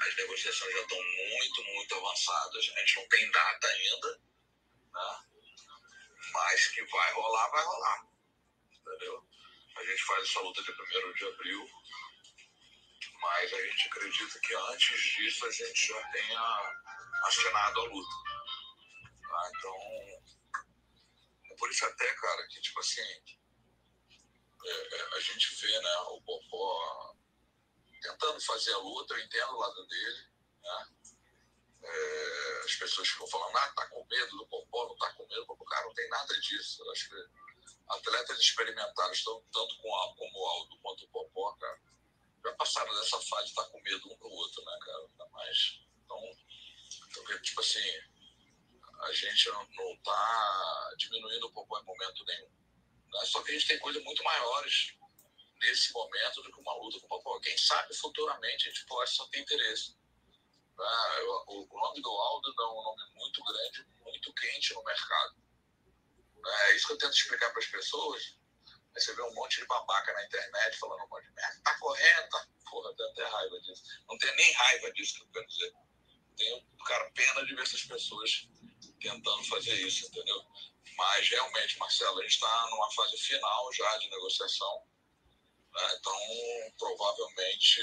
as 0.00 0.16
negociações 0.16 0.72
já 0.72 0.82
estão 0.82 1.02
muito, 1.02 1.64
muito 1.64 1.94
avançadas. 1.96 2.70
A 2.76 2.80
gente 2.80 2.96
não 2.96 3.08
tem 3.08 3.30
data 3.30 3.66
ainda, 3.66 4.20
né? 4.92 5.28
mas 6.32 6.66
que 6.68 6.84
vai 6.84 7.12
rolar, 7.14 7.50
vai 7.50 7.64
rolar. 7.64 8.08
Entendeu? 8.70 9.28
A 9.76 9.84
gente 9.84 10.02
faz 10.04 10.28
essa 10.28 10.40
luta 10.40 10.62
de 10.62 10.70
1 10.70 11.12
de 11.14 11.24
abril 11.26 11.68
mas 13.20 13.52
a 13.52 13.62
gente 13.62 13.88
acredita 13.88 14.40
que 14.40 14.54
antes 14.54 15.00
disso 15.00 15.46
a 15.46 15.50
gente 15.50 15.86
já 15.86 16.10
tenha 16.10 16.76
assinado 17.24 17.80
a 17.80 17.84
luta. 17.84 18.16
Tá? 19.22 19.50
Então, 19.56 19.76
por 21.58 21.70
isso 21.70 21.84
até, 21.84 22.14
cara, 22.14 22.46
que 22.48 22.60
tipo 22.60 22.80
assim, 22.80 23.00
é, 24.64 24.96
é, 24.96 25.16
a 25.16 25.20
gente 25.20 25.54
vê, 25.60 25.80
né, 25.80 25.96
o 26.10 26.22
Popó 26.22 27.16
tentando 28.00 28.40
fazer 28.40 28.72
a 28.74 28.78
luta, 28.78 29.14
eu 29.14 29.20
entendo 29.20 29.52
o 29.52 29.58
lado 29.58 29.86
dele, 29.86 30.28
né? 30.62 30.86
É, 31.82 32.62
as 32.64 32.74
pessoas 32.74 33.08
ficam 33.08 33.26
falando, 33.28 33.56
ah, 33.56 33.72
tá 33.74 33.86
com 33.88 34.04
medo 34.06 34.36
do 34.36 34.46
Popó, 34.48 34.88
não 34.88 34.96
tá 34.96 35.12
com 35.14 35.26
medo 35.26 35.40
do 35.40 35.46
Popó. 35.46 35.64
Cara, 35.64 35.86
não 35.86 35.94
tem 35.94 36.08
nada 36.08 36.40
disso. 36.40 36.82
Eu 36.82 36.90
acho 36.92 37.08
que 37.08 37.16
atletas 37.88 38.38
experimentados, 38.38 39.24
tanto 39.24 39.78
com 39.80 39.96
a, 39.96 40.16
como 40.16 40.38
o 40.38 40.46
Aldo 40.46 40.78
quanto 40.80 41.04
o 41.04 41.08
Popó, 41.08 41.56
cara, 41.56 41.80
já 42.44 42.52
passaram 42.54 42.94
dessa 42.94 43.20
fase 43.20 43.44
de 43.44 43.50
estar 43.50 43.64
tá 43.64 43.70
com 43.70 43.80
medo 43.80 44.12
um 44.12 44.16
pro 44.16 44.28
outro, 44.28 44.64
né, 44.64 44.78
cara? 44.84 44.98
Ainda 44.98 45.26
mais. 45.28 45.80
Então, 46.04 46.20
então, 47.08 47.42
tipo 47.42 47.60
assim, 47.60 47.90
a 49.00 49.12
gente 49.12 49.48
não, 49.48 49.66
não 49.70 49.96
tá 49.98 50.94
diminuindo 50.96 51.46
o 51.46 51.52
Popó 51.52 51.78
em 51.78 51.84
momento 51.84 52.24
nenhum. 52.24 52.50
Né? 53.12 53.24
Só 53.24 53.42
que 53.42 53.50
a 53.50 53.54
gente 53.54 53.68
tem 53.68 53.78
coisas 53.78 54.02
muito 54.02 54.22
maiores 54.22 54.94
nesse 55.60 55.92
momento 55.92 56.42
do 56.42 56.52
que 56.52 56.60
uma 56.60 56.74
luta 56.74 57.00
com 57.00 57.06
o 57.06 57.08
Popó. 57.08 57.40
Quem 57.40 57.56
sabe 57.56 57.94
futuramente 57.94 58.68
a 58.68 58.70
gente 58.70 58.86
pode 58.86 59.10
só 59.10 59.26
ter 59.28 59.40
interesse. 59.40 59.96
Né? 60.76 61.20
O 61.46 61.66
nome 61.70 62.00
do 62.00 62.10
Aldo 62.10 62.48
é 62.48 62.66
um 62.66 62.82
nome 62.82 63.02
muito 63.14 63.44
grande, 63.44 63.86
muito 64.00 64.32
quente 64.34 64.74
no 64.74 64.84
mercado. 64.84 65.36
É 66.46 66.76
isso 66.76 66.86
que 66.86 66.92
eu 66.94 66.98
tento 66.98 67.12
explicar 67.12 67.50
para 67.50 67.58
as 67.58 67.66
pessoas. 67.66 68.37
Aí 68.98 69.04
você 69.04 69.14
vê 69.14 69.22
um 69.22 69.34
monte 69.34 69.60
de 69.60 69.66
babaca 69.66 70.12
na 70.12 70.24
internet 70.24 70.76
falando 70.76 71.04
um 71.04 71.08
monte 71.08 71.28
de 71.28 71.32
merda. 71.32 71.60
Tá 71.62 71.78
correndo, 71.78 72.28
tá. 72.30 72.48
Porra, 72.68 72.96
tenho 72.96 73.10
até 73.10 73.24
raiva 73.24 73.60
disso. 73.60 73.82
Não 74.08 74.18
tenho 74.18 74.34
nem 74.34 74.52
raiva 74.52 74.92
disso 74.92 75.14
que 75.14 75.22
eu 75.22 75.28
quero 75.32 75.46
dizer. 75.46 75.72
Tenho, 76.36 76.66
cara, 76.84 77.10
pena 77.12 77.46
de 77.46 77.54
ver 77.54 77.62
essas 77.62 77.84
pessoas 77.84 78.48
tentando 79.00 79.44
fazer 79.44 79.74
isso, 79.86 80.04
entendeu? 80.06 80.44
Mas 80.96 81.28
realmente, 81.28 81.78
Marcelo, 81.78 82.18
a 82.18 82.22
gente 82.22 82.32
está 82.32 82.66
numa 82.70 82.90
fase 82.90 83.16
final 83.18 83.72
já 83.72 83.96
de 83.98 84.10
negociação. 84.10 84.82
Né? 85.74 85.96
Então, 85.96 86.18
provavelmente, 86.76 87.80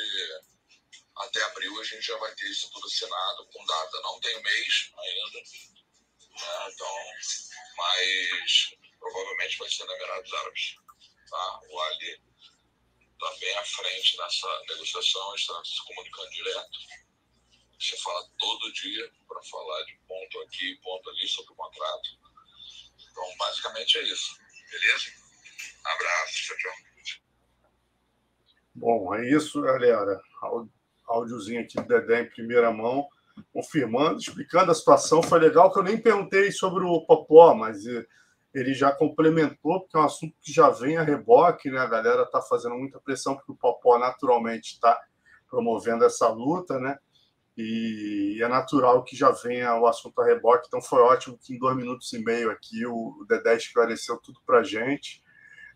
até 1.15 1.41
abril 1.43 1.79
a 1.79 1.83
gente 1.85 2.01
já 2.01 2.17
vai 2.17 2.35
ter 2.35 2.45
isso 2.49 2.69
tudo 2.71 2.87
assinado 2.87 3.47
com 3.53 3.65
data. 3.65 4.01
Não 4.01 4.19
tem 4.19 4.43
mês 4.43 4.91
ainda. 4.97 5.39
Né? 5.39 6.73
Então, 6.73 6.95
mas 7.77 8.75
provavelmente 8.99 9.57
vai 9.59 9.69
ser 9.69 9.85
na 9.85 9.93
Emirados 9.93 10.33
Árabes. 10.33 10.84
Tá? 11.29 11.59
O 11.69 11.79
Ali 11.79 12.21
está 13.11 13.39
bem 13.39 13.57
à 13.57 13.63
frente 13.63 14.17
nessa 14.17 14.61
negociação, 14.69 15.35
está 15.35 15.61
se 15.63 15.85
comunicando 15.85 16.29
direto. 16.29 16.79
Você 17.79 17.97
fala 17.97 18.25
todo 18.39 18.73
dia 18.73 19.11
para 19.27 19.41
falar 19.43 19.83
de 19.83 19.97
ponto 20.07 20.39
aqui, 20.41 20.75
ponto 20.83 21.09
ali 21.09 21.27
sobre 21.27 21.53
o 21.53 21.55
contrato. 21.55 22.09
Então, 23.11 23.37
basicamente 23.37 23.97
é 23.97 24.03
isso. 24.03 24.37
Beleza? 24.71 25.05
Abraço, 25.85 26.33
tchau, 26.33 26.57
tchau. 26.57 26.73
Bom, 28.75 29.15
é 29.15 29.29
isso, 29.29 29.61
galera. 29.61 30.21
Áudiozinho 31.07 31.61
aqui 31.61 31.75
do 31.77 31.87
Dedé 31.87 32.21
em 32.21 32.29
primeira 32.29 32.71
mão, 32.71 33.07
confirmando, 33.53 34.19
explicando 34.19 34.71
a 34.71 34.75
situação. 34.75 35.23
Foi 35.23 35.39
legal 35.39 35.71
que 35.71 35.79
eu 35.79 35.83
nem 35.83 36.01
perguntei 36.01 36.51
sobre 36.51 36.83
o 36.83 37.05
Popó, 37.05 37.53
mas 37.53 37.85
eh, 37.85 38.05
ele 38.55 38.73
já 38.73 38.89
complementou, 38.89 39.81
porque 39.81 39.97
é 39.97 39.99
um 39.99 40.05
assunto 40.05 40.33
que 40.41 40.51
já 40.51 40.69
vem 40.69 40.95
a 40.95 41.03
reboque, 41.03 41.69
né? 41.69 41.77
A 41.77 41.85
galera 41.85 42.23
está 42.23 42.41
fazendo 42.41 42.75
muita 42.75 43.01
pressão, 43.01 43.35
porque 43.35 43.51
o 43.51 43.55
Popó 43.55 43.99
naturalmente 43.99 44.73
está 44.73 44.97
promovendo 45.49 46.05
essa 46.05 46.29
luta, 46.29 46.79
né? 46.79 46.97
E 47.57 48.39
é 48.41 48.47
natural 48.47 49.03
que 49.03 49.15
já 49.15 49.29
venha 49.31 49.75
o 49.75 49.85
assunto 49.85 50.21
a 50.21 50.25
reboque. 50.25 50.67
Então 50.67 50.81
foi 50.81 51.01
ótimo 51.01 51.37
que 51.37 51.53
em 51.53 51.59
dois 51.59 51.75
minutos 51.75 52.11
e 52.13 52.23
meio 52.23 52.49
aqui 52.49 52.85
o 52.85 53.25
Dedé 53.27 53.57
esclareceu 53.57 54.17
tudo 54.23 54.39
para 54.45 54.63
gente. 54.63 55.21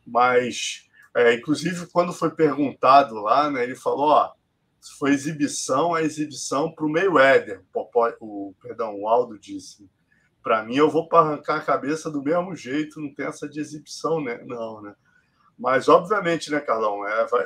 Mas, 0.07 0.87
é, 1.13 1.33
inclusive, 1.33 1.85
quando 1.91 2.13
foi 2.13 2.31
perguntado 2.31 3.15
lá, 3.15 3.51
né, 3.51 3.61
ele 3.61 3.75
falou: 3.75 4.09
ó, 4.09 4.31
se 4.79 4.97
foi 4.97 5.11
exibição, 5.11 5.97
é 5.97 6.03
exibição 6.03 6.71
para 6.73 6.85
o 6.85 6.89
Mayweather. 6.89 7.61
O, 8.21 8.53
perdão, 8.61 8.95
o 8.95 9.07
Aldo 9.07 9.37
disse. 9.37 9.89
Para 10.49 10.63
mim, 10.63 10.77
eu 10.77 10.89
vou 10.89 11.07
para 11.07 11.27
arrancar 11.27 11.57
a 11.57 11.61
cabeça 11.61 12.09
do 12.09 12.23
mesmo 12.23 12.55
jeito, 12.55 12.99
não 12.99 13.13
tem 13.13 13.27
essa 13.27 13.47
de 13.47 13.59
exibição, 13.59 14.19
né? 14.19 14.43
Não, 14.47 14.81
né? 14.81 14.95
Mas, 15.55 15.87
obviamente, 15.87 16.49
né, 16.49 16.59
Carlão? 16.59 17.07
É, 17.07 17.27
vai, 17.27 17.45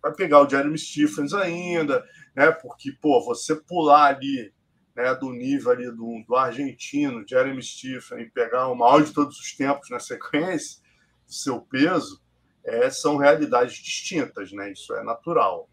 vai 0.00 0.14
pegar 0.14 0.40
o 0.40 0.48
Jeremy 0.48 0.78
Stephens 0.78 1.34
ainda, 1.34 2.06
né? 2.32 2.52
Porque, 2.52 2.92
pô, 2.92 3.20
você 3.20 3.56
pular 3.56 4.14
ali 4.14 4.54
né, 4.94 5.12
do 5.16 5.32
nível 5.32 5.72
ali 5.72 5.90
do, 5.90 6.24
do 6.24 6.36
argentino, 6.36 7.26
Jeremy 7.28 7.60
Stephen, 7.60 8.20
e 8.20 8.30
pegar 8.30 8.68
o 8.68 8.76
maior 8.76 9.02
de 9.02 9.12
todos 9.12 9.36
os 9.36 9.52
tempos 9.56 9.90
na 9.90 9.98
sequência, 9.98 10.80
seu 11.26 11.62
peso, 11.62 12.22
é, 12.62 12.90
são 12.90 13.16
realidades 13.16 13.74
distintas, 13.74 14.52
né? 14.52 14.70
Isso 14.70 14.94
é 14.94 15.02
natural. 15.02 15.68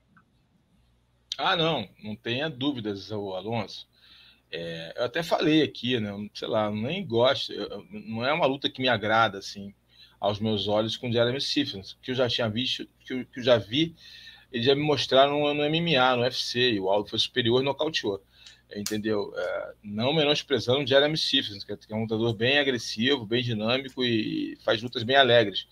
Ah, 1.38 1.56
não, 1.56 1.88
não 2.04 2.16
tenha 2.16 2.50
dúvidas, 2.50 3.12
Alonso. 3.12 3.91
É, 4.52 4.93
eu 4.97 5.06
até 5.06 5.24
falei 5.24 5.62
aqui, 5.62 5.99
né? 5.99 6.12
Sei 6.34 6.47
lá, 6.47 6.70
nem 6.70 7.06
gosto, 7.06 7.54
eu, 7.54 7.86
não 7.89 8.26
é 8.26 8.34
uma 8.34 8.45
luta 8.45 8.70
que 8.70 8.82
me 8.82 8.89
agrada, 8.89 9.38
assim, 9.38 9.74
aos 10.20 10.39
meus 10.39 10.68
olhos 10.68 10.97
com 10.97 11.12
Jeremy 11.12 11.39
Stephens, 11.39 11.97
que 12.02 12.12
eu 12.12 12.16
já 12.16 12.28
tinha 12.28 12.49
visto, 12.49 12.88
que 13.06 13.14
eu, 13.14 13.26
que 13.26 13.39
eu 13.39 13.43
já 13.43 13.58
vi 13.58 13.95
eles 14.52 14.66
já 14.66 14.76
me 14.76 14.82
mostraram 14.82 15.39
no, 15.39 15.54
no 15.54 15.70
MMA, 15.70 16.16
no 16.18 16.24
UFC, 16.24 16.74
e 16.74 16.80
o 16.80 16.89
Aldo 16.89 17.10
foi 17.10 17.18
superior 17.18 17.62
e 17.62 17.66
nocauteou. 17.66 18.22
Entendeu? 18.76 19.34
É, 19.36 19.74
não 19.84 20.14
menosprezando 20.14 20.88
Jeremy 20.88 21.18
Stephens, 21.18 21.64
que 21.64 21.72
é 21.72 21.95
um 21.95 22.02
lutador 22.02 22.34
bem 22.34 22.58
agressivo, 22.58 23.26
bem 23.26 23.43
dinâmico 23.43 24.04
e 24.04 24.58
faz 24.64 24.82
lutas 24.82 25.04
bem 25.04 25.16
alegres, 25.16 25.68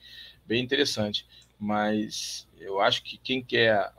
bem 0.46 0.64
interessante. 0.64 1.26
Mas 1.58 2.48
eu 2.58 2.80
acho 2.80 3.04
que 3.04 3.18
quem 3.18 3.44
quer 3.44 3.92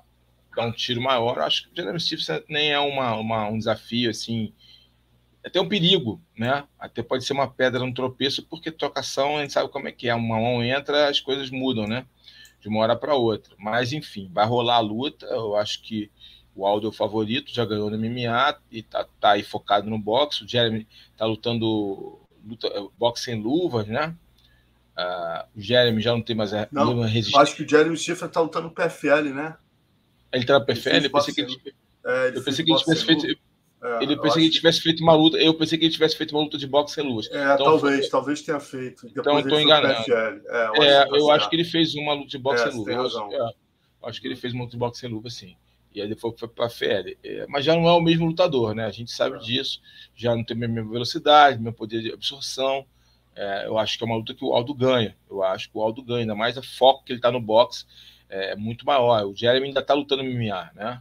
dar 0.54 0.66
um 0.66 0.72
tiro 0.72 1.00
maior, 1.00 1.36
eu 1.36 1.42
acho 1.44 1.64
que 1.64 1.72
o 1.72 1.76
Jeremy 1.76 2.00
Stephens 2.00 2.42
nem 2.48 2.72
é 2.72 2.78
uma, 2.78 3.14
uma, 3.16 3.48
um 3.48 3.58
desafio 3.58 4.10
assim. 4.10 4.52
É 5.42 5.48
até 5.48 5.60
um 5.60 5.68
perigo, 5.68 6.20
né? 6.36 6.64
Até 6.78 7.02
pode 7.02 7.24
ser 7.24 7.32
uma 7.32 7.50
pedra 7.50 7.80
no 7.80 7.94
tropeço, 7.94 8.42
porque 8.42 8.70
trocação 8.70 9.36
a 9.36 9.42
gente 9.42 9.52
sabe 9.52 9.70
como 9.70 9.88
é 9.88 9.92
que 9.92 10.08
é. 10.08 10.14
Uma 10.14 10.38
mão 10.38 10.62
entra, 10.62 11.08
as 11.08 11.20
coisas 11.20 11.50
mudam, 11.50 11.86
né? 11.86 12.04
de 12.60 12.68
uma 12.68 12.80
hora 12.80 12.94
para 12.94 13.14
outra. 13.14 13.54
Mas, 13.58 13.92
enfim, 13.92 14.30
vai 14.32 14.46
rolar 14.46 14.76
a 14.76 14.80
luta. 14.80 15.26
Eu 15.26 15.56
acho 15.56 15.82
que 15.82 16.10
o 16.54 16.66
Aldo 16.66 16.86
é 16.86 16.90
o 16.90 16.92
favorito, 16.92 17.52
já 17.52 17.64
ganhou 17.64 17.90
no 17.90 17.98
MMA 17.98 18.58
e 18.70 18.82
tá, 18.82 19.06
tá 19.18 19.30
aí 19.32 19.42
focado 19.42 19.88
no 19.88 19.98
boxe. 19.98 20.44
O 20.44 20.48
Jeremy 20.48 20.86
tá 21.16 21.24
lutando 21.24 22.20
luta, 22.46 22.68
boxe 22.98 23.24
sem 23.24 23.40
luvas, 23.40 23.86
né? 23.86 24.14
Uh, 24.96 25.58
o 25.58 25.60
Jeremy 25.60 26.02
já 26.02 26.12
não 26.12 26.20
tem 26.20 26.36
mais 26.36 26.52
a 26.52 26.68
não, 26.70 27.00
resistência. 27.00 27.40
Acho 27.40 27.56
que 27.56 27.62
o 27.62 27.68
Jeremy 27.68 27.96
Schiffer 27.96 28.28
tá 28.28 28.40
lutando 28.40 28.68
no 28.68 28.74
PFL, 28.74 29.32
né? 29.34 29.56
Ele 30.30 30.44
tá 30.44 30.58
no 30.58 30.66
PFL? 30.66 31.04
Eu 31.04 31.10
pensei 31.10 31.34
que 31.34 31.40
ele, 31.40 31.74
é, 32.04 32.28
ele 32.28 32.38
eu 32.38 32.44
pensei 32.44 32.64
que 32.64 32.70
ele 32.70 32.80
tivesse 32.80 33.06
feito. 33.06 33.26
É, 33.82 34.02
ele 34.02 34.16
pensei 34.16 34.42
que 34.42 34.48
ele 34.48 34.50
tivesse 34.50 34.80
feito 34.82 35.02
uma 35.02 35.14
luta. 35.14 35.38
Eu 35.38 35.54
pensei 35.54 35.78
que 35.78 35.86
ele 35.86 35.92
tivesse 35.92 36.16
feito 36.16 36.32
uma 36.32 36.42
luta 36.42 36.58
de 36.58 36.66
boxe 36.66 36.94
sem 36.94 37.04
luz. 37.04 37.28
É, 37.30 37.54
então, 37.54 37.64
talvez, 37.64 38.00
foi... 38.00 38.10
talvez 38.10 38.42
tenha 38.42 38.60
feito. 38.60 39.06
Então 39.06 39.38
estou 39.38 39.58
enganado. 39.58 40.04
É, 40.12 40.40
eu, 40.76 40.82
é, 40.82 41.02
acho, 41.02 41.16
eu 41.16 41.30
acho 41.30 41.48
que 41.48 41.56
ele 41.56 41.64
fez 41.64 41.94
uma 41.94 42.12
luta 42.12 42.28
de 42.28 42.38
boxe 42.38 42.62
é, 42.62 42.70
sem 42.70 42.78
luva. 42.78 42.92
Eu 42.92 43.06
acho, 43.06 43.32
é, 43.32 43.54
acho, 44.04 44.20
que 44.20 44.28
ele 44.28 44.36
fez 44.36 44.52
uma 44.52 44.64
luta 44.64 44.72
de 44.72 44.78
boxe 44.78 45.00
sem 45.00 45.08
luva, 45.08 45.30
sim. 45.30 45.56
E 45.94 46.00
aí 46.00 46.08
depois 46.08 46.38
foi 46.38 46.46
para 46.46 46.66
a 46.66 46.70
FL. 46.70 47.16
É, 47.24 47.46
mas 47.48 47.64
já 47.64 47.74
não 47.74 47.88
é 47.88 47.92
o 47.92 48.02
mesmo 48.02 48.26
lutador, 48.26 48.74
né? 48.74 48.84
A 48.84 48.90
gente 48.90 49.10
sabe 49.10 49.36
é. 49.36 49.38
disso. 49.38 49.80
Já 50.14 50.36
não 50.36 50.44
tem 50.44 50.56
a 50.56 50.68
mesma 50.68 50.90
velocidade, 50.90 51.58
mesmo 51.58 51.72
poder 51.72 52.02
de 52.02 52.12
absorção. 52.12 52.84
eu 53.64 53.78
acho 53.78 53.96
que 53.96 54.04
é 54.04 54.06
uma 54.06 54.16
luta 54.16 54.34
que 54.34 54.44
o 54.44 54.52
Aldo 54.52 54.74
ganha. 54.74 55.16
Eu 55.28 55.42
acho 55.42 55.70
que 55.70 55.78
o 55.78 55.82
Aldo 55.82 56.02
ganha, 56.02 56.20
ainda 56.20 56.34
mais 56.34 56.58
o 56.58 56.62
foco 56.62 57.02
que 57.02 57.12
ele 57.12 57.18
está 57.18 57.32
no 57.32 57.40
boxe 57.40 57.86
é 58.28 58.54
muito 58.54 58.84
maior. 58.84 59.24
O 59.24 59.34
Jeremy 59.34 59.68
ainda 59.68 59.80
está 59.80 59.94
lutando 59.94 60.22
no 60.22 60.30
MMA, 60.30 60.70
né? 60.74 61.00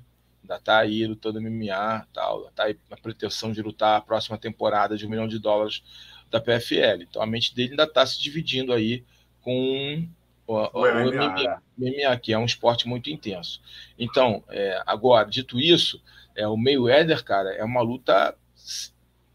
Ainda 0.49 0.55
está 0.55 0.79
aí 0.79 1.05
lutando 1.05 1.39
MMA, 1.39 2.07
tal, 2.11 2.47
está 2.47 2.63
aí 2.63 2.77
na 2.89 2.97
pretensão 2.97 3.51
de 3.51 3.61
lutar 3.61 3.97
a 3.97 4.01
próxima 4.01 4.37
temporada 4.37 4.97
de 4.97 5.05
um 5.05 5.09
milhão 5.09 5.27
de 5.27 5.37
dólares 5.37 5.83
da 6.31 6.41
PFL. 6.41 7.03
Então 7.03 7.21
a 7.21 7.27
mente 7.27 7.53
dele 7.53 7.71
ainda 7.71 7.83
está 7.83 8.05
se 8.05 8.19
dividindo 8.19 8.73
aí 8.73 9.03
com 9.41 10.07
o, 10.47 10.55
o, 10.55 10.81
o 10.81 11.11
MMA, 11.11 11.61
MMA, 11.77 12.17
que 12.19 12.33
é 12.33 12.37
um 12.37 12.45
esporte 12.45 12.87
muito 12.87 13.09
intenso. 13.11 13.61
Então, 13.97 14.43
é, 14.49 14.81
agora, 14.85 15.29
dito 15.29 15.59
isso, 15.59 16.01
é, 16.35 16.47
o 16.47 16.57
Mayweather, 16.57 17.23
cara, 17.23 17.51
é 17.53 17.63
uma 17.63 17.81
luta. 17.81 18.35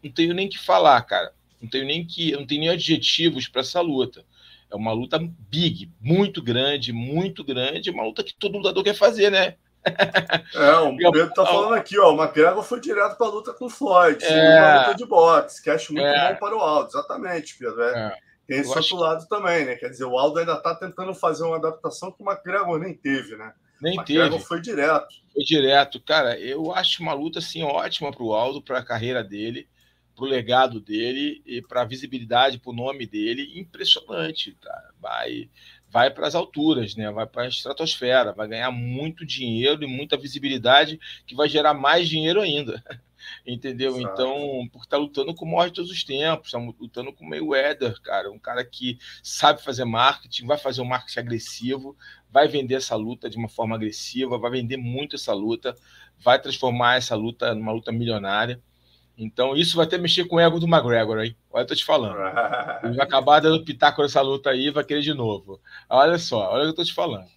Não 0.03 0.11
tenho 0.11 0.33
nem 0.33 0.49
que 0.49 0.59
falar, 0.59 1.01
cara. 1.03 1.33
Não 1.61 1.69
tenho 1.69 1.85
nem 1.85 2.05
que. 2.05 2.33
Não 2.33 2.45
tenho 2.45 2.61
nem 2.61 2.69
adjetivos 2.69 3.47
para 3.47 3.61
essa 3.61 3.79
luta. 3.79 4.25
É 4.69 4.75
uma 4.75 4.91
luta 4.91 5.17
big, 5.49 5.89
muito 6.01 6.41
grande, 6.41 6.91
muito 6.91 7.43
grande, 7.43 7.91
uma 7.91 8.03
luta 8.03 8.23
que 8.23 8.33
todo 8.33 8.57
lutador 8.57 8.83
quer 8.83 8.95
fazer, 8.95 9.31
né? 9.31 9.55
É, 10.55 10.75
o 10.77 10.95
Pedro 10.95 11.33
tá 11.33 11.45
falando 11.45 11.73
aqui, 11.73 11.97
ó. 11.99 12.13
O 12.13 12.21
McGregor 12.21 12.63
foi 12.63 12.79
direto 12.79 13.17
para 13.17 13.27
a 13.27 13.29
luta 13.29 13.53
com 13.53 13.65
o 13.65 13.69
Floyd, 13.69 14.23
é... 14.23 14.59
uma 14.59 14.79
luta 14.79 14.95
de 14.95 15.05
boxe, 15.05 15.61
que 15.61 15.69
acho 15.69 15.93
muito 15.93 16.05
é... 16.05 16.33
bom 16.33 16.39
para 16.39 16.55
o 16.55 16.59
Aldo. 16.59 16.89
Exatamente, 16.89 17.57
Pedro. 17.57 17.81
É. 17.81 18.07
é. 18.07 18.17
Tem 18.47 18.59
esse 18.59 18.69
outro 18.69 18.97
lado 18.97 19.27
também, 19.27 19.65
né? 19.65 19.75
Quer 19.75 19.89
dizer, 19.89 20.05
o 20.05 20.17
Aldo 20.17 20.39
ainda 20.39 20.53
está 20.53 20.75
tentando 20.75 21.13
fazer 21.13 21.43
uma 21.43 21.57
adaptação 21.57 22.11
que 22.11 22.21
o 22.21 22.29
McGregor 22.29 22.79
nem 22.79 22.93
teve, 22.93 23.35
né? 23.35 23.53
Nem 23.81 24.01
teve. 24.03 24.39
foi 24.39 24.61
direto. 24.61 25.07
Foi 25.33 25.43
direto. 25.43 25.99
Cara, 25.99 26.39
eu 26.39 26.71
acho 26.73 27.01
uma 27.01 27.13
luta 27.13 27.39
assim 27.39 27.63
ótima 27.63 28.11
para 28.11 28.23
o 28.23 28.33
Aldo, 28.33 28.61
para 28.61 28.79
a 28.79 28.85
carreira 28.85 29.23
dele. 29.23 29.67
para 30.15 30.25
o 30.25 30.27
legado 30.27 30.79
dele 30.79 31.41
e 31.45 31.61
para 31.61 31.81
a 31.81 31.85
visibilidade, 31.85 32.59
para 32.59 32.71
o 32.71 32.75
nome 32.75 33.05
dele, 33.05 33.59
impressionante, 33.59 34.55
cara. 34.61 34.91
Vai, 35.01 35.49
vai 35.95 36.11
para 36.11 36.27
as 36.27 36.35
alturas, 36.35 36.93
né? 36.93 37.09
Vai 37.09 37.25
para 37.25 37.43
a 37.43 37.47
estratosfera, 37.47 38.33
vai 38.33 38.49
ganhar 38.49 38.69
muito 38.69 39.25
dinheiro 39.25 39.81
e 39.81 39.87
muita 39.87 40.17
visibilidade 40.17 40.99
que 41.25 41.33
vai 41.33 41.47
gerar 41.47 41.73
mais 41.73 42.09
dinheiro 42.09 42.41
ainda. 42.41 42.83
Entendeu? 43.47 43.93
Sabe. 43.93 44.03
Então, 44.03 44.67
por 44.73 44.81
estar 44.81 44.97
tá 44.97 45.01
lutando 45.01 45.33
com 45.33 45.45
o 45.45 45.51
maior 45.51 45.67
de 45.67 45.75
todos 45.75 45.89
os 45.89 46.03
tempos, 46.03 46.47
está 46.47 46.59
lutando 46.59 47.13
com 47.13 47.23
o 47.23 47.29
Mayweather, 47.29 47.97
cara, 48.01 48.29
um 48.29 48.37
cara 48.37 48.65
que 48.65 48.99
sabe 49.23 49.63
fazer 49.63 49.85
marketing, 49.85 50.45
vai 50.45 50.57
fazer 50.57 50.81
um 50.81 50.85
marketing 50.85 51.19
agressivo, 51.19 51.97
vai 52.29 52.45
vender 52.49 52.75
essa 52.75 52.97
luta 52.97 53.29
de 53.29 53.37
uma 53.37 53.47
forma 53.47 53.77
agressiva, 53.77 54.37
vai 54.37 54.51
vender 54.51 54.75
muito 54.75 55.15
essa 55.15 55.33
luta, 55.33 55.77
vai 56.19 56.41
transformar 56.41 56.97
essa 56.97 57.15
luta 57.15 57.55
numa 57.55 57.71
luta 57.71 57.93
milionária. 57.93 58.61
Então, 59.17 59.55
isso 59.55 59.77
vai 59.77 59.85
até 59.85 59.97
mexer 59.97 60.25
com 60.25 60.35
o 60.35 60.39
ego 60.39 60.59
do 60.59 60.67
McGregor, 60.67 61.23
hein? 61.23 61.35
Olha, 61.49 61.63
eu 61.63 61.67
tô 61.67 61.75
te 61.75 61.85
falando. 61.85 62.17
Ele 62.83 62.95
vai 62.95 63.05
acabar 63.05 63.39
dando 63.39 63.63
pitaco 63.63 64.01
nessa 64.01 64.21
luta 64.21 64.49
aí 64.49 64.69
vai 64.69 64.83
querer 64.83 65.01
de 65.01 65.13
novo. 65.13 65.61
Olha 65.89 66.17
só, 66.17 66.51
olha 66.51 66.63
o 66.63 66.65
que 66.65 66.69
eu 66.71 66.75
tô 66.75 66.83
te 66.83 66.93
falando. 66.93 67.27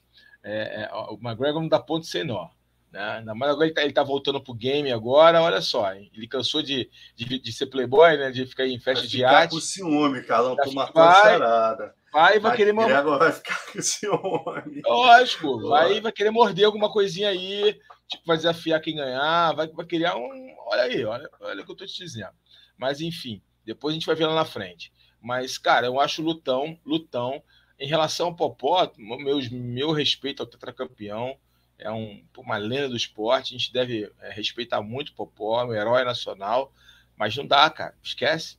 É, 0.43 0.83
é, 0.83 0.91
o 0.93 1.19
McGregor 1.23 1.61
não 1.61 1.69
dá 1.69 1.79
ponto 1.79 2.07
sem 2.07 2.25
nó. 2.25 2.49
Né? 2.91 3.19
Ainda 3.19 3.35
mais 3.35 3.53
agora 3.53 3.67
ele 3.67 3.75
tá, 3.75 3.83
ele 3.83 3.93
tá 3.93 4.03
voltando 4.03 4.41
pro 4.41 4.55
game 4.55 4.91
agora, 4.91 5.43
olha 5.43 5.61
só. 5.61 5.93
Hein? 5.93 6.11
Ele 6.15 6.27
cansou 6.27 6.63
de, 6.63 6.91
de, 7.15 7.39
de, 7.39 7.53
ser 7.53 7.67
playboy, 7.67 8.17
né? 8.17 8.31
De 8.31 8.47
ficar 8.47 8.67
em 8.67 8.79
festa 8.81 9.03
vai 9.03 9.09
de 9.09 9.25
arte. 9.25 9.51
com 9.51 9.61
ciúme, 9.61 10.23
cara. 10.23 10.43
Não 10.45 10.57
toma 10.57 10.91
charada. 10.95 11.95
Vai 12.11 12.37
e 12.37 12.41
vai 12.41 12.57
querer 12.57 12.73
morder. 12.73 13.05
vai 13.05 13.33
ficar 13.33 13.59
com 13.71 13.83
ciúme. 13.83 14.83
Lógico, 14.85 15.69
vai 15.69 16.01
vai 16.01 16.13
querer 16.13 16.31
morder 16.31 16.65
alguma 16.65 16.91
coisinha 16.91 17.29
aí, 17.29 17.79
tipo, 18.09 18.25
vai 18.27 18.37
desafiar 18.37 18.81
quem 18.81 18.97
ganhar, 18.97 19.53
vai, 19.53 19.69
vai 19.69 19.87
criar 19.87 20.17
um. 20.17 20.57
Olha 20.67 20.83
aí, 20.83 21.05
olha, 21.05 21.31
olha 21.41 21.63
o 21.63 21.65
que 21.67 21.73
eu 21.73 21.77
tô 21.77 21.87
te 21.87 21.99
dizendo. 21.99 22.33
Mas 22.77 23.01
enfim, 23.01 23.43
depois 23.65 23.93
a 23.93 23.95
gente 23.95 24.07
vai 24.07 24.17
ver 24.17 24.27
lá 24.27 24.35
na 24.35 24.45
frente. 24.45 24.93
Mas, 25.21 25.59
cara, 25.59 25.87
eu 25.87 26.01
acho 26.01 26.23
lutão, 26.23 26.79
lutão. 26.85 27.43
Em 27.79 27.87
relação 27.87 28.29
ao 28.29 28.35
Popó, 28.35 28.91
meu, 28.97 29.39
meu 29.51 29.93
respeito 29.93 30.43
ao 30.43 30.49
tetracampeão, 30.49 31.39
é 31.79 31.91
um, 31.91 32.25
uma 32.37 32.57
lenda 32.57 32.89
do 32.89 32.97
esporte, 32.97 33.55
a 33.55 33.59
gente 33.59 33.73
deve 33.73 34.11
é, 34.21 34.33
respeitar 34.33 34.83
muito 34.83 35.11
o 35.11 35.15
Popó, 35.15 35.65
um 35.65 35.73
herói 35.73 36.05
nacional, 36.05 36.73
mas 37.17 37.37
não 37.37 37.47
dá, 37.47 37.71
cara, 37.71 37.95
esquece. 38.03 38.59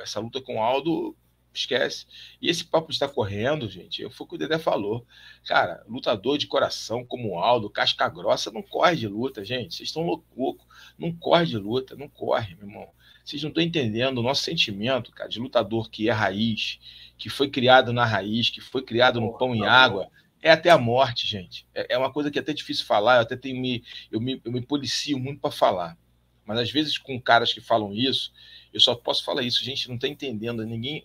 Essa 0.00 0.20
luta 0.20 0.40
com 0.40 0.56
o 0.56 0.62
Aldo 0.62 1.16
esquece. 1.58 2.06
E 2.40 2.48
esse 2.48 2.64
papo 2.64 2.90
está 2.90 3.08
correndo, 3.08 3.68
gente. 3.68 4.08
Foi 4.10 4.24
o 4.24 4.28
que 4.28 4.34
o 4.34 4.38
Dedé 4.38 4.58
falou. 4.58 5.06
Cara, 5.46 5.84
lutador 5.88 6.38
de 6.38 6.46
coração 6.46 7.04
como 7.04 7.32
o 7.32 7.38
Aldo, 7.38 7.70
casca 7.70 8.08
grossa, 8.08 8.50
não 8.50 8.62
corre 8.62 8.96
de 8.96 9.08
luta, 9.08 9.44
gente. 9.44 9.74
Vocês 9.74 9.88
estão 9.88 10.04
loucos. 10.04 10.66
Não 10.98 11.12
corre 11.12 11.46
de 11.46 11.56
luta, 11.56 11.96
não 11.96 12.08
corre, 12.08 12.54
meu 12.56 12.68
irmão. 12.68 12.88
Vocês 13.24 13.42
não 13.42 13.48
estão 13.48 13.62
entendendo 13.62 14.18
o 14.18 14.22
nosso 14.22 14.42
sentimento, 14.42 15.10
cara, 15.10 15.30
de 15.30 15.40
lutador 15.40 15.88
que 15.88 16.10
é 16.10 16.12
raiz, 16.12 16.78
que 17.16 17.30
foi 17.30 17.48
criado 17.48 17.92
na 17.92 18.04
raiz, 18.04 18.50
que 18.50 18.60
foi 18.60 18.82
criado 18.82 19.20
no 19.20 19.36
pão 19.38 19.54
e 19.54 19.64
água. 19.64 20.10
É 20.42 20.50
até 20.50 20.68
a 20.68 20.76
morte, 20.76 21.26
gente. 21.26 21.66
É, 21.74 21.94
é 21.94 21.98
uma 21.98 22.12
coisa 22.12 22.30
que 22.30 22.38
é 22.38 22.42
até 22.42 22.52
difícil 22.52 22.84
falar, 22.84 23.16
eu 23.16 23.22
até 23.22 23.34
tenho 23.34 23.58
me, 23.58 23.82
eu 24.12 24.20
me, 24.20 24.40
eu 24.44 24.52
me 24.52 24.60
policio 24.60 25.18
muito 25.18 25.40
para 25.40 25.50
falar. 25.50 25.96
Mas 26.44 26.58
às 26.58 26.70
vezes 26.70 26.98
com 26.98 27.18
caras 27.18 27.50
que 27.50 27.62
falam 27.62 27.94
isso, 27.94 28.30
eu 28.70 28.78
só 28.78 28.94
posso 28.94 29.24
falar 29.24 29.42
isso, 29.42 29.64
gente, 29.64 29.88
não 29.88 29.94
está 29.94 30.06
entendendo. 30.06 30.64
Ninguém, 30.66 31.02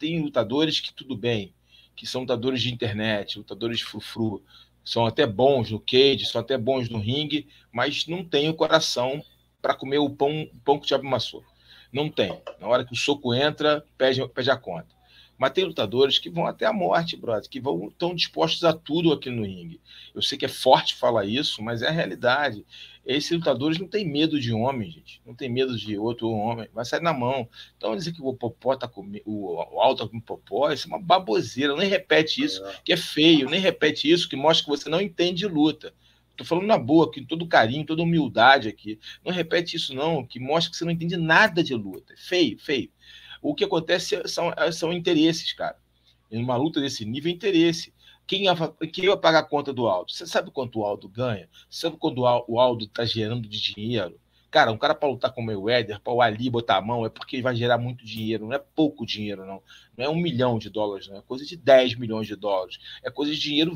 tem 0.00 0.20
lutadores 0.20 0.80
que 0.80 0.92
tudo 0.94 1.14
bem, 1.14 1.54
que 1.94 2.06
são 2.06 2.22
lutadores 2.22 2.62
de 2.62 2.72
internet, 2.72 3.38
lutadores 3.38 3.78
de 3.78 3.84
frufru, 3.84 4.42
são 4.82 5.04
até 5.04 5.26
bons 5.26 5.70
no 5.70 5.78
cage, 5.78 6.24
são 6.24 6.40
até 6.40 6.56
bons 6.56 6.88
no 6.88 6.98
ringue, 6.98 7.46
mas 7.70 8.06
não 8.06 8.24
tem 8.24 8.48
o 8.48 8.54
coração 8.54 9.22
para 9.60 9.74
comer 9.74 9.98
o 9.98 10.08
pão, 10.08 10.42
o 10.42 10.60
pão 10.64 10.78
que 10.78 10.86
o 10.86 10.88
diabo 10.88 11.06
amassou. 11.06 11.44
Não 11.92 12.08
tem. 12.08 12.40
Na 12.58 12.66
hora 12.66 12.84
que 12.84 12.94
o 12.94 12.96
soco 12.96 13.34
entra, 13.34 13.84
pede, 13.98 14.26
pede 14.28 14.50
a 14.50 14.56
conta. 14.56 14.88
Mas 15.40 15.52
tem 15.52 15.64
lutadores 15.64 16.18
que 16.18 16.28
vão 16.28 16.46
até 16.46 16.66
a 16.66 16.72
morte, 16.72 17.16
brother, 17.16 17.48
que 17.48 17.58
vão 17.58 17.88
estão 17.88 18.14
dispostos 18.14 18.62
a 18.62 18.74
tudo 18.74 19.10
aqui 19.10 19.30
no 19.30 19.42
ringue. 19.42 19.80
Eu 20.14 20.20
sei 20.20 20.36
que 20.36 20.44
é 20.44 20.48
forte 20.48 20.94
falar 20.94 21.24
isso, 21.24 21.62
mas 21.62 21.80
é 21.80 21.88
a 21.88 21.90
realidade. 21.90 22.62
Esses 23.06 23.30
lutadores 23.30 23.78
não 23.78 23.88
têm 23.88 24.06
medo 24.06 24.38
de 24.38 24.52
homem, 24.52 24.90
gente. 24.90 25.22
Não 25.24 25.34
tem 25.34 25.48
medo 25.48 25.78
de 25.78 25.96
outro 25.96 26.28
homem. 26.28 26.68
Vai 26.74 26.84
sair 26.84 27.00
na 27.00 27.14
mão. 27.14 27.48
Então 27.74 27.96
dizer 27.96 28.12
que 28.12 28.20
o 28.20 28.34
Popó 28.34 28.76
tá 28.76 28.86
com 28.86 29.00
o, 29.24 29.54
o 29.54 29.80
Alto 29.80 30.04
tá 30.04 30.10
com 30.10 30.18
o 30.18 30.22
Popó, 30.22 30.70
isso 30.70 30.86
é 30.86 30.88
uma 30.88 31.00
baboseira. 31.00 31.74
Nem 31.74 31.88
repete 31.88 32.44
isso, 32.44 32.62
é. 32.62 32.74
que 32.84 32.92
é 32.92 32.96
feio. 32.98 33.48
Nem 33.48 33.60
repete 33.60 34.12
isso, 34.12 34.28
que 34.28 34.36
mostra 34.36 34.64
que 34.64 34.70
você 34.70 34.90
não 34.90 35.00
entende 35.00 35.38
de 35.38 35.46
luta. 35.46 35.94
Tô 36.36 36.44
falando 36.44 36.66
na 36.66 36.76
boa, 36.76 37.10
com 37.10 37.24
todo 37.24 37.48
carinho, 37.48 37.86
toda 37.86 38.02
humildade 38.02 38.68
aqui. 38.68 38.98
Não 39.24 39.32
repete 39.32 39.76
isso, 39.76 39.94
não, 39.94 40.22
que 40.22 40.38
mostra 40.38 40.70
que 40.70 40.76
você 40.76 40.84
não 40.84 40.92
entende 40.92 41.16
nada 41.16 41.64
de 41.64 41.74
luta. 41.74 42.12
É 42.12 42.16
feio, 42.18 42.58
feio. 42.58 42.90
O 43.42 43.54
que 43.54 43.64
acontece 43.64 44.20
são, 44.26 44.52
são 44.72 44.92
interesses, 44.92 45.52
cara. 45.52 45.76
Em 46.30 46.42
uma 46.42 46.56
luta 46.56 46.80
desse 46.80 47.04
nível, 47.04 47.30
é 47.30 47.34
interesse. 47.34 47.92
Quem 48.26 48.44
ia 48.44 49.16
pagar 49.16 49.40
a 49.40 49.42
conta 49.42 49.72
do 49.72 49.88
Aldo? 49.88 50.12
Você 50.12 50.26
sabe 50.26 50.50
quanto 50.50 50.78
o 50.78 50.84
Aldo 50.84 51.08
ganha? 51.08 51.48
Você 51.68 51.80
sabe 51.80 51.96
quanto 51.96 52.20
o 52.20 52.60
Aldo 52.60 52.84
está 52.84 53.04
gerando 53.04 53.48
de 53.48 53.60
dinheiro? 53.60 54.20
Cara, 54.50 54.70
um 54.70 54.78
cara 54.78 54.94
para 54.94 55.08
lutar 55.08 55.32
com 55.32 55.40
o 55.40 55.44
Mayweather, 55.44 56.00
para 56.00 56.12
o 56.12 56.20
Ali 56.20 56.50
botar 56.50 56.76
a 56.76 56.80
mão, 56.80 57.06
é 57.06 57.08
porque 57.08 57.36
ele 57.36 57.42
vai 57.42 57.56
gerar 57.56 57.78
muito 57.78 58.04
dinheiro. 58.04 58.46
Não 58.46 58.52
é 58.52 58.58
pouco 58.58 59.06
dinheiro, 59.06 59.44
não. 59.46 59.62
Não 59.96 60.04
é 60.04 60.08
um 60.08 60.16
milhão 60.16 60.58
de 60.58 60.68
dólares, 60.68 61.08
não. 61.08 61.16
É 61.16 61.22
coisa 61.22 61.44
de 61.44 61.56
10 61.56 61.96
milhões 61.96 62.26
de 62.26 62.36
dólares. 62.36 62.78
É 63.02 63.10
coisa 63.10 63.32
de 63.32 63.40
dinheiro 63.40 63.74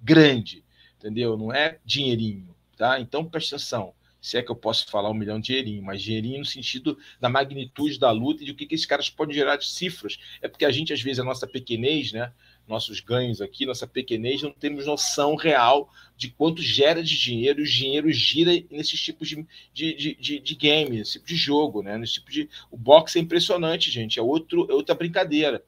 grande, 0.00 0.64
entendeu? 0.98 1.36
Não 1.36 1.52
é 1.52 1.78
dinheirinho, 1.84 2.54
tá? 2.76 3.00
Então, 3.00 3.24
presta 3.24 3.56
atenção 3.56 3.94
se 4.24 4.38
é 4.38 4.42
que 4.42 4.50
eu 4.50 4.56
posso 4.56 4.90
falar 4.90 5.10
um 5.10 5.14
milhão 5.14 5.38
de 5.38 5.48
dinheirinho, 5.48 5.82
mas 5.82 6.02
dinheirinho 6.02 6.38
no 6.38 6.46
sentido 6.46 6.96
da 7.20 7.28
magnitude 7.28 7.98
da 7.98 8.10
luta 8.10 8.42
e 8.42 8.46
de 8.46 8.52
o 8.52 8.54
que, 8.54 8.64
que 8.64 8.74
esses 8.74 8.86
caras 8.86 9.10
podem 9.10 9.34
gerar 9.34 9.56
de 9.56 9.68
cifras. 9.68 10.18
É 10.40 10.48
porque 10.48 10.64
a 10.64 10.70
gente, 10.70 10.94
às 10.94 11.02
vezes, 11.02 11.20
a 11.20 11.24
nossa 11.24 11.46
pequenez, 11.46 12.10
né? 12.10 12.32
Nossos 12.66 13.00
ganhos 13.00 13.42
aqui, 13.42 13.66
nossa 13.66 13.86
pequenez, 13.86 14.40
não 14.40 14.50
temos 14.50 14.86
noção 14.86 15.34
real 15.34 15.92
de 16.16 16.30
quanto 16.30 16.62
gera 16.62 17.02
de 17.02 17.18
dinheiro, 17.18 17.60
e 17.60 17.64
o 17.64 17.66
dinheiro 17.66 18.10
gira 18.10 18.50
nesses 18.70 18.98
tipos 18.98 19.28
de, 19.28 19.46
de, 19.74 19.94
de, 19.94 20.14
de, 20.14 20.38
de 20.38 20.54
game, 20.54 20.96
nesse 20.96 21.12
tipo 21.12 21.26
de 21.26 21.36
jogo, 21.36 21.82
né? 21.82 21.98
Nesse 21.98 22.14
tipo 22.14 22.30
de. 22.30 22.48
O 22.70 22.78
boxe 22.78 23.18
é 23.18 23.20
impressionante, 23.20 23.90
gente. 23.90 24.18
É, 24.18 24.22
outro, 24.22 24.66
é 24.70 24.72
outra 24.72 24.94
brincadeira. 24.94 25.62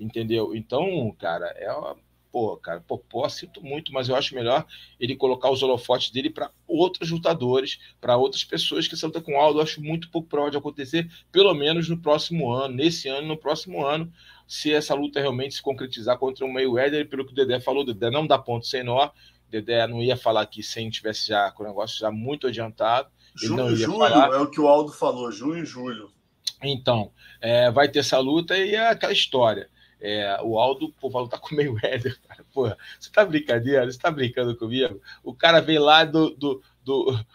Entendeu? 0.00 0.56
Então, 0.56 1.14
cara, 1.18 1.48
é 1.58 1.70
uma 1.70 1.94
pô, 2.30 2.56
cara, 2.56 2.80
Popó, 2.80 3.28
sinto 3.28 3.62
muito, 3.62 3.92
mas 3.92 4.08
eu 4.08 4.16
acho 4.16 4.34
melhor 4.34 4.66
ele 4.98 5.16
colocar 5.16 5.50
os 5.50 5.62
holofotes 5.62 6.10
dele 6.10 6.30
para 6.30 6.50
outros 6.66 7.10
lutadores, 7.10 7.78
para 8.00 8.16
outras 8.16 8.44
pessoas 8.44 8.86
que 8.86 8.96
luta 9.06 9.20
com 9.20 9.34
o 9.34 9.40
Aldo. 9.40 9.58
Eu 9.58 9.62
acho 9.62 9.82
muito 9.82 10.10
pouco 10.10 10.28
provável 10.28 10.52
de 10.52 10.58
acontecer, 10.58 11.10
pelo 11.32 11.54
menos 11.54 11.88
no 11.88 11.98
próximo 11.98 12.50
ano, 12.52 12.74
nesse 12.74 13.08
ano, 13.08 13.28
no 13.28 13.36
próximo 13.36 13.84
ano, 13.84 14.12
se 14.46 14.72
essa 14.72 14.94
luta 14.94 15.20
realmente 15.20 15.54
se 15.54 15.62
concretizar 15.62 16.18
contra 16.18 16.44
o 16.44 16.52
Mayweather, 16.52 17.08
pelo 17.08 17.24
que 17.24 17.32
o 17.32 17.34
Dedé 17.34 17.60
falou, 17.60 17.82
o 17.82 17.86
Dedé 17.86 18.10
não 18.10 18.26
dá 18.26 18.38
ponto 18.38 18.66
sem 18.66 18.82
nó, 18.82 19.10
Dedé 19.50 19.86
não 19.86 20.02
ia 20.02 20.16
falar 20.16 20.42
aqui 20.42 20.62
sem 20.62 20.90
tivesse 20.90 21.28
já 21.28 21.50
com 21.52 21.62
o 21.62 21.66
negócio 21.66 21.98
já 21.98 22.10
muito 22.10 22.46
adiantado. 22.46 23.08
Ele 23.40 23.48
junho, 23.48 23.76
julho 23.76 23.98
falar. 23.98 24.34
é 24.34 24.38
o 24.38 24.50
que 24.50 24.60
o 24.60 24.68
Aldo 24.68 24.92
falou, 24.92 25.30
junho 25.30 25.62
e 25.62 25.66
julho. 25.66 26.10
Então, 26.62 27.12
é, 27.40 27.70
vai 27.70 27.88
ter 27.88 28.00
essa 28.00 28.18
luta 28.18 28.56
e 28.56 28.74
é 28.74 28.88
aquela 28.88 29.12
história. 29.12 29.70
É, 30.00 30.38
o 30.42 30.58
Aldo, 30.58 30.92
pô, 30.92 31.10
vai 31.10 31.22
lutar 31.22 31.40
com 31.40 31.54
o 31.54 31.56
Mayweather, 31.56 32.18
cara. 32.26 32.44
Porra, 32.52 32.78
você 32.98 33.10
tá 33.10 33.24
brincadeira? 33.24 33.90
Você 33.90 33.98
tá 33.98 34.10
brincando 34.10 34.56
comigo? 34.56 35.00
O 35.24 35.34
cara 35.34 35.60
vem 35.60 35.78
lá 35.78 36.04
do, 36.04 36.30
do, 36.30 36.62
do, 36.84 37.26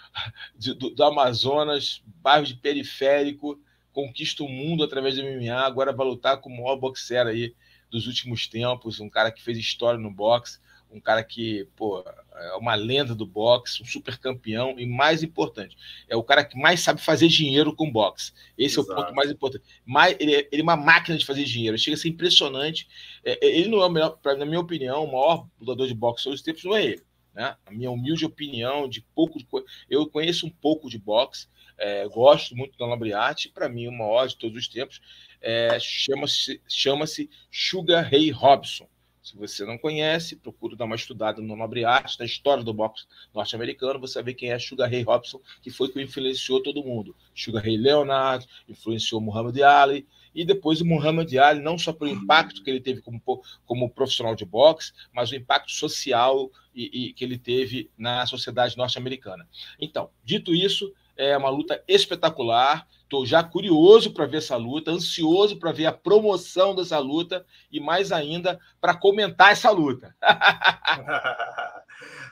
do, 0.55 0.89
do 0.91 1.03
Amazonas, 1.03 2.01
bairro 2.05 2.45
de 2.45 2.55
periférico, 2.55 3.59
conquista 3.91 4.43
o 4.43 4.49
mundo 4.49 4.83
através 4.83 5.15
do 5.15 5.23
MMA, 5.23 5.55
agora 5.55 5.91
vai 5.91 6.07
lutar 6.07 6.37
com 6.37 6.49
o 6.49 6.55
maior 6.55 6.77
boxer 6.77 7.27
aí 7.27 7.53
dos 7.91 8.07
últimos 8.07 8.47
tempos, 8.47 8.99
um 8.99 9.09
cara 9.09 9.31
que 9.31 9.43
fez 9.43 9.57
história 9.57 9.99
no 9.99 10.09
boxe 10.09 10.59
um 10.93 10.99
cara 10.99 11.23
que, 11.23 11.67
pô, 11.75 12.03
é 12.35 12.53
uma 12.55 12.75
lenda 12.75 13.15
do 13.15 13.25
boxe, 13.25 13.81
um 13.81 13.85
super 13.85 14.17
campeão 14.17 14.75
e 14.77 14.85
mais 14.85 15.23
importante, 15.23 15.75
é 16.07 16.15
o 16.15 16.23
cara 16.23 16.45
que 16.45 16.57
mais 16.57 16.81
sabe 16.81 17.01
fazer 17.01 17.27
dinheiro 17.27 17.75
com 17.75 17.91
boxe. 17.91 18.31
Esse 18.57 18.79
Exato. 18.79 18.91
é 18.91 18.93
o 18.93 18.95
ponto 18.97 19.15
mais 19.15 19.31
importante. 19.31 19.63
Mais, 19.85 20.15
ele, 20.19 20.35
é, 20.35 20.47
ele, 20.51 20.61
é 20.61 20.63
uma 20.63 20.77
máquina 20.77 21.17
de 21.17 21.25
fazer 21.25 21.43
dinheiro, 21.43 21.77
chega 21.77 21.95
a 21.95 21.99
ser 21.99 22.09
impressionante. 22.09 22.87
É, 23.23 23.45
é 23.45 23.59
ele 23.59 23.69
não 23.69 23.81
é 23.81 23.87
o 23.87 23.89
melhor, 23.89 24.17
pra, 24.21 24.35
na 24.35 24.45
minha 24.45 24.59
opinião, 24.59 25.03
o 25.03 25.11
maior 25.11 25.47
lutador 25.59 25.87
de 25.87 25.93
boxe 25.93 26.23
todos 26.23 26.39
os 26.39 26.45
tempos 26.45 26.63
não 26.63 26.75
é 26.75 26.85
ele. 26.85 27.03
Né? 27.33 27.55
A 27.65 27.71
minha 27.71 27.89
humilde 27.89 28.25
opinião, 28.25 28.87
de 28.87 29.01
pouco 29.15 29.39
de, 29.39 29.47
eu 29.89 30.07
conheço 30.07 30.45
um 30.45 30.51
pouco 30.51 30.89
de 30.89 30.99
boxe, 30.99 31.47
é, 31.77 32.07
gosto 32.07 32.55
muito 32.55 32.77
da 32.77 32.85
Lambriarte, 32.85 33.49
para 33.49 33.67
mim, 33.67 33.87
o 33.87 33.91
maior 33.91 34.27
de 34.27 34.37
todos 34.37 34.57
os 34.57 34.67
tempos, 34.67 35.01
é, 35.41 35.77
chama-se 35.79 36.61
chama 36.67 37.05
Sugar 37.51 38.09
Ray 38.09 38.29
Robson. 38.29 38.87
Se 39.23 39.37
você 39.37 39.63
não 39.65 39.77
conhece, 39.77 40.35
procura 40.35 40.75
dar 40.75 40.83
uma 40.83 40.97
estudada 40.97 41.41
no 41.41 41.55
Nobre 41.55 41.85
Arte, 41.85 42.19
na 42.19 42.25
história 42.25 42.61
do 42.61 42.73
boxe 42.73 43.05
norte-americano, 43.33 43.97
você 43.97 44.15
vai 44.15 44.23
ver 44.25 44.33
quem 44.33 44.51
é 44.51 44.59
Sugar 44.59 44.89
Ray 44.89 45.03
Robson, 45.03 45.39
que 45.61 45.71
foi 45.71 45.89
que 45.89 46.01
influenciou 46.01 46.61
todo 46.61 46.83
mundo. 46.83 47.15
Sugar 47.33 47.63
Ray 47.63 47.77
Leonard, 47.77 48.45
influenciou 48.67 49.21
Muhammad 49.21 49.57
Ali, 49.61 50.05
e 50.35 50.43
depois 50.43 50.81
o 50.81 50.85
Muhammad 50.85 51.33
Ali, 51.37 51.61
não 51.61 51.77
só 51.77 51.93
pelo 51.93 52.11
impacto 52.11 52.61
que 52.61 52.69
ele 52.69 52.81
teve 52.81 53.01
como, 53.01 53.21
como 53.65 53.89
profissional 53.89 54.35
de 54.35 54.43
boxe, 54.43 54.91
mas 55.13 55.31
o 55.31 55.35
impacto 55.35 55.71
social 55.71 56.51
e, 56.75 57.07
e 57.07 57.13
que 57.13 57.23
ele 57.23 57.37
teve 57.37 57.89
na 57.97 58.25
sociedade 58.25 58.75
norte-americana. 58.75 59.47
Então, 59.79 60.09
dito 60.23 60.53
isso, 60.53 60.93
É 61.15 61.37
uma 61.37 61.49
luta 61.49 61.81
espetacular. 61.87 62.87
Estou 63.13 63.27
já 63.27 63.43
curioso 63.43 64.11
para 64.11 64.25
ver 64.25 64.37
essa 64.37 64.55
luta, 64.55 64.89
ansioso 64.89 65.59
para 65.59 65.71
ver 65.71 65.85
a 65.85 65.93
promoção 65.93 66.73
dessa 66.73 66.97
luta 66.97 67.45
e 67.71 67.79
mais 67.79 68.11
ainda 68.11 68.59
para 68.81 68.97
comentar 68.97 69.51
essa 69.51 69.69
luta. 69.69 70.15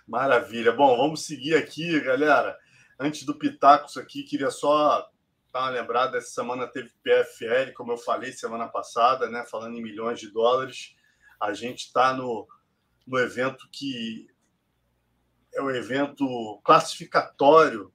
Maravilha. 0.08 0.72
Bom, 0.72 0.98
vamos 0.98 1.24
seguir 1.24 1.53
aqui, 1.53 1.99
galera. 1.99 2.58
Antes 2.99 3.24
do 3.24 3.38
Pitacos 3.38 3.95
aqui, 3.95 4.24
queria 4.24 4.49
só 4.49 5.08
dar 5.53 5.60
uma 5.60 5.70
lembrada. 5.70 6.18
Essa 6.18 6.32
semana 6.32 6.66
teve 6.66 6.90
PFL, 7.03 7.74
como 7.76 7.91
eu 7.91 7.98
falei 7.98 8.32
semana 8.32 8.68
passada, 8.68 9.30
né? 9.30 9.45
Falando 9.45 9.78
em 9.78 9.84
milhões 9.84 10.20
de 10.20 10.32
dólares. 10.32 10.95
A 11.40 11.53
gente 11.53 11.86
está 11.86 12.12
no, 12.12 12.48
no 13.06 13.20
evento 13.20 13.70
que 13.72 14.28
é 15.53 15.62
o 15.62 15.70
evento 15.70 16.60
classificatório 16.64 17.94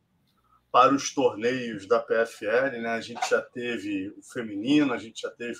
para 0.76 0.94
os 0.94 1.14
torneios 1.14 1.88
da 1.88 1.98
PFL. 1.98 2.82
Né? 2.82 2.88
A 2.90 3.00
gente 3.00 3.26
já 3.30 3.40
teve 3.40 4.10
o 4.10 4.22
feminino, 4.22 4.92
a 4.92 4.98
gente 4.98 5.22
já 5.22 5.30
teve 5.30 5.58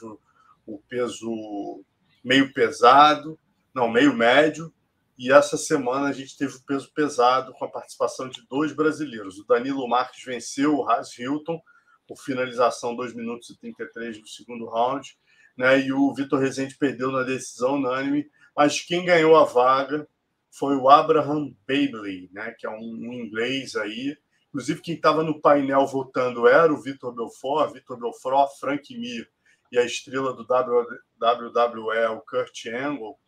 o, 0.67 0.79
peso 0.91 1.83
meio 2.23 2.53
pesado, 2.53 3.39
não, 3.75 3.89
meio 3.89 4.13
médio, 4.13 4.71
e 5.17 5.33
essa 5.33 5.57
semana 5.57 6.09
a 6.09 6.13
gente 6.13 6.37
teve 6.37 6.55
o 6.57 6.63
peso 6.67 6.93
pesado 6.93 7.55
com 7.55 7.65
a 7.65 7.71
participação 7.71 8.29
de 8.29 8.47
dois 8.47 8.75
brasileiros. 8.75 9.39
O 9.39 9.47
Danilo 9.47 9.89
Marques 9.89 10.23
venceu 10.23 10.77
o 10.77 10.87
Haas 10.87 11.19
Hilton 11.19 11.63
por 12.07 12.19
finalização 12.19 12.95
2 12.95 13.15
minutos 13.15 13.49
e 13.49 13.59
33 13.59 14.21
do 14.21 14.29
segundo 14.29 14.69
round, 14.69 15.17
né? 15.57 15.81
E 15.81 15.95
o 15.95 16.13
Vitor 16.13 16.41
Rezende 16.41 16.77
perdeu 16.77 17.11
na 17.11 17.23
decisão 17.23 17.77
unânime, 17.77 18.29
mas 18.55 18.83
quem 18.83 19.07
ganhou 19.07 19.35
a 19.35 19.45
vaga 19.45 20.07
foi 20.51 20.77
o 20.77 20.91
Abraham 20.91 21.55
Bailey, 21.67 22.29
né? 22.35 22.55
Que 22.59 22.67
é 22.67 22.71
um, 22.71 22.83
um 22.83 23.15
inglês 23.15 23.77
aí, 23.77 24.15
Inclusive, 24.57 24.81
quem 24.81 24.95
estava 24.95 25.23
no 25.23 25.39
painel 25.39 25.87
votando 25.87 26.49
era 26.49 26.73
o 26.73 26.81
Vitor 26.81 27.15
Belfort, 27.15 27.75
Vitor 27.75 28.01
Belfort, 28.01 28.59
Frank 28.59 28.97
Mir 28.97 29.31
e 29.71 29.79
a 29.79 29.85
estrela 29.85 30.33
do 30.33 30.47
WWE, 30.51 32.07
o 32.17 32.23
Kurt 32.23 32.65
Angle. 32.69 33.19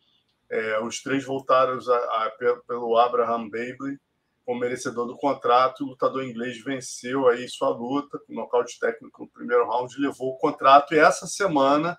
É, 0.49 0.79
os 0.79 1.03
três 1.03 1.23
voltaram 1.23 1.77
a, 1.87 1.95
a, 2.25 2.31
pelo 2.67 2.97
Abraham 2.97 3.47
Bailey 3.47 3.99
como 4.43 4.59
merecedor 4.59 5.05
do 5.05 5.15
contrato. 5.17 5.83
O 5.83 5.89
lutador 5.89 6.23
inglês 6.23 6.63
venceu 6.63 7.27
aí 7.27 7.47
sua 7.47 7.69
luta 7.69 8.17
com 8.25 8.33
nocaute 8.33 8.79
técnico 8.79 9.21
no 9.21 9.29
primeiro 9.29 9.69
round, 9.69 10.01
levou 10.01 10.31
o 10.31 10.37
contrato. 10.39 10.95
E 10.95 10.97
essa 10.97 11.27
semana 11.27 11.95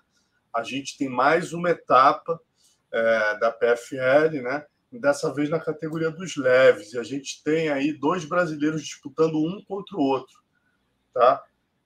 a 0.53 0.61
gente 0.61 0.97
tem 0.97 1.07
mais 1.07 1.53
uma 1.53 1.69
etapa 1.69 2.37
é, 2.91 3.37
da 3.37 3.49
PFL, 3.49 4.41
né? 4.43 4.65
Dessa 4.99 5.33
vez 5.33 5.49
na 5.49 5.59
categoria 5.59 6.11
dos 6.11 6.35
leves. 6.35 6.93
E 6.93 6.99
a 6.99 7.03
gente 7.03 7.41
tem 7.43 7.69
aí 7.69 7.93
dois 7.93 8.25
brasileiros 8.25 8.81
disputando 8.81 9.35
um 9.35 9.63
contra 9.63 9.95
o 9.95 10.01
outro. 10.01 10.41
Tá? 11.13 11.41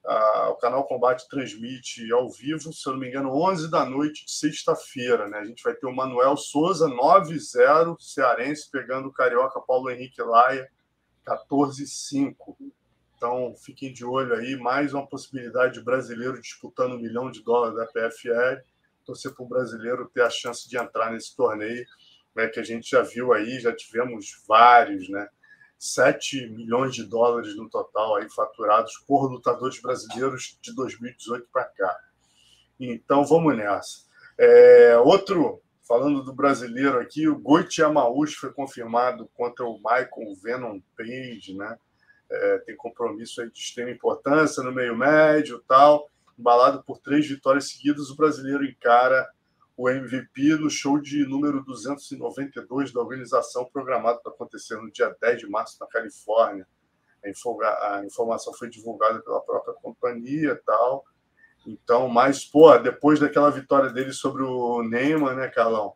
Ah, 0.05 0.49
o 0.49 0.55
canal 0.55 0.85
Combate 0.87 1.27
transmite 1.27 2.11
ao 2.11 2.29
vivo, 2.29 2.71
se 2.71 2.87
eu 2.87 2.93
não 2.93 2.99
me 2.99 3.09
engano, 3.09 3.29
11 3.29 3.69
da 3.69 3.85
noite 3.85 4.25
de 4.25 4.31
sexta-feira. 4.31 5.27
Né? 5.27 5.37
A 5.39 5.45
gente 5.45 5.63
vai 5.63 5.73
ter 5.73 5.85
o 5.85 5.95
Manuel 5.95 6.35
Souza, 6.37 6.87
9-0, 6.87 7.99
cearense, 7.99 8.69
pegando 8.71 9.07
o 9.07 9.13
Carioca 9.13 9.59
Paulo 9.61 9.89
Henrique 9.89 10.21
Laia, 10.21 10.69
14-5. 11.27 12.55
Então, 13.17 13.55
fiquem 13.55 13.93
de 13.93 14.05
olho 14.05 14.35
aí. 14.35 14.55
Mais 14.55 14.93
uma 14.93 15.05
possibilidade 15.05 15.75
de 15.75 15.81
brasileiro 15.83 16.39
disputando 16.39 16.93
um 16.93 16.99
milhão 16.99 17.31
de 17.31 17.43
dólares 17.43 17.77
da 17.77 17.85
PFL. 17.85 18.61
Torcer 19.05 19.33
para 19.33 19.43
o 19.43 19.47
brasileiro 19.47 20.09
ter 20.13 20.21
a 20.21 20.29
chance 20.29 20.67
de 20.67 20.77
entrar 20.77 21.11
nesse 21.11 21.35
torneio 21.35 21.85
né, 22.35 22.47
que 22.47 22.59
a 22.59 22.63
gente 22.63 22.89
já 22.89 23.01
viu 23.01 23.33
aí, 23.33 23.59
já 23.59 23.73
tivemos 23.73 24.43
vários, 24.47 25.09
né? 25.09 25.27
7 25.77 26.49
milhões 26.49 26.95
de 26.95 27.03
dólares 27.03 27.55
no 27.55 27.69
total 27.69 28.15
aí 28.15 28.29
faturados 28.29 28.93
por 29.07 29.29
lutadores 29.29 29.81
brasileiros 29.81 30.57
de 30.61 30.73
2018 30.73 31.47
para 31.51 31.65
cá. 31.65 31.99
Então 32.79 33.25
vamos 33.25 33.55
nessa. 33.55 34.05
É, 34.37 34.97
outro, 34.97 35.61
falando 35.87 36.23
do 36.23 36.33
brasileiro 36.33 36.99
aqui, 36.99 37.27
o 37.27 37.37
Goiti 37.37 37.81
Yamauchi 37.81 38.35
foi 38.35 38.51
confirmado 38.51 39.29
contra 39.33 39.65
o 39.65 39.77
Michael 39.77 40.35
Venom 40.41 40.79
Page, 40.97 41.55
né? 41.55 41.77
É, 42.29 42.57
tem 42.59 42.75
compromisso 42.75 43.41
aí 43.41 43.51
de 43.51 43.59
extrema 43.59 43.91
importância 43.91 44.63
no 44.63 44.71
meio 44.71 44.95
médio 44.95 45.63
tal. 45.67 46.09
Embalado 46.37 46.83
por 46.83 46.97
três 46.99 47.27
vitórias 47.27 47.69
seguidas, 47.69 48.09
o 48.09 48.15
brasileiro 48.15 48.65
encara 48.65 49.29
o 49.77 49.89
MVP 49.89 50.55
no 50.55 50.69
show 50.69 50.99
de 50.99 51.25
número 51.25 51.63
292 51.63 52.93
da 52.93 53.01
organização, 53.01 53.65
programado 53.65 54.21
para 54.21 54.31
acontecer 54.31 54.77
no 54.77 54.91
dia 54.91 55.13
10 55.21 55.39
de 55.39 55.49
março 55.49 55.77
na 55.79 55.87
Califórnia. 55.87 56.65
A, 57.63 57.95
a 57.97 58.05
informação 58.05 58.53
foi 58.53 58.69
divulgada 58.69 59.19
pela 59.21 59.41
própria 59.41 59.73
companhia 59.73 60.51
e 60.51 60.65
tal. 60.65 61.03
Então, 61.67 62.07
mas, 62.07 62.45
pô, 62.45 62.77
depois 62.77 63.19
daquela 63.19 63.49
vitória 63.49 63.89
dele 63.89 64.13
sobre 64.13 64.43
o 64.43 64.83
Neymar, 64.83 65.35
né, 65.35 65.47
Carlão? 65.49 65.93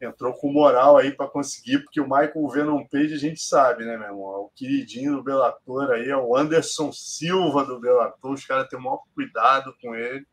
Entrou 0.00 0.32
com 0.32 0.50
moral 0.50 0.96
aí 0.96 1.12
para 1.12 1.28
conseguir, 1.28 1.80
porque 1.80 2.00
o 2.00 2.04
Michael 2.04 2.48
Venom 2.48 2.86
Page 2.86 3.12
a 3.12 3.18
gente 3.18 3.42
sabe, 3.42 3.84
né, 3.84 3.98
meu 3.98 4.06
irmão? 4.06 4.44
O 4.44 4.52
queridinho 4.54 5.16
do 5.16 5.22
Bellator 5.22 5.90
aí, 5.90 6.08
é 6.08 6.16
o 6.16 6.34
Anderson 6.34 6.90
Silva 6.92 7.64
do 7.64 7.78
Bellator. 7.78 8.32
Os 8.32 8.46
caras 8.46 8.68
têm 8.68 8.78
o 8.78 8.82
maior 8.82 9.02
cuidado 9.14 9.74
com 9.82 9.94
ele. 9.94 10.26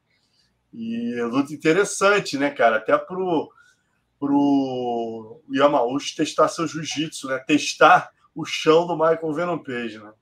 E 0.80 1.20
luta 1.24 1.52
interessante, 1.52 2.38
né, 2.38 2.52
cara? 2.52 2.78
Até 2.78 2.96
pro, 3.00 3.52
pro 4.20 5.42
Yamauchi 5.52 6.16
testar 6.16 6.48
seu 6.50 6.68
jiu-jitsu, 6.68 7.28
né? 7.30 7.40
Testar 7.40 8.12
o 8.36 8.46
chão 8.46 8.86
do 8.86 8.94
Michael 8.96 9.34
Venom 9.34 9.58
Page, 9.58 9.98
né? 9.98 10.14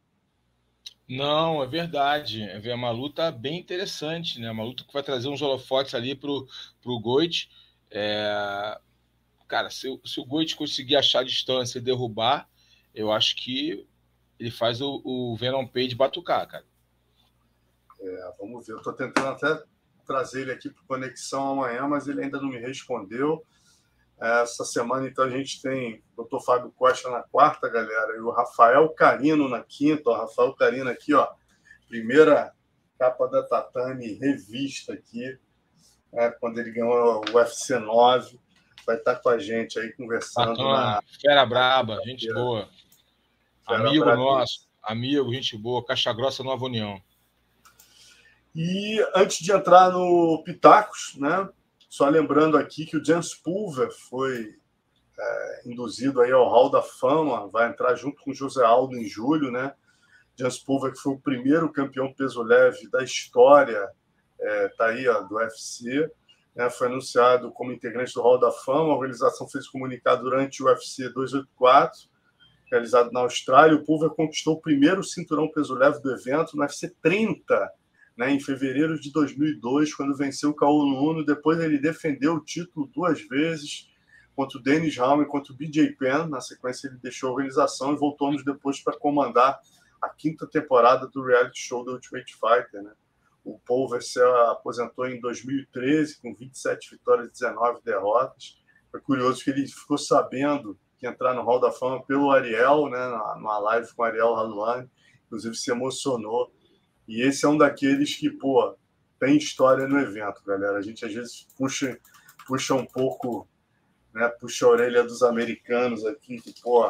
Não, 1.09 1.61
é 1.61 1.67
verdade. 1.67 2.41
É 2.41 2.73
uma 2.73 2.89
luta 2.89 3.29
bem 3.33 3.59
interessante, 3.59 4.39
né? 4.39 4.49
Uma 4.49 4.63
luta 4.63 4.85
que 4.85 4.93
vai 4.93 5.03
trazer 5.03 5.27
uns 5.27 5.41
holofotes 5.41 5.93
ali 5.93 6.15
pro, 6.15 6.47
pro 6.81 7.01
Goit. 7.01 7.49
É... 7.91 8.79
Cara, 9.49 9.69
se, 9.69 9.99
se 10.05 10.21
o 10.21 10.25
Goit 10.25 10.55
conseguir 10.55 10.95
achar 10.95 11.19
a 11.19 11.25
distância 11.25 11.79
e 11.79 11.81
derrubar, 11.81 12.47
eu 12.93 13.11
acho 13.11 13.35
que 13.35 13.85
ele 14.39 14.51
faz 14.51 14.79
o, 14.79 15.01
o 15.03 15.35
Venom 15.35 15.67
Page 15.67 15.95
batucar, 15.95 16.47
cara. 16.47 16.65
É, 17.99 18.33
vamos 18.39 18.65
ver. 18.65 18.71
Eu 18.71 18.81
tô 18.81 18.93
tentando 18.93 19.27
até 19.27 19.61
trazer 20.05 20.41
ele 20.41 20.51
aqui 20.51 20.69
para 20.69 20.83
Conexão 20.87 21.51
amanhã, 21.51 21.87
mas 21.87 22.07
ele 22.07 22.23
ainda 22.23 22.39
não 22.39 22.49
me 22.49 22.57
respondeu. 22.57 23.43
Essa 24.19 24.63
semana, 24.63 25.07
então, 25.07 25.25
a 25.25 25.29
gente 25.29 25.61
tem 25.61 26.01
o 26.15 26.23
Dr. 26.23 26.39
Fábio 26.39 26.71
Costa 26.71 27.09
na 27.09 27.21
quarta, 27.21 27.67
galera, 27.67 28.15
e 28.15 28.19
o 28.21 28.31
Rafael 28.31 28.87
Carino 28.89 29.49
na 29.49 29.61
quinta. 29.61 30.09
O 30.09 30.13
Rafael 30.13 30.53
Carino 30.53 30.89
aqui, 30.89 31.13
ó, 31.13 31.27
primeira 31.89 32.53
capa 32.97 33.27
da 33.27 33.43
Tatame 33.43 34.13
revista 34.13 34.93
aqui, 34.93 35.37
né, 36.13 36.31
quando 36.39 36.59
ele 36.59 36.71
ganhou 36.71 37.21
o 37.29 37.35
UFC 37.35 37.77
9. 37.77 38.39
Vai 38.85 38.97
estar 38.97 39.15
com 39.15 39.29
a 39.29 39.37
gente 39.37 39.79
aí 39.79 39.91
conversando. 39.93 40.63
na... 40.63 41.01
Fera 41.19 41.45
braba, 41.45 41.99
gente 42.05 42.31
boa. 42.31 42.69
Fera 43.67 43.89
amigo 43.89 44.05
nosso, 44.05 44.69
amigo, 44.81 45.33
gente 45.33 45.57
boa, 45.57 45.83
Caixa 45.83 46.13
Grossa 46.13 46.43
Nova 46.43 46.63
União. 46.65 47.01
E 48.55 49.05
antes 49.13 49.39
de 49.39 49.51
entrar 49.51 49.91
no 49.91 50.41
Pitacos, 50.45 51.17
né, 51.17 51.49
só 51.89 52.07
lembrando 52.07 52.57
aqui 52.57 52.85
que 52.85 52.95
o 52.95 53.03
James 53.03 53.35
Pulver 53.35 53.91
foi 54.09 54.55
é, 55.19 55.61
induzido 55.65 56.21
aí 56.21 56.31
ao 56.31 56.47
Hall 56.47 56.69
da 56.69 56.81
Fama, 56.81 57.49
vai 57.49 57.69
entrar 57.69 57.95
junto 57.95 58.23
com 58.23 58.31
o 58.31 58.33
José 58.33 58.63
Aldo 58.63 58.95
em 58.95 59.05
julho, 59.05 59.51
né? 59.51 59.73
James 60.37 60.57
Pulver, 60.57 60.93
que 60.93 60.99
foi 60.99 61.13
o 61.13 61.19
primeiro 61.19 61.69
campeão 61.69 62.13
peso 62.13 62.41
leve 62.41 62.89
da 62.89 63.03
história, 63.03 63.89
é, 64.39 64.67
tá 64.69 64.85
aí 64.87 65.05
ó, 65.05 65.21
do 65.21 65.35
UFC, 65.35 66.09
né, 66.55 66.69
foi 66.69 66.87
anunciado 66.87 67.51
como 67.51 67.73
integrante 67.73 68.13
do 68.13 68.21
Hall 68.21 68.39
da 68.39 68.53
Fama. 68.53 68.93
A 68.93 68.95
organização 68.95 69.49
fez 69.49 69.67
comunicado 69.67 70.23
durante 70.23 70.63
o 70.63 70.67
UFC 70.67 71.09
284, 71.09 72.09
realizado 72.71 73.11
na 73.11 73.19
Austrália. 73.19 73.75
O 73.75 73.83
Pulver 73.83 74.11
conquistou 74.11 74.55
o 74.55 74.61
primeiro 74.61 75.03
cinturão 75.03 75.51
peso 75.51 75.73
leve 75.73 75.99
do 75.99 76.13
evento 76.13 76.55
no 76.55 76.61
UFC 76.61 76.93
30 77.01 77.69
né, 78.17 78.31
em 78.31 78.39
fevereiro 78.39 78.99
de 78.99 79.11
2002, 79.11 79.93
quando 79.93 80.15
venceu 80.15 80.51
o 80.51 80.55
Kaulo 80.55 81.09
Uno. 81.09 81.25
Depois 81.25 81.59
ele 81.59 81.77
defendeu 81.77 82.35
o 82.35 82.43
título 82.43 82.87
duas 82.87 83.21
vezes 83.21 83.89
contra 84.35 84.57
o 84.57 84.61
Dennis 84.61 84.97
Raum 84.97 85.21
e 85.21 85.25
contra 85.25 85.53
o 85.53 85.55
BJ 85.55 85.93
Penn. 85.93 86.27
Na 86.27 86.41
sequência, 86.41 86.87
ele 86.87 86.97
deixou 86.97 87.29
a 87.29 87.33
organização 87.33 87.93
e 87.93 87.97
voltou 87.97 88.29
anos 88.29 88.43
depois 88.43 88.79
para 88.81 88.97
comandar 88.97 89.59
a 90.01 90.09
quinta 90.09 90.47
temporada 90.47 91.07
do 91.07 91.23
reality 91.23 91.59
show 91.59 91.83
do 91.83 91.93
Ultimate 91.93 92.33
Fighter. 92.33 92.83
Né? 92.83 92.91
O 93.43 93.59
Paul 93.59 93.99
se 94.01 94.21
aposentou 94.49 95.07
em 95.07 95.19
2013 95.19 96.21
com 96.21 96.33
27 96.33 96.91
vitórias 96.91 97.27
e 97.27 97.31
19 97.31 97.81
derrotas. 97.83 98.57
Foi 98.91 99.01
curioso 99.01 99.43
que 99.43 99.49
ele 99.49 99.67
ficou 99.67 99.97
sabendo 99.97 100.79
que 100.97 101.05
entrar 101.05 101.33
no 101.33 101.43
Hall 101.43 101.59
da 101.59 101.71
Fama 101.71 102.01
pelo 102.03 102.31
Ariel, 102.31 102.89
né, 102.89 103.07
numa 103.35 103.59
live 103.59 103.93
com 103.93 104.01
o 104.01 104.05
Ariel 104.05 104.35
Haluani, 104.35 104.89
inclusive 105.25 105.53
se 105.55 105.69
emocionou 105.69 106.54
e 107.07 107.21
esse 107.21 107.45
é 107.45 107.49
um 107.49 107.57
daqueles 107.57 108.15
que, 108.15 108.29
pô, 108.29 108.75
tem 109.19 109.37
história 109.37 109.87
no 109.87 109.99
evento, 109.99 110.43
galera. 110.45 110.77
A 110.77 110.81
gente 110.81 111.05
às 111.05 111.13
vezes 111.13 111.47
puxa, 111.57 111.97
puxa 112.47 112.73
um 112.73 112.85
pouco, 112.85 113.47
né? 114.13 114.27
Puxa 114.39 114.65
a 114.65 114.69
orelha 114.69 115.03
dos 115.03 115.23
americanos 115.23 116.05
aqui, 116.05 116.37
que, 116.39 116.53
pô, 116.61 116.85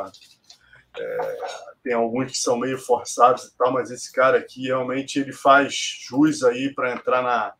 É, 0.97 1.37
tem 1.83 1.93
alguns 1.93 2.31
que 2.31 2.37
são 2.37 2.57
meio 2.57 2.77
forçados 2.77 3.43
e 3.43 3.57
tal, 3.57 3.73
mas 3.73 3.91
esse 3.91 4.11
cara 4.11 4.37
aqui 4.37 4.67
realmente 4.67 5.19
ele 5.19 5.33
faz 5.33 5.75
jus 6.07 6.41
aí 6.41 6.73
para 6.73 6.93
entrar 6.93 7.21
na, 7.21 7.53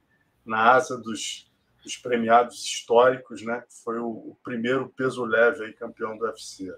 na 0.45 0.72
asa 0.72 0.98
dos, 0.98 1.52
dos 1.84 1.98
premiados 1.98 2.64
históricos, 2.64 3.44
né? 3.44 3.64
Foi 3.84 3.99
o, 3.99 4.07
o, 4.07 4.38
primeiro 4.44 4.90
peso 4.90 5.23
leve 5.26 5.65
aí 5.65 5.73
campeão 5.73 6.18
do 6.18 6.26
UFC. 6.26 6.73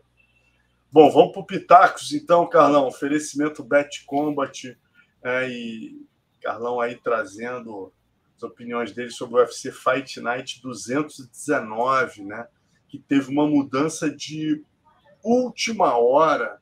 Bom, 0.91 1.11
vamos 1.11 1.31
para 1.31 1.41
o 1.41 1.45
Pitacos 1.45 2.11
então, 2.11 2.49
Carlão. 2.49 2.87
Oferecimento 2.87 3.63
Bet 3.63 4.03
Combat 4.05 4.75
é, 5.23 5.49
e 5.49 6.07
Carlão 6.41 6.79
aí 6.79 6.95
trazendo 6.95 7.91
as 8.35 8.43
opiniões 8.43 8.91
dele 8.91 9.09
sobre 9.09 9.35
o 9.35 9.39
UFC 9.39 9.71
Fight 9.71 10.21
Night 10.21 10.61
219, 10.61 12.23
né? 12.23 12.47
Que 12.87 12.99
teve 12.99 13.31
uma 13.31 13.47
mudança 13.47 14.09
de 14.09 14.63
última 15.23 15.97
hora. 15.97 16.61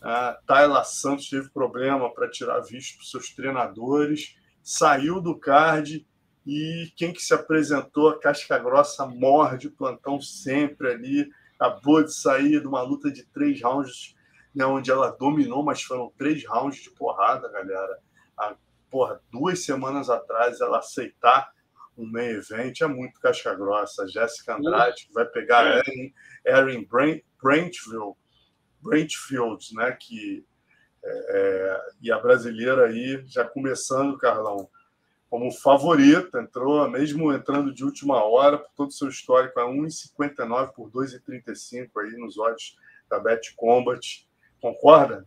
A 0.00 0.38
Tayla 0.46 0.84
Santos 0.84 1.28
teve 1.28 1.48
problema 1.48 2.12
para 2.12 2.30
tirar 2.30 2.60
visto 2.60 2.98
para 2.98 3.06
seus 3.06 3.30
treinadores, 3.30 4.36
saiu 4.62 5.20
do 5.20 5.36
card 5.36 6.06
e 6.46 6.92
quem 6.96 7.12
que 7.12 7.20
se 7.20 7.34
apresentou, 7.34 8.10
a 8.10 8.20
casca 8.20 8.56
grossa 8.58 9.04
morde, 9.04 9.68
plantão 9.68 10.20
sempre 10.20 10.92
ali, 10.92 11.28
acabou 11.58 12.04
de 12.04 12.14
sair 12.14 12.60
de 12.60 12.66
uma 12.68 12.82
luta 12.82 13.10
de 13.10 13.24
três 13.24 13.60
rounds, 13.60 14.14
né, 14.56 14.64
onde 14.64 14.90
ela 14.90 15.10
dominou, 15.10 15.62
mas 15.62 15.82
foram 15.82 16.10
três 16.16 16.46
rounds 16.46 16.82
de 16.82 16.90
porrada, 16.90 17.46
galera. 17.50 17.98
A, 18.38 18.56
porra, 18.90 19.20
duas 19.30 19.62
semanas 19.62 20.08
atrás 20.08 20.62
ela 20.62 20.78
aceitar 20.78 21.52
um 21.96 22.10
meio 22.10 22.38
evento 22.38 22.82
é 22.82 22.86
muito 22.86 23.20
casca 23.20 23.54
grossa. 23.54 24.08
Jéssica 24.08 24.56
Andrade 24.56 25.08
vai 25.12 25.26
pegar 25.26 25.66
é. 25.66 25.78
Erin, 25.78 26.14
Erin 26.46 26.84
Brent, 26.86 27.22
Brentfield, 27.42 28.16
Brentfield, 28.80 29.74
né, 29.74 29.92
que 29.92 30.42
é, 31.04 31.08
é, 31.08 31.80
e 32.00 32.10
a 32.10 32.18
brasileira 32.18 32.86
aí 32.86 33.22
já 33.26 33.44
começando, 33.44 34.16
Carlão, 34.16 34.68
como 35.28 35.52
favorita, 35.52 36.40
entrou 36.40 36.88
mesmo 36.90 37.32
entrando 37.32 37.74
de 37.74 37.84
última 37.84 38.24
hora, 38.24 38.58
por 38.58 38.72
todo 38.74 38.88
o 38.88 38.92
seu 38.92 39.08
histórico, 39.08 39.60
a 39.60 39.64
1,59 39.64 40.72
por 40.72 40.90
2,35 40.90 41.90
aí 42.00 42.12
nos 42.16 42.38
odds 42.38 42.76
da 43.08 43.18
Bet 43.18 43.54
Combat. 43.54 44.25
Concorda? 44.60 45.26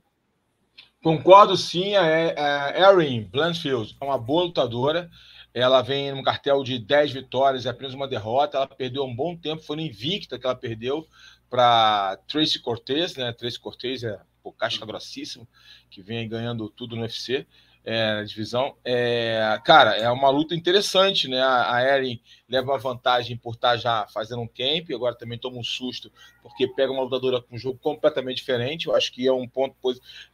Concordo 1.02 1.56
sim. 1.56 1.96
É, 1.96 2.80
Erin 2.82 3.24
Blanchfield 3.24 3.96
é 4.00 4.06
uma 4.06 4.18
boa 4.18 4.44
lutadora. 4.46 5.10
Ela 5.54 5.82
vem 5.82 6.12
num 6.12 6.22
cartel 6.22 6.64
de 6.64 6.78
10 6.78 7.12
vitórias 7.12 7.66
e 7.66 7.70
apenas 7.70 7.94
uma 7.94 8.08
derrota. 8.08 8.58
Ela 8.58 8.68
perdeu 8.68 9.04
um 9.04 9.16
bom 9.16 9.36
tempo, 9.36 9.64
foi 9.64 9.78
no 9.78 9.82
invicta 9.82 10.38
que 10.38 10.46
ela 10.46 10.56
perdeu 10.56 11.08
para 11.50 12.18
Tracy 12.28 12.60
Cortez, 12.60 13.16
né? 13.16 13.32
Tracy 13.34 13.60
Cortez 13.60 14.04
é 14.04 14.20
pô, 14.44 14.52
caixa 14.52 14.86
grossíssimo, 14.86 15.48
que 15.90 16.02
vem 16.02 16.30
ganhando 16.30 16.70
tudo 16.70 16.96
no 16.96 17.02
UFC 17.02 17.48
é, 17.84 18.24
divisão. 18.24 18.76
É, 18.84 19.60
cara, 19.64 19.96
é 19.96 20.10
uma 20.12 20.30
luta 20.30 20.54
interessante, 20.54 21.28
né? 21.28 21.42
A 21.42 21.82
Eren 21.82 22.22
leva 22.48 22.72
uma 22.72 22.78
vantagem 22.78 23.38
por 23.38 23.54
estar 23.54 23.78
já 23.78 24.06
fazendo 24.08 24.42
um 24.42 24.48
camp, 24.48 24.90
agora 24.94 25.16
também 25.16 25.38
toma 25.40 25.58
um 25.58 25.64
susto, 25.64 26.12
porque 26.42 26.68
pega 26.68 26.92
uma 26.92 27.04
lutadora 27.04 27.42
com 27.42 27.56
um 27.56 27.58
jogo 27.58 27.80
completamente 27.80 28.38
diferente. 28.38 28.88
Eu 28.88 28.96
acho 28.96 29.12
que 29.12 29.26
é 29.26 29.32
um 29.32 29.48
ponto, 29.48 29.76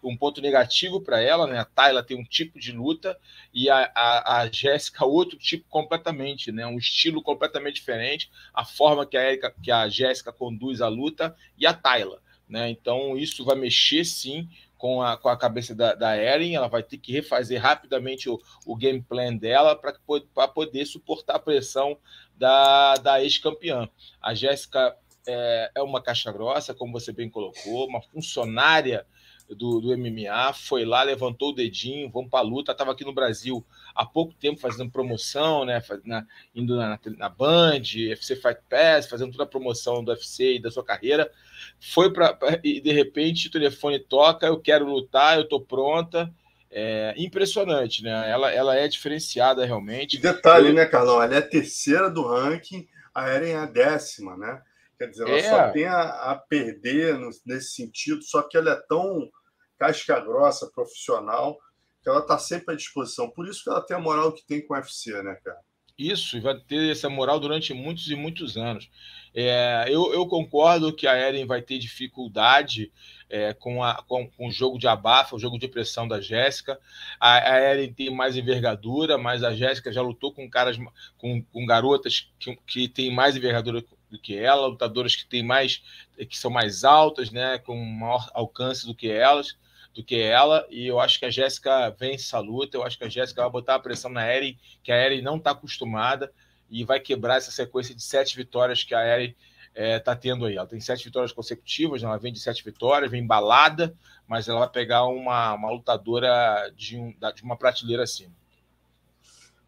um 0.04 0.18
ponto 0.18 0.42
negativo 0.42 1.00
para 1.02 1.22
ela, 1.22 1.48
né? 1.48 1.60
A 1.60 1.66
Tayla 1.66 2.04
tem 2.04 2.18
um 2.18 2.24
tipo 2.24 2.60
de 2.60 2.72
luta 2.72 3.18
e 3.54 3.70
a, 3.70 3.92
a, 3.96 4.40
a 4.42 4.52
Jéssica 4.52 5.06
outro 5.06 5.38
tipo 5.38 5.66
completamente, 5.70 6.52
né? 6.52 6.66
Um 6.66 6.78
estilo 6.78 7.22
completamente 7.22 7.76
diferente, 7.76 8.30
a 8.54 8.66
forma 8.66 9.06
que 9.06 9.18
a, 9.18 9.24
Erika, 9.24 9.54
que 9.62 9.72
a 9.72 9.88
Jéssica 9.88 10.34
conduz 10.34 10.82
a 10.82 10.88
luta 10.88 11.36
e 11.58 11.66
a 11.66 11.74
Tayla. 11.74 12.22
Né? 12.48 12.70
Então, 12.70 13.18
isso 13.18 13.44
vai 13.44 13.56
mexer 13.56 14.06
sim 14.06 14.48
com 14.78 15.02
a, 15.02 15.18
com 15.18 15.30
a 15.30 15.38
cabeça 15.38 15.74
da, 15.74 15.94
da 15.94 16.16
Eren, 16.16 16.56
ela 16.56 16.68
vai 16.68 16.84
ter 16.84 16.98
que 16.98 17.12
refazer 17.12 17.62
rapidamente 17.62 18.30
o, 18.30 18.40
o 18.66 18.76
game 18.76 19.02
plan 19.02 19.36
dela 19.36 19.76
para 19.76 20.48
poder 20.48 20.86
suportar 20.86 21.36
a 21.36 21.40
pressão 21.40 21.98
da, 22.36 22.96
da 22.96 23.22
ex-campeã. 23.22 23.90
A 24.22 24.34
Jéssica 24.34 24.96
é, 25.28 25.72
é, 25.76 25.82
uma 25.82 26.02
caixa 26.02 26.32
grossa, 26.32 26.74
como 26.74 26.94
você 26.94 27.12
bem 27.12 27.30
colocou, 27.30 27.88
uma 27.88 28.02
funcionária 28.02 29.06
do, 29.50 29.80
do 29.80 29.98
MMA, 29.98 30.54
foi 30.54 30.86
lá, 30.86 31.04
levantou 31.04 31.50
o 31.50 31.56
dedinho, 31.56 32.10
vamos 32.10 32.30
para 32.30 32.40
a 32.40 32.44
luta. 32.44 32.72
Estava 32.72 32.92
aqui 32.92 33.04
no 33.04 33.14
Brasil 33.14 33.66
há 33.94 34.06
pouco 34.06 34.34
tempo 34.34 34.60
fazendo 34.60 34.92
promoção, 34.92 35.66
né? 35.66 35.82
Na, 36.04 36.26
indo 36.56 36.76
na, 36.76 37.00
na 37.18 37.30
Band, 37.30 37.84
FC 38.12 38.36
Fight 38.36 38.62
Pass, 38.70 39.08
fazendo 39.08 39.32
toda 39.32 39.44
a 39.44 39.48
promoção 39.48 40.04
do 40.04 40.12
UFC 40.12 40.56
e 40.56 40.62
da 40.62 40.72
sua 40.72 40.84
carreira 40.84 41.32
foi 41.80 42.12
para 42.12 42.38
e 42.64 42.80
de 42.80 42.92
repente 42.92 43.48
o 43.48 43.52
telefone 43.52 44.00
toca, 44.00 44.48
eu 44.48 44.60
quero 44.60 44.86
lutar, 44.86 45.38
eu 45.38 45.44
estou 45.44 45.62
pronta. 45.62 46.32
É 46.78 47.14
impressionante, 47.18 48.04
né? 48.04 48.30
Ela, 48.30 48.52
ela 48.52 48.76
é 48.76 48.86
diferenciada 48.86 49.66
realmente. 49.66 50.18
detalhe, 50.18 50.74
né, 50.74 50.86
Carlão? 50.86 51.24
Ela 51.24 51.36
é 51.36 51.38
a 51.38 51.42
terceira 51.42 52.10
do 52.10 52.28
ranking, 52.28 52.86
a 53.14 53.30
Eren 53.30 53.52
é 53.52 53.56
a 53.56 53.66
décima, 53.66 54.36
né? 54.36 54.62
Quer 54.98 55.10
dizer, 55.10 55.28
ela 55.28 55.38
é. 55.38 55.50
só 55.50 55.72
tem 55.72 55.86
a, 55.86 56.32
a 56.32 56.36
perder 56.36 57.18
no, 57.18 57.30
nesse 57.46 57.76
sentido, 57.76 58.24
só 58.24 58.42
que 58.42 58.58
ela 58.58 58.72
é 58.72 58.82
tão 58.88 59.30
casca 59.78 60.20
grossa, 60.20 60.70
profissional, 60.74 61.58
que 62.02 62.10
ela 62.10 62.20
está 62.20 62.38
sempre 62.38 62.74
à 62.74 62.78
disposição. 62.78 63.30
Por 63.30 63.48
isso 63.48 63.64
que 63.64 63.70
ela 63.70 63.82
tem 63.82 63.98
a 63.98 64.00
moral 64.00 64.32
que 64.32 64.46
tem 64.46 64.66
com 64.66 64.74
o 64.74 64.78
UFC, 64.78 65.12
né, 65.22 65.36
cara? 65.44 65.60
Isso, 65.98 66.36
e 66.36 66.42
vai 66.42 66.60
ter 66.60 66.92
essa 66.92 67.10
moral 67.10 67.40
durante 67.40 67.74
muitos 67.74 68.10
e 68.10 68.16
muitos 68.16 68.58
anos. 68.58 68.90
É, 69.34 69.86
eu, 69.88 70.14
eu, 70.14 70.28
concordo 70.28 70.94
que 70.94 71.08
a 71.08 71.14
Eren 71.14 71.46
vai 71.46 71.62
ter 71.62 71.78
dificuldade 71.78 72.92
é, 73.30 73.54
com, 73.54 73.82
a, 73.82 74.04
com, 74.04 74.30
com, 74.30 74.48
o 74.48 74.52
jogo 74.52 74.78
de 74.78 74.88
abafa, 74.88 75.36
o 75.36 75.40
jogo 75.40 75.58
de 75.58 75.70
pressão 75.70 76.06
da 76.06 76.20
Jéssica. 76.20 76.78
A, 77.18 77.54
a 77.54 77.60
Eren 77.60 77.94
tem 77.94 78.10
mais 78.10 78.36
envergadura, 78.36 79.18
mas 79.18 79.42
a 79.42 79.56
Jéssica 79.56 79.92
já 79.92 80.02
lutou 80.02 80.34
com 80.34 80.50
caras, 80.50 80.78
com, 81.18 81.42
com 81.42 81.66
garotas 81.66 82.30
que, 82.40 82.58
que 82.68 82.88
têm 82.90 83.14
mais 83.14 83.38
envergadura 83.38 83.82
do 84.16 84.22
que 84.22 84.38
ela, 84.38 84.68
lutadoras 84.68 85.16
que 85.16 85.26
têm 85.26 85.44
mais, 85.44 85.84
que 86.30 86.38
são 86.38 86.50
mais 86.50 86.84
altas, 86.84 87.32
né, 87.32 87.60
com 87.60 87.76
maior 87.76 88.30
alcance 88.34 88.86
do 88.86 88.96
que 88.96 89.10
elas 89.10 89.58
do 89.96 90.04
que 90.04 90.20
ela, 90.20 90.68
e 90.70 90.86
eu 90.86 91.00
acho 91.00 91.18
que 91.18 91.26
a 91.26 91.30
Jéssica 91.30 91.90
vence 91.98 92.26
essa 92.26 92.40
luta, 92.40 92.76
eu 92.76 92.84
acho 92.84 92.98
que 92.98 93.06
a 93.06 93.10
Jéssica 93.10 93.42
vai 93.42 93.50
botar 93.50 93.76
a 93.76 93.80
pressão 93.80 94.12
na 94.12 94.26
Eren, 94.26 94.58
que 94.84 94.92
a 94.92 94.96
Eren 94.96 95.22
não 95.22 95.38
está 95.38 95.52
acostumada, 95.52 96.34
e 96.70 96.84
vai 96.84 97.00
quebrar 97.00 97.38
essa 97.38 97.50
sequência 97.50 97.96
de 97.96 98.04
sete 98.04 98.36
vitórias 98.36 98.84
que 98.84 98.94
a 98.94 99.00
Eren 99.00 99.34
está 99.74 100.12
é, 100.12 100.16
tendo 100.16 100.46
aí. 100.46 100.58
Ela 100.58 100.68
tem 100.68 100.82
sete 100.82 101.06
vitórias 101.06 101.32
consecutivas, 101.32 102.04
ela 102.04 102.18
vem 102.18 102.34
de 102.34 102.42
sete 102.42 102.62
vitórias, 102.62 103.10
vem 103.10 103.24
embalada, 103.24 103.96
mas 104.28 104.50
ela 104.50 104.60
vai 104.60 104.70
pegar 104.70 105.06
uma, 105.06 105.54
uma 105.54 105.72
lutadora 105.72 106.70
de, 106.76 106.98
um, 106.98 107.16
de 107.34 107.44
uma 107.44 107.56
prateleira 107.56 108.04
acima. 108.04 108.34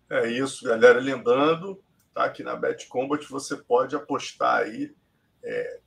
É 0.10 0.30
isso, 0.30 0.65
galera. 0.65 0.99
Lembrando, 0.99 1.82
tá, 2.18 2.30
que 2.30 2.44
na 2.44 2.56
Bet 2.56 2.88
Combat 2.88 3.23
você 3.30 3.56
pode 3.56 3.95
apostar 3.95 4.64
aí 4.64 4.94
é, 5.44 5.80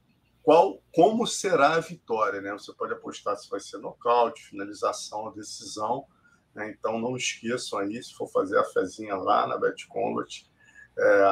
qual, 0.42 0.80
como 0.94 1.26
será 1.26 1.74
a 1.74 1.80
vitória, 1.80 2.40
né? 2.40 2.52
Você 2.52 2.72
pode 2.72 2.92
apostar 2.92 3.36
se 3.36 3.50
vai 3.50 3.60
ser 3.60 3.78
nocaute, 3.78 4.46
finalização, 4.46 5.32
decisão. 5.32 6.06
Né? 6.54 6.70
Então 6.70 6.98
não 6.98 7.16
esqueçam 7.16 7.80
aí, 7.80 8.02
se 8.02 8.14
for 8.14 8.28
fazer 8.28 8.58
a 8.58 8.64
fezinha 8.64 9.16
lá 9.16 9.46
na 9.46 9.58
Bet 9.58 9.86
Combat, 9.88 10.48
é, 10.98 11.30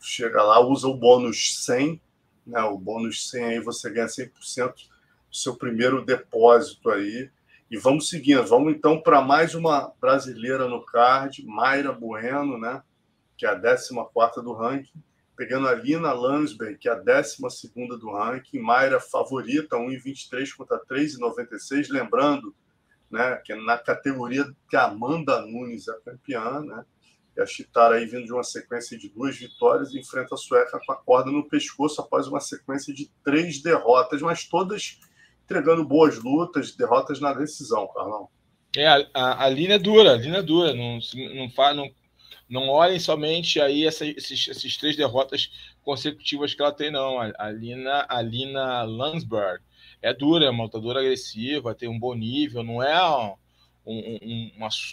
chega 0.00 0.42
lá, 0.42 0.60
usa 0.60 0.88
o 0.88 0.96
bônus 0.96 1.64
100, 1.64 2.00
né? 2.46 2.60
O 2.62 2.76
bônus 2.76 3.30
100 3.30 3.44
aí 3.44 3.60
você 3.60 3.90
ganha 3.90 4.06
100% 4.06 4.74
do 4.74 5.36
seu 5.36 5.56
primeiro 5.56 6.04
depósito 6.04 6.90
aí. 6.90 7.30
E 7.70 7.76
vamos 7.76 8.08
seguindo, 8.08 8.44
vamos 8.44 8.72
então 8.72 9.00
para 9.00 9.20
mais 9.20 9.54
uma 9.54 9.92
brasileira 10.00 10.66
no 10.66 10.84
card, 10.84 11.44
Mayra 11.44 11.92
Bueno, 11.92 12.58
né? 12.58 12.82
Que 13.38 13.46
é 13.46 13.48
a 13.48 13.58
14 13.58 13.94
do 14.42 14.52
ranking 14.52 15.02
pegando 15.38 15.68
a 15.68 15.74
Lina 15.74 16.12
Lansberg, 16.12 16.76
que 16.78 16.88
é 16.88 16.92
a 16.92 16.96
12 16.96 17.38
do 18.00 18.10
ranking, 18.10 18.58
Mayra 18.58 18.98
favorita, 18.98 19.76
1,23 19.76 20.56
contra 20.56 20.80
3,96. 20.84 21.86
Lembrando 21.90 22.52
né, 23.08 23.36
que 23.44 23.54
na 23.54 23.78
categoria 23.78 24.44
que 24.68 24.76
a 24.76 24.86
Amanda 24.86 25.40
Nunes 25.42 25.86
é 25.86 25.92
campeã, 26.04 26.60
né, 26.60 26.84
e 27.36 27.40
a 27.40 27.46
Chitara 27.46 27.94
aí 27.94 28.04
vindo 28.04 28.24
de 28.24 28.32
uma 28.32 28.42
sequência 28.42 28.98
de 28.98 29.08
duas 29.10 29.38
vitórias, 29.38 29.94
enfrenta 29.94 30.34
a 30.34 30.36
Sueca 30.36 30.80
com 30.84 30.92
a 30.92 30.96
corda 30.96 31.30
no 31.30 31.48
pescoço 31.48 32.00
após 32.00 32.26
uma 32.26 32.40
sequência 32.40 32.92
de 32.92 33.08
três 33.24 33.62
derrotas, 33.62 34.20
mas 34.20 34.44
todas 34.44 34.98
entregando 35.44 35.84
boas 35.84 36.18
lutas, 36.18 36.74
derrotas 36.74 37.20
na 37.20 37.32
decisão, 37.32 37.88
Carlão. 37.94 38.28
É, 38.76 38.88
a, 38.88 39.06
a, 39.14 39.44
a 39.44 39.48
linha 39.48 39.76
é 39.76 39.78
dura, 39.78 40.14
a 40.14 40.16
linha 40.16 40.38
é 40.38 40.42
dura, 40.42 40.74
não, 40.74 40.98
não, 41.34 41.50
faz, 41.50 41.76
não 41.76 41.88
não 42.48 42.68
olhem 42.68 42.98
somente 42.98 43.60
aí 43.60 43.86
essa, 43.86 44.06
esses, 44.06 44.48
esses, 44.48 44.76
três 44.76 44.96
derrotas 44.96 45.50
consecutivas 45.82 46.54
que 46.54 46.62
ela 46.62 46.72
tem, 46.72 46.90
não. 46.90 47.18
A, 47.20 47.50
Lina, 47.50 48.06
a 48.08 48.22
Lina 48.22 48.82
Landsberg 48.82 49.62
é 50.00 50.14
dura, 50.14 50.46
é 50.46 50.50
uma 50.50 50.64
lutadora 50.64 51.00
agressiva, 51.00 51.74
tem 51.74 51.88
um 51.88 51.98
bom 51.98 52.14
nível, 52.14 52.62
não 52.62 52.82
é 52.82 52.98
um, 53.08 53.36
um, 53.86 54.50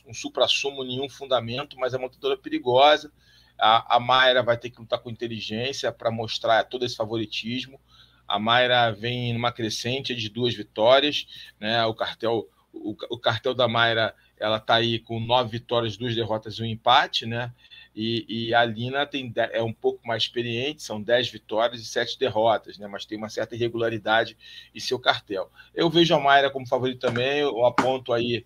um 0.07 0.13
supra-sumo, 0.13 0.83
nenhum 0.83 1.07
fundamento, 1.07 1.77
mas 1.77 1.93
é 1.93 1.97
uma 1.97 2.07
lutadora 2.07 2.37
perigosa. 2.37 3.11
A, 3.57 3.95
a 3.95 3.99
Mayra 3.99 4.43
vai 4.43 4.57
ter 4.57 4.69
que 4.69 4.79
lutar 4.79 4.99
com 4.99 5.09
inteligência 5.09 5.91
para 5.91 6.11
mostrar 6.11 6.65
todo 6.65 6.85
esse 6.85 6.95
favoritismo. 6.95 7.79
A 8.27 8.37
Mayra 8.37 8.91
vem 8.91 9.33
numa 9.33 9.51
crescente 9.51 10.13
de 10.13 10.29
duas 10.29 10.53
vitórias, 10.53 11.25
né? 11.59 11.85
O 11.85 11.93
cartel, 11.93 12.49
o, 12.73 12.95
o 13.09 13.17
cartel 13.17 13.53
da 13.53 13.67
Mayra, 13.67 14.13
ela 14.39 14.57
está 14.57 14.75
aí 14.75 14.99
com 14.99 15.19
nove 15.19 15.51
vitórias, 15.51 15.97
duas 15.97 16.15
derrotas 16.15 16.55
e 16.55 16.63
um 16.63 16.65
empate, 16.65 17.25
né? 17.25 17.51
E, 17.95 18.25
e, 18.27 18.53
a 18.53 18.65
Lina 18.65 19.05
tem, 19.05 19.31
é 19.53 19.63
um 19.63 19.71
pouco 19.71 20.05
mais 20.05 20.23
experiente, 20.23 20.83
são 20.83 21.01
dez 21.01 21.29
vitórias 21.29 21.81
e 21.81 21.85
sete 21.85 22.19
derrotas, 22.19 22.77
né? 22.77 22.87
mas 22.87 23.05
tem 23.05 23.17
uma 23.17 23.29
certa 23.29 23.55
irregularidade 23.55 24.35
em 24.73 24.79
seu 24.81 24.99
cartel. 24.99 25.49
Eu 25.73 25.89
vejo 25.89 26.13
a 26.13 26.19
Mayra 26.19 26.49
como 26.49 26.67
favorito 26.67 26.99
também, 26.99 27.39
eu 27.39 27.65
aponto 27.65 28.11
aí 28.11 28.45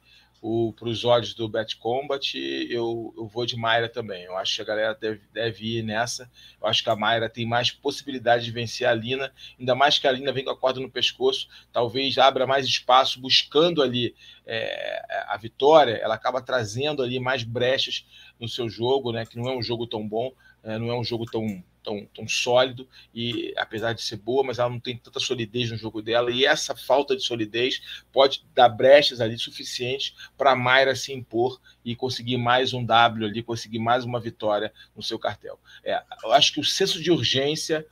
para 0.78 0.88
os 0.88 1.04
olhos 1.04 1.34
do 1.34 1.50
Bet 1.50 1.76
Combat, 1.78 2.38
eu, 2.70 3.14
eu 3.18 3.28
vou 3.28 3.46
de 3.46 3.58
Mayra 3.58 3.90
também. 3.90 4.24
Eu 4.24 4.38
acho 4.38 4.56
que 4.56 4.62
a 4.62 4.66
galera 4.66 4.94
deve, 4.94 5.22
deve 5.34 5.78
ir 5.78 5.84
nessa. 5.84 6.32
Eu 6.62 6.68
acho 6.68 6.82
que 6.82 6.90
a 6.90 6.96
Mayra 6.96 7.30
tem 7.30 7.46
mais 7.46 7.72
possibilidade 7.72 8.46
de 8.46 8.52
vencer 8.52 8.88
a 8.88 8.94
Lina, 8.94 9.34
ainda 9.60 9.76
mais 9.76 10.00
que 10.00 10.08
a 10.08 10.12
Lina 10.12 10.32
vem 10.32 10.46
com 10.46 10.52
a 10.52 10.58
corda 10.58 10.80
no 10.80 10.90
pescoço, 10.90 11.48
talvez 11.74 12.18
abra 12.18 12.48
mais 12.48 12.66
espaço 12.66 13.20
buscando 13.20 13.82
ali 13.82 14.16
é, 14.46 15.26
a 15.28 15.38
vitória, 15.38 15.98
ela 15.98 16.16
acaba 16.16 16.42
trazendo 16.42 17.04
ali 17.04 17.20
mais 17.20 17.44
brechas 17.44 18.06
no 18.40 18.48
seu 18.48 18.70
jogo, 18.70 19.12
né? 19.12 19.26
Que 19.26 19.38
não 19.38 19.50
é 19.50 19.58
um 19.58 19.62
jogo 19.62 19.86
tão 19.86 20.08
bom, 20.08 20.32
é, 20.64 20.78
não 20.78 20.90
é 20.90 20.98
um 20.98 21.04
jogo 21.04 21.26
tão 21.26 21.64
tão, 21.84 22.06
tão 22.14 22.28
sólido 22.28 22.88
e 23.14 23.54
apesar 23.58 23.94
de 23.94 24.02
ser 24.02 24.18
boa, 24.18 24.44
mas 24.44 24.60
ela 24.60 24.70
não 24.70 24.80
tem 24.80 24.98
tanta 24.98 25.20
solidez 25.20 25.72
no 25.72 25.78
jogo 25.78 26.02
dela 26.02 26.32
e 26.32 26.46
essa 26.46 26.76
falta 26.76 27.16
de 27.16 27.24
solidez 27.24 28.04
pode 28.12 28.46
dar 28.54 28.70
brechas 28.70 29.22
ali 29.22 29.38
suficientes 29.38 30.16
para 30.38 30.52
a 30.52 30.56
Mayra 30.56 30.96
se 30.96 31.14
impor 31.14 31.60
e 31.84 31.96
conseguir 31.96 32.38
mais 32.38 32.74
um 32.74 32.84
W 32.84 33.26
ali, 33.26 33.44
conseguir 33.44 33.80
mais 33.80 34.04
uma 34.04 34.20
vitória 34.20 34.74
no 34.96 35.02
seu 35.02 35.18
cartel. 35.18 35.60
É, 35.84 36.02
eu 36.24 36.32
acho 36.32 36.54
que 36.54 36.60
o 36.60 36.66
senso 36.66 37.02
de 37.02 37.12
urgência 37.12 37.86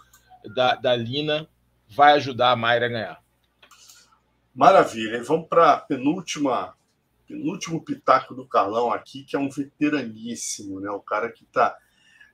da, 0.55 0.75
da 0.75 0.95
Lina 0.95 1.47
vai 1.87 2.13
ajudar 2.13 2.51
a 2.51 2.55
Mayra 2.55 2.85
a 2.85 2.89
ganhar. 2.89 3.23
Maravilha. 4.53 5.17
E 5.17 5.21
vamos 5.21 5.47
para 5.47 5.73
a 5.73 5.77
penúltima 5.77 6.75
penúltimo 7.27 7.83
pitaco 7.83 8.33
do 8.33 8.47
Carlão 8.47 8.91
aqui, 8.91 9.23
que 9.23 9.35
é 9.35 9.39
um 9.39 9.49
veteraníssimo, 9.49 10.79
né? 10.79 10.89
O 10.89 11.01
cara 11.01 11.29
que 11.29 11.43
está 11.43 11.77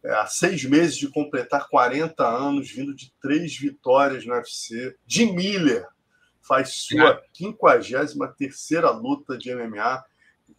há 0.05 0.27
seis 0.27 0.65
meses 0.65 0.97
de 0.97 1.09
completar 1.09 1.69
40 1.69 2.27
anos, 2.27 2.69
vindo 2.69 2.93
de 2.93 3.13
três 3.21 3.57
vitórias 3.57 4.25
no 4.25 4.34
UFC. 4.34 4.97
Jim 5.07 5.34
Miller 5.34 5.88
faz 6.41 6.73
sua 6.73 7.21
53 7.34 8.15
luta 9.01 9.38
de 9.38 9.55
MMA, 9.55 10.03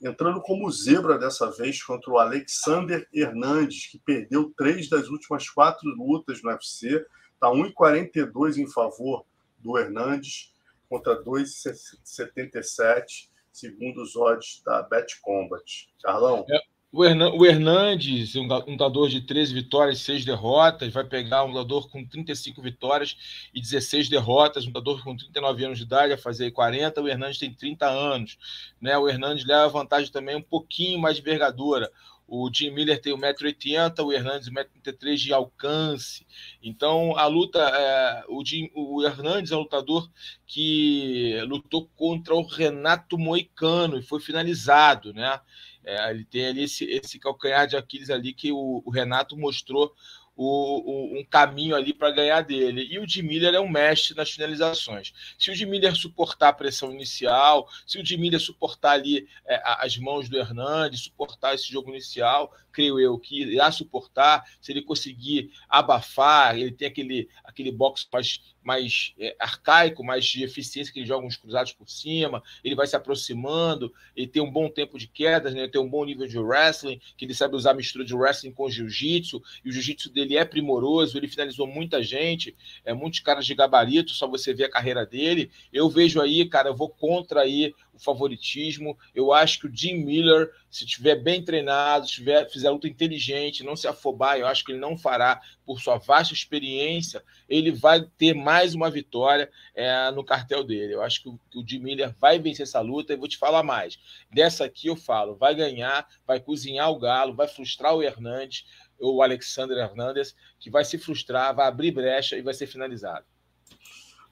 entrando 0.01 0.41
como 0.41 0.71
zebra 0.71 1.19
dessa 1.19 1.51
vez 1.51 1.83
contra 1.83 2.11
o 2.11 2.19
Alexander 2.19 3.07
Hernandes, 3.13 3.87
que 3.87 3.99
perdeu 3.99 4.51
três 4.57 4.89
das 4.89 5.09
últimas 5.09 5.47
quatro 5.49 5.89
lutas 5.91 6.43
no 6.43 6.51
UFC. 6.51 7.05
Está 7.35 7.49
1,42 7.49 8.57
em 8.57 8.71
favor 8.71 9.27
do 9.59 9.79
Hernandes 9.79 10.55
contra 10.89 11.23
2,77, 11.23 13.29
segundo 13.53 14.03
os 14.03 14.17
odds 14.17 14.63
da 14.65 14.83
Bet 14.83 15.21
Combat. 15.21 15.63
Carlão. 16.03 16.47
É. 16.49 16.74
O 16.97 17.45
Hernandes, 17.45 18.37
um 18.37 18.47
lutador 18.47 19.09
de 19.09 19.21
13 19.21 19.53
vitórias 19.53 19.99
e 19.99 20.05
6 20.05 20.25
derrotas, 20.25 20.93
vai 20.93 21.03
pegar 21.03 21.43
um 21.43 21.49
lutador 21.49 21.91
com 21.91 22.07
35 22.07 22.63
vitórias 22.63 23.17
e 23.53 23.61
16 23.61 24.09
derrotas, 24.09 24.63
um 24.63 24.69
lutador 24.69 25.03
com 25.03 25.17
39 25.17 25.65
anos 25.65 25.79
de 25.79 25.85
idade, 25.85 26.13
a 26.13 26.17
fazer 26.17 26.53
40. 26.53 27.03
O 27.03 27.09
Hernandes 27.09 27.41
tem 27.41 27.53
30 27.53 27.89
anos. 27.89 28.39
Né? 28.81 28.97
O 28.97 29.09
Hernandes 29.09 29.45
leva 29.45 29.67
vantagem 29.67 30.13
também 30.13 30.37
um 30.37 30.43
pouquinho 30.43 31.01
mais 31.01 31.17
de 31.17 31.23
envergadura. 31.23 31.91
O 32.29 32.49
Jim 32.55 32.71
Miller 32.71 33.01
tem 33.01 33.13
1,80m, 33.13 34.05
o 34.05 34.13
Hernandes 34.13 34.49
1,33m 34.49 35.17
de 35.17 35.33
alcance. 35.33 36.25
Então, 36.63 37.19
a 37.19 37.27
luta. 37.27 37.59
É, 37.59 38.25
o, 38.29 38.45
Jim, 38.45 38.71
o 38.73 39.05
Hernandes 39.05 39.51
é 39.51 39.57
um 39.57 39.61
lutador 39.61 40.09
que 40.47 41.41
lutou 41.49 41.91
contra 41.97 42.35
o 42.35 42.47
Renato 42.47 43.19
Moicano 43.19 43.99
e 43.99 44.03
foi 44.03 44.21
finalizado, 44.21 45.13
né? 45.13 45.41
É, 45.85 46.11
ele 46.11 46.25
tem 46.25 46.47
ali 46.47 46.65
esse, 46.65 46.85
esse 46.85 47.19
calcanhar 47.19 47.67
de 47.67 47.77
Aquiles 47.77 48.11
ali 48.11 48.33
que 48.33 48.51
o, 48.53 48.83
o 48.85 48.91
Renato 48.91 49.37
mostrou 49.37 49.95
o, 50.37 51.17
o, 51.17 51.21
um 51.21 51.25
caminho 51.25 51.77
ali 51.77 51.93
para 51.93 52.11
ganhar 52.11 52.41
dele. 52.43 52.87
E 52.91 52.99
o 52.99 53.07
de 53.07 53.23
Miller 53.23 53.55
é 53.55 53.61
um 53.61 53.69
mestre 53.69 54.17
nas 54.17 54.31
finalizações. 54.31 55.13
Se 55.39 55.51
o 55.51 55.55
de 55.55 55.65
Miller 55.65 55.95
suportar 55.95 56.49
a 56.49 56.53
pressão 56.53 56.93
inicial, 56.93 57.69
se 57.87 57.99
o 57.99 58.03
de 58.03 58.17
Miller 58.17 58.41
suportar 58.41 58.93
ali 58.93 59.29
é, 59.47 59.61
as 59.65 59.97
mãos 59.97 60.29
do 60.29 60.37
Hernandes, 60.37 61.05
suportar 61.05 61.55
esse 61.55 61.71
jogo 61.71 61.91
inicial, 61.91 62.53
creio 62.75 62.99
eu 62.99 63.19
que 63.19 63.43
irá 63.43 63.71
suportar. 63.71 64.45
Se 64.61 64.73
ele 64.73 64.83
conseguir 64.83 65.51
abafar, 65.69 66.59
ele 66.59 66.73
tem 66.73 66.89
aquele, 66.89 67.29
aquele 67.45 67.71
box 67.71 68.07
mais 68.13 68.41
mais 68.65 69.15
é, 69.19 69.37
arcaico, 69.39 70.03
mais 70.03 70.25
de 70.25 70.43
eficiência, 70.43 70.93
que 70.93 70.99
ele 70.99 71.07
joga 71.07 71.27
uns 71.27 71.37
cruzados 71.37 71.73
por 71.73 71.89
cima, 71.89 72.43
ele 72.65 72.75
vai 72.75 72.87
se 72.87 72.97
aproximando, 72.97 73.93
ele 74.17 74.27
tem 74.27 74.43
um 74.43 74.51
bom 74.51 74.71
tempo 74.71 74.99
de 74.99 75.07
quedas, 75.07 75.53
né? 75.53 75.61
ele 75.61 75.71
tem 75.71 75.81
um 75.81 75.89
bom 75.89 76.05
nível 76.05 76.27
de 76.27 76.39
wrestling, 76.39 76.99
que 77.17 77.27
ele 77.27 77.35
sabe 77.35 77.55
usar 77.55 77.73
a 77.73 77.75
mistura 77.75 78.05
de 78.05 78.15
wrestling 78.15 78.53
com 78.53 78.69
jiu-jitsu, 78.69 79.43
e 79.65 79.69
o 79.69 79.73
jiu-jitsu 79.73 80.11
dele 80.11 80.37
é 80.37 80.45
primoroso, 80.45 81.19
ele 81.19 81.29
finalizou 81.29 81.67
muita 81.67 82.03
gente, 82.03 82.57
é 82.85 82.95
muitos 82.95 83.21
caras 83.21 83.45
de 83.45 83.55
gabarito, 83.55 84.13
só 84.13 84.27
você 84.27 84.55
ver 84.55 84.65
a 84.65 84.71
carreira 84.71 85.05
dele. 85.05 85.51
Eu 85.71 85.91
vejo 85.91 86.21
aí, 86.21 86.49
cara, 86.49 86.71
eu 86.71 86.75
vou 86.75 86.89
contra 86.89 87.43
aí 87.43 87.75
o 87.95 87.99
favoritismo. 87.99 88.99
Eu 89.15 89.33
acho 89.33 89.61
que 89.61 89.67
o 89.67 89.75
Jim 89.75 90.05
Miller, 90.05 90.51
se 90.71 90.85
tiver 90.85 91.17
bem 91.17 91.43
treinado, 91.45 92.07
se 92.07 92.15
tiver, 92.15 92.51
fizer 92.51 92.71
luta 92.71 92.89
inteligente, 92.89 93.65
não 93.65 93.77
se 93.77 93.87
afobar, 93.87 94.39
eu 94.39 94.47
acho 94.47 94.65
que 94.65 94.73
ele 94.73 94.81
não 94.81 94.99
fará 94.99 95.41
por 95.65 95.81
sua 95.81 95.97
vasta 95.97 96.35
experiência, 96.35 97.23
ele 97.49 97.71
vai 97.71 98.05
ter 98.19 98.35
mais 98.35 98.75
uma 98.75 98.91
vitória 98.91 99.51
é, 99.75 100.11
no 100.11 100.25
cartel 100.25 100.65
dele. 100.65 100.95
Eu 100.95 101.03
acho 101.03 101.23
que 101.23 101.29
o, 101.29 101.39
que 101.51 101.59
o 101.59 101.67
Jim 101.67 101.79
Miller 101.79 102.15
vai 102.21 102.39
vencer 102.39 102.65
essa 102.65 102.81
luta 102.81 103.13
e 103.13 103.17
vou 103.17 103.29
te 103.29 103.39
falar 103.39 103.63
mais. 103.63 103.99
Dessa 104.31 104.65
aqui 104.65 104.89
eu 104.89 104.97
falo, 104.97 105.37
vai 105.37 105.55
ganhar, 105.55 106.07
vai 106.27 106.41
cozinhar 106.41 106.91
o 106.91 106.99
galo, 106.99 107.35
vai 107.35 107.49
frustrar 107.49 107.95
o 107.95 108.03
Hernandes, 108.03 108.67
o 108.99 109.23
Alexander 109.23 109.77
Hernandes, 109.79 110.35
que 110.59 110.71
vai 110.71 110.85
se 110.85 110.99
frustrar, 110.99 111.55
vai 111.55 111.67
abrir 111.67 111.93
brecha 111.93 112.37
e 112.37 112.43
vai 112.43 112.55
ser 112.55 112.67
finalizado. 112.67 113.25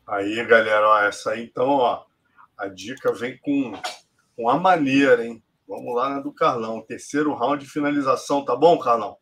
Aí, 0.07 0.45
galera, 0.45 0.89
ó, 0.89 1.03
essa 1.05 1.31
aí 1.31 1.45
então, 1.45 1.69
ó, 1.69 2.05
a 2.57 2.69
dica 2.69 3.13
vem 3.13 3.39
com, 3.39 3.73
com 4.37 4.49
a 4.49 4.59
maneira, 4.59 5.25
hein? 5.25 5.43
Vamos 5.67 5.95
lá 5.95 6.11
na 6.11 6.21
do 6.21 6.33
Carlão. 6.33 6.83
Terceiro 6.83 7.35
round 7.35 7.65
de 7.65 7.71
finalização, 7.71 8.45
tá 8.45 8.55
bom, 8.55 8.79
Carlão? 8.79 9.17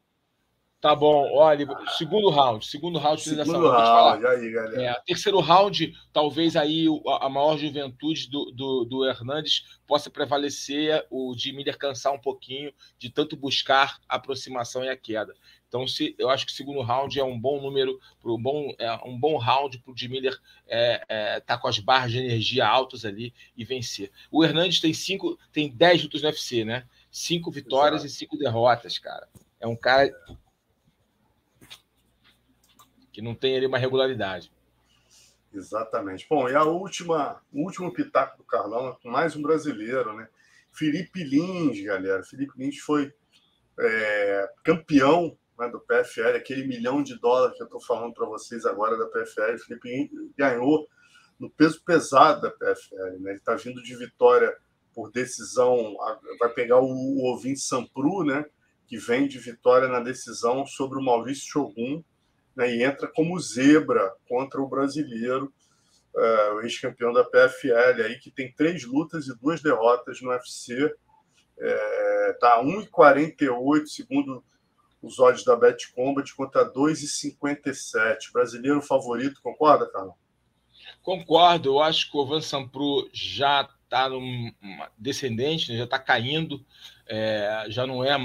Tá 0.81 0.97
bom, 0.97 1.31
olha, 1.35 1.66
segundo 1.98 2.31
round, 2.31 2.65
segundo 2.65 2.98
round 2.98 3.23
de 3.23 3.28
finalização. 3.28 3.61
Segundo 3.61 3.77
round, 3.77 4.27
aí, 4.27 4.51
galera. 4.51 4.82
É, 4.82 4.94
terceiro 5.05 5.39
round, 5.39 5.93
talvez 6.11 6.57
aí 6.57 6.86
a 7.20 7.28
maior 7.28 7.59
juventude 7.59 8.31
do, 8.31 8.51
do, 8.51 8.85
do 8.86 9.05
Hernandes 9.05 9.78
possa 9.86 10.09
prevalecer, 10.09 11.07
o 11.11 11.35
de 11.36 11.52
Miller 11.52 11.77
cansar 11.77 12.15
um 12.15 12.19
pouquinho 12.19 12.73
de 12.98 13.11
tanto 13.11 13.36
buscar 13.36 13.98
a 14.09 14.16
aproximação 14.16 14.82
e 14.82 14.89
a 14.89 14.97
queda. 14.97 15.35
Então, 15.70 15.86
se, 15.86 16.16
eu 16.18 16.28
acho 16.28 16.44
que 16.44 16.52
o 16.52 16.55
segundo 16.55 16.82
round 16.82 17.16
é 17.16 17.22
um 17.22 17.38
bom 17.38 17.62
número, 17.62 18.01
um 18.24 18.42
bom, 18.42 18.74
é 18.76 18.92
um 19.06 19.16
bom 19.16 19.38
round 19.38 19.78
para 19.78 19.92
o 19.92 19.94
de 19.94 20.09
Miller 20.09 20.36
é, 20.66 21.05
é, 21.09 21.40
tá 21.40 21.56
com 21.56 21.68
as 21.68 21.78
barras 21.78 22.10
de 22.10 22.18
energia 22.18 22.66
altas 22.66 23.05
ali 23.05 23.32
e 23.56 23.64
vencer. 23.64 24.10
O 24.32 24.44
Hernandes 24.44 24.80
tem 24.80 24.92
cinco, 24.92 25.38
tem 25.52 25.70
dez 25.70 26.02
lutas 26.02 26.22
no 26.22 26.28
UFC, 26.28 26.64
né? 26.64 26.88
Cinco 27.09 27.52
vitórias 27.52 28.02
Exato. 28.02 28.12
e 28.12 28.18
cinco 28.18 28.36
derrotas, 28.36 28.98
cara. 28.98 29.28
É 29.60 29.66
um 29.68 29.76
cara 29.76 30.12
que 33.12 33.22
não 33.22 33.36
tem 33.36 33.56
ali 33.56 33.66
uma 33.66 33.78
regularidade. 33.78 34.51
Exatamente. 35.55 36.26
Bom, 36.28 36.48
e 36.48 36.55
a 36.56 36.64
última, 36.64 37.40
o 37.52 37.62
último 37.62 37.92
pitaco 37.92 38.36
do 38.38 38.44
Carlão, 38.44 38.98
mais 39.05 39.36
um 39.36 39.42
brasileiro, 39.42 40.16
né? 40.16 40.28
Felipe 40.72 41.22
Lins, 41.22 41.80
galera. 41.80 42.24
Felipe 42.24 42.55
Lins 42.56 42.78
foi 42.78 43.14
é, 43.78 44.52
campeão 44.64 45.38
né, 45.61 45.69
do 45.69 45.81
PFL, 45.81 46.37
aquele 46.37 46.66
milhão 46.66 47.03
de 47.03 47.19
dólares 47.20 47.57
que 47.57 47.62
eu 47.62 47.66
estou 47.66 47.81
falando 47.81 48.15
para 48.15 48.27
vocês 48.27 48.65
agora 48.65 48.97
da 48.97 49.07
PFL. 49.07 49.59
Felipe 49.66 49.89
Lins 49.89 50.32
ganhou 50.37 50.89
no 51.39 51.51
peso 51.51 51.82
pesado 51.85 52.41
da 52.41 52.51
PFL. 52.51 53.20
Né? 53.20 53.31
Ele 53.31 53.39
está 53.39 53.55
vindo 53.55 53.82
de 53.82 53.95
vitória 53.97 54.57
por 54.95 55.12
decisão, 55.12 55.97
vai 56.39 56.49
pegar 56.49 56.81
o, 56.81 56.87
o 56.87 57.23
ouvinte 57.27 57.61
Sampru, 57.61 58.24
né? 58.24 58.45
que 58.91 58.97
vem 58.97 59.28
de 59.28 59.39
vitória 59.39 59.87
na 59.87 60.01
decisão 60.01 60.66
sobre 60.66 60.99
o 60.99 61.03
Maurício 61.03 61.49
Shogun, 61.49 62.03
né, 62.57 62.74
e 62.74 62.82
entra 62.82 63.07
como 63.07 63.39
zebra 63.39 64.12
contra 64.28 64.61
o 64.61 64.69
brasileiro, 64.69 65.53
uh, 66.12 66.55
o 66.57 66.62
ex-campeão 66.62 67.12
da 67.12 67.23
PFL, 67.23 68.03
aí, 68.05 68.19
que 68.19 68.32
tem 68.32 68.53
três 68.53 68.85
lutas 68.85 69.28
e 69.28 69.39
duas 69.39 69.62
derrotas 69.62 70.20
no 70.20 70.31
UFC. 70.31 70.93
É, 71.57 72.39
1,48 72.41 73.87
segundo 73.87 74.43
os 75.02 75.18
odds 75.18 75.44
da 75.44 75.56
Bet 75.56 75.93
Combat 75.93 76.35
contra 76.35 76.64
2,57. 76.64 78.32
Brasileiro 78.32 78.82
favorito, 78.82 79.40
concorda, 79.43 79.90
Carlos? 79.90 80.14
Concordo, 81.02 81.70
eu 81.70 81.81
acho 81.81 82.10
que 82.10 82.16
o 82.16 82.27
Van 82.27 82.40
Sampru 82.40 83.09
já 83.12 83.68
está 83.85 84.09
descendente, 84.98 85.70
né, 85.70 85.78
já 85.78 85.85
está 85.85 85.98
caindo, 85.98 86.64
é, 87.06 87.66
já 87.68 87.86
não 87.86 88.05
é 88.05 88.16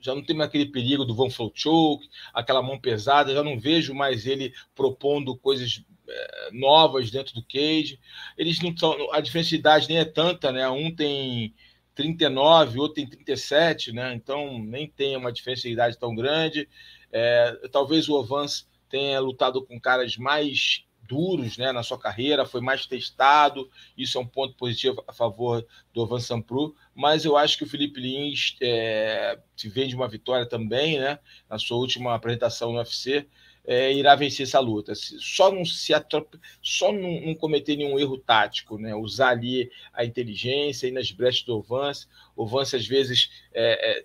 já 0.00 0.14
não 0.14 0.22
tem 0.22 0.38
aquele 0.42 0.66
perigo 0.66 1.02
do 1.02 1.14
Van 1.14 1.30
Flow 1.30 1.50
Choke, 1.54 2.10
aquela 2.34 2.62
mão 2.62 2.78
pesada, 2.78 3.32
já 3.32 3.42
não 3.42 3.58
vejo 3.58 3.94
mais 3.94 4.26
ele 4.26 4.52
propondo 4.74 5.34
coisas 5.34 5.82
é, 6.06 6.50
novas 6.52 7.10
dentro 7.10 7.34
do 7.34 7.42
cage. 7.42 7.98
Eles 8.36 8.60
não 8.60 8.76
são. 8.76 8.94
A 9.12 9.20
diferença 9.20 9.48
de 9.48 9.56
idade 9.56 9.88
nem 9.88 9.96
é 9.96 10.04
tanta, 10.04 10.52
né? 10.52 10.68
Um 10.68 10.94
tem 10.94 11.54
39, 11.94 12.80
outro 12.80 12.94
tem 12.94 13.08
37, 13.08 13.92
né? 13.92 14.14
Então 14.14 14.58
nem 14.58 14.88
tem 14.88 15.16
uma 15.16 15.32
diferença 15.32 15.62
de 15.62 15.72
idade 15.72 15.98
tão 15.98 16.14
grande. 16.14 16.68
É, 17.12 17.68
talvez 17.70 18.08
o 18.08 18.14
Ovans 18.14 18.68
tenha 18.88 19.20
lutado 19.20 19.64
com 19.64 19.80
caras 19.80 20.16
mais 20.16 20.84
duros 21.06 21.58
né, 21.58 21.72
na 21.72 21.82
sua 21.82 21.98
carreira, 21.98 22.46
foi 22.46 22.60
mais 22.60 22.86
testado, 22.86 23.70
isso 23.96 24.18
é 24.18 24.20
um 24.20 24.26
ponto 24.26 24.54
positivo 24.54 25.04
a 25.06 25.12
favor 25.12 25.66
do 25.92 26.02
Ovan 26.02 26.18
Sampru, 26.18 26.74
mas 26.94 27.24
eu 27.24 27.36
acho 27.36 27.58
que 27.58 27.64
o 27.64 27.68
Felipe 27.68 28.00
Lins 28.00 28.56
é, 28.60 29.38
se 29.56 29.68
vende 29.68 29.94
uma 29.94 30.08
vitória 30.08 30.46
também, 30.46 30.98
né, 30.98 31.18
na 31.48 31.58
sua 31.58 31.76
última 31.76 32.14
apresentação 32.14 32.72
no 32.72 32.78
UFC, 32.78 33.28
é, 33.66 33.92
irá 33.92 34.14
vencer 34.14 34.46
essa 34.46 34.60
luta. 34.60 34.92
Só 34.94 35.50
não 35.50 35.64
se 35.64 35.94
atrop... 35.94 36.34
só 36.62 36.92
não, 36.92 37.20
não, 37.20 37.34
cometer 37.34 37.76
nenhum 37.76 37.98
erro 37.98 38.18
tático, 38.18 38.78
né? 38.78 38.94
Usar 38.94 39.30
ali 39.30 39.70
a 39.92 40.04
inteligência 40.04 40.86
e 40.86 40.92
nas 40.92 41.10
brechas 41.10 41.42
do 41.42 41.60
Vance. 41.62 42.06
O 42.36 42.46
Vance 42.46 42.76
às 42.76 42.86
vezes 42.86 43.30
é, 43.52 43.98
é, 44.00 44.04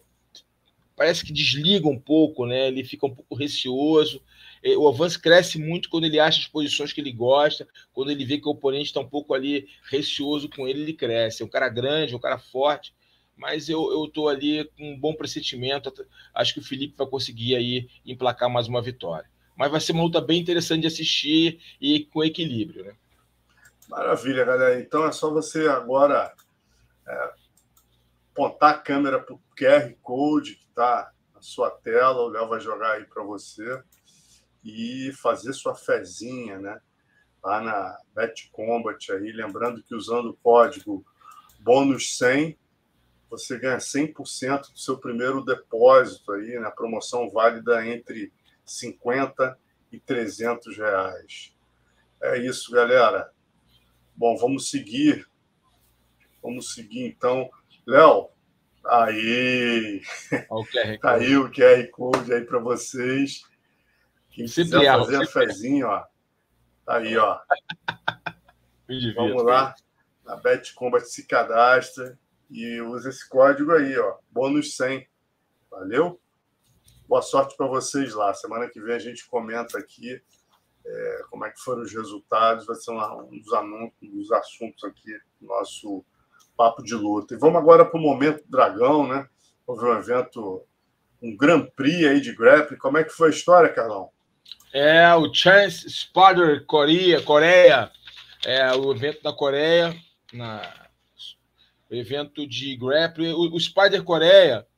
parece 0.96 1.26
que 1.26 1.32
desliga 1.34 1.88
um 1.88 1.98
pouco, 1.98 2.46
né? 2.46 2.68
Ele 2.68 2.84
fica 2.84 3.06
um 3.06 3.14
pouco 3.14 3.36
receoso. 3.36 4.22
É, 4.62 4.76
o 4.78 4.88
Avance 4.88 5.18
cresce 5.18 5.58
muito 5.58 5.90
quando 5.90 6.06
ele 6.06 6.20
acha 6.20 6.40
as 6.40 6.48
posições 6.48 6.92
que 6.92 7.00
ele 7.00 7.12
gosta, 7.12 7.68
quando 7.94 8.12
ele 8.12 8.26
vê 8.26 8.38
que 8.38 8.48
o 8.48 8.52
oponente 8.52 8.88
está 8.88 9.00
um 9.00 9.08
pouco 9.08 9.34
ali 9.34 9.68
receoso 9.90 10.50
com 10.50 10.68
ele, 10.68 10.82
ele 10.82 10.94
cresce. 10.94 11.42
É 11.42 11.46
um 11.46 11.50
cara 11.50 11.70
grande, 11.70 12.14
é 12.14 12.18
um 12.18 12.20
cara 12.20 12.38
forte, 12.38 12.94
mas 13.36 13.70
eu 13.70 14.06
estou 14.06 14.28
ali 14.28 14.66
com 14.78 14.92
um 14.92 15.00
bom 15.00 15.14
pressentimento. 15.14 15.94
Acho 16.34 16.54
que 16.54 16.60
o 16.60 16.64
Felipe 16.64 16.96
vai 16.98 17.08
conseguir 17.08 17.56
aí 17.56 17.88
emplacar 18.06 18.50
mais 18.50 18.68
uma 18.68 18.82
vitória. 18.82 19.30
Mas 19.60 19.70
vai 19.70 19.82
ser 19.82 19.92
uma 19.92 20.04
luta 20.04 20.22
bem 20.22 20.40
interessante 20.40 20.82
de 20.84 20.88
assistir 20.88 21.60
e 21.82 22.06
com 22.06 22.24
equilíbrio, 22.24 22.86
né? 22.86 22.96
Maravilha, 23.90 24.46
galera. 24.46 24.80
Então 24.80 25.06
é 25.06 25.12
só 25.12 25.30
você 25.30 25.68
agora 25.68 26.34
é, 27.06 27.34
apontar 28.32 28.76
a 28.76 28.78
câmera 28.78 29.20
para 29.20 29.36
o 29.36 29.42
QR 29.60 29.94
Code 30.02 30.56
que 30.56 30.66
está 30.70 31.12
na 31.36 31.42
sua 31.42 31.70
tela, 31.70 32.22
o 32.22 32.30
Léo 32.30 32.48
vai 32.48 32.62
jogar 32.62 32.94
aí 32.94 33.04
para 33.04 33.22
você 33.22 33.84
e 34.64 35.12
fazer 35.22 35.52
sua 35.52 35.76
fezinha, 35.76 36.58
né? 36.58 36.80
Lá 37.44 37.60
na 37.60 37.98
Bet 38.16 38.50
Combat 38.54 39.12
aí, 39.12 39.30
lembrando 39.34 39.84
que 39.84 39.94
usando 39.94 40.30
o 40.30 40.38
código 40.38 41.06
bônus 41.60 42.18
100 42.18 42.58
você 43.30 43.60
ganha 43.60 43.78
100% 43.78 44.72
do 44.72 44.80
seu 44.80 44.98
primeiro 44.98 45.44
depósito 45.44 46.32
aí, 46.32 46.58
na 46.60 46.72
promoção 46.72 47.30
válida 47.30 47.86
entre 47.86 48.32
50 48.70 49.58
e 49.92 50.00
300 50.00 50.78
reais. 50.78 51.56
É 52.22 52.38
isso, 52.38 52.72
galera. 52.72 53.32
Bom, 54.16 54.36
vamos 54.38 54.70
seguir. 54.70 55.28
Vamos 56.42 56.74
seguir 56.74 57.06
então. 57.06 57.50
Léo, 57.86 58.30
aí. 58.86 60.02
Tá 61.02 61.16
aí 61.16 61.36
o 61.38 61.50
QR 61.50 61.88
Code 61.92 62.34
aí 62.34 62.46
para 62.46 62.60
vocês. 62.60 63.44
Quem 64.32 64.46
quiser 64.46 64.86
fazer 64.86 65.24
a 65.24 65.26
fezinha, 65.26 65.88
ó. 65.88 66.04
Tá 66.86 66.98
aí, 66.98 67.18
ó. 67.18 67.40
Vamos 69.16 69.44
lá. 69.44 69.76
A 70.26 70.36
Bet 70.36 70.74
Combat 70.74 71.06
se 71.06 71.26
cadastra 71.26 72.18
e 72.50 72.82
usa 72.82 73.10
esse 73.10 73.28
código 73.28 73.72
aí, 73.72 73.98
ó. 73.98 74.18
Bônus 74.32 74.76
100. 74.76 75.08
Valeu? 75.70 76.20
Boa 77.10 77.24
sorte 77.24 77.58
para 77.58 77.66
vocês 77.66 78.14
lá. 78.14 78.32
Semana 78.36 78.70
que 78.70 78.80
vem 78.80 78.94
a 78.94 79.00
gente 79.00 79.28
comenta 79.28 79.80
aqui 79.80 80.22
é, 80.86 81.22
como 81.32 81.44
é 81.44 81.50
que 81.50 81.60
foram 81.60 81.82
os 81.82 81.92
resultados. 81.92 82.68
Vai 82.68 82.76
ser 82.76 82.92
um 82.92 83.40
dos, 83.40 83.52
anúncios, 83.52 83.96
um 84.04 84.10
dos 84.12 84.32
assuntos 84.32 84.84
aqui 84.84 85.12
do 85.42 85.48
nosso 85.48 86.06
papo 86.56 86.84
de 86.84 86.94
luta. 86.94 87.34
E 87.34 87.38
vamos 87.40 87.56
agora 87.56 87.84
para 87.84 88.00
o 88.00 88.04
Momento 88.04 88.44
Dragão, 88.48 89.08
né? 89.08 89.28
Houve 89.66 89.86
um 89.86 89.98
evento, 89.98 90.64
um 91.20 91.36
Grand 91.36 91.66
Prix 91.76 92.06
aí 92.06 92.22
de 92.22 92.32
grappling. 92.32 92.78
Como 92.78 93.00
é 93.00 93.04
que 93.04 93.10
foi 93.12 93.30
a 93.30 93.32
história, 93.32 93.74
Carlão? 93.74 94.12
É 94.72 95.12
o 95.16 95.34
Chance 95.34 95.90
Spider 95.90 96.64
Coreia, 96.68 97.24
Coreia, 97.24 97.92
é 98.46 98.72
o 98.76 98.92
evento 98.92 99.24
da 99.24 99.34
Coreia, 99.34 99.96
na, 100.32 100.62
o 101.90 101.96
evento 101.96 102.48
de 102.48 102.76
grappling. 102.78 103.34
O, 103.34 103.56
o 103.56 103.60
Spider 103.60 104.04
Coreia 104.04 104.69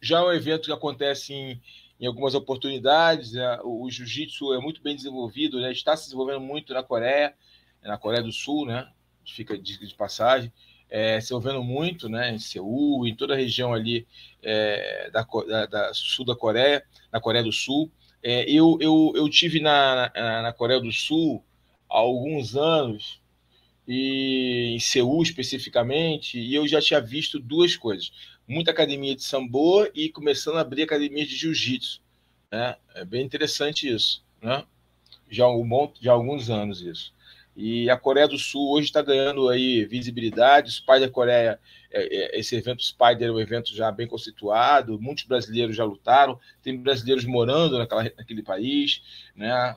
já 0.00 0.18
é 0.18 0.22
um 0.22 0.32
evento 0.32 0.66
que 0.66 0.72
acontece 0.72 1.32
em, 1.32 1.60
em 2.00 2.06
algumas 2.06 2.34
oportunidades. 2.34 3.32
Né? 3.32 3.58
O, 3.64 3.88
jiu-jitsu 3.90 4.52
é 4.54 4.60
muito 4.60 4.82
bem 4.82 4.96
desenvolvido, 4.96 5.60
né? 5.60 5.72
está 5.72 5.96
se 5.96 6.04
desenvolvendo 6.04 6.40
muito 6.40 6.72
na 6.72 6.82
Coreia, 6.82 7.34
na 7.82 7.98
Coreia 7.98 8.22
do 8.22 8.32
Sul, 8.32 8.66
né? 8.66 8.88
Fica 9.26 9.56
de, 9.58 9.78
de 9.78 9.94
passagem. 9.94 10.52
É, 10.90 11.20
se 11.20 11.28
desenvolvendo 11.28 11.62
muito, 11.62 12.08
né, 12.08 12.32
em 12.32 12.38
Seul, 12.38 13.06
em 13.06 13.14
toda 13.14 13.34
a 13.34 13.36
região 13.36 13.74
ali 13.74 14.06
é, 14.42 15.10
da, 15.10 15.22
da, 15.22 15.66
da, 15.66 15.92
sul 15.92 16.24
da 16.24 16.34
Coreia, 16.34 16.82
na 17.12 17.20
Coreia 17.20 17.44
do 17.44 17.52
Sul. 17.52 17.90
É, 18.22 18.50
eu, 18.50 18.78
eu, 18.80 19.12
eu 19.14 19.28
tive 19.28 19.60
na, 19.60 20.10
na, 20.14 20.42
na, 20.42 20.52
Coreia 20.52 20.80
do 20.80 20.90
Sul 20.90 21.44
há 21.90 21.98
alguns 21.98 22.56
anos, 22.56 23.20
e 23.86 24.74
em 24.74 24.78
Seul 24.78 25.22
especificamente, 25.22 26.38
e 26.38 26.54
eu 26.54 26.66
já 26.66 26.80
tinha 26.80 27.00
visto 27.00 27.38
duas 27.38 27.76
coisas. 27.76 28.10
Muita 28.48 28.70
academia 28.70 29.14
de 29.14 29.22
sambo 29.22 29.86
e 29.94 30.08
começando 30.08 30.56
a 30.56 30.62
abrir 30.62 30.82
academia 30.82 31.26
de 31.26 31.36
jiu-jitsu. 31.36 32.00
Né? 32.50 32.76
É 32.94 33.04
bem 33.04 33.22
interessante 33.22 33.92
isso. 33.92 34.24
Né? 34.40 34.64
Já, 35.28 35.44
há 35.44 35.54
um, 35.54 35.92
já 36.00 36.12
há 36.12 36.14
alguns 36.14 36.48
anos 36.48 36.80
isso. 36.80 37.12
E 37.60 37.90
a 37.90 37.96
Coreia 37.96 38.28
do 38.28 38.38
Sul 38.38 38.70
hoje 38.70 38.86
está 38.86 39.02
ganhando 39.02 39.48
aí 39.48 39.84
visibilidade. 39.84 40.68
O 40.68 40.72
Spider 40.72 41.10
Coreia, 41.10 41.58
é, 41.90 42.36
é, 42.36 42.38
esse 42.38 42.54
evento 42.54 42.84
Spider 42.84 43.28
é 43.28 43.32
um 43.32 43.40
evento 43.40 43.74
já 43.74 43.90
bem 43.90 44.06
constituído. 44.06 44.98
Muitos 45.00 45.24
brasileiros 45.24 45.74
já 45.76 45.84
lutaram. 45.84 46.38
Tem 46.62 46.76
brasileiros 46.76 47.24
morando 47.24 47.76
naquela, 47.76 48.04
naquele 48.16 48.44
país, 48.44 49.02
né? 49.34 49.74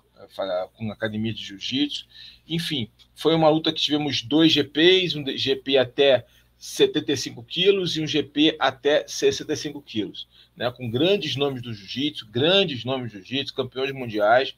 Com 0.76 0.91
academia 0.91 1.34
de 1.34 1.43
jiu-jitsu. 1.43 2.06
Enfim, 2.48 2.88
foi 3.15 3.34
uma 3.34 3.49
luta 3.49 3.73
que 3.73 3.81
tivemos 3.81 4.22
dois 4.22 4.52
GPs, 4.52 5.18
um 5.18 5.26
GP 5.35 5.80
até 5.80 6.26
75 6.61 7.43
quilos 7.43 7.97
e 7.97 8.01
um 8.03 8.07
GP 8.07 8.55
até 8.59 9.03
65 9.07 9.81
quilos, 9.81 10.27
né? 10.55 10.69
Com 10.69 10.91
grandes 10.91 11.35
nomes 11.35 11.59
do 11.59 11.73
jiu-jitsu, 11.73 12.27
grandes 12.29 12.85
nomes 12.85 13.11
do 13.11 13.17
jiu-jitsu, 13.17 13.55
campeões 13.55 13.91
mundiais. 13.91 14.55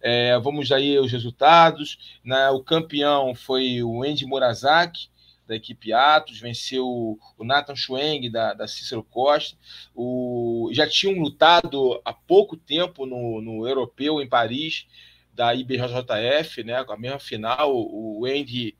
É, 0.00 0.38
vamos 0.38 0.72
aí 0.72 0.98
os 0.98 1.12
resultados. 1.12 2.18
Né? 2.24 2.48
O 2.48 2.64
campeão 2.64 3.34
foi 3.34 3.82
o 3.82 4.02
Andy 4.02 4.24
Morazaki, 4.24 5.10
da 5.46 5.54
equipe 5.54 5.92
Atos, 5.92 6.40
venceu 6.40 6.86
o 6.86 7.44
Nathan 7.44 7.76
Schweng, 7.76 8.30
da, 8.30 8.54
da 8.54 8.66
Cícero 8.66 9.04
Costa. 9.04 9.54
O, 9.94 10.70
já 10.72 10.88
tinham 10.88 11.20
lutado 11.20 12.00
há 12.02 12.14
pouco 12.14 12.56
tempo 12.56 13.04
no, 13.04 13.42
no 13.42 13.68
Europeu, 13.68 14.22
em 14.22 14.26
Paris, 14.26 14.86
da 15.34 15.54
IBJJF, 15.54 16.64
né? 16.64 16.82
com 16.82 16.94
a 16.94 16.98
mesma 16.98 17.18
final. 17.18 17.74
O 17.74 18.24
Andy 18.24 18.74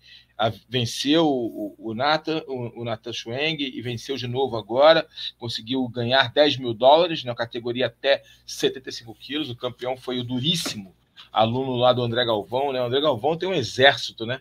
venceu 0.69 1.27
o, 1.27 1.75
o 1.79 1.95
Nathan, 1.95 2.43
o, 2.47 2.81
o 2.81 2.85
Nathan 2.85 3.13
Schweng 3.13 3.57
e 3.61 3.81
venceu 3.81 4.17
de 4.17 4.27
novo 4.27 4.57
agora, 4.57 5.07
conseguiu 5.39 5.87
ganhar 5.89 6.33
10 6.33 6.57
mil 6.59 6.75
dólares 6.75 7.25
na 7.25 7.35
categoria 7.35 7.87
até 7.87 8.23
75 8.47 9.15
quilos. 9.15 9.51
O 9.51 9.57
campeão 9.57 9.97
foi 9.97 10.19
o 10.19 10.25
Duríssimo, 10.25 10.95
aluno 11.33 11.77
lá 11.77 11.93
do 11.93 12.03
André 12.03 12.25
Galvão, 12.25 12.73
né? 12.73 12.81
O 12.81 12.87
André 12.87 13.01
Galvão 13.01 13.37
tem 13.37 13.49
um 13.49 13.55
exército, 13.55 14.27
né? 14.27 14.41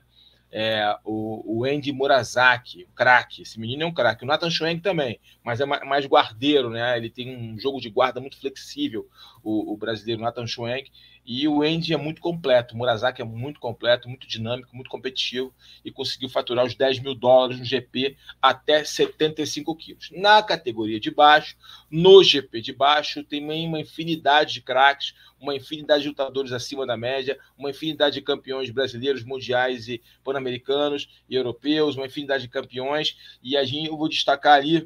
É, 0.53 0.97
o, 1.05 1.59
o 1.59 1.65
Andy 1.65 1.93
Murazaki, 1.93 2.84
o 2.84 2.93
craque. 2.93 3.43
Esse 3.43 3.57
menino 3.57 3.84
é 3.84 3.85
um 3.85 3.93
craque. 3.93 4.26
O 4.26 4.27
Nathan 4.27 4.49
Schwenk 4.49 4.81
também, 4.81 5.18
mas 5.43 5.61
é 5.61 5.65
mais 5.65 6.05
guardeiro, 6.05 6.69
né? 6.69 6.97
Ele 6.97 7.09
tem 7.09 7.38
um 7.38 7.57
jogo 7.57 7.80
de 7.80 7.89
guarda 7.89 8.19
muito 8.19 8.38
flexível, 8.38 9.07
o, 9.41 9.73
o 9.73 9.77
brasileiro 9.77 10.22
Nathan 10.22 10.45
Schwenk. 10.45 10.91
E 11.33 11.47
o 11.47 11.61
Andy 11.61 11.93
é 11.93 11.97
muito 11.97 12.19
completo, 12.19 12.75
o 12.75 12.77
Murazaki 12.77 13.21
é 13.21 13.23
muito 13.23 13.57
completo, 13.57 14.09
muito 14.09 14.27
dinâmico, 14.27 14.75
muito 14.75 14.89
competitivo 14.89 15.55
e 15.83 15.89
conseguiu 15.89 16.27
faturar 16.27 16.65
os 16.65 16.75
10 16.75 16.99
mil 16.99 17.15
dólares 17.15 17.57
no 17.57 17.63
GP 17.63 18.17
até 18.41 18.83
75 18.83 19.73
quilos. 19.77 20.09
Na 20.11 20.43
categoria 20.43 20.99
de 20.99 21.09
baixo, 21.09 21.55
no 21.89 22.21
GP 22.21 22.59
de 22.59 22.73
baixo, 22.73 23.23
tem 23.23 23.41
uma 23.45 23.79
infinidade 23.79 24.55
de 24.55 24.61
craques, 24.61 25.15
uma 25.39 25.55
infinidade 25.55 26.03
de 26.03 26.09
lutadores 26.09 26.51
acima 26.51 26.85
da 26.85 26.97
média, 26.97 27.39
uma 27.57 27.69
infinidade 27.69 28.15
de 28.15 28.21
campeões 28.21 28.69
brasileiros, 28.69 29.23
mundiais 29.23 29.87
e 29.87 30.03
pan-americanos 30.25 31.07
e 31.29 31.35
europeus, 31.35 31.95
uma 31.95 32.07
infinidade 32.07 32.43
de 32.43 32.49
campeões. 32.49 33.15
E 33.41 33.55
a 33.55 33.63
gente, 33.63 33.87
eu 33.87 33.95
vou 33.95 34.09
destacar 34.09 34.55
ali, 34.57 34.85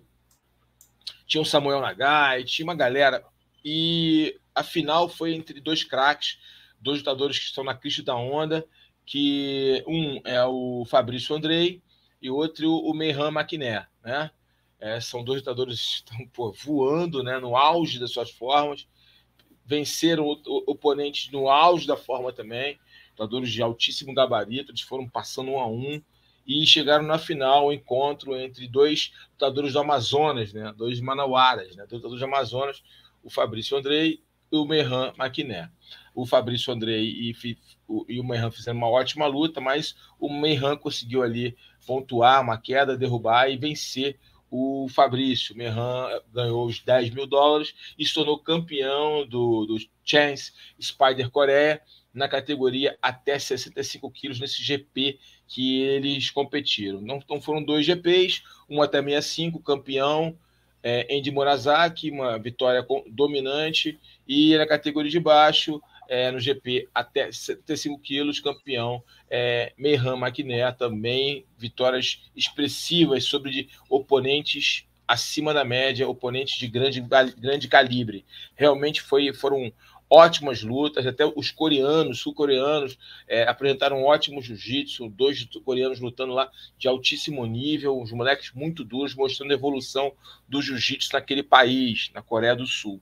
tinha 1.25 1.41
o 1.41 1.45
Samuel 1.45 1.81
Nagai, 1.81 2.43
tinha 2.43 2.67
uma 2.67 2.75
galera. 2.75 3.25
E 3.67 4.39
a 4.53 4.63
final 4.63 5.09
foi 5.09 5.33
entre 5.33 5.59
dois 5.59 5.83
craques, 5.83 6.37
dois 6.79 6.99
lutadores 6.99 7.39
que 7.39 7.45
estão 7.45 7.63
na 7.63 7.73
crista 7.73 8.03
da 8.03 8.15
onda, 8.15 8.63
que 9.03 9.83
um 9.87 10.21
é 10.23 10.45
o 10.45 10.85
Fabrício 10.85 11.35
Andrei 11.35 11.81
e 12.21 12.29
outro 12.29 12.71
o 12.71 12.93
Meihan 12.93 13.31
Maquiné, 13.31 13.87
né? 14.03 14.29
É, 14.79 14.99
são 14.99 15.23
dois 15.23 15.39
lutadores 15.39 15.79
que 15.79 15.95
estão 15.95 16.27
pô, 16.27 16.51
voando 16.51 17.23
né, 17.23 17.39
no 17.39 17.57
auge 17.57 17.97
das 17.97 18.11
suas 18.11 18.29
formas, 18.29 18.87
venceram 19.65 20.27
oponentes 20.67 21.31
no 21.31 21.49
auge 21.49 21.87
da 21.87 21.97
forma 21.97 22.31
também. 22.31 22.77
lutadores 23.11 23.51
de 23.51 23.63
altíssimo 23.63 24.13
gabarito, 24.13 24.71
eles 24.71 24.81
foram 24.81 25.09
passando 25.09 25.51
um 25.51 25.59
a 25.59 25.65
um 25.65 25.99
e 26.45 26.63
chegaram 26.67 27.03
na 27.03 27.17
final, 27.17 27.65
o 27.65 27.69
um 27.69 27.71
encontro 27.71 28.35
entre 28.35 28.67
dois 28.67 29.11
lutadores 29.31 29.73
do 29.73 29.79
Amazonas, 29.79 30.53
né? 30.53 30.71
dois 30.77 30.99
manauaras, 30.99 31.75
né? 31.75 31.87
dois 31.87 32.03
lutadores 32.03 32.19
do 32.19 32.25
Amazonas, 32.25 32.83
o 33.25 33.29
Fabrício 33.29 33.75
Andrei 33.75 34.21
e 34.51 34.55
o 34.55 34.65
Merran 34.65 35.11
Maquiné. 35.17 35.69
O 36.13 36.25
Fabrício 36.25 36.71
Andrei 36.71 37.03
e, 37.03 37.57
e 38.07 38.19
o 38.19 38.23
Merran 38.23 38.51
fizeram 38.51 38.77
uma 38.77 38.89
ótima 38.89 39.25
luta, 39.25 39.59
mas 39.59 39.95
o 40.19 40.31
Merran 40.31 40.77
conseguiu 40.77 41.23
ali 41.23 41.57
pontuar 41.85 42.41
uma 42.41 42.57
queda, 42.57 42.97
derrubar 42.97 43.49
e 43.49 43.57
vencer 43.57 44.17
o 44.49 44.87
Fabrício. 44.87 45.57
Merran 45.57 46.07
ganhou 46.31 46.67
os 46.67 46.79
10 46.79 47.09
mil 47.09 47.25
dólares 47.25 47.73
e 47.97 48.05
se 48.05 48.13
tornou 48.13 48.39
campeão 48.39 49.27
do, 49.27 49.65
do 49.65 49.77
Chance 50.03 50.53
Spider 50.79 51.29
Coreia 51.31 51.81
na 52.13 52.29
categoria 52.29 52.97
até 53.01 53.37
65 53.37 54.09
quilos 54.11 54.39
nesse 54.39 54.63
GP 54.63 55.19
que 55.47 55.81
eles 55.81 56.29
competiram. 56.29 57.01
Não, 57.01 57.17
então 57.17 57.41
foram 57.41 57.61
dois 57.61 57.85
GPs, 57.85 58.41
um 58.69 58.81
até 58.81 59.01
65, 59.01 59.61
campeão, 59.61 60.37
é, 60.87 61.07
Andy 61.09 61.31
Morazaki, 61.31 62.11
uma 62.11 62.37
vitória 62.37 62.85
dominante, 63.07 63.99
e 64.27 64.55
na 64.55 64.67
categoria 64.67 65.09
de 65.09 65.19
baixo, 65.19 65.81
é, 66.07 66.29
no 66.29 66.39
GP 66.39 66.87
até 66.93 67.31
75 67.31 67.99
quilos, 67.99 68.39
campeão 68.39 69.03
é, 69.27 69.73
Meyhan 69.75 70.15
Maquiné, 70.15 70.71
também 70.71 71.43
vitórias 71.57 72.21
expressivas 72.35 73.23
sobre 73.23 73.49
de 73.49 73.69
oponentes 73.89 74.85
acima 75.07 75.55
da 75.55 75.65
média, 75.65 76.07
oponentes 76.07 76.59
de 76.59 76.67
grande, 76.67 77.01
grande 77.01 77.67
calibre. 77.67 78.23
Realmente 78.55 79.01
foi, 79.01 79.33
foram 79.33 79.73
ótimas 80.09 80.61
lutas, 80.61 81.05
até 81.05 81.25
os 81.25 81.51
coreanos, 81.51 82.19
sul-coreanos, 82.19 82.97
é, 83.27 83.43
apresentaram 83.43 83.97
um 84.01 84.05
ótimo 84.05 84.41
jiu-jitsu, 84.41 85.09
dois 85.09 85.43
coreanos 85.63 85.99
lutando 85.99 86.33
lá 86.33 86.49
de 86.77 86.87
altíssimo 86.87 87.45
nível, 87.45 87.99
os 87.99 88.11
moleques 88.11 88.51
muito 88.53 88.83
duros, 88.83 89.15
mostrando 89.15 89.51
a 89.51 89.55
evolução 89.55 90.13
do 90.47 90.61
jiu-jitsu 90.61 91.09
naquele 91.13 91.43
país, 91.43 92.11
na 92.13 92.21
Coreia 92.21 92.55
do 92.55 92.67
Sul. 92.67 93.01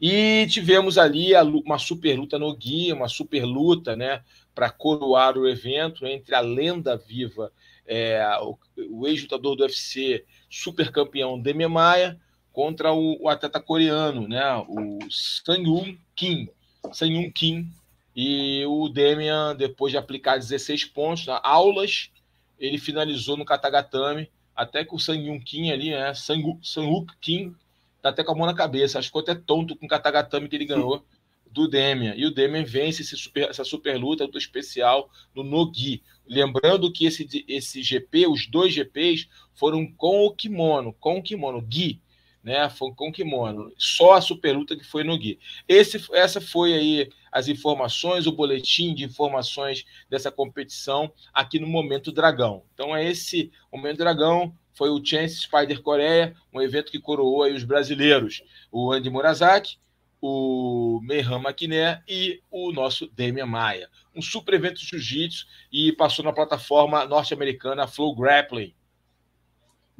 E 0.00 0.46
tivemos 0.48 0.96
ali 0.96 1.32
uma 1.64 1.78
super 1.78 2.18
luta 2.18 2.38
no 2.38 2.56
guia, 2.56 2.94
uma 2.94 3.08
super 3.08 3.44
luta, 3.44 3.94
né, 3.94 4.22
para 4.54 4.70
coroar 4.70 5.36
o 5.36 5.46
evento 5.46 6.06
entre 6.06 6.34
a 6.34 6.40
lenda 6.40 6.96
viva, 6.96 7.52
é, 7.86 8.24
o, 8.40 8.58
o 8.90 9.06
ex-lutador 9.06 9.56
do 9.56 9.62
UFC, 9.62 10.24
super 10.48 10.90
campeão 10.90 11.38
Demian 11.38 11.68
Maia, 11.68 12.18
contra 12.52 12.92
o, 12.92 13.22
o, 13.22 13.28
atleta 13.28 13.60
coreano, 13.60 14.26
né, 14.26 14.42
o 14.68 14.98
Sang-Yoon 15.10 15.96
Kim. 16.14 16.48
Sang-Yoon 16.92 17.30
Kim. 17.30 17.70
E 18.14 18.64
o 18.66 18.88
Demian, 18.88 19.54
depois 19.54 19.92
de 19.92 19.98
aplicar 19.98 20.36
16 20.36 20.86
pontos 20.86 21.26
na 21.26 21.40
aulas, 21.42 22.10
ele 22.58 22.76
finalizou 22.76 23.36
no 23.36 23.44
katagatame, 23.44 24.28
até 24.54 24.84
que 24.84 24.94
o 24.94 24.98
Sang-Yoon 24.98 25.40
Kim 25.40 25.70
ali, 25.70 25.90
né, 25.90 26.12
Sang-Wook 26.12 27.14
Kim, 27.20 27.54
tá 28.02 28.08
até 28.08 28.24
com 28.24 28.32
a 28.32 28.34
mão 28.34 28.46
na 28.46 28.54
cabeça. 28.54 28.98
Acho 28.98 29.12
que 29.12 29.18
até 29.18 29.34
tonto 29.34 29.76
com 29.76 29.86
o 29.86 29.88
katagatame 29.88 30.48
que 30.48 30.56
ele 30.56 30.66
ganhou 30.66 31.04
do 31.50 31.68
Demian. 31.68 32.14
E 32.16 32.26
o 32.26 32.34
Demian 32.34 32.64
vence 32.64 33.04
super, 33.04 33.48
essa 33.48 33.64
super 33.64 33.96
luta, 33.96 34.24
luta 34.24 34.38
especial 34.38 35.08
no 35.34 35.42
Nogi. 35.42 36.02
Lembrando 36.26 36.92
que 36.92 37.06
esse, 37.06 37.44
esse 37.48 37.82
GP, 37.82 38.26
os 38.26 38.46
dois 38.46 38.72
GPs, 38.72 39.28
foram 39.54 39.86
com 39.86 40.26
o 40.26 40.34
kimono, 40.34 40.92
com 40.92 41.18
o 41.18 41.22
kimono, 41.22 41.60
Gui 41.60 42.00
né? 42.42 42.68
Foi 42.70 42.92
com 42.94 43.12
kimono. 43.12 43.72
Só 43.76 44.14
a 44.14 44.20
super 44.20 44.56
luta 44.56 44.76
que 44.76 44.84
foi 44.84 45.04
no 45.04 45.16
Gui. 45.18 45.38
Esse, 45.68 46.02
essa 46.12 46.40
foi 46.40 46.72
aí 46.72 47.10
as 47.30 47.48
informações, 47.48 48.26
o 48.26 48.32
boletim 48.32 48.94
de 48.94 49.04
informações 49.04 49.84
dessa 50.08 50.30
competição 50.30 51.12
aqui 51.32 51.58
no 51.58 51.66
Momento 51.66 52.10
Dragão. 52.10 52.62
Então 52.74 52.94
é 52.94 53.04
esse 53.04 53.50
Momento 53.72 53.98
Dragão. 53.98 54.54
Foi 54.72 54.88
o 54.88 55.04
Chance 55.04 55.42
Spider 55.42 55.82
Coreia, 55.82 56.34
um 56.52 56.60
evento 56.60 56.90
que 56.90 56.98
coroou 56.98 57.42
aí 57.42 57.52
os 57.52 57.64
brasileiros, 57.64 58.42
o 58.72 58.92
Andy 58.92 59.10
Murazaki, 59.10 59.76
o 60.22 61.00
Meyhan 61.02 61.38
Maquiné 61.38 62.02
e 62.08 62.40
o 62.50 62.72
nosso 62.72 63.06
Demian 63.08 63.46
Maia. 63.46 63.88
Um 64.14 64.22
super 64.22 64.54
evento 64.54 64.80
de 64.80 64.86
jiu-jitsu 64.86 65.46
e 65.72 65.92
passou 65.92 66.24
na 66.24 66.32
plataforma 66.32 67.04
norte-americana 67.04 67.86
Flow 67.86 68.14
Grappling. 68.14 68.74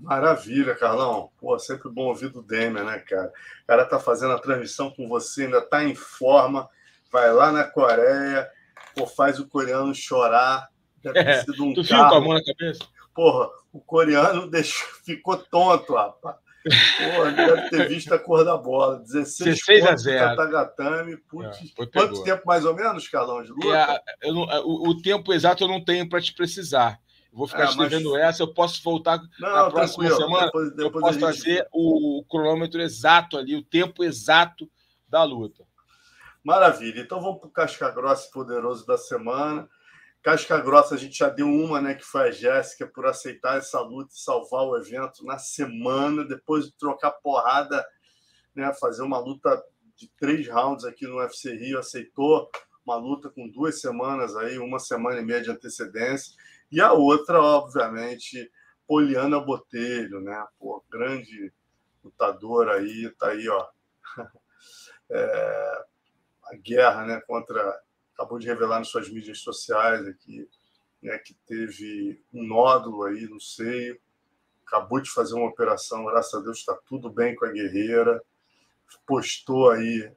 Maravilha, 0.02 0.74
Carlão. 0.74 1.30
Pô, 1.38 1.58
sempre 1.58 1.90
bom 1.90 2.06
ouvir 2.06 2.30
do 2.30 2.42
Demer, 2.42 2.84
né, 2.84 2.98
cara? 2.98 3.32
O 3.62 3.66
cara 3.66 3.84
tá 3.84 3.98
fazendo 3.98 4.32
a 4.32 4.38
transmissão 4.38 4.90
com 4.90 5.08
você, 5.08 5.44
ainda 5.44 5.60
tá 5.60 5.84
em 5.84 5.94
forma, 5.94 6.68
vai 7.12 7.32
lá 7.32 7.52
na 7.52 7.64
Coreia, 7.64 8.48
pô, 8.94 9.06
faz 9.06 9.38
o 9.38 9.46
coreano 9.46 9.94
chorar. 9.94 10.68
Deve 11.02 11.24
ter 11.24 11.30
é, 11.30 11.40
sido 11.40 11.64
um 11.64 11.74
tu 11.74 11.86
carro. 11.86 12.02
viu 12.02 12.10
com 12.10 12.16
a 12.16 12.20
mão 12.20 12.34
na 12.34 12.44
cabeça? 12.44 12.80
Porra, 13.14 13.48
o 13.72 13.80
coreano 13.80 14.48
deixou, 14.50 14.86
ficou 15.04 15.36
tonto, 15.36 15.94
rapaz. 15.94 16.36
Porra, 16.62 17.32
deve 17.32 17.70
ter 17.70 17.88
visto 17.88 18.12
a 18.12 18.18
cor 18.18 18.44
da 18.44 18.56
bola. 18.56 19.00
16, 19.00 19.60
16 19.66 19.86
a 19.86 19.96
0. 19.96 20.36
Katagatame. 20.36 21.16
Putz, 21.16 21.58
é, 21.78 21.86
quanto 21.86 22.22
tempo 22.22 22.42
mais 22.46 22.64
ou 22.64 22.74
menos, 22.74 23.08
Carlão, 23.08 23.42
de 23.42 23.50
luta? 23.50 24.02
É, 24.22 24.30
não, 24.30 24.42
o, 24.66 24.90
o, 24.90 25.00
tempo 25.00 25.32
exato 25.32 25.64
eu 25.64 25.68
não 25.68 25.82
tenho 25.82 26.08
para 26.08 26.20
te 26.20 26.34
precisar. 26.34 26.98
Vou 27.32 27.46
ficar 27.46 27.70
é, 27.70 27.74
mas... 27.76 27.92
essa, 27.92 28.42
eu 28.42 28.52
posso 28.52 28.82
voltar 28.82 29.20
não, 29.38 29.48
na 29.48 29.70
próxima 29.70 30.08
semana. 30.10 30.46
Depois, 30.46 30.70
depois 30.70 30.94
eu 30.94 31.00
posso 31.00 31.18
trazer 31.18 31.56
gente... 31.56 31.68
o 31.72 32.24
cronômetro 32.28 32.80
exato 32.80 33.36
ali, 33.36 33.54
o 33.54 33.62
tempo 33.62 34.02
exato 34.02 34.68
da 35.08 35.22
luta. 35.22 35.64
Maravilha. 36.42 37.00
Então 37.00 37.20
vamos 37.20 37.38
para 37.38 37.48
o 37.48 37.52
Casca 37.52 37.90
Grossa 37.90 38.30
Poderoso 38.32 38.86
da 38.86 38.96
semana. 38.96 39.68
Casca 40.22 40.58
Grossa, 40.60 40.94
a 40.94 40.98
gente 40.98 41.18
já 41.18 41.28
deu 41.28 41.46
uma, 41.46 41.80
né? 41.80 41.94
Que 41.94 42.04
foi 42.04 42.28
a 42.28 42.30
Jéssica, 42.30 42.86
por 42.86 43.06
aceitar 43.06 43.58
essa 43.58 43.80
luta 43.80 44.12
e 44.12 44.18
salvar 44.18 44.64
o 44.64 44.76
evento 44.76 45.24
na 45.24 45.38
semana, 45.38 46.24
depois 46.24 46.66
de 46.66 46.72
trocar 46.72 47.12
porrada, 47.12 47.84
né? 48.54 48.72
Fazer 48.74 49.02
uma 49.02 49.18
luta 49.18 49.62
de 49.96 50.10
três 50.18 50.48
rounds 50.48 50.84
aqui 50.84 51.06
no 51.06 51.18
UFC 51.18 51.54
Rio, 51.54 51.78
aceitou 51.78 52.50
uma 52.84 52.96
luta 52.96 53.30
com 53.30 53.48
duas 53.48 53.80
semanas 53.80 54.36
aí, 54.36 54.58
uma 54.58 54.78
semana 54.78 55.20
e 55.20 55.24
meia 55.24 55.42
de 55.42 55.50
antecedência. 55.50 56.34
E 56.70 56.80
a 56.80 56.92
outra, 56.92 57.40
obviamente, 57.40 58.50
Poliana 58.86 59.40
Botelho, 59.40 60.20
né? 60.20 60.46
Pô, 60.58 60.84
grande 60.90 61.52
lutadora 62.02 62.76
aí, 62.76 63.10
tá 63.18 63.28
aí, 63.28 63.48
ó. 63.48 63.68
É, 65.12 65.84
a 66.44 66.54
guerra, 66.54 67.04
né, 67.04 67.20
contra 67.26 67.80
acabou 68.14 68.38
de 68.38 68.46
revelar 68.46 68.78
nas 68.78 68.86
suas 68.88 69.08
mídias 69.10 69.40
sociais 69.40 70.06
aqui, 70.06 70.48
né, 71.02 71.18
que 71.18 71.34
teve 71.46 72.22
um 72.32 72.46
nódulo 72.46 73.02
aí 73.04 73.22
no 73.26 73.40
seio, 73.40 74.00
acabou 74.64 75.00
de 75.00 75.10
fazer 75.10 75.34
uma 75.34 75.48
operação, 75.48 76.04
graças 76.04 76.32
a 76.32 76.40
Deus 76.44 76.58
está 76.58 76.78
tudo 76.86 77.10
bem 77.10 77.34
com 77.34 77.44
a 77.44 77.50
guerreira, 77.50 78.22
postou 79.06 79.70
aí 79.70 80.12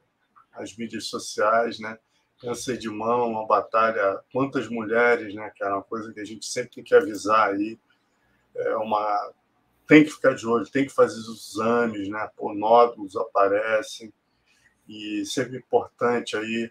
as 0.52 0.76
mídias 0.76 1.06
sociais, 1.06 1.80
né? 1.80 1.98
Câncer 2.40 2.76
de 2.76 2.88
mão, 2.88 3.30
uma 3.30 3.46
batalha, 3.46 4.20
quantas 4.32 4.68
mulheres, 4.68 5.34
né, 5.34 5.50
que 5.54 5.62
é 5.62 5.68
uma 5.68 5.82
coisa 5.82 6.12
que 6.12 6.20
a 6.20 6.24
gente 6.24 6.46
sempre 6.46 6.76
tem 6.76 6.84
que 6.84 6.94
avisar 6.94 7.50
aí, 7.50 7.78
é 8.56 8.76
uma 8.76 9.32
tem 9.86 10.02
que 10.02 10.10
ficar 10.10 10.34
de 10.34 10.46
olho, 10.46 10.70
tem 10.70 10.86
que 10.86 10.92
fazer 10.92 11.18
os 11.18 11.52
exames, 11.52 12.08
né, 12.08 12.30
por 12.36 12.54
nódulos 12.54 13.16
aparecem. 13.16 14.12
E 14.88 15.24
sempre 15.26 15.58
importante 15.58 16.36
aí 16.36 16.70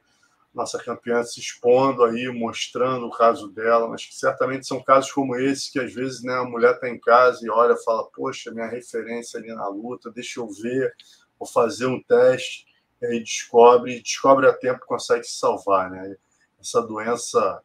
nossa 0.53 0.77
campeã 0.77 1.23
se 1.23 1.39
expondo 1.39 2.03
aí, 2.03 2.27
mostrando 2.29 3.07
o 3.07 3.11
caso 3.11 3.49
dela, 3.49 3.87
mas 3.87 4.05
que 4.05 4.13
certamente 4.13 4.67
são 4.67 4.83
casos 4.83 5.11
como 5.11 5.35
esse 5.35 5.71
que 5.71 5.79
às 5.79 5.91
vezes 5.91 6.21
né, 6.21 6.33
a 6.33 6.43
mulher 6.43 6.75
está 6.75 6.87
em 6.87 6.99
casa 6.99 7.43
e 7.43 7.49
olha, 7.49 7.75
fala, 7.77 8.07
poxa, 8.11 8.51
minha 8.51 8.67
referência 8.67 9.39
ali 9.39 9.53
na 9.53 9.67
luta, 9.67 10.11
deixa 10.11 10.39
eu 10.39 10.47
ver, 10.47 10.93
vou 11.39 11.47
fazer 11.47 11.87
um 11.87 12.01
teste 12.01 12.67
e 13.03 13.05
aí 13.05 13.19
descobre, 13.19 14.01
descobre 14.01 14.47
a 14.47 14.53
tempo 14.53 14.85
consegue 14.85 15.25
se 15.25 15.37
salvar, 15.37 15.91
né? 15.91 16.15
Essa 16.57 16.81
doença 16.81 17.61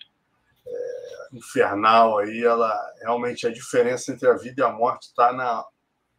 é, 0.67 1.29
infernal 1.33 2.19
aí, 2.19 2.43
ela 2.43 2.77
realmente 3.01 3.47
a 3.47 3.53
diferença 3.53 4.13
entre 4.13 4.29
a 4.29 4.35
vida 4.35 4.61
e 4.61 4.65
a 4.65 4.73
morte 4.73 5.05
está 5.05 5.33
na, 5.33 5.65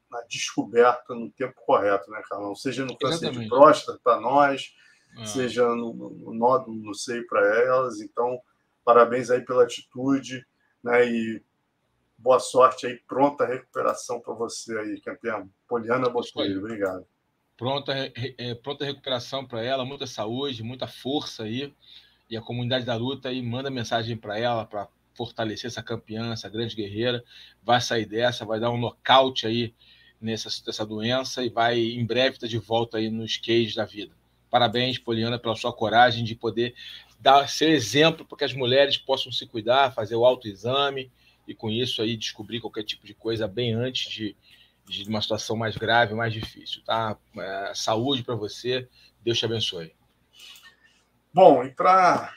na, 0.09 0.21
descoberta 0.21 1.13
no 1.13 1.29
tempo 1.31 1.53
correto, 1.65 2.09
né, 2.09 2.21
Carlão? 2.29 2.55
Seja 2.55 2.85
no 2.85 2.97
câncer 2.97 3.25
Exatamente. 3.25 3.43
de 3.43 3.49
próstata 3.49 3.99
para 4.01 4.21
nós, 4.21 4.73
ah. 5.17 5.25
seja 5.25 5.67
no, 5.67 5.93
no, 5.93 6.33
nódulo 6.33 6.77
no 6.77 6.95
seio 6.95 7.27
para 7.27 7.45
elas. 7.61 7.99
Então, 7.99 8.39
parabéns 8.85 9.29
aí 9.29 9.41
pela 9.41 9.63
atitude, 9.63 10.47
né? 10.81 11.05
E 11.05 11.43
boa 12.17 12.39
sorte 12.39 12.87
aí, 12.87 12.95
pronta 13.05 13.45
recuperação 13.45 14.21
para 14.21 14.33
você 14.33 14.79
aí, 14.79 15.01
campeão. 15.01 15.49
Poliana 15.67 16.07
Botelho, 16.09 16.59
obrigado 16.59 17.05
pronta, 17.59 17.93
é, 18.37 18.55
pronta 18.55 18.85
recuperação 18.85 19.45
para 19.45 19.61
ela, 19.61 19.83
muita 19.83 20.07
saúde, 20.07 20.63
muita 20.63 20.87
força 20.87 21.43
aí. 21.43 21.73
E 22.29 22.37
a 22.37 22.41
comunidade 22.41 22.85
da 22.85 22.95
luta 22.95 23.27
aí 23.27 23.41
manda 23.41 23.69
mensagem 23.69 24.15
para 24.15 24.39
ela 24.39 24.65
para 24.65 24.87
fortalecer 25.13 25.67
essa 25.67 25.83
campeã, 25.83 26.31
essa 26.31 26.47
grande 26.47 26.73
guerreira. 26.73 27.21
Vai 27.61 27.81
sair 27.81 28.05
dessa, 28.05 28.45
vai 28.45 28.61
dar 28.61 28.71
um 28.71 28.77
nocaute 28.77 29.45
aí 29.45 29.73
nessa, 30.21 30.47
nessa 30.65 30.85
doença 30.85 31.43
e 31.43 31.49
vai 31.49 31.77
em 31.77 32.05
breve 32.05 32.37
estar 32.37 32.47
tá 32.47 32.49
de 32.49 32.57
volta 32.57 32.97
aí 32.97 33.09
nos 33.09 33.35
cages 33.35 33.75
da 33.75 33.83
vida. 33.83 34.13
Parabéns, 34.49 34.97
Poliana, 34.97 35.37
pela 35.37 35.55
sua 35.57 35.73
coragem 35.73 36.23
de 36.23 36.35
poder 36.35 36.73
dar, 37.19 37.49
ser 37.49 37.71
exemplo 37.71 38.25
para 38.25 38.37
que 38.37 38.45
as 38.45 38.53
mulheres 38.53 38.97
possam 38.97 39.33
se 39.33 39.45
cuidar, 39.45 39.93
fazer 39.93 40.15
o 40.15 40.25
autoexame 40.25 41.11
e 41.45 41.53
com 41.53 41.69
isso 41.69 42.01
aí 42.01 42.15
descobrir 42.15 42.61
qualquer 42.61 42.83
tipo 42.83 43.05
de 43.05 43.13
coisa 43.13 43.49
bem 43.49 43.73
antes 43.73 44.09
de, 44.09 44.35
de 44.89 45.07
uma 45.07 45.21
situação 45.21 45.55
mais 45.55 45.77
grave, 45.77 46.13
mais 46.13 46.33
difícil, 46.33 46.83
tá? 46.83 47.17
É, 47.37 47.71
saúde 47.75 48.23
para 48.23 48.35
você, 48.35 48.87
Deus 49.21 49.37
te 49.37 49.45
abençoe. 49.45 49.93
Bom, 51.33 51.63
e 51.63 51.71
para 51.71 52.33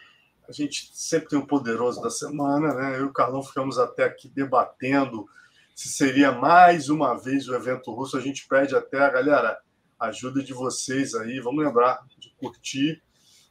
a 0.49 0.53
gente 0.53 0.91
sempre 0.93 1.31
tem 1.31 1.39
o 1.39 1.47
poderoso 1.47 2.03
da 2.03 2.11
semana, 2.11 2.75
né? 2.75 2.97
Eu 2.97 3.07
e 3.07 3.09
o 3.09 3.13
Carlão 3.13 3.43
ficamos 3.43 3.79
até 3.79 4.05
aqui 4.05 4.29
debatendo 4.29 5.27
se 5.75 5.89
seria 5.89 6.31
mais 6.31 6.89
uma 6.89 7.15
vez 7.15 7.49
o 7.49 7.55
evento 7.55 7.93
russo. 7.93 8.17
A 8.17 8.21
gente 8.21 8.47
pede 8.47 8.77
até 8.77 8.99
a 8.99 9.11
galera 9.11 9.59
ajuda 9.99 10.43
de 10.43 10.53
vocês 10.53 11.15
aí. 11.15 11.41
Vamos 11.41 11.65
lembrar 11.65 12.05
de 12.19 12.31
curtir 12.37 13.03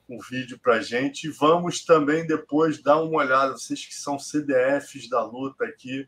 o 0.08 0.22
vídeo 0.22 0.60
para 0.60 0.82
gente. 0.82 1.30
Vamos 1.30 1.84
também 1.84 2.28
depois 2.28 2.82
dar 2.82 3.02
uma 3.02 3.18
olhada, 3.18 3.54
vocês 3.54 3.86
que 3.86 3.96
são 3.96 4.20
CDFs 4.20 5.10
da 5.10 5.24
luta 5.24 5.66
aqui. 5.66 6.08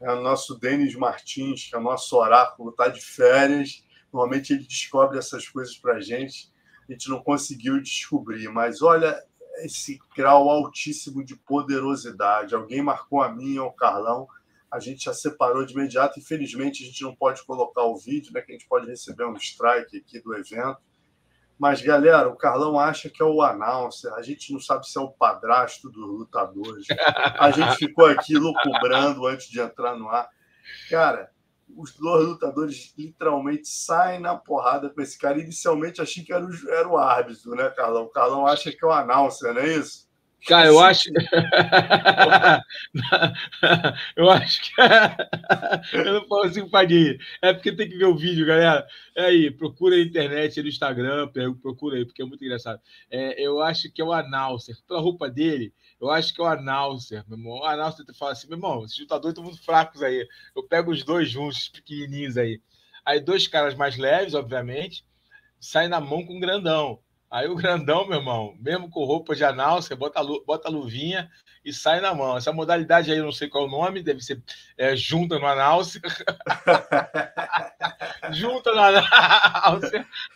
É 0.00 0.10
o 0.12 0.22
nosso 0.22 0.58
Denis 0.58 0.94
Martins, 0.94 1.68
que 1.68 1.74
é 1.74 1.78
o 1.78 1.82
nosso 1.82 2.16
oráculo, 2.16 2.70
está 2.70 2.88
de 2.88 3.00
férias. 3.00 3.84
Normalmente 4.12 4.52
ele 4.52 4.64
descobre 4.64 5.18
essas 5.18 5.46
coisas 5.48 5.76
para 5.76 5.96
a 5.96 6.00
gente. 6.00 6.50
A 6.88 6.92
gente 6.92 7.08
não 7.08 7.22
conseguiu 7.22 7.80
descobrir, 7.80 8.48
mas 8.48 8.82
olha, 8.82 9.22
esse 9.58 9.98
grau 10.16 10.48
altíssimo 10.48 11.24
de 11.24 11.36
poderosidade. 11.36 12.54
Alguém 12.54 12.82
marcou 12.82 13.22
a 13.22 13.30
mim 13.32 13.58
ou 13.58 13.68
o 13.68 13.72
Carlão, 13.72 14.26
a 14.70 14.78
gente 14.78 15.04
já 15.04 15.12
separou 15.12 15.64
de 15.64 15.72
imediato. 15.72 16.18
Infelizmente, 16.18 16.82
a 16.82 16.86
gente 16.86 17.02
não 17.02 17.14
pode 17.14 17.44
colocar 17.44 17.82
o 17.82 17.96
vídeo, 17.96 18.32
né? 18.32 18.40
Que 18.40 18.52
a 18.52 18.54
gente 18.54 18.68
pode 18.68 18.86
receber 18.86 19.24
um 19.24 19.34
strike 19.34 19.98
aqui 19.98 20.20
do 20.20 20.34
evento. 20.34 20.78
Mas, 21.60 21.82
galera, 21.82 22.26
o 22.26 22.36
Carlão 22.36 22.80
acha 22.80 23.10
que 23.10 23.22
é 23.22 23.24
o 23.24 23.42
announcer, 23.42 24.10
a 24.14 24.22
gente 24.22 24.50
não 24.50 24.58
sabe 24.58 24.88
se 24.88 24.96
é 24.96 25.00
o 25.02 25.10
padrasto 25.10 25.90
dos 25.90 26.08
lutadores. 26.08 26.86
A 27.38 27.50
gente 27.50 27.76
ficou 27.76 28.06
aqui 28.06 28.34
loucubrando 28.38 29.26
antes 29.26 29.46
de 29.50 29.60
entrar 29.60 29.94
no 29.94 30.08
ar. 30.08 30.26
Cara, 30.88 31.30
os 31.76 31.94
dois 31.94 32.26
lutadores 32.26 32.94
literalmente 32.96 33.68
saem 33.68 34.20
na 34.20 34.34
porrada 34.36 34.88
com 34.88 35.02
esse 35.02 35.18
cara. 35.18 35.38
Inicialmente 35.38 36.00
achei 36.00 36.24
que 36.24 36.32
era 36.32 36.46
o, 36.46 36.70
era 36.70 36.88
o 36.88 36.96
árbitro, 36.96 37.54
né, 37.54 37.68
Carlão? 37.68 38.04
O 38.04 38.10
Carlão 38.10 38.46
acha 38.46 38.72
que 38.72 38.82
é 38.82 38.88
o 38.88 38.90
announcer, 38.90 39.52
não 39.52 39.60
é 39.60 39.68
isso? 39.68 40.08
Cara, 40.46 40.68
eu 40.68 40.80
acho. 40.80 41.10
eu 44.16 44.30
acho 44.30 44.62
que. 44.62 44.70
eu 45.96 46.14
não 46.14 46.26
consigo 46.26 46.70
pagar. 46.70 46.90
É 47.42 47.52
porque 47.52 47.72
tem 47.72 47.88
que 47.88 47.98
ver 47.98 48.06
o 48.06 48.16
vídeo, 48.16 48.46
galera. 48.46 48.86
É 49.16 49.26
aí, 49.26 49.50
procura 49.50 49.96
na 49.96 50.02
internet, 50.02 50.62
no 50.62 50.68
Instagram, 50.68 51.28
procura 51.60 51.96
aí, 51.96 52.04
porque 52.04 52.22
é 52.22 52.24
muito 52.24 52.44
engraçado. 52.44 52.80
É, 53.10 53.40
eu 53.40 53.60
acho 53.60 53.90
que 53.92 54.00
é 54.00 54.04
o 54.04 54.12
announcer. 54.12 54.76
Pela 54.86 55.00
roupa 55.00 55.28
dele, 55.28 55.72
eu 56.00 56.10
acho 56.10 56.34
que 56.34 56.40
é 56.40 56.44
o 56.44 56.48
announcer, 56.48 57.24
meu 57.28 57.38
irmão. 57.38 57.58
O 57.58 57.64
announcer 57.64 58.04
fala 58.14 58.32
assim: 58.32 58.48
meu 58.48 58.56
irmão, 58.56 58.84
esses 58.84 58.98
lutadores 58.98 59.32
estão 59.32 59.44
muito 59.44 59.62
fracos 59.62 60.02
aí. 60.02 60.26
Eu 60.56 60.62
pego 60.62 60.90
os 60.90 61.04
dois 61.04 61.30
juntos, 61.30 61.68
pequenininhos 61.68 62.36
aí. 62.36 62.60
Aí, 63.04 63.20
dois 63.20 63.46
caras 63.46 63.74
mais 63.74 63.96
leves, 63.96 64.34
obviamente, 64.34 65.04
saem 65.58 65.88
na 65.88 66.00
mão 66.00 66.24
com 66.24 66.36
um 66.36 66.40
grandão. 66.40 67.00
Aí 67.30 67.48
o 67.48 67.54
grandão, 67.54 68.08
meu 68.08 68.18
irmão, 68.18 68.56
mesmo 68.58 68.90
com 68.90 69.04
roupa 69.04 69.36
de 69.36 69.44
anal, 69.44 69.80
você 69.80 69.94
bota 69.94 70.18
a, 70.18 70.24
bota 70.24 70.66
a 70.66 70.70
luvinha 70.70 71.30
e 71.64 71.72
sai 71.72 72.00
na 72.00 72.12
mão. 72.12 72.36
Essa 72.36 72.52
modalidade 72.52 73.12
aí, 73.12 73.18
eu 73.18 73.24
não 73.24 73.30
sei 73.30 73.48
qual 73.48 73.62
é 73.64 73.68
o 73.68 73.70
nome, 73.70 74.02
deve 74.02 74.20
ser 74.20 74.42
é, 74.76 74.96
junta 74.96 75.38
no 75.38 75.46
anal. 75.46 75.80
junta 78.32 78.72
no 78.72 78.80
anal, 78.80 79.78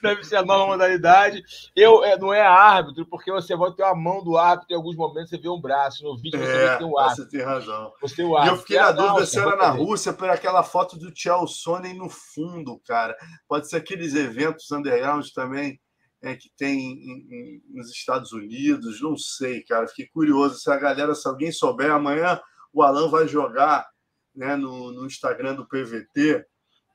deve 0.01 0.23
ser 0.23 0.37
a 0.37 0.45
nova 0.45 0.67
modalidade. 0.67 1.43
Eu, 1.75 2.05
é, 2.05 2.17
não 2.17 2.33
é 2.33 2.43
árbitro, 2.43 3.05
porque 3.07 3.33
você 3.33 3.57
vai 3.57 3.73
ter 3.73 3.83
a 3.83 3.93
mão 3.93 4.23
do 4.23 4.37
árbitro 4.37 4.73
em 4.73 4.77
alguns 4.77 4.95
momentos, 4.95 5.31
você 5.31 5.39
vê 5.39 5.49
um 5.49 5.61
braço. 5.61 6.05
No 6.05 6.17
vídeo 6.17 6.39
você 6.39 6.53
é, 6.53 6.79
vê 6.79 6.85
um 6.85 6.97
árbitro. 6.97 7.25
Você 7.25 7.31
tem 7.31 7.45
razão. 7.45 7.93
Você 8.01 8.15
tem 8.15 8.25
o 8.25 8.37
árbitro. 8.37 8.55
E 8.55 8.57
eu 8.57 8.61
fiquei 8.61 8.79
na 8.79 8.93
dúvida 8.93 9.27
se 9.27 9.41
era 9.41 9.57
na 9.57 9.71
Rússia 9.71 10.13
por 10.13 10.31
aquela 10.31 10.63
foto 10.63 10.97
do 10.97 11.11
Tchel 11.11 11.45
Sonnen 11.49 11.95
no 11.95 12.09
fundo, 12.09 12.81
cara. 12.87 13.17
Pode 13.49 13.69
ser 13.69 13.79
aqueles 13.79 14.15
eventos 14.15 14.71
underground 14.71 15.27
também 15.35 15.81
é, 16.25 16.35
que 16.35 16.51
tem 16.57 16.79
em, 16.79 17.27
em, 17.31 17.63
nos 17.69 17.91
Estados 17.91 18.33
Unidos, 18.33 19.01
não 19.03 19.17
sei, 19.17 19.63
cara. 19.63 19.87
Fiquei 19.87 20.07
curioso. 20.07 20.59
Se 20.59 20.71
a 20.71 20.77
galera, 20.77 21.15
se 21.15 21.29
alguém 21.29 21.53
souber, 21.53 21.91
amanhã 21.91 22.41
o 22.73 22.83
Alan 22.83 23.11
vai 23.11 23.29
jogar 23.29 23.87
né, 24.35 24.57
no, 24.57 24.91
no 24.91 25.07
Instagram 25.07 25.55
do 25.55 25.69
PVT 25.69 26.45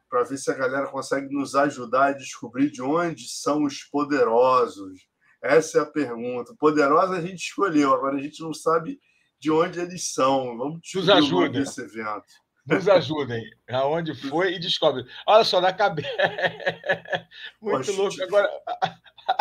para 0.09 0.23
ver 0.23 0.37
se 0.37 0.49
a 0.49 0.55
galera 0.55 0.87
consegue 0.87 1.31
nos 1.31 1.53
ajudar 1.53 2.07
a 2.07 2.13
descobrir 2.13 2.71
de 2.71 2.81
onde 2.81 3.29
são 3.29 3.63
os 3.63 3.83
poderosos. 3.83 5.07
Essa 5.43 5.77
é 5.77 5.81
a 5.81 5.85
pergunta. 5.85 6.55
Poderosos 6.57 7.15
a 7.15 7.21
gente 7.21 7.37
escolheu, 7.37 7.93
agora 7.93 8.17
a 8.17 8.21
gente 8.21 8.41
não 8.41 8.53
sabe 8.53 8.99
de 9.39 9.51
onde 9.51 9.79
eles 9.79 10.11
são. 10.11 10.57
Vamos 10.57 10.81
descobrir 10.81 11.49
o 11.49 11.51
desse 11.51 11.81
evento. 11.81 12.25
Nos 12.65 12.87
ajudem. 12.87 13.43
Aonde 13.69 14.13
foi 14.13 14.53
e 14.53 14.59
descobre. 14.59 15.05
Olha 15.25 15.43
só, 15.43 15.59
na 15.61 15.73
cabeça. 15.73 16.09
Muito 17.61 17.85
Poxa, 17.87 17.91
louco. 17.93 18.23
Agora, 18.23 18.49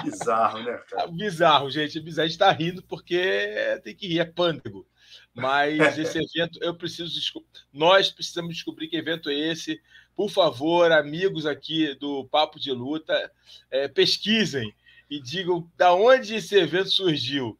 Bizarro, 0.02 0.62
né, 0.62 0.78
cara? 0.88 1.06
Bizarro, 1.12 1.70
gente. 1.70 2.00
Bizarro. 2.00 2.24
A 2.24 2.28
gente 2.28 2.38
tá 2.38 2.50
rindo 2.50 2.82
porque 2.82 3.80
tem 3.82 3.94
que 3.94 4.08
rir, 4.08 4.20
é 4.20 4.24
pândego. 4.24 4.86
Mas 5.34 5.98
esse 5.98 6.18
evento, 6.22 6.58
eu 6.62 6.74
preciso. 6.74 7.18
Nós 7.72 8.10
precisamos 8.10 8.54
descobrir 8.54 8.88
que 8.88 8.96
evento 8.96 9.30
é 9.30 9.34
esse. 9.34 9.80
Por 10.16 10.30
favor, 10.30 10.90
amigos 10.90 11.46
aqui 11.46 11.94
do 11.94 12.24
Papo 12.24 12.58
de 12.58 12.72
Luta, 12.72 13.30
é, 13.70 13.86
pesquisem 13.86 14.74
e 15.08 15.20
digam 15.20 15.70
da 15.76 15.94
onde 15.94 16.34
esse 16.34 16.56
evento 16.56 16.90
surgiu. 16.90 17.58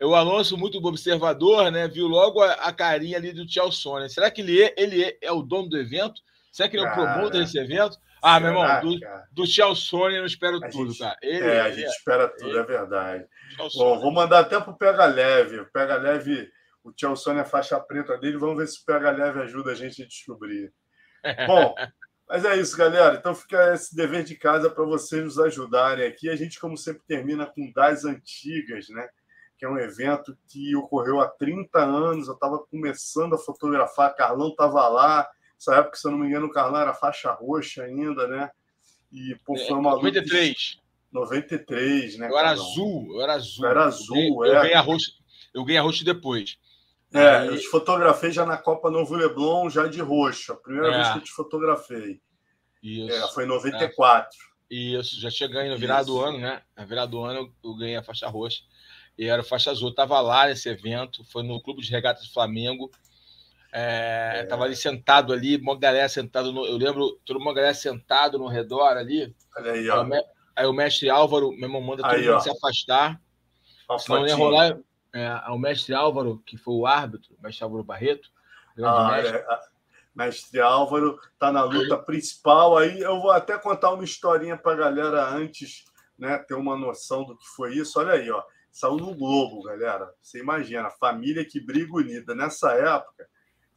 O 0.00 0.16
Alonso, 0.16 0.58
muito 0.58 0.84
observador, 0.84 1.70
né? 1.70 1.86
Viu 1.86 2.08
logo 2.08 2.42
a, 2.42 2.54
a 2.54 2.72
carinha 2.72 3.16
ali 3.16 3.32
do 3.32 3.46
Tchau 3.46 3.70
Sônia. 3.70 4.08
Será 4.08 4.32
que 4.32 4.40
ele 4.40 4.60
é, 4.60 4.74
ele 4.76 5.04
é, 5.04 5.16
é 5.22 5.30
o 5.30 5.42
dono 5.42 5.68
do 5.68 5.78
evento? 5.78 6.20
Será 6.50 6.68
que 6.68 6.76
ele 6.76 6.84
é 6.84 6.90
o 6.90 6.92
promotor 6.92 7.30
desse 7.30 7.56
evento? 7.56 7.96
Ah, 8.22 8.38
meu 8.38 8.50
irmão, 8.50 8.80
do, 8.80 9.00
do 9.32 9.46
Chelsea 9.46 9.84
Sony 9.84 10.14
eu 10.14 10.24
espero 10.24 10.58
a 10.58 10.68
tudo, 10.68 10.92
gente, 10.92 11.00
tá? 11.00 11.16
Ele, 11.20 11.44
é, 11.44 11.60
a 11.60 11.70
gente 11.70 11.86
é, 11.86 11.88
espera 11.88 12.28
tudo, 12.28 12.50
ele, 12.50 12.58
é 12.60 12.62
verdade. 12.62 13.26
Bom, 13.74 13.98
vou 13.98 14.12
mandar 14.12 14.40
até 14.40 14.60
pro 14.60 14.76
Pega 14.76 15.06
Leve. 15.06 15.58
O 15.58 15.66
Pega 15.72 15.96
Leve, 15.96 16.48
o 16.84 16.92
Chelsea 16.96 17.32
é 17.34 17.44
faixa 17.44 17.80
preta 17.80 18.16
dele, 18.16 18.38
vamos 18.38 18.58
ver 18.58 18.68
se 18.68 18.80
o 18.80 18.84
Pega 18.84 19.10
Leve 19.10 19.40
ajuda 19.40 19.72
a 19.72 19.74
gente 19.74 20.04
a 20.04 20.06
descobrir. 20.06 20.72
Bom, 21.48 21.74
mas 22.28 22.44
é 22.44 22.56
isso, 22.56 22.76
galera. 22.76 23.16
Então 23.16 23.34
fica 23.34 23.74
esse 23.74 23.94
dever 23.94 24.22
de 24.22 24.36
casa 24.36 24.70
para 24.70 24.84
vocês 24.84 25.24
nos 25.24 25.38
ajudarem 25.40 26.06
aqui. 26.06 26.30
A 26.30 26.36
gente, 26.36 26.60
como 26.60 26.78
sempre, 26.78 27.02
termina 27.06 27.44
com 27.44 27.72
Das 27.72 28.04
Antigas, 28.04 28.88
né? 28.88 29.08
Que 29.58 29.64
é 29.64 29.68
um 29.68 29.78
evento 29.78 30.36
que 30.48 30.76
ocorreu 30.76 31.20
há 31.20 31.28
30 31.28 31.78
anos. 31.80 32.28
Eu 32.28 32.34
estava 32.34 32.60
começando 32.60 33.34
a 33.34 33.38
fotografar, 33.38 34.14
Carlão 34.14 34.50
estava 34.50 34.88
lá 34.88 35.28
essa 35.62 35.76
época, 35.76 35.96
se 35.96 36.06
eu 36.06 36.10
não 36.10 36.18
me 36.18 36.26
engano, 36.26 36.46
o 36.46 36.50
Carlão 36.50 36.80
era 36.80 36.92
faixa 36.92 37.32
roxa 37.32 37.84
ainda, 37.84 38.26
né? 38.26 38.50
E 39.12 39.36
pô, 39.44 39.56
foi 39.56 39.76
uma 39.76 39.92
93. 39.92 40.78
93, 41.12 42.18
né? 42.18 42.28
Eu 42.28 42.38
era 42.38 42.50
azul, 42.50 43.14
eu 43.14 43.20
era 43.20 43.34
azul. 43.34 43.64
Eu 43.64 43.70
era 43.70 43.84
azul, 43.84 44.46
eu, 44.46 44.52
é. 44.52 44.56
Eu 44.56 44.62
ganhei 44.62 44.74
a 44.74 44.80
roxa, 44.80 45.12
eu 45.54 45.64
ganhei 45.64 45.78
a 45.78 45.82
roxa 45.82 46.04
depois. 46.04 46.58
É, 47.14 47.46
eu 47.46 47.58
te 47.58 47.68
fotografei 47.68 48.32
já 48.32 48.46
na 48.46 48.56
Copa 48.56 48.90
Novo 48.90 49.14
Leblon, 49.14 49.68
já 49.68 49.86
de 49.86 50.00
roxo. 50.00 50.52
A 50.52 50.56
primeira 50.56 50.88
é. 50.88 50.96
vez 50.96 51.12
que 51.12 51.18
eu 51.18 51.22
te 51.22 51.32
fotografei. 51.32 52.20
Isso. 52.82 53.12
É, 53.12 53.28
foi 53.28 53.44
em 53.44 53.48
94. 53.48 54.38
É. 54.70 54.74
Isso, 54.74 55.20
já 55.20 55.30
tinha 55.30 55.48
ganho 55.48 55.72
no 55.72 55.78
virado 55.78 56.06
do 56.06 56.20
ano, 56.20 56.38
né? 56.38 56.62
Na 56.74 56.86
virada 56.86 57.10
do 57.10 57.22
ano 57.22 57.54
eu 57.62 57.76
ganhei 57.76 57.96
a 57.96 58.02
faixa 58.02 58.26
roxa 58.26 58.62
e 59.18 59.26
era 59.26 59.44
faixa 59.44 59.70
azul. 59.70 59.90
Eu 59.90 59.94
tava 59.94 60.18
lá 60.22 60.46
nesse 60.46 60.70
evento, 60.70 61.22
foi 61.24 61.42
no 61.42 61.62
Clube 61.62 61.82
de 61.82 61.90
Regatas 61.90 62.26
do 62.26 62.32
Flamengo. 62.32 62.90
É, 63.72 64.40
é. 64.40 64.44
Tava 64.44 64.64
ali 64.64 64.76
sentado 64.76 65.32
ali, 65.32 65.56
uma 65.56 65.78
galera 65.78 66.08
sentada 66.08 66.52
no. 66.52 66.66
Eu 66.66 66.76
lembro, 66.76 67.18
toda 67.24 67.38
uma 67.38 67.54
galera 67.54 67.72
sentado 67.72 68.38
no 68.38 68.46
redor 68.46 68.98
ali. 68.98 69.34
Olha 69.56 69.72
aí, 69.72 69.88
ó. 69.88 70.06
Aí, 70.54 70.66
o 70.66 70.72
mestre 70.74 71.08
Álvaro, 71.08 71.50
meu 71.52 71.62
irmão, 71.62 71.80
manda 71.80 72.02
todo 72.02 72.12
aí, 72.12 72.26
mundo 72.26 72.36
ó. 72.36 72.40
se 72.40 72.50
afastar. 72.50 73.18
Uma 73.88 73.98
senão 73.98 74.26
ia 74.26 74.36
rolar. 74.36 74.78
É, 75.14 75.50
o 75.50 75.58
mestre 75.58 75.94
Álvaro, 75.94 76.42
que 76.44 76.58
foi 76.58 76.74
o 76.74 76.86
árbitro, 76.86 77.34
o 77.38 77.42
mestre 77.42 77.64
Álvaro 77.64 77.82
Barreto. 77.82 78.28
Ah, 78.82 79.12
mestre. 79.12 79.38
É, 79.38 79.58
mestre 80.14 80.60
Álvaro 80.60 81.18
tá 81.38 81.50
na 81.50 81.62
luta 81.64 81.96
principal. 81.96 82.76
Aí 82.76 83.00
eu 83.00 83.20
vou 83.20 83.30
até 83.30 83.58
contar 83.58 83.92
uma 83.92 84.04
historinha 84.04 84.56
para 84.56 84.72
a 84.72 84.76
galera 84.76 85.28
antes, 85.30 85.84
né, 86.18 86.36
ter 86.38 86.54
uma 86.54 86.76
noção 86.76 87.24
do 87.24 87.36
que 87.36 87.46
foi 87.56 87.74
isso. 87.74 87.98
Olha 87.98 88.12
aí, 88.12 88.30
ó. 88.30 88.42
Saiu 88.70 88.96
no 88.96 89.14
Globo, 89.14 89.62
galera. 89.62 90.10
Você 90.20 90.40
imagina, 90.40 90.90
família 90.90 91.44
que 91.44 91.60
briga 91.60 91.94
unida. 91.94 92.34
Nessa 92.34 92.72
época, 92.72 93.26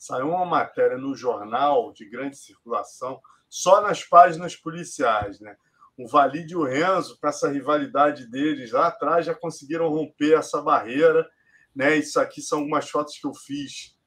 saiu 0.06 0.30
uma 0.30 0.45
matéria 0.45 0.98
no 0.98 1.15
jornal 1.15 1.91
de 1.91 2.07
grande 2.07 2.38
circulação 2.38 3.19
só 3.49 3.82
nas 3.82 4.03
páginas 4.03 4.56
policiais, 4.56 5.40
né? 5.40 5.56
O 5.98 6.07
Valide 6.07 6.53
e 6.53 6.57
o 6.57 6.65
Renzo, 6.65 7.18
com 7.19 7.27
essa 7.27 7.49
rivalidade 7.49 8.30
deles 8.30 8.72
lá 8.72 8.88
atrás, 8.88 9.26
já 9.26 9.34
conseguiram 9.34 9.88
romper 9.88 10.38
essa 10.38 10.61
barreira, 10.61 11.26
né? 11.73 11.95
Isso 11.95 12.19
aqui 12.19 12.41
são 12.41 12.60
algumas 12.60 12.90
fotos 12.90 13.18
que 13.18 13.26
eu 13.26 13.34
fiz. 13.34 13.98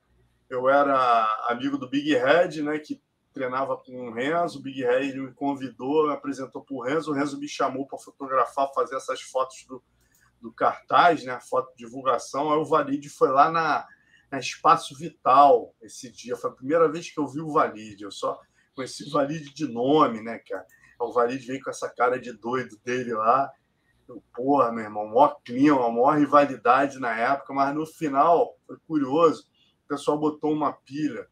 Eu 0.50 0.68
era 0.68 1.24
amigo 1.48 1.78
do 1.78 1.88
Big 1.88 2.14
Red, 2.14 2.62
né? 2.62 2.78
Que 2.78 3.02
treinava 3.32 3.76
com 3.76 4.08
o 4.08 4.12
Renzo. 4.12 4.58
O 4.58 4.62
Big 4.62 4.82
Red 4.82 5.14
me 5.14 5.32
convidou, 5.32 6.06
me 6.06 6.12
apresentou 6.12 6.62
para 6.62 6.76
o 6.76 6.82
Renzo. 6.82 7.10
O 7.10 7.14
Renzo 7.14 7.38
me 7.40 7.48
chamou 7.48 7.86
para 7.86 7.98
fotografar, 7.98 8.70
fazer 8.74 8.96
essas 8.96 9.22
fotos 9.22 9.64
do, 9.66 9.82
do 10.40 10.52
cartaz, 10.52 11.24
né? 11.24 11.32
A 11.32 11.40
foto 11.40 11.70
de 11.70 11.84
divulgação. 11.84 12.52
Aí 12.52 12.58
o 12.58 12.66
Valide 12.66 13.08
foi 13.08 13.30
lá 13.30 13.50
na, 13.50 13.86
na 14.30 14.38
Espaço 14.38 14.96
Vital 14.96 15.74
esse 15.82 16.10
dia. 16.10 16.36
Foi 16.36 16.50
a 16.50 16.54
primeira 16.54 16.90
vez 16.90 17.10
que 17.10 17.18
eu 17.18 17.26
vi 17.26 17.40
o 17.40 17.52
Valide. 17.52 18.04
Eu 18.04 18.10
só 18.10 18.38
conheci 18.74 19.04
o 19.08 19.12
Valide 19.12 19.52
de 19.54 19.66
nome, 19.66 20.22
né, 20.22 20.38
cara? 20.38 20.66
O 21.00 21.12
Valide 21.12 21.46
veio 21.46 21.62
com 21.62 21.70
essa 21.70 21.88
cara 21.88 22.18
de 22.18 22.32
doido 22.32 22.76
dele 22.84 23.14
lá. 23.14 23.50
Eu, 24.08 24.22
porra, 24.34 24.72
meu 24.72 24.84
irmão, 24.84 25.06
maior 25.06 25.36
clima, 25.44 25.86
a 25.86 25.90
maior 25.90 26.18
rivalidade 26.18 26.98
na 26.98 27.14
época, 27.14 27.52
mas 27.52 27.74
no 27.74 27.86
final 27.86 28.56
foi 28.66 28.76
curioso. 28.86 29.44
O 29.84 29.88
pessoal 29.88 30.18
botou 30.18 30.52
uma 30.52 30.72
pilha. 30.72 31.28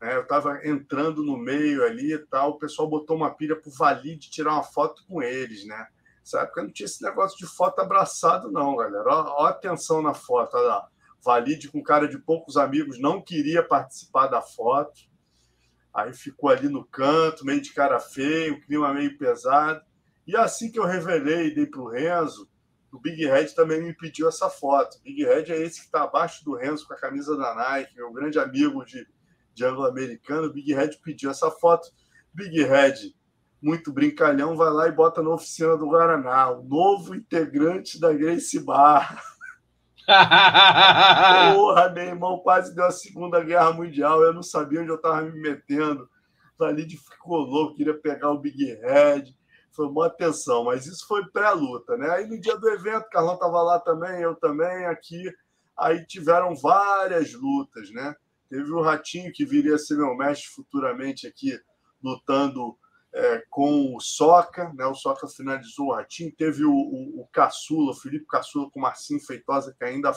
Né? 0.00 0.16
Eu 0.16 0.22
estava 0.22 0.66
entrando 0.66 1.22
no 1.22 1.36
meio 1.36 1.84
ali 1.84 2.14
e 2.14 2.18
tal. 2.18 2.50
O 2.50 2.58
pessoal 2.58 2.88
botou 2.88 3.16
uma 3.16 3.30
pilha 3.30 3.56
para 3.56 3.68
o 3.68 3.72
Valide 3.72 4.30
tirar 4.30 4.52
uma 4.52 4.62
foto 4.62 5.04
com 5.06 5.22
eles, 5.22 5.66
né? 5.66 5.86
Nessa 6.20 6.40
época 6.42 6.62
não 6.62 6.72
tinha 6.72 6.86
esse 6.86 7.02
negócio 7.02 7.38
de 7.38 7.46
foto 7.46 7.78
abraçado, 7.80 8.50
não, 8.50 8.76
galera. 8.76 9.04
Ó 9.08 9.46
a 9.46 9.50
atenção 9.50 10.02
na 10.02 10.14
foto. 10.14 10.56
Olha 10.56 10.66
lá. 10.66 10.88
Valide 11.24 11.68
com 11.68 11.82
cara 11.82 12.06
de 12.06 12.18
poucos 12.18 12.56
amigos 12.56 13.00
não 13.00 13.20
queria 13.20 13.62
participar 13.62 14.28
da 14.28 14.40
foto. 14.40 15.00
Aí 15.92 16.12
ficou 16.14 16.50
ali 16.50 16.68
no 16.68 16.84
canto, 16.84 17.44
meio 17.44 17.60
de 17.60 17.72
cara 17.72 17.98
feio, 17.98 18.54
o 18.54 18.60
clima 18.60 18.94
meio 18.94 19.16
pesado. 19.18 19.82
E 20.26 20.36
assim 20.36 20.70
que 20.70 20.78
eu 20.78 20.84
revelei, 20.84 21.54
dei 21.54 21.66
para 21.66 21.80
o 21.80 21.88
Renzo, 21.88 22.48
o 22.92 22.98
Big 22.98 23.24
Red 23.26 23.48
também 23.48 23.82
me 23.82 23.94
pediu 23.94 24.28
essa 24.28 24.48
foto. 24.48 24.98
Big 25.02 25.24
Red 25.24 25.52
é 25.52 25.60
esse 25.60 25.80
que 25.80 25.86
está 25.86 26.04
abaixo 26.04 26.44
do 26.44 26.54
Renzo 26.54 26.86
com 26.86 26.94
a 26.94 26.98
camisa 26.98 27.36
da 27.36 27.54
Nike, 27.54 27.96
meu 27.96 28.12
grande 28.12 28.38
amigo 28.38 28.84
de, 28.84 29.06
de 29.54 29.64
anglo-americano. 29.64 30.52
Big 30.52 30.72
Red 30.72 30.90
pediu 31.02 31.30
essa 31.30 31.50
foto. 31.50 31.88
Big 32.32 32.62
Red, 32.62 32.94
muito 33.60 33.92
brincalhão, 33.92 34.56
vai 34.56 34.70
lá 34.70 34.88
e 34.88 34.92
bota 34.92 35.22
na 35.22 35.30
oficina 35.30 35.76
do 35.76 35.88
Guaraná, 35.88 36.50
o 36.50 36.62
novo 36.62 37.14
integrante 37.14 38.00
da 38.00 38.12
Grace 38.12 38.58
Bar. 38.60 39.22
Porra, 41.54 41.90
meu 41.90 42.04
irmão, 42.04 42.38
quase 42.38 42.74
deu 42.74 42.86
a 42.86 42.90
Segunda 42.90 43.42
Guerra 43.44 43.72
Mundial. 43.72 44.22
Eu 44.22 44.32
não 44.32 44.42
sabia 44.42 44.80
onde 44.80 44.90
eu 44.90 44.96
estava 44.96 45.22
me 45.22 45.38
metendo. 45.38 46.08
Valide 46.58 46.96
ficou 46.96 47.38
louco, 47.38 47.76
queria 47.76 47.94
pegar 47.94 48.30
o 48.30 48.38
Big 48.38 48.64
Red. 48.64 49.34
Foi 49.70 49.86
uma 49.86 50.06
atenção, 50.06 50.64
mas 50.64 50.86
isso 50.86 51.06
foi 51.06 51.24
pré-luta, 51.30 51.96
né? 51.96 52.10
Aí 52.10 52.26
no 52.26 52.40
dia 52.40 52.56
do 52.56 52.68
evento, 52.70 53.08
Carlão 53.10 53.34
estava 53.34 53.62
lá 53.62 53.78
também, 53.78 54.22
eu 54.22 54.34
também, 54.34 54.86
aqui. 54.86 55.30
Aí 55.78 56.04
tiveram 56.06 56.56
várias 56.56 57.32
lutas, 57.34 57.90
né? 57.92 58.16
Teve 58.48 58.72
o 58.72 58.80
Ratinho, 58.80 59.30
que 59.32 59.44
viria 59.44 59.74
a 59.74 59.78
ser 59.78 59.96
meu 59.96 60.16
mestre 60.16 60.48
futuramente 60.48 61.26
aqui, 61.26 61.56
lutando 62.02 62.76
é, 63.14 63.42
com 63.50 63.94
o 63.96 64.00
Soca, 64.00 64.72
né? 64.74 64.84
O 64.86 64.94
Soca 64.94 65.26
finalizou 65.28 65.86
o 65.86 65.94
Ratinho. 65.94 66.34
Teve 66.36 66.64
o, 66.64 66.72
o, 66.72 67.22
o 67.22 67.28
Caçula, 67.32 67.92
o 67.92 67.96
Felipe 67.96 68.26
Caçula 68.26 68.70
com 68.70 68.78
o 68.78 68.82
Marcinho 68.82 69.20
Feitosa, 69.20 69.74
que 69.76 69.84
ainda 69.84 70.12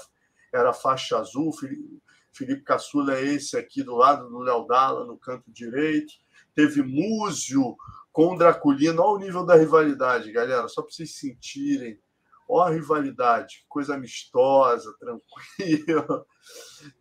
era 0.54 0.74
faixa 0.74 1.18
azul. 1.18 1.54
Felipe, 1.54 2.02
Felipe 2.34 2.64
Caçula 2.64 3.16
é 3.16 3.24
esse 3.24 3.58
aqui 3.58 3.84
do 3.84 3.96
lado 3.96 4.30
do 4.30 4.40
Léo 4.40 4.66
Dalla, 4.66 5.06
no 5.06 5.18
canto 5.18 5.52
direito. 5.52 6.14
Teve 6.56 6.82
Múzio 6.82 7.76
com 8.12 8.36
Draculino. 8.36 9.02
Olha 9.02 9.18
o 9.18 9.20
nível 9.20 9.46
da 9.46 9.56
rivalidade, 9.56 10.32
galera, 10.32 10.68
só 10.68 10.82
para 10.82 10.92
vocês 10.92 11.16
sentirem. 11.16 12.00
Olha 12.48 12.72
a 12.72 12.74
rivalidade, 12.74 13.66
coisa 13.70 13.96
amistosa, 13.96 14.94
tranquila. 15.00 16.26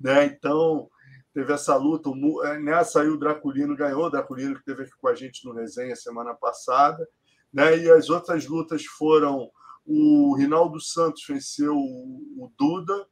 Né? 0.00 0.26
Então, 0.26 0.88
teve 1.32 1.52
essa 1.52 1.76
luta. 1.76 2.10
É, 2.44 2.58
nessa 2.58 3.02
aí 3.02 3.08
o 3.08 3.18
Draculino 3.18 3.76
ganhou, 3.76 4.06
o 4.06 4.10
Draculino 4.10 4.54
que 4.54 4.60
esteve 4.60 4.82
aqui 4.82 4.92
com 5.00 5.08
a 5.08 5.14
gente 5.14 5.44
no 5.44 5.54
resenha 5.54 5.96
semana 5.96 6.34
passada. 6.34 7.08
Né? 7.52 7.78
E 7.78 7.90
as 7.90 8.08
outras 8.10 8.46
lutas 8.46 8.84
foram 8.84 9.50
o 9.84 10.36
Rinaldo 10.36 10.80
Santos 10.80 11.24
venceu 11.26 11.74
o 11.76 12.52
Duda, 12.56 13.06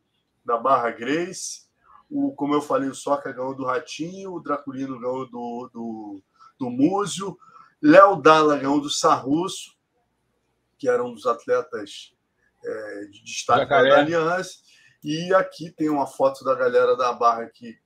da 0.44 0.56
Barra 0.56 0.90
Grace. 0.90 1.66
O, 2.08 2.32
como 2.34 2.54
eu 2.54 2.62
falei, 2.62 2.88
o 2.88 2.94
Soca 2.94 3.32
ganhou 3.32 3.54
do 3.54 3.64
Ratinho, 3.64 4.32
o 4.32 4.40
Draculino 4.40 4.98
ganhou 4.98 5.28
do, 5.28 5.70
do, 5.72 6.22
do 6.58 6.70
Múzio, 6.70 7.36
Léo 7.82 8.16
Dalla 8.16 8.56
ganhou 8.56 8.80
do 8.80 8.88
Sarrusso, 8.88 9.76
que 10.78 10.88
era 10.88 11.04
um 11.04 11.12
dos 11.12 11.26
atletas 11.26 12.14
é, 12.64 13.04
de 13.06 13.22
destaque 13.22 13.68
da 13.68 13.98
Aliança. 13.98 14.54
E 15.04 15.32
aqui 15.34 15.70
tem 15.70 15.88
uma 15.88 16.06
foto 16.06 16.44
da 16.44 16.54
galera 16.54 16.96
da 16.96 17.12
Barra 17.12 17.46
que 17.46 17.78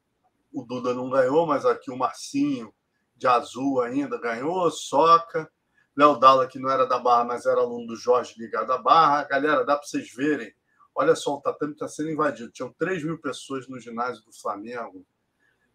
o 0.52 0.62
Duda 0.62 0.92
não 0.94 1.08
ganhou, 1.08 1.46
mas 1.46 1.64
aqui 1.64 1.90
o 1.90 1.96
Marcinho, 1.96 2.72
de 3.16 3.26
azul 3.26 3.80
ainda, 3.80 4.18
ganhou, 4.20 4.70
Soca. 4.70 5.50
Léo 5.96 6.16
Dalla, 6.16 6.46
que 6.46 6.58
não 6.58 6.70
era 6.70 6.86
da 6.86 6.98
Barra, 6.98 7.24
mas 7.24 7.44
era 7.44 7.60
aluno 7.60 7.86
do 7.86 7.96
Jorge 7.96 8.34
ligado 8.38 8.72
à 8.72 8.78
Barra. 8.78 9.24
Galera, 9.24 9.64
dá 9.64 9.76
para 9.76 9.86
vocês 9.86 10.10
verem. 10.10 10.54
Olha 10.94 11.14
só, 11.14 11.34
o 11.34 11.40
tatame 11.40 11.72
está 11.72 11.86
sendo 11.86 12.10
invadido. 12.10 12.50
Tinham 12.50 12.72
3 12.78 13.04
mil 13.04 13.18
pessoas 13.18 13.68
no 13.68 13.78
ginásio 13.78 14.24
do 14.24 14.32
Flamengo. 14.32 15.04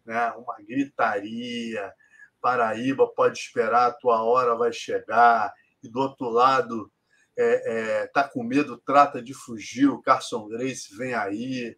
Né? 0.04 0.30
Uma 0.32 0.56
gritaria. 0.58 1.92
Paraíba 2.40 3.06
pode 3.06 3.38
esperar, 3.38 3.86
a 3.86 3.92
tua 3.92 4.22
hora 4.22 4.56
vai 4.56 4.72
chegar. 4.72 5.52
E 5.82 5.88
do 5.88 6.00
outro 6.00 6.28
lado, 6.28 6.90
é, 7.36 8.02
é, 8.02 8.06
tá 8.08 8.28
com 8.28 8.42
medo, 8.42 8.76
trata 8.78 9.22
de 9.22 9.34
fugir. 9.34 9.88
O 9.88 10.02
Carson 10.02 10.48
Grace 10.48 10.96
vem 10.96 11.14
aí. 11.14 11.76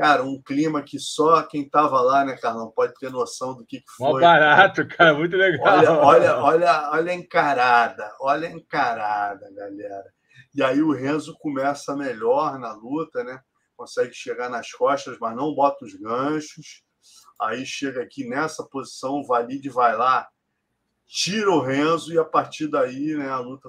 Cara, 0.00 0.22
um 0.22 0.40
clima 0.40 0.82
que 0.82 0.98
só 0.98 1.42
quem 1.42 1.60
estava 1.60 2.00
lá, 2.00 2.24
né, 2.24 2.34
Carlão, 2.34 2.72
pode 2.74 2.94
ter 2.94 3.10
noção 3.10 3.54
do 3.54 3.66
que, 3.66 3.80
que 3.80 3.90
foi. 3.98 4.12
Mó 4.12 4.18
barato, 4.18 4.88
cara, 4.88 5.12
muito 5.12 5.36
legal. 5.36 5.60
Olha, 5.62 5.92
olha, 5.92 6.38
olha, 6.38 6.90
olha 6.90 7.12
a 7.12 7.14
encarada, 7.14 8.10
olha 8.18 8.48
a 8.48 8.50
encarada, 8.50 9.52
galera. 9.52 10.10
E 10.54 10.62
aí 10.62 10.80
o 10.80 10.90
Renzo 10.90 11.36
começa 11.38 11.94
melhor 11.94 12.58
na 12.58 12.72
luta, 12.72 13.22
né? 13.22 13.42
Consegue 13.76 14.14
chegar 14.14 14.48
nas 14.48 14.72
costas, 14.72 15.18
mas 15.20 15.36
não 15.36 15.54
bota 15.54 15.84
os 15.84 15.92
ganchos. 15.92 16.82
Aí 17.38 17.66
chega 17.66 18.02
aqui 18.02 18.26
nessa 18.26 18.64
posição, 18.64 19.16
o 19.16 19.26
Valide 19.26 19.68
vai 19.68 19.94
lá, 19.94 20.26
tira 21.06 21.50
o 21.50 21.60
Renzo, 21.60 22.10
e 22.10 22.18
a 22.18 22.24
partir 22.24 22.68
daí, 22.68 23.14
né, 23.14 23.28
a 23.28 23.38
luta 23.38 23.68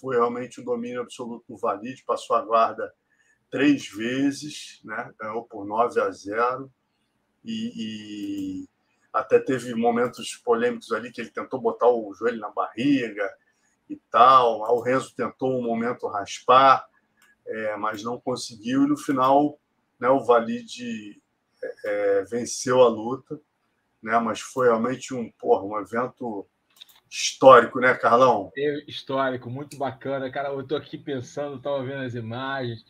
foi 0.00 0.16
realmente 0.16 0.60
um 0.60 0.64
domínio 0.64 1.02
absoluto 1.02 1.44
do 1.48 1.56
Valide, 1.56 2.02
passou 2.04 2.34
a 2.34 2.42
guarda 2.42 2.92
três 3.50 3.88
vezes, 3.88 4.80
né? 4.84 5.12
ganhou 5.18 5.44
por 5.44 5.64
9 5.64 6.00
a 6.00 6.10
0 6.10 6.70
e, 7.44 7.72
e, 7.76 8.68
até 9.12 9.38
teve 9.38 9.74
momentos 9.74 10.34
polêmicos 10.36 10.92
ali 10.92 11.10
que 11.10 11.20
ele 11.20 11.30
tentou 11.30 11.60
botar 11.60 11.88
o 11.88 12.12
joelho 12.12 12.40
na 12.40 12.50
barriga 12.50 13.32
e 13.88 13.96
tal. 14.10 14.60
O 14.60 14.80
Renzo 14.80 15.14
tentou 15.14 15.58
um 15.58 15.62
momento 15.62 16.08
raspar, 16.08 16.86
é, 17.46 17.76
mas 17.76 18.02
não 18.02 18.20
conseguiu. 18.20 18.84
E 18.84 18.88
no 18.88 18.96
final, 18.96 19.58
né, 19.98 20.08
o 20.08 20.24
Valide 20.24 21.22
é, 21.62 22.20
é 22.20 22.24
venceu 22.24 22.82
a 22.82 22.88
luta, 22.88 23.40
né? 24.02 24.18
mas 24.18 24.40
foi 24.40 24.66
realmente 24.66 25.14
um, 25.14 25.30
porra, 25.32 25.64
um 25.64 25.80
evento 25.80 26.46
histórico, 27.08 27.80
né, 27.80 27.94
Carlão? 27.94 28.52
É 28.56 28.84
histórico, 28.86 29.48
muito 29.48 29.76
bacana. 29.76 30.30
Cara, 30.30 30.50
eu 30.50 30.60
estou 30.60 30.76
aqui 30.76 30.98
pensando, 30.98 31.56
estava 31.56 31.82
vendo 31.82 32.02
as 32.02 32.14
imagens. 32.14 32.84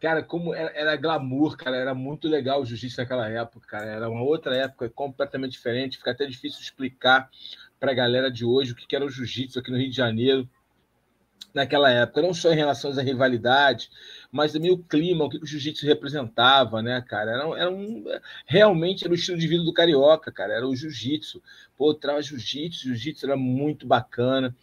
Cara, 0.00 0.22
como 0.22 0.54
era, 0.54 0.70
era, 0.74 0.96
glamour, 0.96 1.56
cara, 1.56 1.76
era 1.76 1.94
muito 1.94 2.28
legal 2.28 2.60
o 2.60 2.66
jiu-jitsu 2.66 3.00
naquela 3.00 3.28
época, 3.28 3.66
cara. 3.66 3.86
Era 3.86 4.10
uma 4.10 4.22
outra 4.22 4.54
época 4.54 4.90
completamente 4.90 5.52
diferente. 5.52 5.96
Fica 5.98 6.10
até 6.10 6.26
difícil 6.26 6.60
explicar 6.60 7.30
para 7.80 7.92
a 7.92 7.94
galera 7.94 8.30
de 8.30 8.44
hoje 8.44 8.72
o 8.72 8.74
que 8.74 8.94
era 8.94 9.04
o 9.04 9.10
jiu-jitsu 9.10 9.58
aqui 9.58 9.70
no 9.70 9.78
Rio 9.78 9.90
de 9.90 9.96
Janeiro 9.96 10.48
naquela 11.56 11.90
época, 11.90 12.20
não 12.20 12.34
só 12.34 12.52
em 12.52 12.56
relação 12.56 12.90
à 12.90 13.02
rivalidade, 13.02 13.90
mas 14.30 14.52
também 14.52 14.70
o 14.70 14.76
clima, 14.76 15.24
o 15.24 15.30
que 15.30 15.38
o 15.38 15.46
jiu-jitsu 15.46 15.86
representava, 15.86 16.82
né, 16.82 17.00
cara? 17.00 17.30
Era, 17.30 17.58
era, 17.58 17.70
um, 17.70 18.04
realmente 18.44 19.04
era 19.04 19.12
o 19.12 19.16
estilo 19.16 19.38
de 19.38 19.48
vida 19.48 19.64
do 19.64 19.72
carioca, 19.72 20.30
cara. 20.30 20.52
Era 20.52 20.68
o 20.68 20.76
jiu-jitsu. 20.76 21.42
Pô, 21.74 21.94
trava 21.94 22.20
jiu-jitsu, 22.20 22.88
jiu-jitsu 22.88 23.24
era 23.24 23.36
muito 23.38 23.86
bacana. 23.86 24.54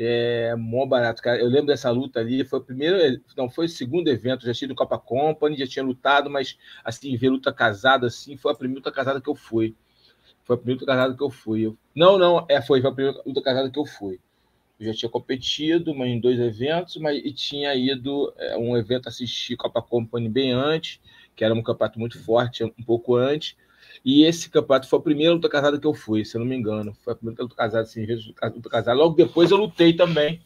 É 0.00 0.54
mó 0.54 0.86
barato, 0.86 1.20
cara. 1.20 1.40
Eu 1.40 1.48
lembro 1.48 1.66
dessa 1.66 1.90
luta 1.90 2.20
ali, 2.20 2.44
foi 2.44 2.60
o 2.60 2.62
primeiro, 2.62 3.20
não, 3.36 3.50
foi 3.50 3.66
o 3.66 3.68
segundo 3.68 4.08
evento, 4.08 4.46
já 4.46 4.54
tinha 4.54 4.68
do 4.68 4.74
Copa 4.74 4.96
Company, 4.96 5.56
já 5.58 5.66
tinha 5.66 5.84
lutado, 5.84 6.30
mas 6.30 6.56
assim, 6.84 7.16
ver 7.16 7.30
luta 7.30 7.52
casada 7.52 8.06
assim, 8.06 8.36
foi 8.36 8.52
a 8.52 8.54
primeira 8.54 8.78
luta 8.78 8.92
casada 8.92 9.20
que 9.20 9.28
eu 9.28 9.34
fui. 9.34 9.74
Foi 10.44 10.54
a 10.54 10.58
primeira 10.58 10.80
luta 10.80 10.92
casada 10.92 11.16
que 11.16 11.22
eu 11.22 11.30
fui. 11.30 11.66
Eu, 11.66 11.76
não, 11.96 12.16
não, 12.16 12.46
é, 12.48 12.62
foi, 12.62 12.80
foi 12.80 12.90
a 12.90 12.94
primeira 12.94 13.20
luta 13.26 13.42
casada 13.42 13.70
que 13.70 13.78
eu 13.78 13.84
fui. 13.84 14.20
Eu 14.78 14.86
já 14.86 14.94
tinha 14.94 15.10
competido 15.10 15.92
mas 15.94 16.08
em 16.08 16.20
dois 16.20 16.38
eventos, 16.38 16.96
mas 16.98 17.18
e 17.18 17.32
tinha 17.32 17.74
ido 17.74 18.32
é, 18.36 18.56
um 18.56 18.76
evento 18.76 19.08
assistir 19.08 19.56
Copa 19.56 19.82
Company 19.82 20.28
bem 20.28 20.52
antes, 20.52 21.00
que 21.34 21.44
era 21.44 21.52
um 21.52 21.62
campeonato 21.62 21.98
muito 21.98 22.22
forte, 22.22 22.62
um 22.62 22.84
pouco 22.84 23.16
antes. 23.16 23.56
E 24.04 24.24
esse 24.24 24.48
campeonato 24.48 24.88
foi 24.88 24.98
a 24.98 25.02
primeira 25.02 25.34
luta 25.34 25.48
casada 25.48 25.78
que 25.78 25.86
eu 25.86 25.94
fui, 25.94 26.24
se 26.24 26.36
eu 26.36 26.40
não 26.40 26.46
me 26.46 26.56
engano. 26.56 26.94
Foi 27.02 27.12
a 27.12 27.16
primeira 27.16 27.42
luta 27.42 27.54
casada, 27.54 27.82
assim, 27.82 28.06
luta 28.06 28.70
casada. 28.70 28.98
Logo 28.98 29.14
depois 29.14 29.50
eu 29.50 29.56
lutei 29.56 29.92
também. 29.92 30.40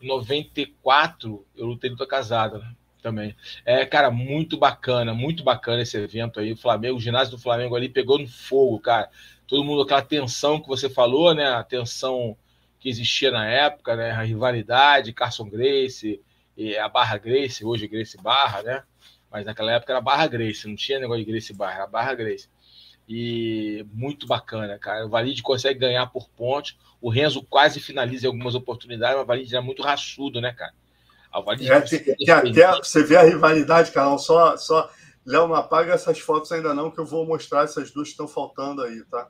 Em 0.00 0.06
94, 0.06 1.46
eu 1.56 1.66
lutei 1.66 1.90
luta 1.90 2.06
casada 2.06 2.58
né? 2.58 2.74
também. 3.02 3.36
É, 3.64 3.84
cara, 3.86 4.10
muito 4.10 4.56
bacana, 4.56 5.14
muito 5.14 5.44
bacana 5.44 5.82
esse 5.82 5.96
evento 5.96 6.40
aí. 6.40 6.52
O 6.52 6.56
Flamengo, 6.56 6.96
o 6.96 7.00
ginásio 7.00 7.36
do 7.36 7.42
Flamengo 7.42 7.76
ali 7.76 7.88
pegou 7.88 8.18
no 8.18 8.26
fogo, 8.26 8.80
cara. 8.80 9.10
Todo 9.46 9.64
mundo, 9.64 9.82
aquela 9.82 10.02
tensão 10.02 10.60
que 10.60 10.68
você 10.68 10.88
falou, 10.88 11.34
né? 11.34 11.46
A 11.46 11.62
tensão 11.62 12.36
que 12.80 12.88
existia 12.88 13.30
na 13.30 13.46
época, 13.46 13.96
né? 13.96 14.10
A 14.10 14.22
rivalidade, 14.22 15.12
Carson 15.12 15.48
Grace, 15.48 16.20
E 16.56 16.76
a 16.76 16.88
Barra 16.88 17.18
Grace, 17.18 17.64
hoje 17.64 17.88
Grace 17.88 18.16
Barra, 18.16 18.62
né? 18.62 18.82
Mas 19.30 19.46
naquela 19.46 19.72
época 19.72 19.92
era 19.92 20.00
Barra 20.00 20.26
Grace, 20.26 20.68
não 20.68 20.76
tinha 20.76 21.00
negócio 21.00 21.24
de 21.24 21.30
Grace 21.30 21.52
Barra, 21.52 21.74
era 21.74 21.86
Barra 21.86 22.14
Grace. 22.14 22.48
E 23.08 23.84
muito 23.92 24.26
bacana, 24.26 24.78
cara. 24.78 25.06
O 25.06 25.10
Valide 25.10 25.42
consegue 25.42 25.78
ganhar 25.78 26.06
por 26.06 26.28
pontos. 26.30 26.78
O 27.00 27.10
Renzo 27.10 27.42
quase 27.42 27.78
finaliza 27.80 28.26
algumas 28.26 28.54
oportunidades, 28.54 29.16
mas 29.16 29.24
o 29.24 29.26
Valide 29.26 29.56
é 29.56 29.60
muito 29.60 29.82
raçudo, 29.82 30.40
né, 30.40 30.52
cara? 30.52 30.72
O 31.34 31.42
Valide 31.42 31.70
é, 31.70 31.80
tem, 31.80 32.02
tem 32.02 32.30
até, 32.30 32.76
você 32.78 33.02
vê 33.02 33.16
a 33.16 33.22
rivalidade, 33.22 33.90
Carol, 33.90 34.18
só, 34.18 34.56
só 34.56 34.88
Léo, 35.26 35.48
não 35.48 35.54
apaga 35.54 35.94
essas 35.94 36.18
fotos 36.18 36.52
ainda 36.52 36.74
não, 36.74 36.90
que 36.90 37.00
eu 37.00 37.06
vou 37.06 37.26
mostrar 37.26 37.64
essas 37.64 37.90
duas 37.90 38.08
que 38.08 38.12
estão 38.12 38.28
faltando 38.28 38.82
aí, 38.82 39.02
tá? 39.10 39.28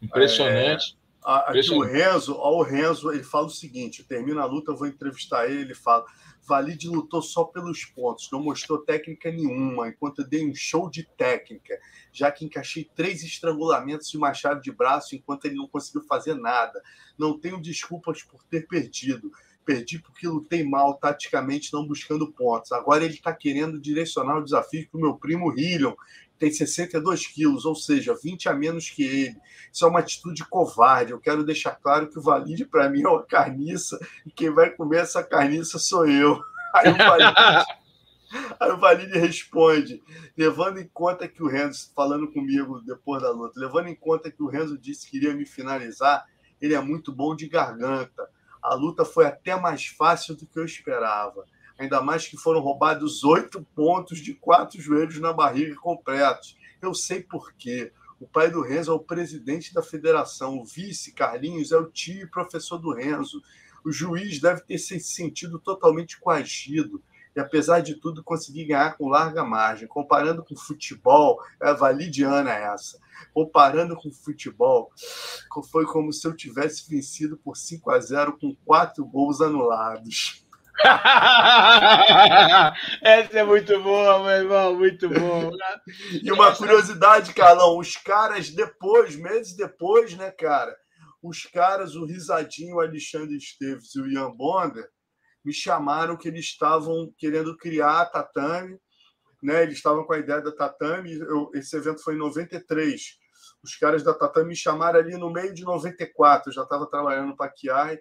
Impressionante. 0.00 0.96
É, 0.98 1.01
aqui 1.24 1.70
o 1.72 1.80
Renzo, 1.80 2.34
ó, 2.36 2.58
o 2.58 2.62
Renzo, 2.62 3.10
ele 3.12 3.22
fala 3.22 3.46
o 3.46 3.50
seguinte: 3.50 4.04
termina 4.04 4.42
a 4.42 4.46
luta, 4.46 4.72
eu 4.72 4.76
vou 4.76 4.86
entrevistar 4.86 5.46
ele, 5.46 5.62
ele 5.62 5.74
fala. 5.74 6.04
Valide 6.44 6.88
lutou 6.88 7.22
só 7.22 7.44
pelos 7.44 7.84
pontos, 7.84 8.28
não 8.32 8.42
mostrou 8.42 8.78
técnica 8.78 9.30
nenhuma, 9.30 9.88
enquanto 9.88 10.22
eu 10.22 10.28
dei 10.28 10.44
um 10.44 10.52
show 10.52 10.90
de 10.90 11.04
técnica, 11.16 11.78
já 12.12 12.32
que 12.32 12.44
encaixei 12.44 12.90
três 12.96 13.22
estrangulamentos 13.22 14.12
e 14.12 14.16
uma 14.16 14.34
chave 14.34 14.60
de 14.60 14.72
braço 14.72 15.14
enquanto 15.14 15.44
ele 15.44 15.54
não 15.54 15.68
conseguiu 15.68 16.02
fazer 16.02 16.34
nada. 16.34 16.82
Não 17.16 17.38
tenho 17.38 17.62
desculpas 17.62 18.24
por 18.24 18.42
ter 18.44 18.66
perdido. 18.66 19.30
Perdi 19.64 20.00
porque 20.00 20.26
lutei 20.26 20.64
mal 20.64 20.94
taticamente, 20.94 21.72
não 21.72 21.86
buscando 21.86 22.32
pontos. 22.32 22.72
Agora 22.72 23.04
ele 23.04 23.14
está 23.14 23.32
querendo 23.32 23.80
direcionar 23.80 24.38
o 24.38 24.44
desafio 24.44 24.88
para 24.90 24.98
o 24.98 25.00
meu 25.00 25.14
primo 25.14 25.56
Hillion, 25.56 25.94
tem 26.42 26.50
62 26.50 27.28
quilos, 27.28 27.64
ou 27.64 27.76
seja, 27.76 28.18
20 28.20 28.48
a 28.48 28.52
menos 28.52 28.90
que 28.90 29.04
ele. 29.04 29.36
Isso 29.72 29.84
é 29.84 29.88
uma 29.88 30.00
atitude 30.00 30.44
covarde. 30.44 31.12
Eu 31.12 31.20
quero 31.20 31.44
deixar 31.44 31.70
claro 31.70 32.08
que 32.08 32.18
o 32.18 32.22
Valide, 32.22 32.64
para 32.64 32.88
mim, 32.88 33.04
é 33.04 33.08
uma 33.08 33.22
carniça, 33.22 33.96
e 34.26 34.30
quem 34.32 34.50
vai 34.50 34.70
comer 34.70 35.02
essa 35.02 35.22
carniça 35.22 35.78
sou 35.78 36.04
eu. 36.04 36.42
Aí 36.74 36.90
o 36.90 36.96
Valide, 36.96 37.34
aí 38.58 38.70
o 38.72 38.78
Valide 38.78 39.18
responde, 39.18 40.02
levando 40.36 40.78
em 40.78 40.88
conta 40.88 41.28
que 41.28 41.42
o 41.42 41.46
Renzo, 41.46 41.92
falando 41.94 42.32
comigo 42.32 42.80
depois 42.80 43.22
da 43.22 43.30
luta, 43.30 43.60
levando 43.60 43.88
em 43.88 43.94
conta 43.94 44.30
que 44.30 44.42
o 44.42 44.48
Renzo 44.48 44.78
disse 44.78 45.08
que 45.08 45.18
iria 45.18 45.34
me 45.34 45.44
finalizar, 45.44 46.26
ele 46.58 46.74
é 46.74 46.80
muito 46.80 47.12
bom 47.12 47.36
de 47.36 47.46
garganta. 47.46 48.26
A 48.62 48.74
luta 48.74 49.04
foi 49.04 49.26
até 49.26 49.54
mais 49.54 49.86
fácil 49.86 50.34
do 50.34 50.46
que 50.46 50.58
eu 50.58 50.64
esperava 50.64 51.44
ainda 51.78 52.00
mais 52.00 52.26
que 52.26 52.36
foram 52.36 52.60
roubados 52.60 53.24
oito 53.24 53.66
pontos 53.74 54.18
de 54.18 54.34
quatro 54.34 54.80
joelhos 54.80 55.18
na 55.20 55.32
barriga 55.32 55.74
completos. 55.76 56.56
Eu 56.80 56.94
sei 56.94 57.22
por 57.22 57.52
quê. 57.52 57.92
O 58.20 58.26
pai 58.26 58.50
do 58.50 58.62
Renzo 58.62 58.92
é 58.92 58.94
o 58.94 59.00
presidente 59.00 59.74
da 59.74 59.82
federação, 59.82 60.58
o 60.58 60.64
vice, 60.64 61.12
Carlinhos, 61.12 61.72
é 61.72 61.76
o 61.76 61.90
tio 61.90 62.22
e 62.22 62.30
professor 62.30 62.78
do 62.78 62.92
Renzo. 62.92 63.42
O 63.84 63.90
juiz 63.90 64.40
deve 64.40 64.60
ter 64.60 64.78
se 64.78 65.00
sentido 65.00 65.58
totalmente 65.58 66.20
coagido 66.20 67.02
e, 67.34 67.40
apesar 67.40 67.80
de 67.80 67.96
tudo, 67.96 68.22
conseguir 68.22 68.66
ganhar 68.66 68.96
com 68.96 69.08
larga 69.08 69.44
margem. 69.44 69.88
Comparando 69.88 70.44
com 70.44 70.54
futebol, 70.54 71.38
é 71.60 71.74
validiana 71.74 72.52
essa. 72.52 73.00
Comparando 73.32 73.96
com 73.96 74.12
futebol, 74.12 74.92
foi 75.70 75.84
como 75.86 76.12
se 76.12 76.26
eu 76.26 76.36
tivesse 76.36 76.88
vencido 76.88 77.36
por 77.36 77.56
5 77.56 77.90
a 77.90 77.98
0 77.98 78.38
com 78.38 78.54
quatro 78.64 79.04
gols 79.04 79.40
anulados. 79.40 80.41
Essa 83.02 83.38
é 83.38 83.44
muito 83.44 83.80
boa, 83.82 84.20
meu 84.20 84.30
irmão, 84.30 84.74
muito 84.74 85.08
boa. 85.08 85.50
E 86.22 86.30
uma 86.32 86.54
curiosidade, 86.54 87.34
Carlão, 87.34 87.78
os 87.78 87.96
caras 87.96 88.50
depois, 88.50 89.16
meses 89.16 89.56
depois, 89.56 90.14
né, 90.16 90.30
cara? 90.30 90.74
Os 91.22 91.44
caras, 91.44 91.94
o 91.94 92.04
Risadinho, 92.04 92.76
o 92.76 92.80
Alexandre 92.80 93.36
Esteves 93.36 93.94
e 93.94 94.00
o 94.00 94.10
Ian 94.10 94.32
Bonder, 94.32 94.88
me 95.44 95.52
chamaram 95.52 96.16
que 96.16 96.28
eles 96.28 96.46
estavam 96.46 97.12
querendo 97.18 97.56
criar 97.56 98.02
a 98.02 98.06
Tatame, 98.06 98.78
né? 99.42 99.62
Eles 99.62 99.76
estavam 99.76 100.04
com 100.04 100.12
a 100.12 100.18
ideia 100.18 100.40
da 100.40 100.52
Tatame. 100.52 101.12
Eu, 101.12 101.50
esse 101.54 101.76
evento 101.76 102.02
foi 102.02 102.14
em 102.14 102.18
93. 102.18 103.18
Os 103.62 103.76
caras 103.76 104.02
da 104.02 104.14
Tatame 104.14 104.48
me 104.48 104.56
chamaram 104.56 104.98
ali 104.98 105.16
no 105.16 105.30
meio 105.30 105.52
de 105.52 105.64
94. 105.64 106.48
Eu 106.48 106.54
já 106.54 106.62
estava 106.62 106.88
trabalhando 106.88 107.36
para 107.36 107.50
Kiai 107.50 107.98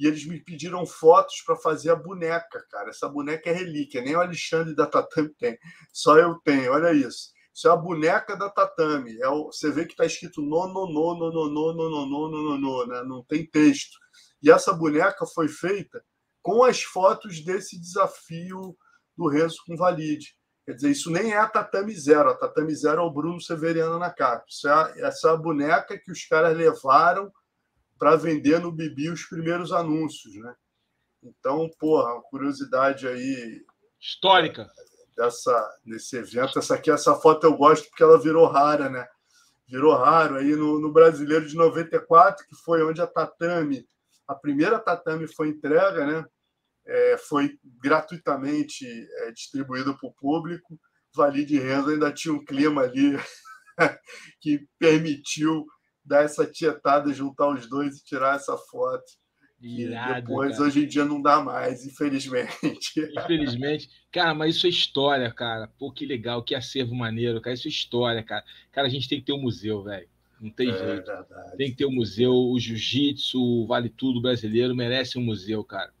e 0.00 0.06
eles 0.06 0.26
me 0.26 0.42
pediram 0.42 0.86
fotos 0.86 1.42
para 1.44 1.54
fazer 1.56 1.90
a 1.90 1.94
boneca, 1.94 2.64
cara. 2.70 2.88
Essa 2.88 3.06
boneca 3.06 3.50
é 3.50 3.52
relíquia, 3.52 4.00
nem 4.00 4.16
o 4.16 4.20
Alexandre 4.20 4.74
da 4.74 4.86
Tatame 4.86 5.28
tem, 5.38 5.58
só 5.92 6.16
eu 6.16 6.40
tenho. 6.42 6.72
Olha 6.72 6.90
isso. 6.90 7.28
Isso 7.54 7.68
é 7.68 7.70
a 7.70 7.76
boneca 7.76 8.34
da 8.34 8.48
Tatame. 8.48 9.20
É 9.20 9.28
o, 9.28 9.52
você 9.52 9.70
vê 9.70 9.84
que 9.84 9.92
está 9.92 10.06
escrito 10.06 10.40
no, 10.40 10.66
no, 10.68 10.86
no, 10.86 11.14
no, 11.14 11.30
no, 11.30 11.50
no, 11.50 11.74
no, 11.74 12.06
no, 12.06 12.30
no, 12.30 12.58
no, 12.58 12.86
né? 12.86 13.02
não 13.04 13.22
tem 13.24 13.44
texto. 13.44 13.98
E 14.42 14.50
essa 14.50 14.72
boneca 14.72 15.26
foi 15.26 15.48
feita 15.48 16.02
com 16.40 16.64
as 16.64 16.82
fotos 16.82 17.44
desse 17.44 17.78
desafio 17.78 18.74
do 19.14 19.28
Renzo 19.28 19.58
com 19.66 19.76
Valide. 19.76 20.34
Quer 20.64 20.76
dizer, 20.76 20.90
isso 20.92 21.10
nem 21.10 21.32
é 21.32 21.36
a 21.36 21.46
Tatame 21.46 21.94
Zero. 21.94 22.30
A 22.30 22.34
Tatame 22.34 22.74
Zero 22.74 23.02
é 23.02 23.04
o 23.04 23.10
Bruno 23.10 23.38
Severiano 23.38 23.98
na 23.98 24.10
capa. 24.10 24.44
Isso 24.48 24.66
é 24.66 25.00
essa 25.00 25.28
é 25.28 25.32
a 25.32 25.36
boneca 25.36 25.98
que 25.98 26.10
os 26.10 26.24
caras 26.24 26.56
levaram 26.56 27.30
para 28.00 28.16
vender 28.16 28.58
no 28.58 28.72
Bibi 28.72 29.10
os 29.10 29.26
primeiros 29.26 29.72
anúncios, 29.72 30.34
né? 30.36 30.54
Então, 31.22 31.68
porra, 31.78 32.14
uma 32.14 32.22
curiosidade 32.22 33.06
aí 33.06 33.62
histórica 34.00 34.66
dessa 35.14 35.78
nesse 35.84 36.16
evento. 36.16 36.58
Essa 36.58 36.76
aqui, 36.76 36.90
essa 36.90 37.14
foto 37.14 37.46
eu 37.46 37.54
gosto 37.54 37.86
porque 37.90 38.02
ela 38.02 38.18
virou 38.18 38.46
rara, 38.46 38.88
né? 38.88 39.06
Virou 39.68 39.94
raro 39.94 40.36
aí 40.36 40.56
no, 40.56 40.80
no 40.80 40.90
Brasileiro 40.90 41.46
de 41.46 41.54
94, 41.54 42.46
que 42.46 42.56
foi 42.64 42.82
onde 42.82 43.02
a 43.02 43.06
Tatame, 43.06 43.86
a 44.26 44.34
primeira 44.34 44.78
Tatame 44.78 45.28
foi 45.28 45.48
entrega, 45.48 46.06
né? 46.06 46.24
É, 46.86 47.18
foi 47.18 47.58
gratuitamente 47.82 48.86
é, 48.86 49.30
distribuída 49.30 49.92
para 49.92 50.08
o 50.08 50.14
público. 50.14 50.80
Vale 51.14 51.44
de 51.44 51.58
Renda 51.58 51.90
ainda 51.90 52.10
tinha 52.10 52.32
um 52.32 52.42
clima 52.42 52.82
ali 52.82 53.18
que 54.40 54.66
permitiu 54.78 55.66
dar 56.04 56.24
essa 56.24 56.46
tietada, 56.46 57.12
juntar 57.12 57.48
os 57.48 57.68
dois 57.68 57.98
e 57.98 58.04
tirar 58.04 58.36
essa 58.36 58.56
foto. 58.56 59.20
Irado, 59.62 60.22
depois, 60.22 60.52
cara. 60.52 60.64
hoje 60.64 60.84
em 60.84 60.88
dia, 60.88 61.04
não 61.04 61.20
dá 61.20 61.42
mais, 61.42 61.84
infelizmente. 61.84 62.94
Infelizmente. 63.14 63.90
Cara, 64.10 64.34
mas 64.34 64.56
isso 64.56 64.66
é 64.66 64.70
história, 64.70 65.30
cara. 65.30 65.68
Pô, 65.78 65.92
que 65.92 66.06
legal, 66.06 66.42
que 66.42 66.54
acervo 66.54 66.94
maneiro, 66.94 67.42
cara. 67.42 67.52
Isso 67.52 67.68
é 67.68 67.70
história, 67.70 68.22
cara. 68.22 68.42
Cara, 68.72 68.86
a 68.86 68.90
gente 68.90 69.06
tem 69.06 69.20
que 69.20 69.26
ter 69.26 69.34
um 69.34 69.42
museu, 69.42 69.82
velho. 69.82 70.08
Não 70.40 70.50
tem 70.50 70.70
é, 70.70 70.72
jeito. 70.72 71.04
Verdade. 71.04 71.56
Tem 71.58 71.70
que 71.70 71.76
ter 71.76 71.84
um 71.84 71.92
museu. 71.92 72.32
O 72.32 72.58
jiu-jitsu, 72.58 73.38
o 73.38 73.66
vale 73.66 73.90
tudo 73.90 74.22
brasileiro, 74.22 74.74
merece 74.74 75.18
um 75.18 75.22
museu, 75.22 75.62
cara. 75.62 75.92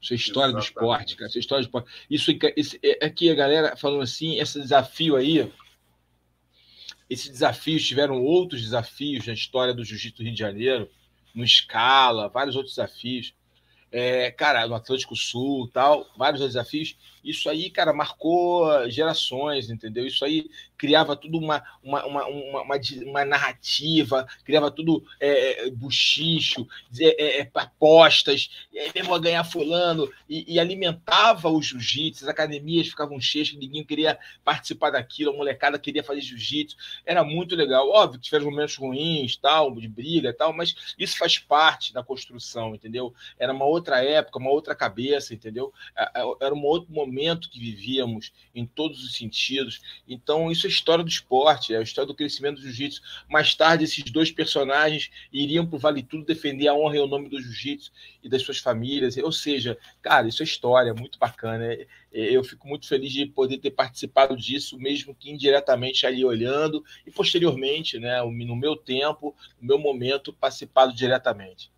Isso 0.00 0.14
é 0.14 0.16
história 0.16 0.52
Exatamente. 0.52 0.72
do 0.72 0.80
esporte, 0.80 1.16
cara. 1.16 1.28
Isso 1.28 1.38
é 1.38 1.40
história 1.40 1.62
do 1.62 1.66
esporte. 1.66 2.06
Isso 2.10 2.30
aqui, 3.02 3.30
a 3.30 3.34
galera 3.34 3.76
falando 3.76 4.02
assim, 4.02 4.40
esse 4.40 4.58
desafio 4.58 5.14
aí 5.14 5.52
esses 7.08 7.28
desafios 7.28 7.86
tiveram 7.86 8.22
outros 8.22 8.62
desafios 8.62 9.26
na 9.26 9.32
história 9.32 9.74
do 9.74 9.84
Jiu-Jitsu 9.84 10.22
Rio 10.22 10.32
de 10.32 10.38
Janeiro, 10.38 10.90
no 11.34 11.44
Escala, 11.44 12.28
vários 12.28 12.56
outros 12.56 12.74
desafios. 12.74 13.34
É, 13.90 14.30
cara, 14.30 14.66
no 14.66 14.74
Atlântico 14.74 15.14
Sul, 15.14 15.68
tal, 15.68 16.06
vários 16.16 16.40
desafios. 16.40 16.96
Isso 17.22 17.48
aí, 17.48 17.70
cara, 17.70 17.92
marcou 17.92 18.88
gerações, 18.90 19.70
entendeu? 19.70 20.06
Isso 20.06 20.24
aí 20.24 20.50
criava 20.76 21.14
tudo 21.14 21.38
uma, 21.38 21.62
uma, 21.80 22.04
uma, 22.04 22.26
uma, 22.26 22.80
uma 23.06 23.24
narrativa, 23.24 24.26
criava 24.44 24.68
tudo 24.68 25.04
é, 25.20 25.68
é 25.68 25.70
buchicho, 25.70 26.66
é, 26.98 27.40
é, 27.40 27.50
apostas, 27.54 28.50
é, 28.74 29.00
vou 29.04 29.20
ganhar 29.20 29.44
fulano, 29.44 30.10
e, 30.28 30.54
e 30.54 30.58
alimentava 30.58 31.48
o 31.48 31.62
jiu-jitsu, 31.62 32.24
as 32.24 32.28
academias 32.28 32.88
ficavam 32.88 33.20
cheias, 33.20 33.52
ninguém 33.52 33.84
queria 33.84 34.18
participar 34.44 34.90
daquilo, 34.90 35.30
a 35.30 35.36
molecada 35.36 35.78
queria 35.78 36.02
fazer 36.02 36.20
jiu-jitsu, 36.20 36.76
era 37.06 37.22
muito 37.22 37.54
legal. 37.54 37.88
Óbvio 37.88 38.18
que 38.18 38.24
tiveram 38.24 38.50
momentos 38.50 38.74
ruins, 38.74 39.36
tal, 39.36 39.72
de 39.76 39.86
briga 39.86 40.30
e 40.30 40.32
tal, 40.32 40.52
mas 40.52 40.74
isso 40.98 41.16
faz 41.16 41.38
parte 41.38 41.92
da 41.92 42.02
construção, 42.02 42.74
entendeu? 42.74 43.14
Era 43.38 43.52
uma 43.52 43.66
outra 43.66 44.02
época, 44.02 44.40
uma 44.40 44.50
outra 44.50 44.74
cabeça, 44.74 45.32
entendeu? 45.32 45.72
Era 46.40 46.52
um 46.52 46.64
outro 46.64 46.92
momento 46.92 47.11
que 47.50 47.58
vivíamos 47.58 48.32
em 48.54 48.66
todos 48.66 49.02
os 49.04 49.14
sentidos. 49.14 49.80
Então, 50.08 50.50
isso 50.50 50.66
é 50.66 50.70
história 50.70 51.04
do 51.04 51.10
esporte, 51.10 51.74
é 51.74 51.78
a 51.78 51.82
história 51.82 52.06
do 52.06 52.14
crescimento 52.14 52.56
do 52.56 52.62
jiu-jitsu. 52.62 53.02
Mais 53.28 53.54
tarde, 53.54 53.84
esses 53.84 54.04
dois 54.10 54.30
personagens 54.30 55.10
iriam 55.32 55.66
para 55.66 55.76
o 55.76 55.78
Vale 55.78 56.02
Tudo 56.02 56.24
defender 56.24 56.68
a 56.68 56.74
honra 56.74 56.96
e 56.96 57.00
o 57.00 57.06
nome 57.06 57.28
do 57.28 57.40
jiu-jitsu 57.40 57.92
e 58.22 58.28
das 58.28 58.42
suas 58.42 58.58
famílias. 58.58 59.16
Ou 59.16 59.32
seja, 59.32 59.76
cara, 60.00 60.28
isso 60.28 60.42
é 60.42 60.44
história, 60.44 60.94
muito 60.94 61.18
bacana. 61.18 61.64
É, 61.64 61.86
é, 62.12 62.30
eu 62.30 62.44
fico 62.44 62.68
muito 62.68 62.86
feliz 62.86 63.12
de 63.12 63.26
poder 63.26 63.58
ter 63.58 63.70
participado 63.70 64.36
disso, 64.36 64.78
mesmo 64.78 65.14
que 65.14 65.30
indiretamente 65.30 66.06
ali 66.06 66.24
olhando, 66.24 66.84
e 67.06 67.10
posteriormente, 67.10 67.98
né, 67.98 68.22
no 68.22 68.56
meu 68.56 68.76
tempo, 68.76 69.34
no 69.60 69.68
meu 69.68 69.78
momento, 69.78 70.32
participado 70.32 70.94
diretamente. 70.94 71.70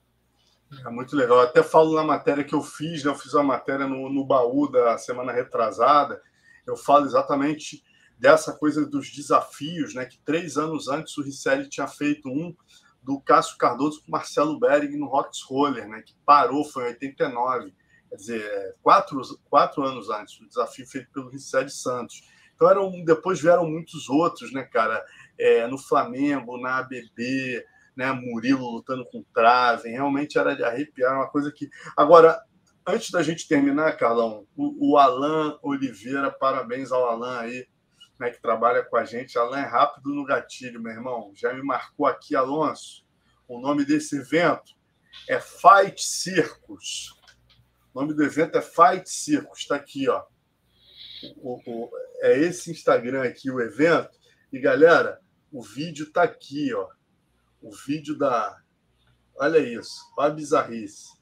É 0.84 0.90
muito 0.90 1.16
legal. 1.16 1.38
Eu 1.38 1.44
até 1.44 1.62
falo 1.62 1.94
na 1.94 2.04
matéria 2.04 2.44
que 2.44 2.54
eu 2.54 2.62
fiz, 2.62 3.04
né? 3.04 3.10
eu 3.10 3.14
fiz 3.14 3.34
uma 3.34 3.42
matéria 3.42 3.86
no, 3.86 4.08
no 4.08 4.24
baú 4.24 4.70
da 4.70 4.96
semana 4.98 5.32
retrasada. 5.32 6.22
Eu 6.66 6.76
falo 6.76 7.06
exatamente 7.06 7.82
dessa 8.18 8.52
coisa 8.52 8.86
dos 8.86 9.10
desafios, 9.10 9.94
né? 9.94 10.06
Que 10.06 10.18
três 10.18 10.56
anos 10.56 10.88
antes 10.88 11.16
o 11.18 11.22
Risselli 11.22 11.68
tinha 11.68 11.86
feito 11.86 12.28
um 12.28 12.54
do 13.02 13.20
Cássio 13.20 13.58
Cardoso 13.58 14.02
com 14.02 14.10
Marcelo 14.10 14.58
Bering 14.58 14.96
no 14.96 15.06
Rocks 15.06 15.42
Roller, 15.42 15.86
né? 15.86 16.02
Que 16.02 16.14
parou, 16.24 16.64
foi 16.64 16.84
em 16.84 16.88
89. 16.88 17.74
quer 18.08 18.16
dizer, 18.16 18.76
quatro, 18.82 19.20
quatro 19.50 19.82
anos 19.82 20.08
antes, 20.08 20.40
o 20.40 20.48
desafio 20.48 20.86
feito 20.86 21.10
pelo 21.12 21.30
de 21.30 21.72
Santos. 21.72 22.22
Então 22.54 22.70
eram, 22.70 23.04
depois 23.04 23.40
vieram 23.40 23.68
muitos 23.68 24.08
outros, 24.08 24.52
né, 24.52 24.62
cara? 24.62 25.04
É, 25.38 25.66
no 25.66 25.76
Flamengo, 25.76 26.56
na 26.56 26.78
ABB, 26.78 27.64
né? 27.96 28.12
Murilo 28.12 28.70
lutando 28.70 29.04
com 29.06 29.24
trave, 29.34 29.90
realmente 29.90 30.38
era 30.38 30.54
de 30.54 30.64
arrepiar, 30.64 31.14
uma 31.14 31.28
coisa 31.28 31.52
que. 31.52 31.68
Agora, 31.96 32.40
antes 32.86 33.10
da 33.10 33.22
gente 33.22 33.48
terminar, 33.48 33.96
Carlão, 33.96 34.46
o, 34.56 34.92
o 34.92 34.98
Alan 34.98 35.58
Oliveira, 35.62 36.30
parabéns 36.30 36.92
ao 36.92 37.08
Alan 37.08 37.40
aí, 37.40 37.66
né, 38.18 38.30
que 38.30 38.40
trabalha 38.40 38.82
com 38.82 38.96
a 38.96 39.04
gente. 39.04 39.38
Alan 39.38 39.58
é 39.58 39.66
rápido 39.66 40.14
no 40.14 40.24
gatilho, 40.24 40.80
meu 40.80 40.92
irmão. 40.92 41.32
Já 41.34 41.52
me 41.52 41.62
marcou 41.62 42.06
aqui, 42.06 42.36
Alonso. 42.36 43.04
O 43.48 43.60
nome 43.60 43.84
desse 43.84 44.16
evento 44.16 44.74
é 45.28 45.40
Fight 45.40 46.02
Circus. 46.02 47.14
O 47.92 48.00
nome 48.00 48.14
do 48.14 48.24
evento 48.24 48.56
é 48.56 48.62
Fight 48.62 49.08
Circus. 49.08 49.60
Está 49.60 49.76
aqui, 49.76 50.08
ó. 50.08 50.24
O, 51.36 51.60
o, 51.66 51.90
é 52.22 52.38
esse 52.38 52.70
Instagram 52.70 53.22
aqui, 53.22 53.50
o 53.50 53.60
evento. 53.60 54.10
E, 54.52 54.58
galera, 54.58 55.20
o 55.52 55.62
vídeo 55.62 56.06
está 56.06 56.22
aqui, 56.22 56.72
ó. 56.74 56.88
O 57.64 57.70
vídeo 57.86 58.16
da. 58.18 58.58
Olha 59.36 59.58
isso, 59.58 60.12
a 60.18 60.28
bizarrice. 60.28 61.14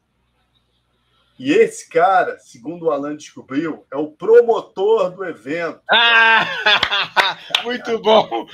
E 1.38 1.52
esse 1.52 1.88
cara, 1.88 2.36
segundo 2.40 2.86
o 2.86 2.90
Alan 2.90 3.16
descobriu, 3.16 3.86
é 3.92 3.96
o 3.96 4.10
promotor 4.10 5.12
do 5.12 5.24
evento. 5.24 5.80
Ah, 5.88 6.44
muito 7.62 7.96
bom! 8.00 8.46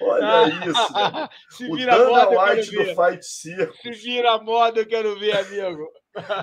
Olha 0.00 0.48
isso. 0.66 0.92
Né? 0.92 1.28
Se 1.50 1.70
o 1.70 1.76
vira 1.76 1.98
Dana 1.98 2.24
moda, 2.30 2.42
White 2.42 2.74
eu 2.74 2.80
do 2.80 2.84
quero 2.84 2.96
ver. 2.96 3.12
Fight 3.12 3.26
Circus. 3.26 3.80
Se 3.80 3.90
vira 3.90 4.38
moda, 4.38 4.80
eu 4.80 4.86
quero 4.86 5.18
ver, 5.18 5.36
amigo. 5.36 5.86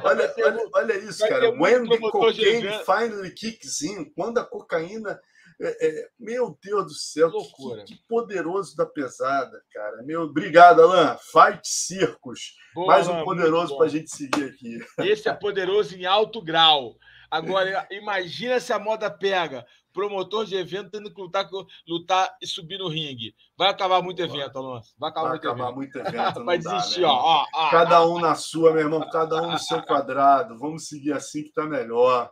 Olha, 0.03 0.33
olha, 0.37 0.69
olha 0.73 0.97
isso, 0.99 1.27
cara. 1.27 1.49
When 1.49 1.89
the 1.89 1.97
cocaine 1.97 2.69
finally 2.85 3.31
kicks 3.31 3.81
in, 3.81 4.05
quando 4.15 4.37
a 4.37 4.45
cocaína. 4.45 5.19
É, 5.61 5.87
é, 5.87 6.07
meu 6.19 6.57
Deus 6.61 6.83
do 6.85 6.93
céu, 6.93 7.29
que- 7.29 7.37
Loucura. 7.37 7.83
Que, 7.85 7.95
que 7.95 8.03
poderoso 8.07 8.75
da 8.75 8.85
pesada, 8.85 9.61
cara. 9.73 10.03
Meu, 10.03 10.23
obrigado, 10.23 10.81
Alan. 10.81 11.17
Fight 11.31 11.61
Circus. 11.67 12.53
Boa, 12.73 12.87
Mais 12.87 13.07
um 13.07 13.13
Alan, 13.13 13.23
poderoso 13.23 13.77
para 13.77 13.85
a 13.85 13.89
gente 13.89 14.09
seguir 14.15 14.43
aqui. 14.45 14.79
Esse 14.99 15.29
é 15.29 15.33
poderoso 15.33 15.95
em 15.95 16.05
alto 16.05 16.41
grau. 16.41 16.95
Agora, 17.31 17.87
imagina 17.91 18.59
se 18.59 18.71
a 18.71 18.79
moda 18.79 19.09
pega. 19.09 19.65
Promotor 19.91 20.45
de 20.45 20.55
evento 20.57 20.91
tendo 20.91 21.09
que 21.13 21.21
lutar, 21.21 21.49
lutar 21.87 22.29
e 22.41 22.45
subir 22.45 22.77
no 22.77 22.89
ringue. 22.89 23.33
Vai 23.57 23.69
acabar 23.69 24.01
muito 24.01 24.21
evento, 24.21 24.57
Alonso. 24.57 24.93
Vai 24.99 25.09
acabar 25.09 25.29
Vai 25.29 25.37
muito 25.37 25.47
acabar 25.47 25.63
evento. 25.63 25.75
muito 25.77 25.97
evento. 26.35 26.43
Vai 26.45 26.59
dá, 26.59 26.73
desistir, 26.77 26.99
né, 26.99 27.07
ó, 27.07 27.11
irmão? 27.11 27.25
ó, 27.25 27.45
ó. 27.53 27.69
Cada 27.71 28.05
um 28.05 28.19
na 28.19 28.35
sua, 28.35 28.73
meu 28.73 28.81
irmão, 28.81 29.09
cada 29.09 29.41
um 29.41 29.51
no 29.53 29.57
seu 29.57 29.81
quadrado. 29.83 30.59
Vamos 30.59 30.87
seguir 30.89 31.13
assim 31.13 31.43
que 31.43 31.53
tá 31.53 31.63
melhor. 31.65 32.29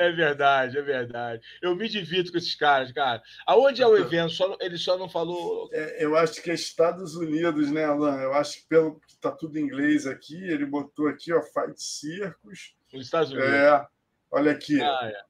É 0.00 0.10
verdade, 0.10 0.78
é 0.78 0.82
verdade. 0.82 1.42
Eu 1.60 1.76
me 1.76 1.86
divirto 1.86 2.32
com 2.32 2.38
esses 2.38 2.54
caras, 2.54 2.90
cara. 2.90 3.22
Aonde 3.46 3.82
é 3.82 3.86
o 3.86 3.98
evento? 3.98 4.32
Só, 4.32 4.56
ele 4.58 4.78
só 4.78 4.96
não 4.96 5.10
falou. 5.10 5.68
É, 5.74 6.02
eu 6.02 6.16
acho 6.16 6.42
que 6.42 6.50
é 6.50 6.54
Estados 6.54 7.16
Unidos, 7.16 7.70
né, 7.70 7.84
Alan? 7.84 8.18
Eu 8.18 8.32
acho 8.32 8.62
que 8.62 8.66
pelo 8.66 8.98
que 8.98 9.18
tá 9.18 9.30
tudo 9.30 9.58
em 9.58 9.62
inglês 9.62 10.06
aqui, 10.06 10.42
ele 10.42 10.64
botou 10.64 11.06
aqui, 11.06 11.34
ó, 11.34 11.42
Fight 11.42 11.74
Circus. 11.76 12.74
Nos 12.90 13.04
Estados 13.04 13.30
Unidos. 13.30 13.50
É, 13.50 13.86
olha 14.30 14.52
aqui. 14.52 14.80
Ah, 14.80 15.00
é. 15.02 15.22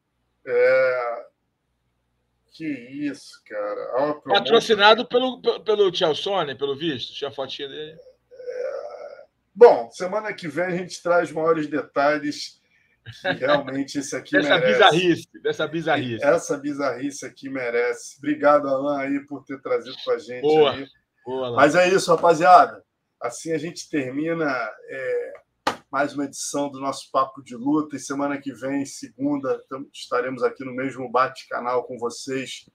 É, 0.46 1.24
que 2.52 2.64
isso, 2.64 3.42
cara. 3.44 4.14
Patrocinado 4.22 5.04
pelo, 5.04 5.42
pelo, 5.64 5.92
Chelsea, 5.92 6.56
pelo 6.56 6.76
visto. 6.76 7.12
Tinha 7.12 7.28
a 7.28 7.34
fotinha 7.34 7.68
dele. 7.68 7.98
Bom, 9.52 9.90
semana 9.90 10.32
que 10.32 10.46
vem 10.46 10.64
a 10.64 10.76
gente 10.76 11.02
traz 11.02 11.32
maiores 11.32 11.66
detalhes 11.66 12.59
que 13.20 13.44
realmente 13.44 13.98
esse 13.98 14.14
aqui 14.14 14.32
Dessa 14.32 14.58
merece. 14.58 14.72
bizarrice. 14.72 15.28
Dessa 15.42 15.66
bizarrice. 15.66 16.24
Essa 16.24 16.58
bizarrice 16.58 17.26
aqui 17.26 17.48
merece. 17.48 18.16
Obrigado, 18.18 18.68
Alan, 18.68 18.98
aí, 18.98 19.20
por 19.26 19.44
ter 19.44 19.60
trazido 19.60 19.96
com 20.04 20.10
a 20.10 20.18
gente 20.18 20.42
Boa. 20.42 20.72
aí. 20.72 20.86
Boa, 21.24 21.46
Alan. 21.48 21.56
Mas 21.56 21.74
é 21.74 21.88
isso, 21.88 22.14
rapaziada. 22.14 22.84
Assim 23.20 23.52
a 23.52 23.58
gente 23.58 23.88
termina 23.90 24.50
é, 24.88 25.32
mais 25.90 26.14
uma 26.14 26.24
edição 26.24 26.70
do 26.70 26.80
nosso 26.80 27.10
Papo 27.10 27.42
de 27.42 27.56
Luta. 27.56 27.96
E 27.96 28.00
semana 28.00 28.40
que 28.40 28.52
vem, 28.52 28.86
segunda, 28.86 29.60
estaremos 29.92 30.42
aqui 30.42 30.64
no 30.64 30.74
mesmo 30.74 31.10
bate-canal 31.10 31.84
com 31.84 31.98
vocês, 31.98 32.68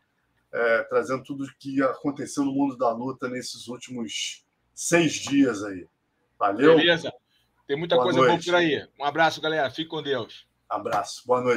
é, 0.54 0.84
trazendo 0.84 1.24
tudo 1.24 1.46
o 1.46 1.50
que 1.60 1.82
aconteceu 1.82 2.44
no 2.44 2.52
mundo 2.52 2.78
da 2.78 2.92
luta 2.92 3.28
nesses 3.28 3.68
últimos 3.68 4.46
seis 4.74 5.14
dias 5.14 5.64
aí. 5.64 5.88
Valeu? 6.38 6.76
Beleza. 6.76 7.12
Tem 7.68 7.78
muita 7.78 7.96
Boa 7.96 8.06
coisa 8.06 8.20
boa 8.20 8.30
noite. 8.32 8.46
por 8.46 8.56
aí. 8.56 8.88
Um 9.00 9.04
abraço, 9.04 9.42
galera. 9.42 9.70
Fique 9.70 9.90
com 9.90 10.02
Deus. 10.02 10.46
Abraço. 10.70 11.22
Boa 11.26 11.42
noite. 11.42 11.54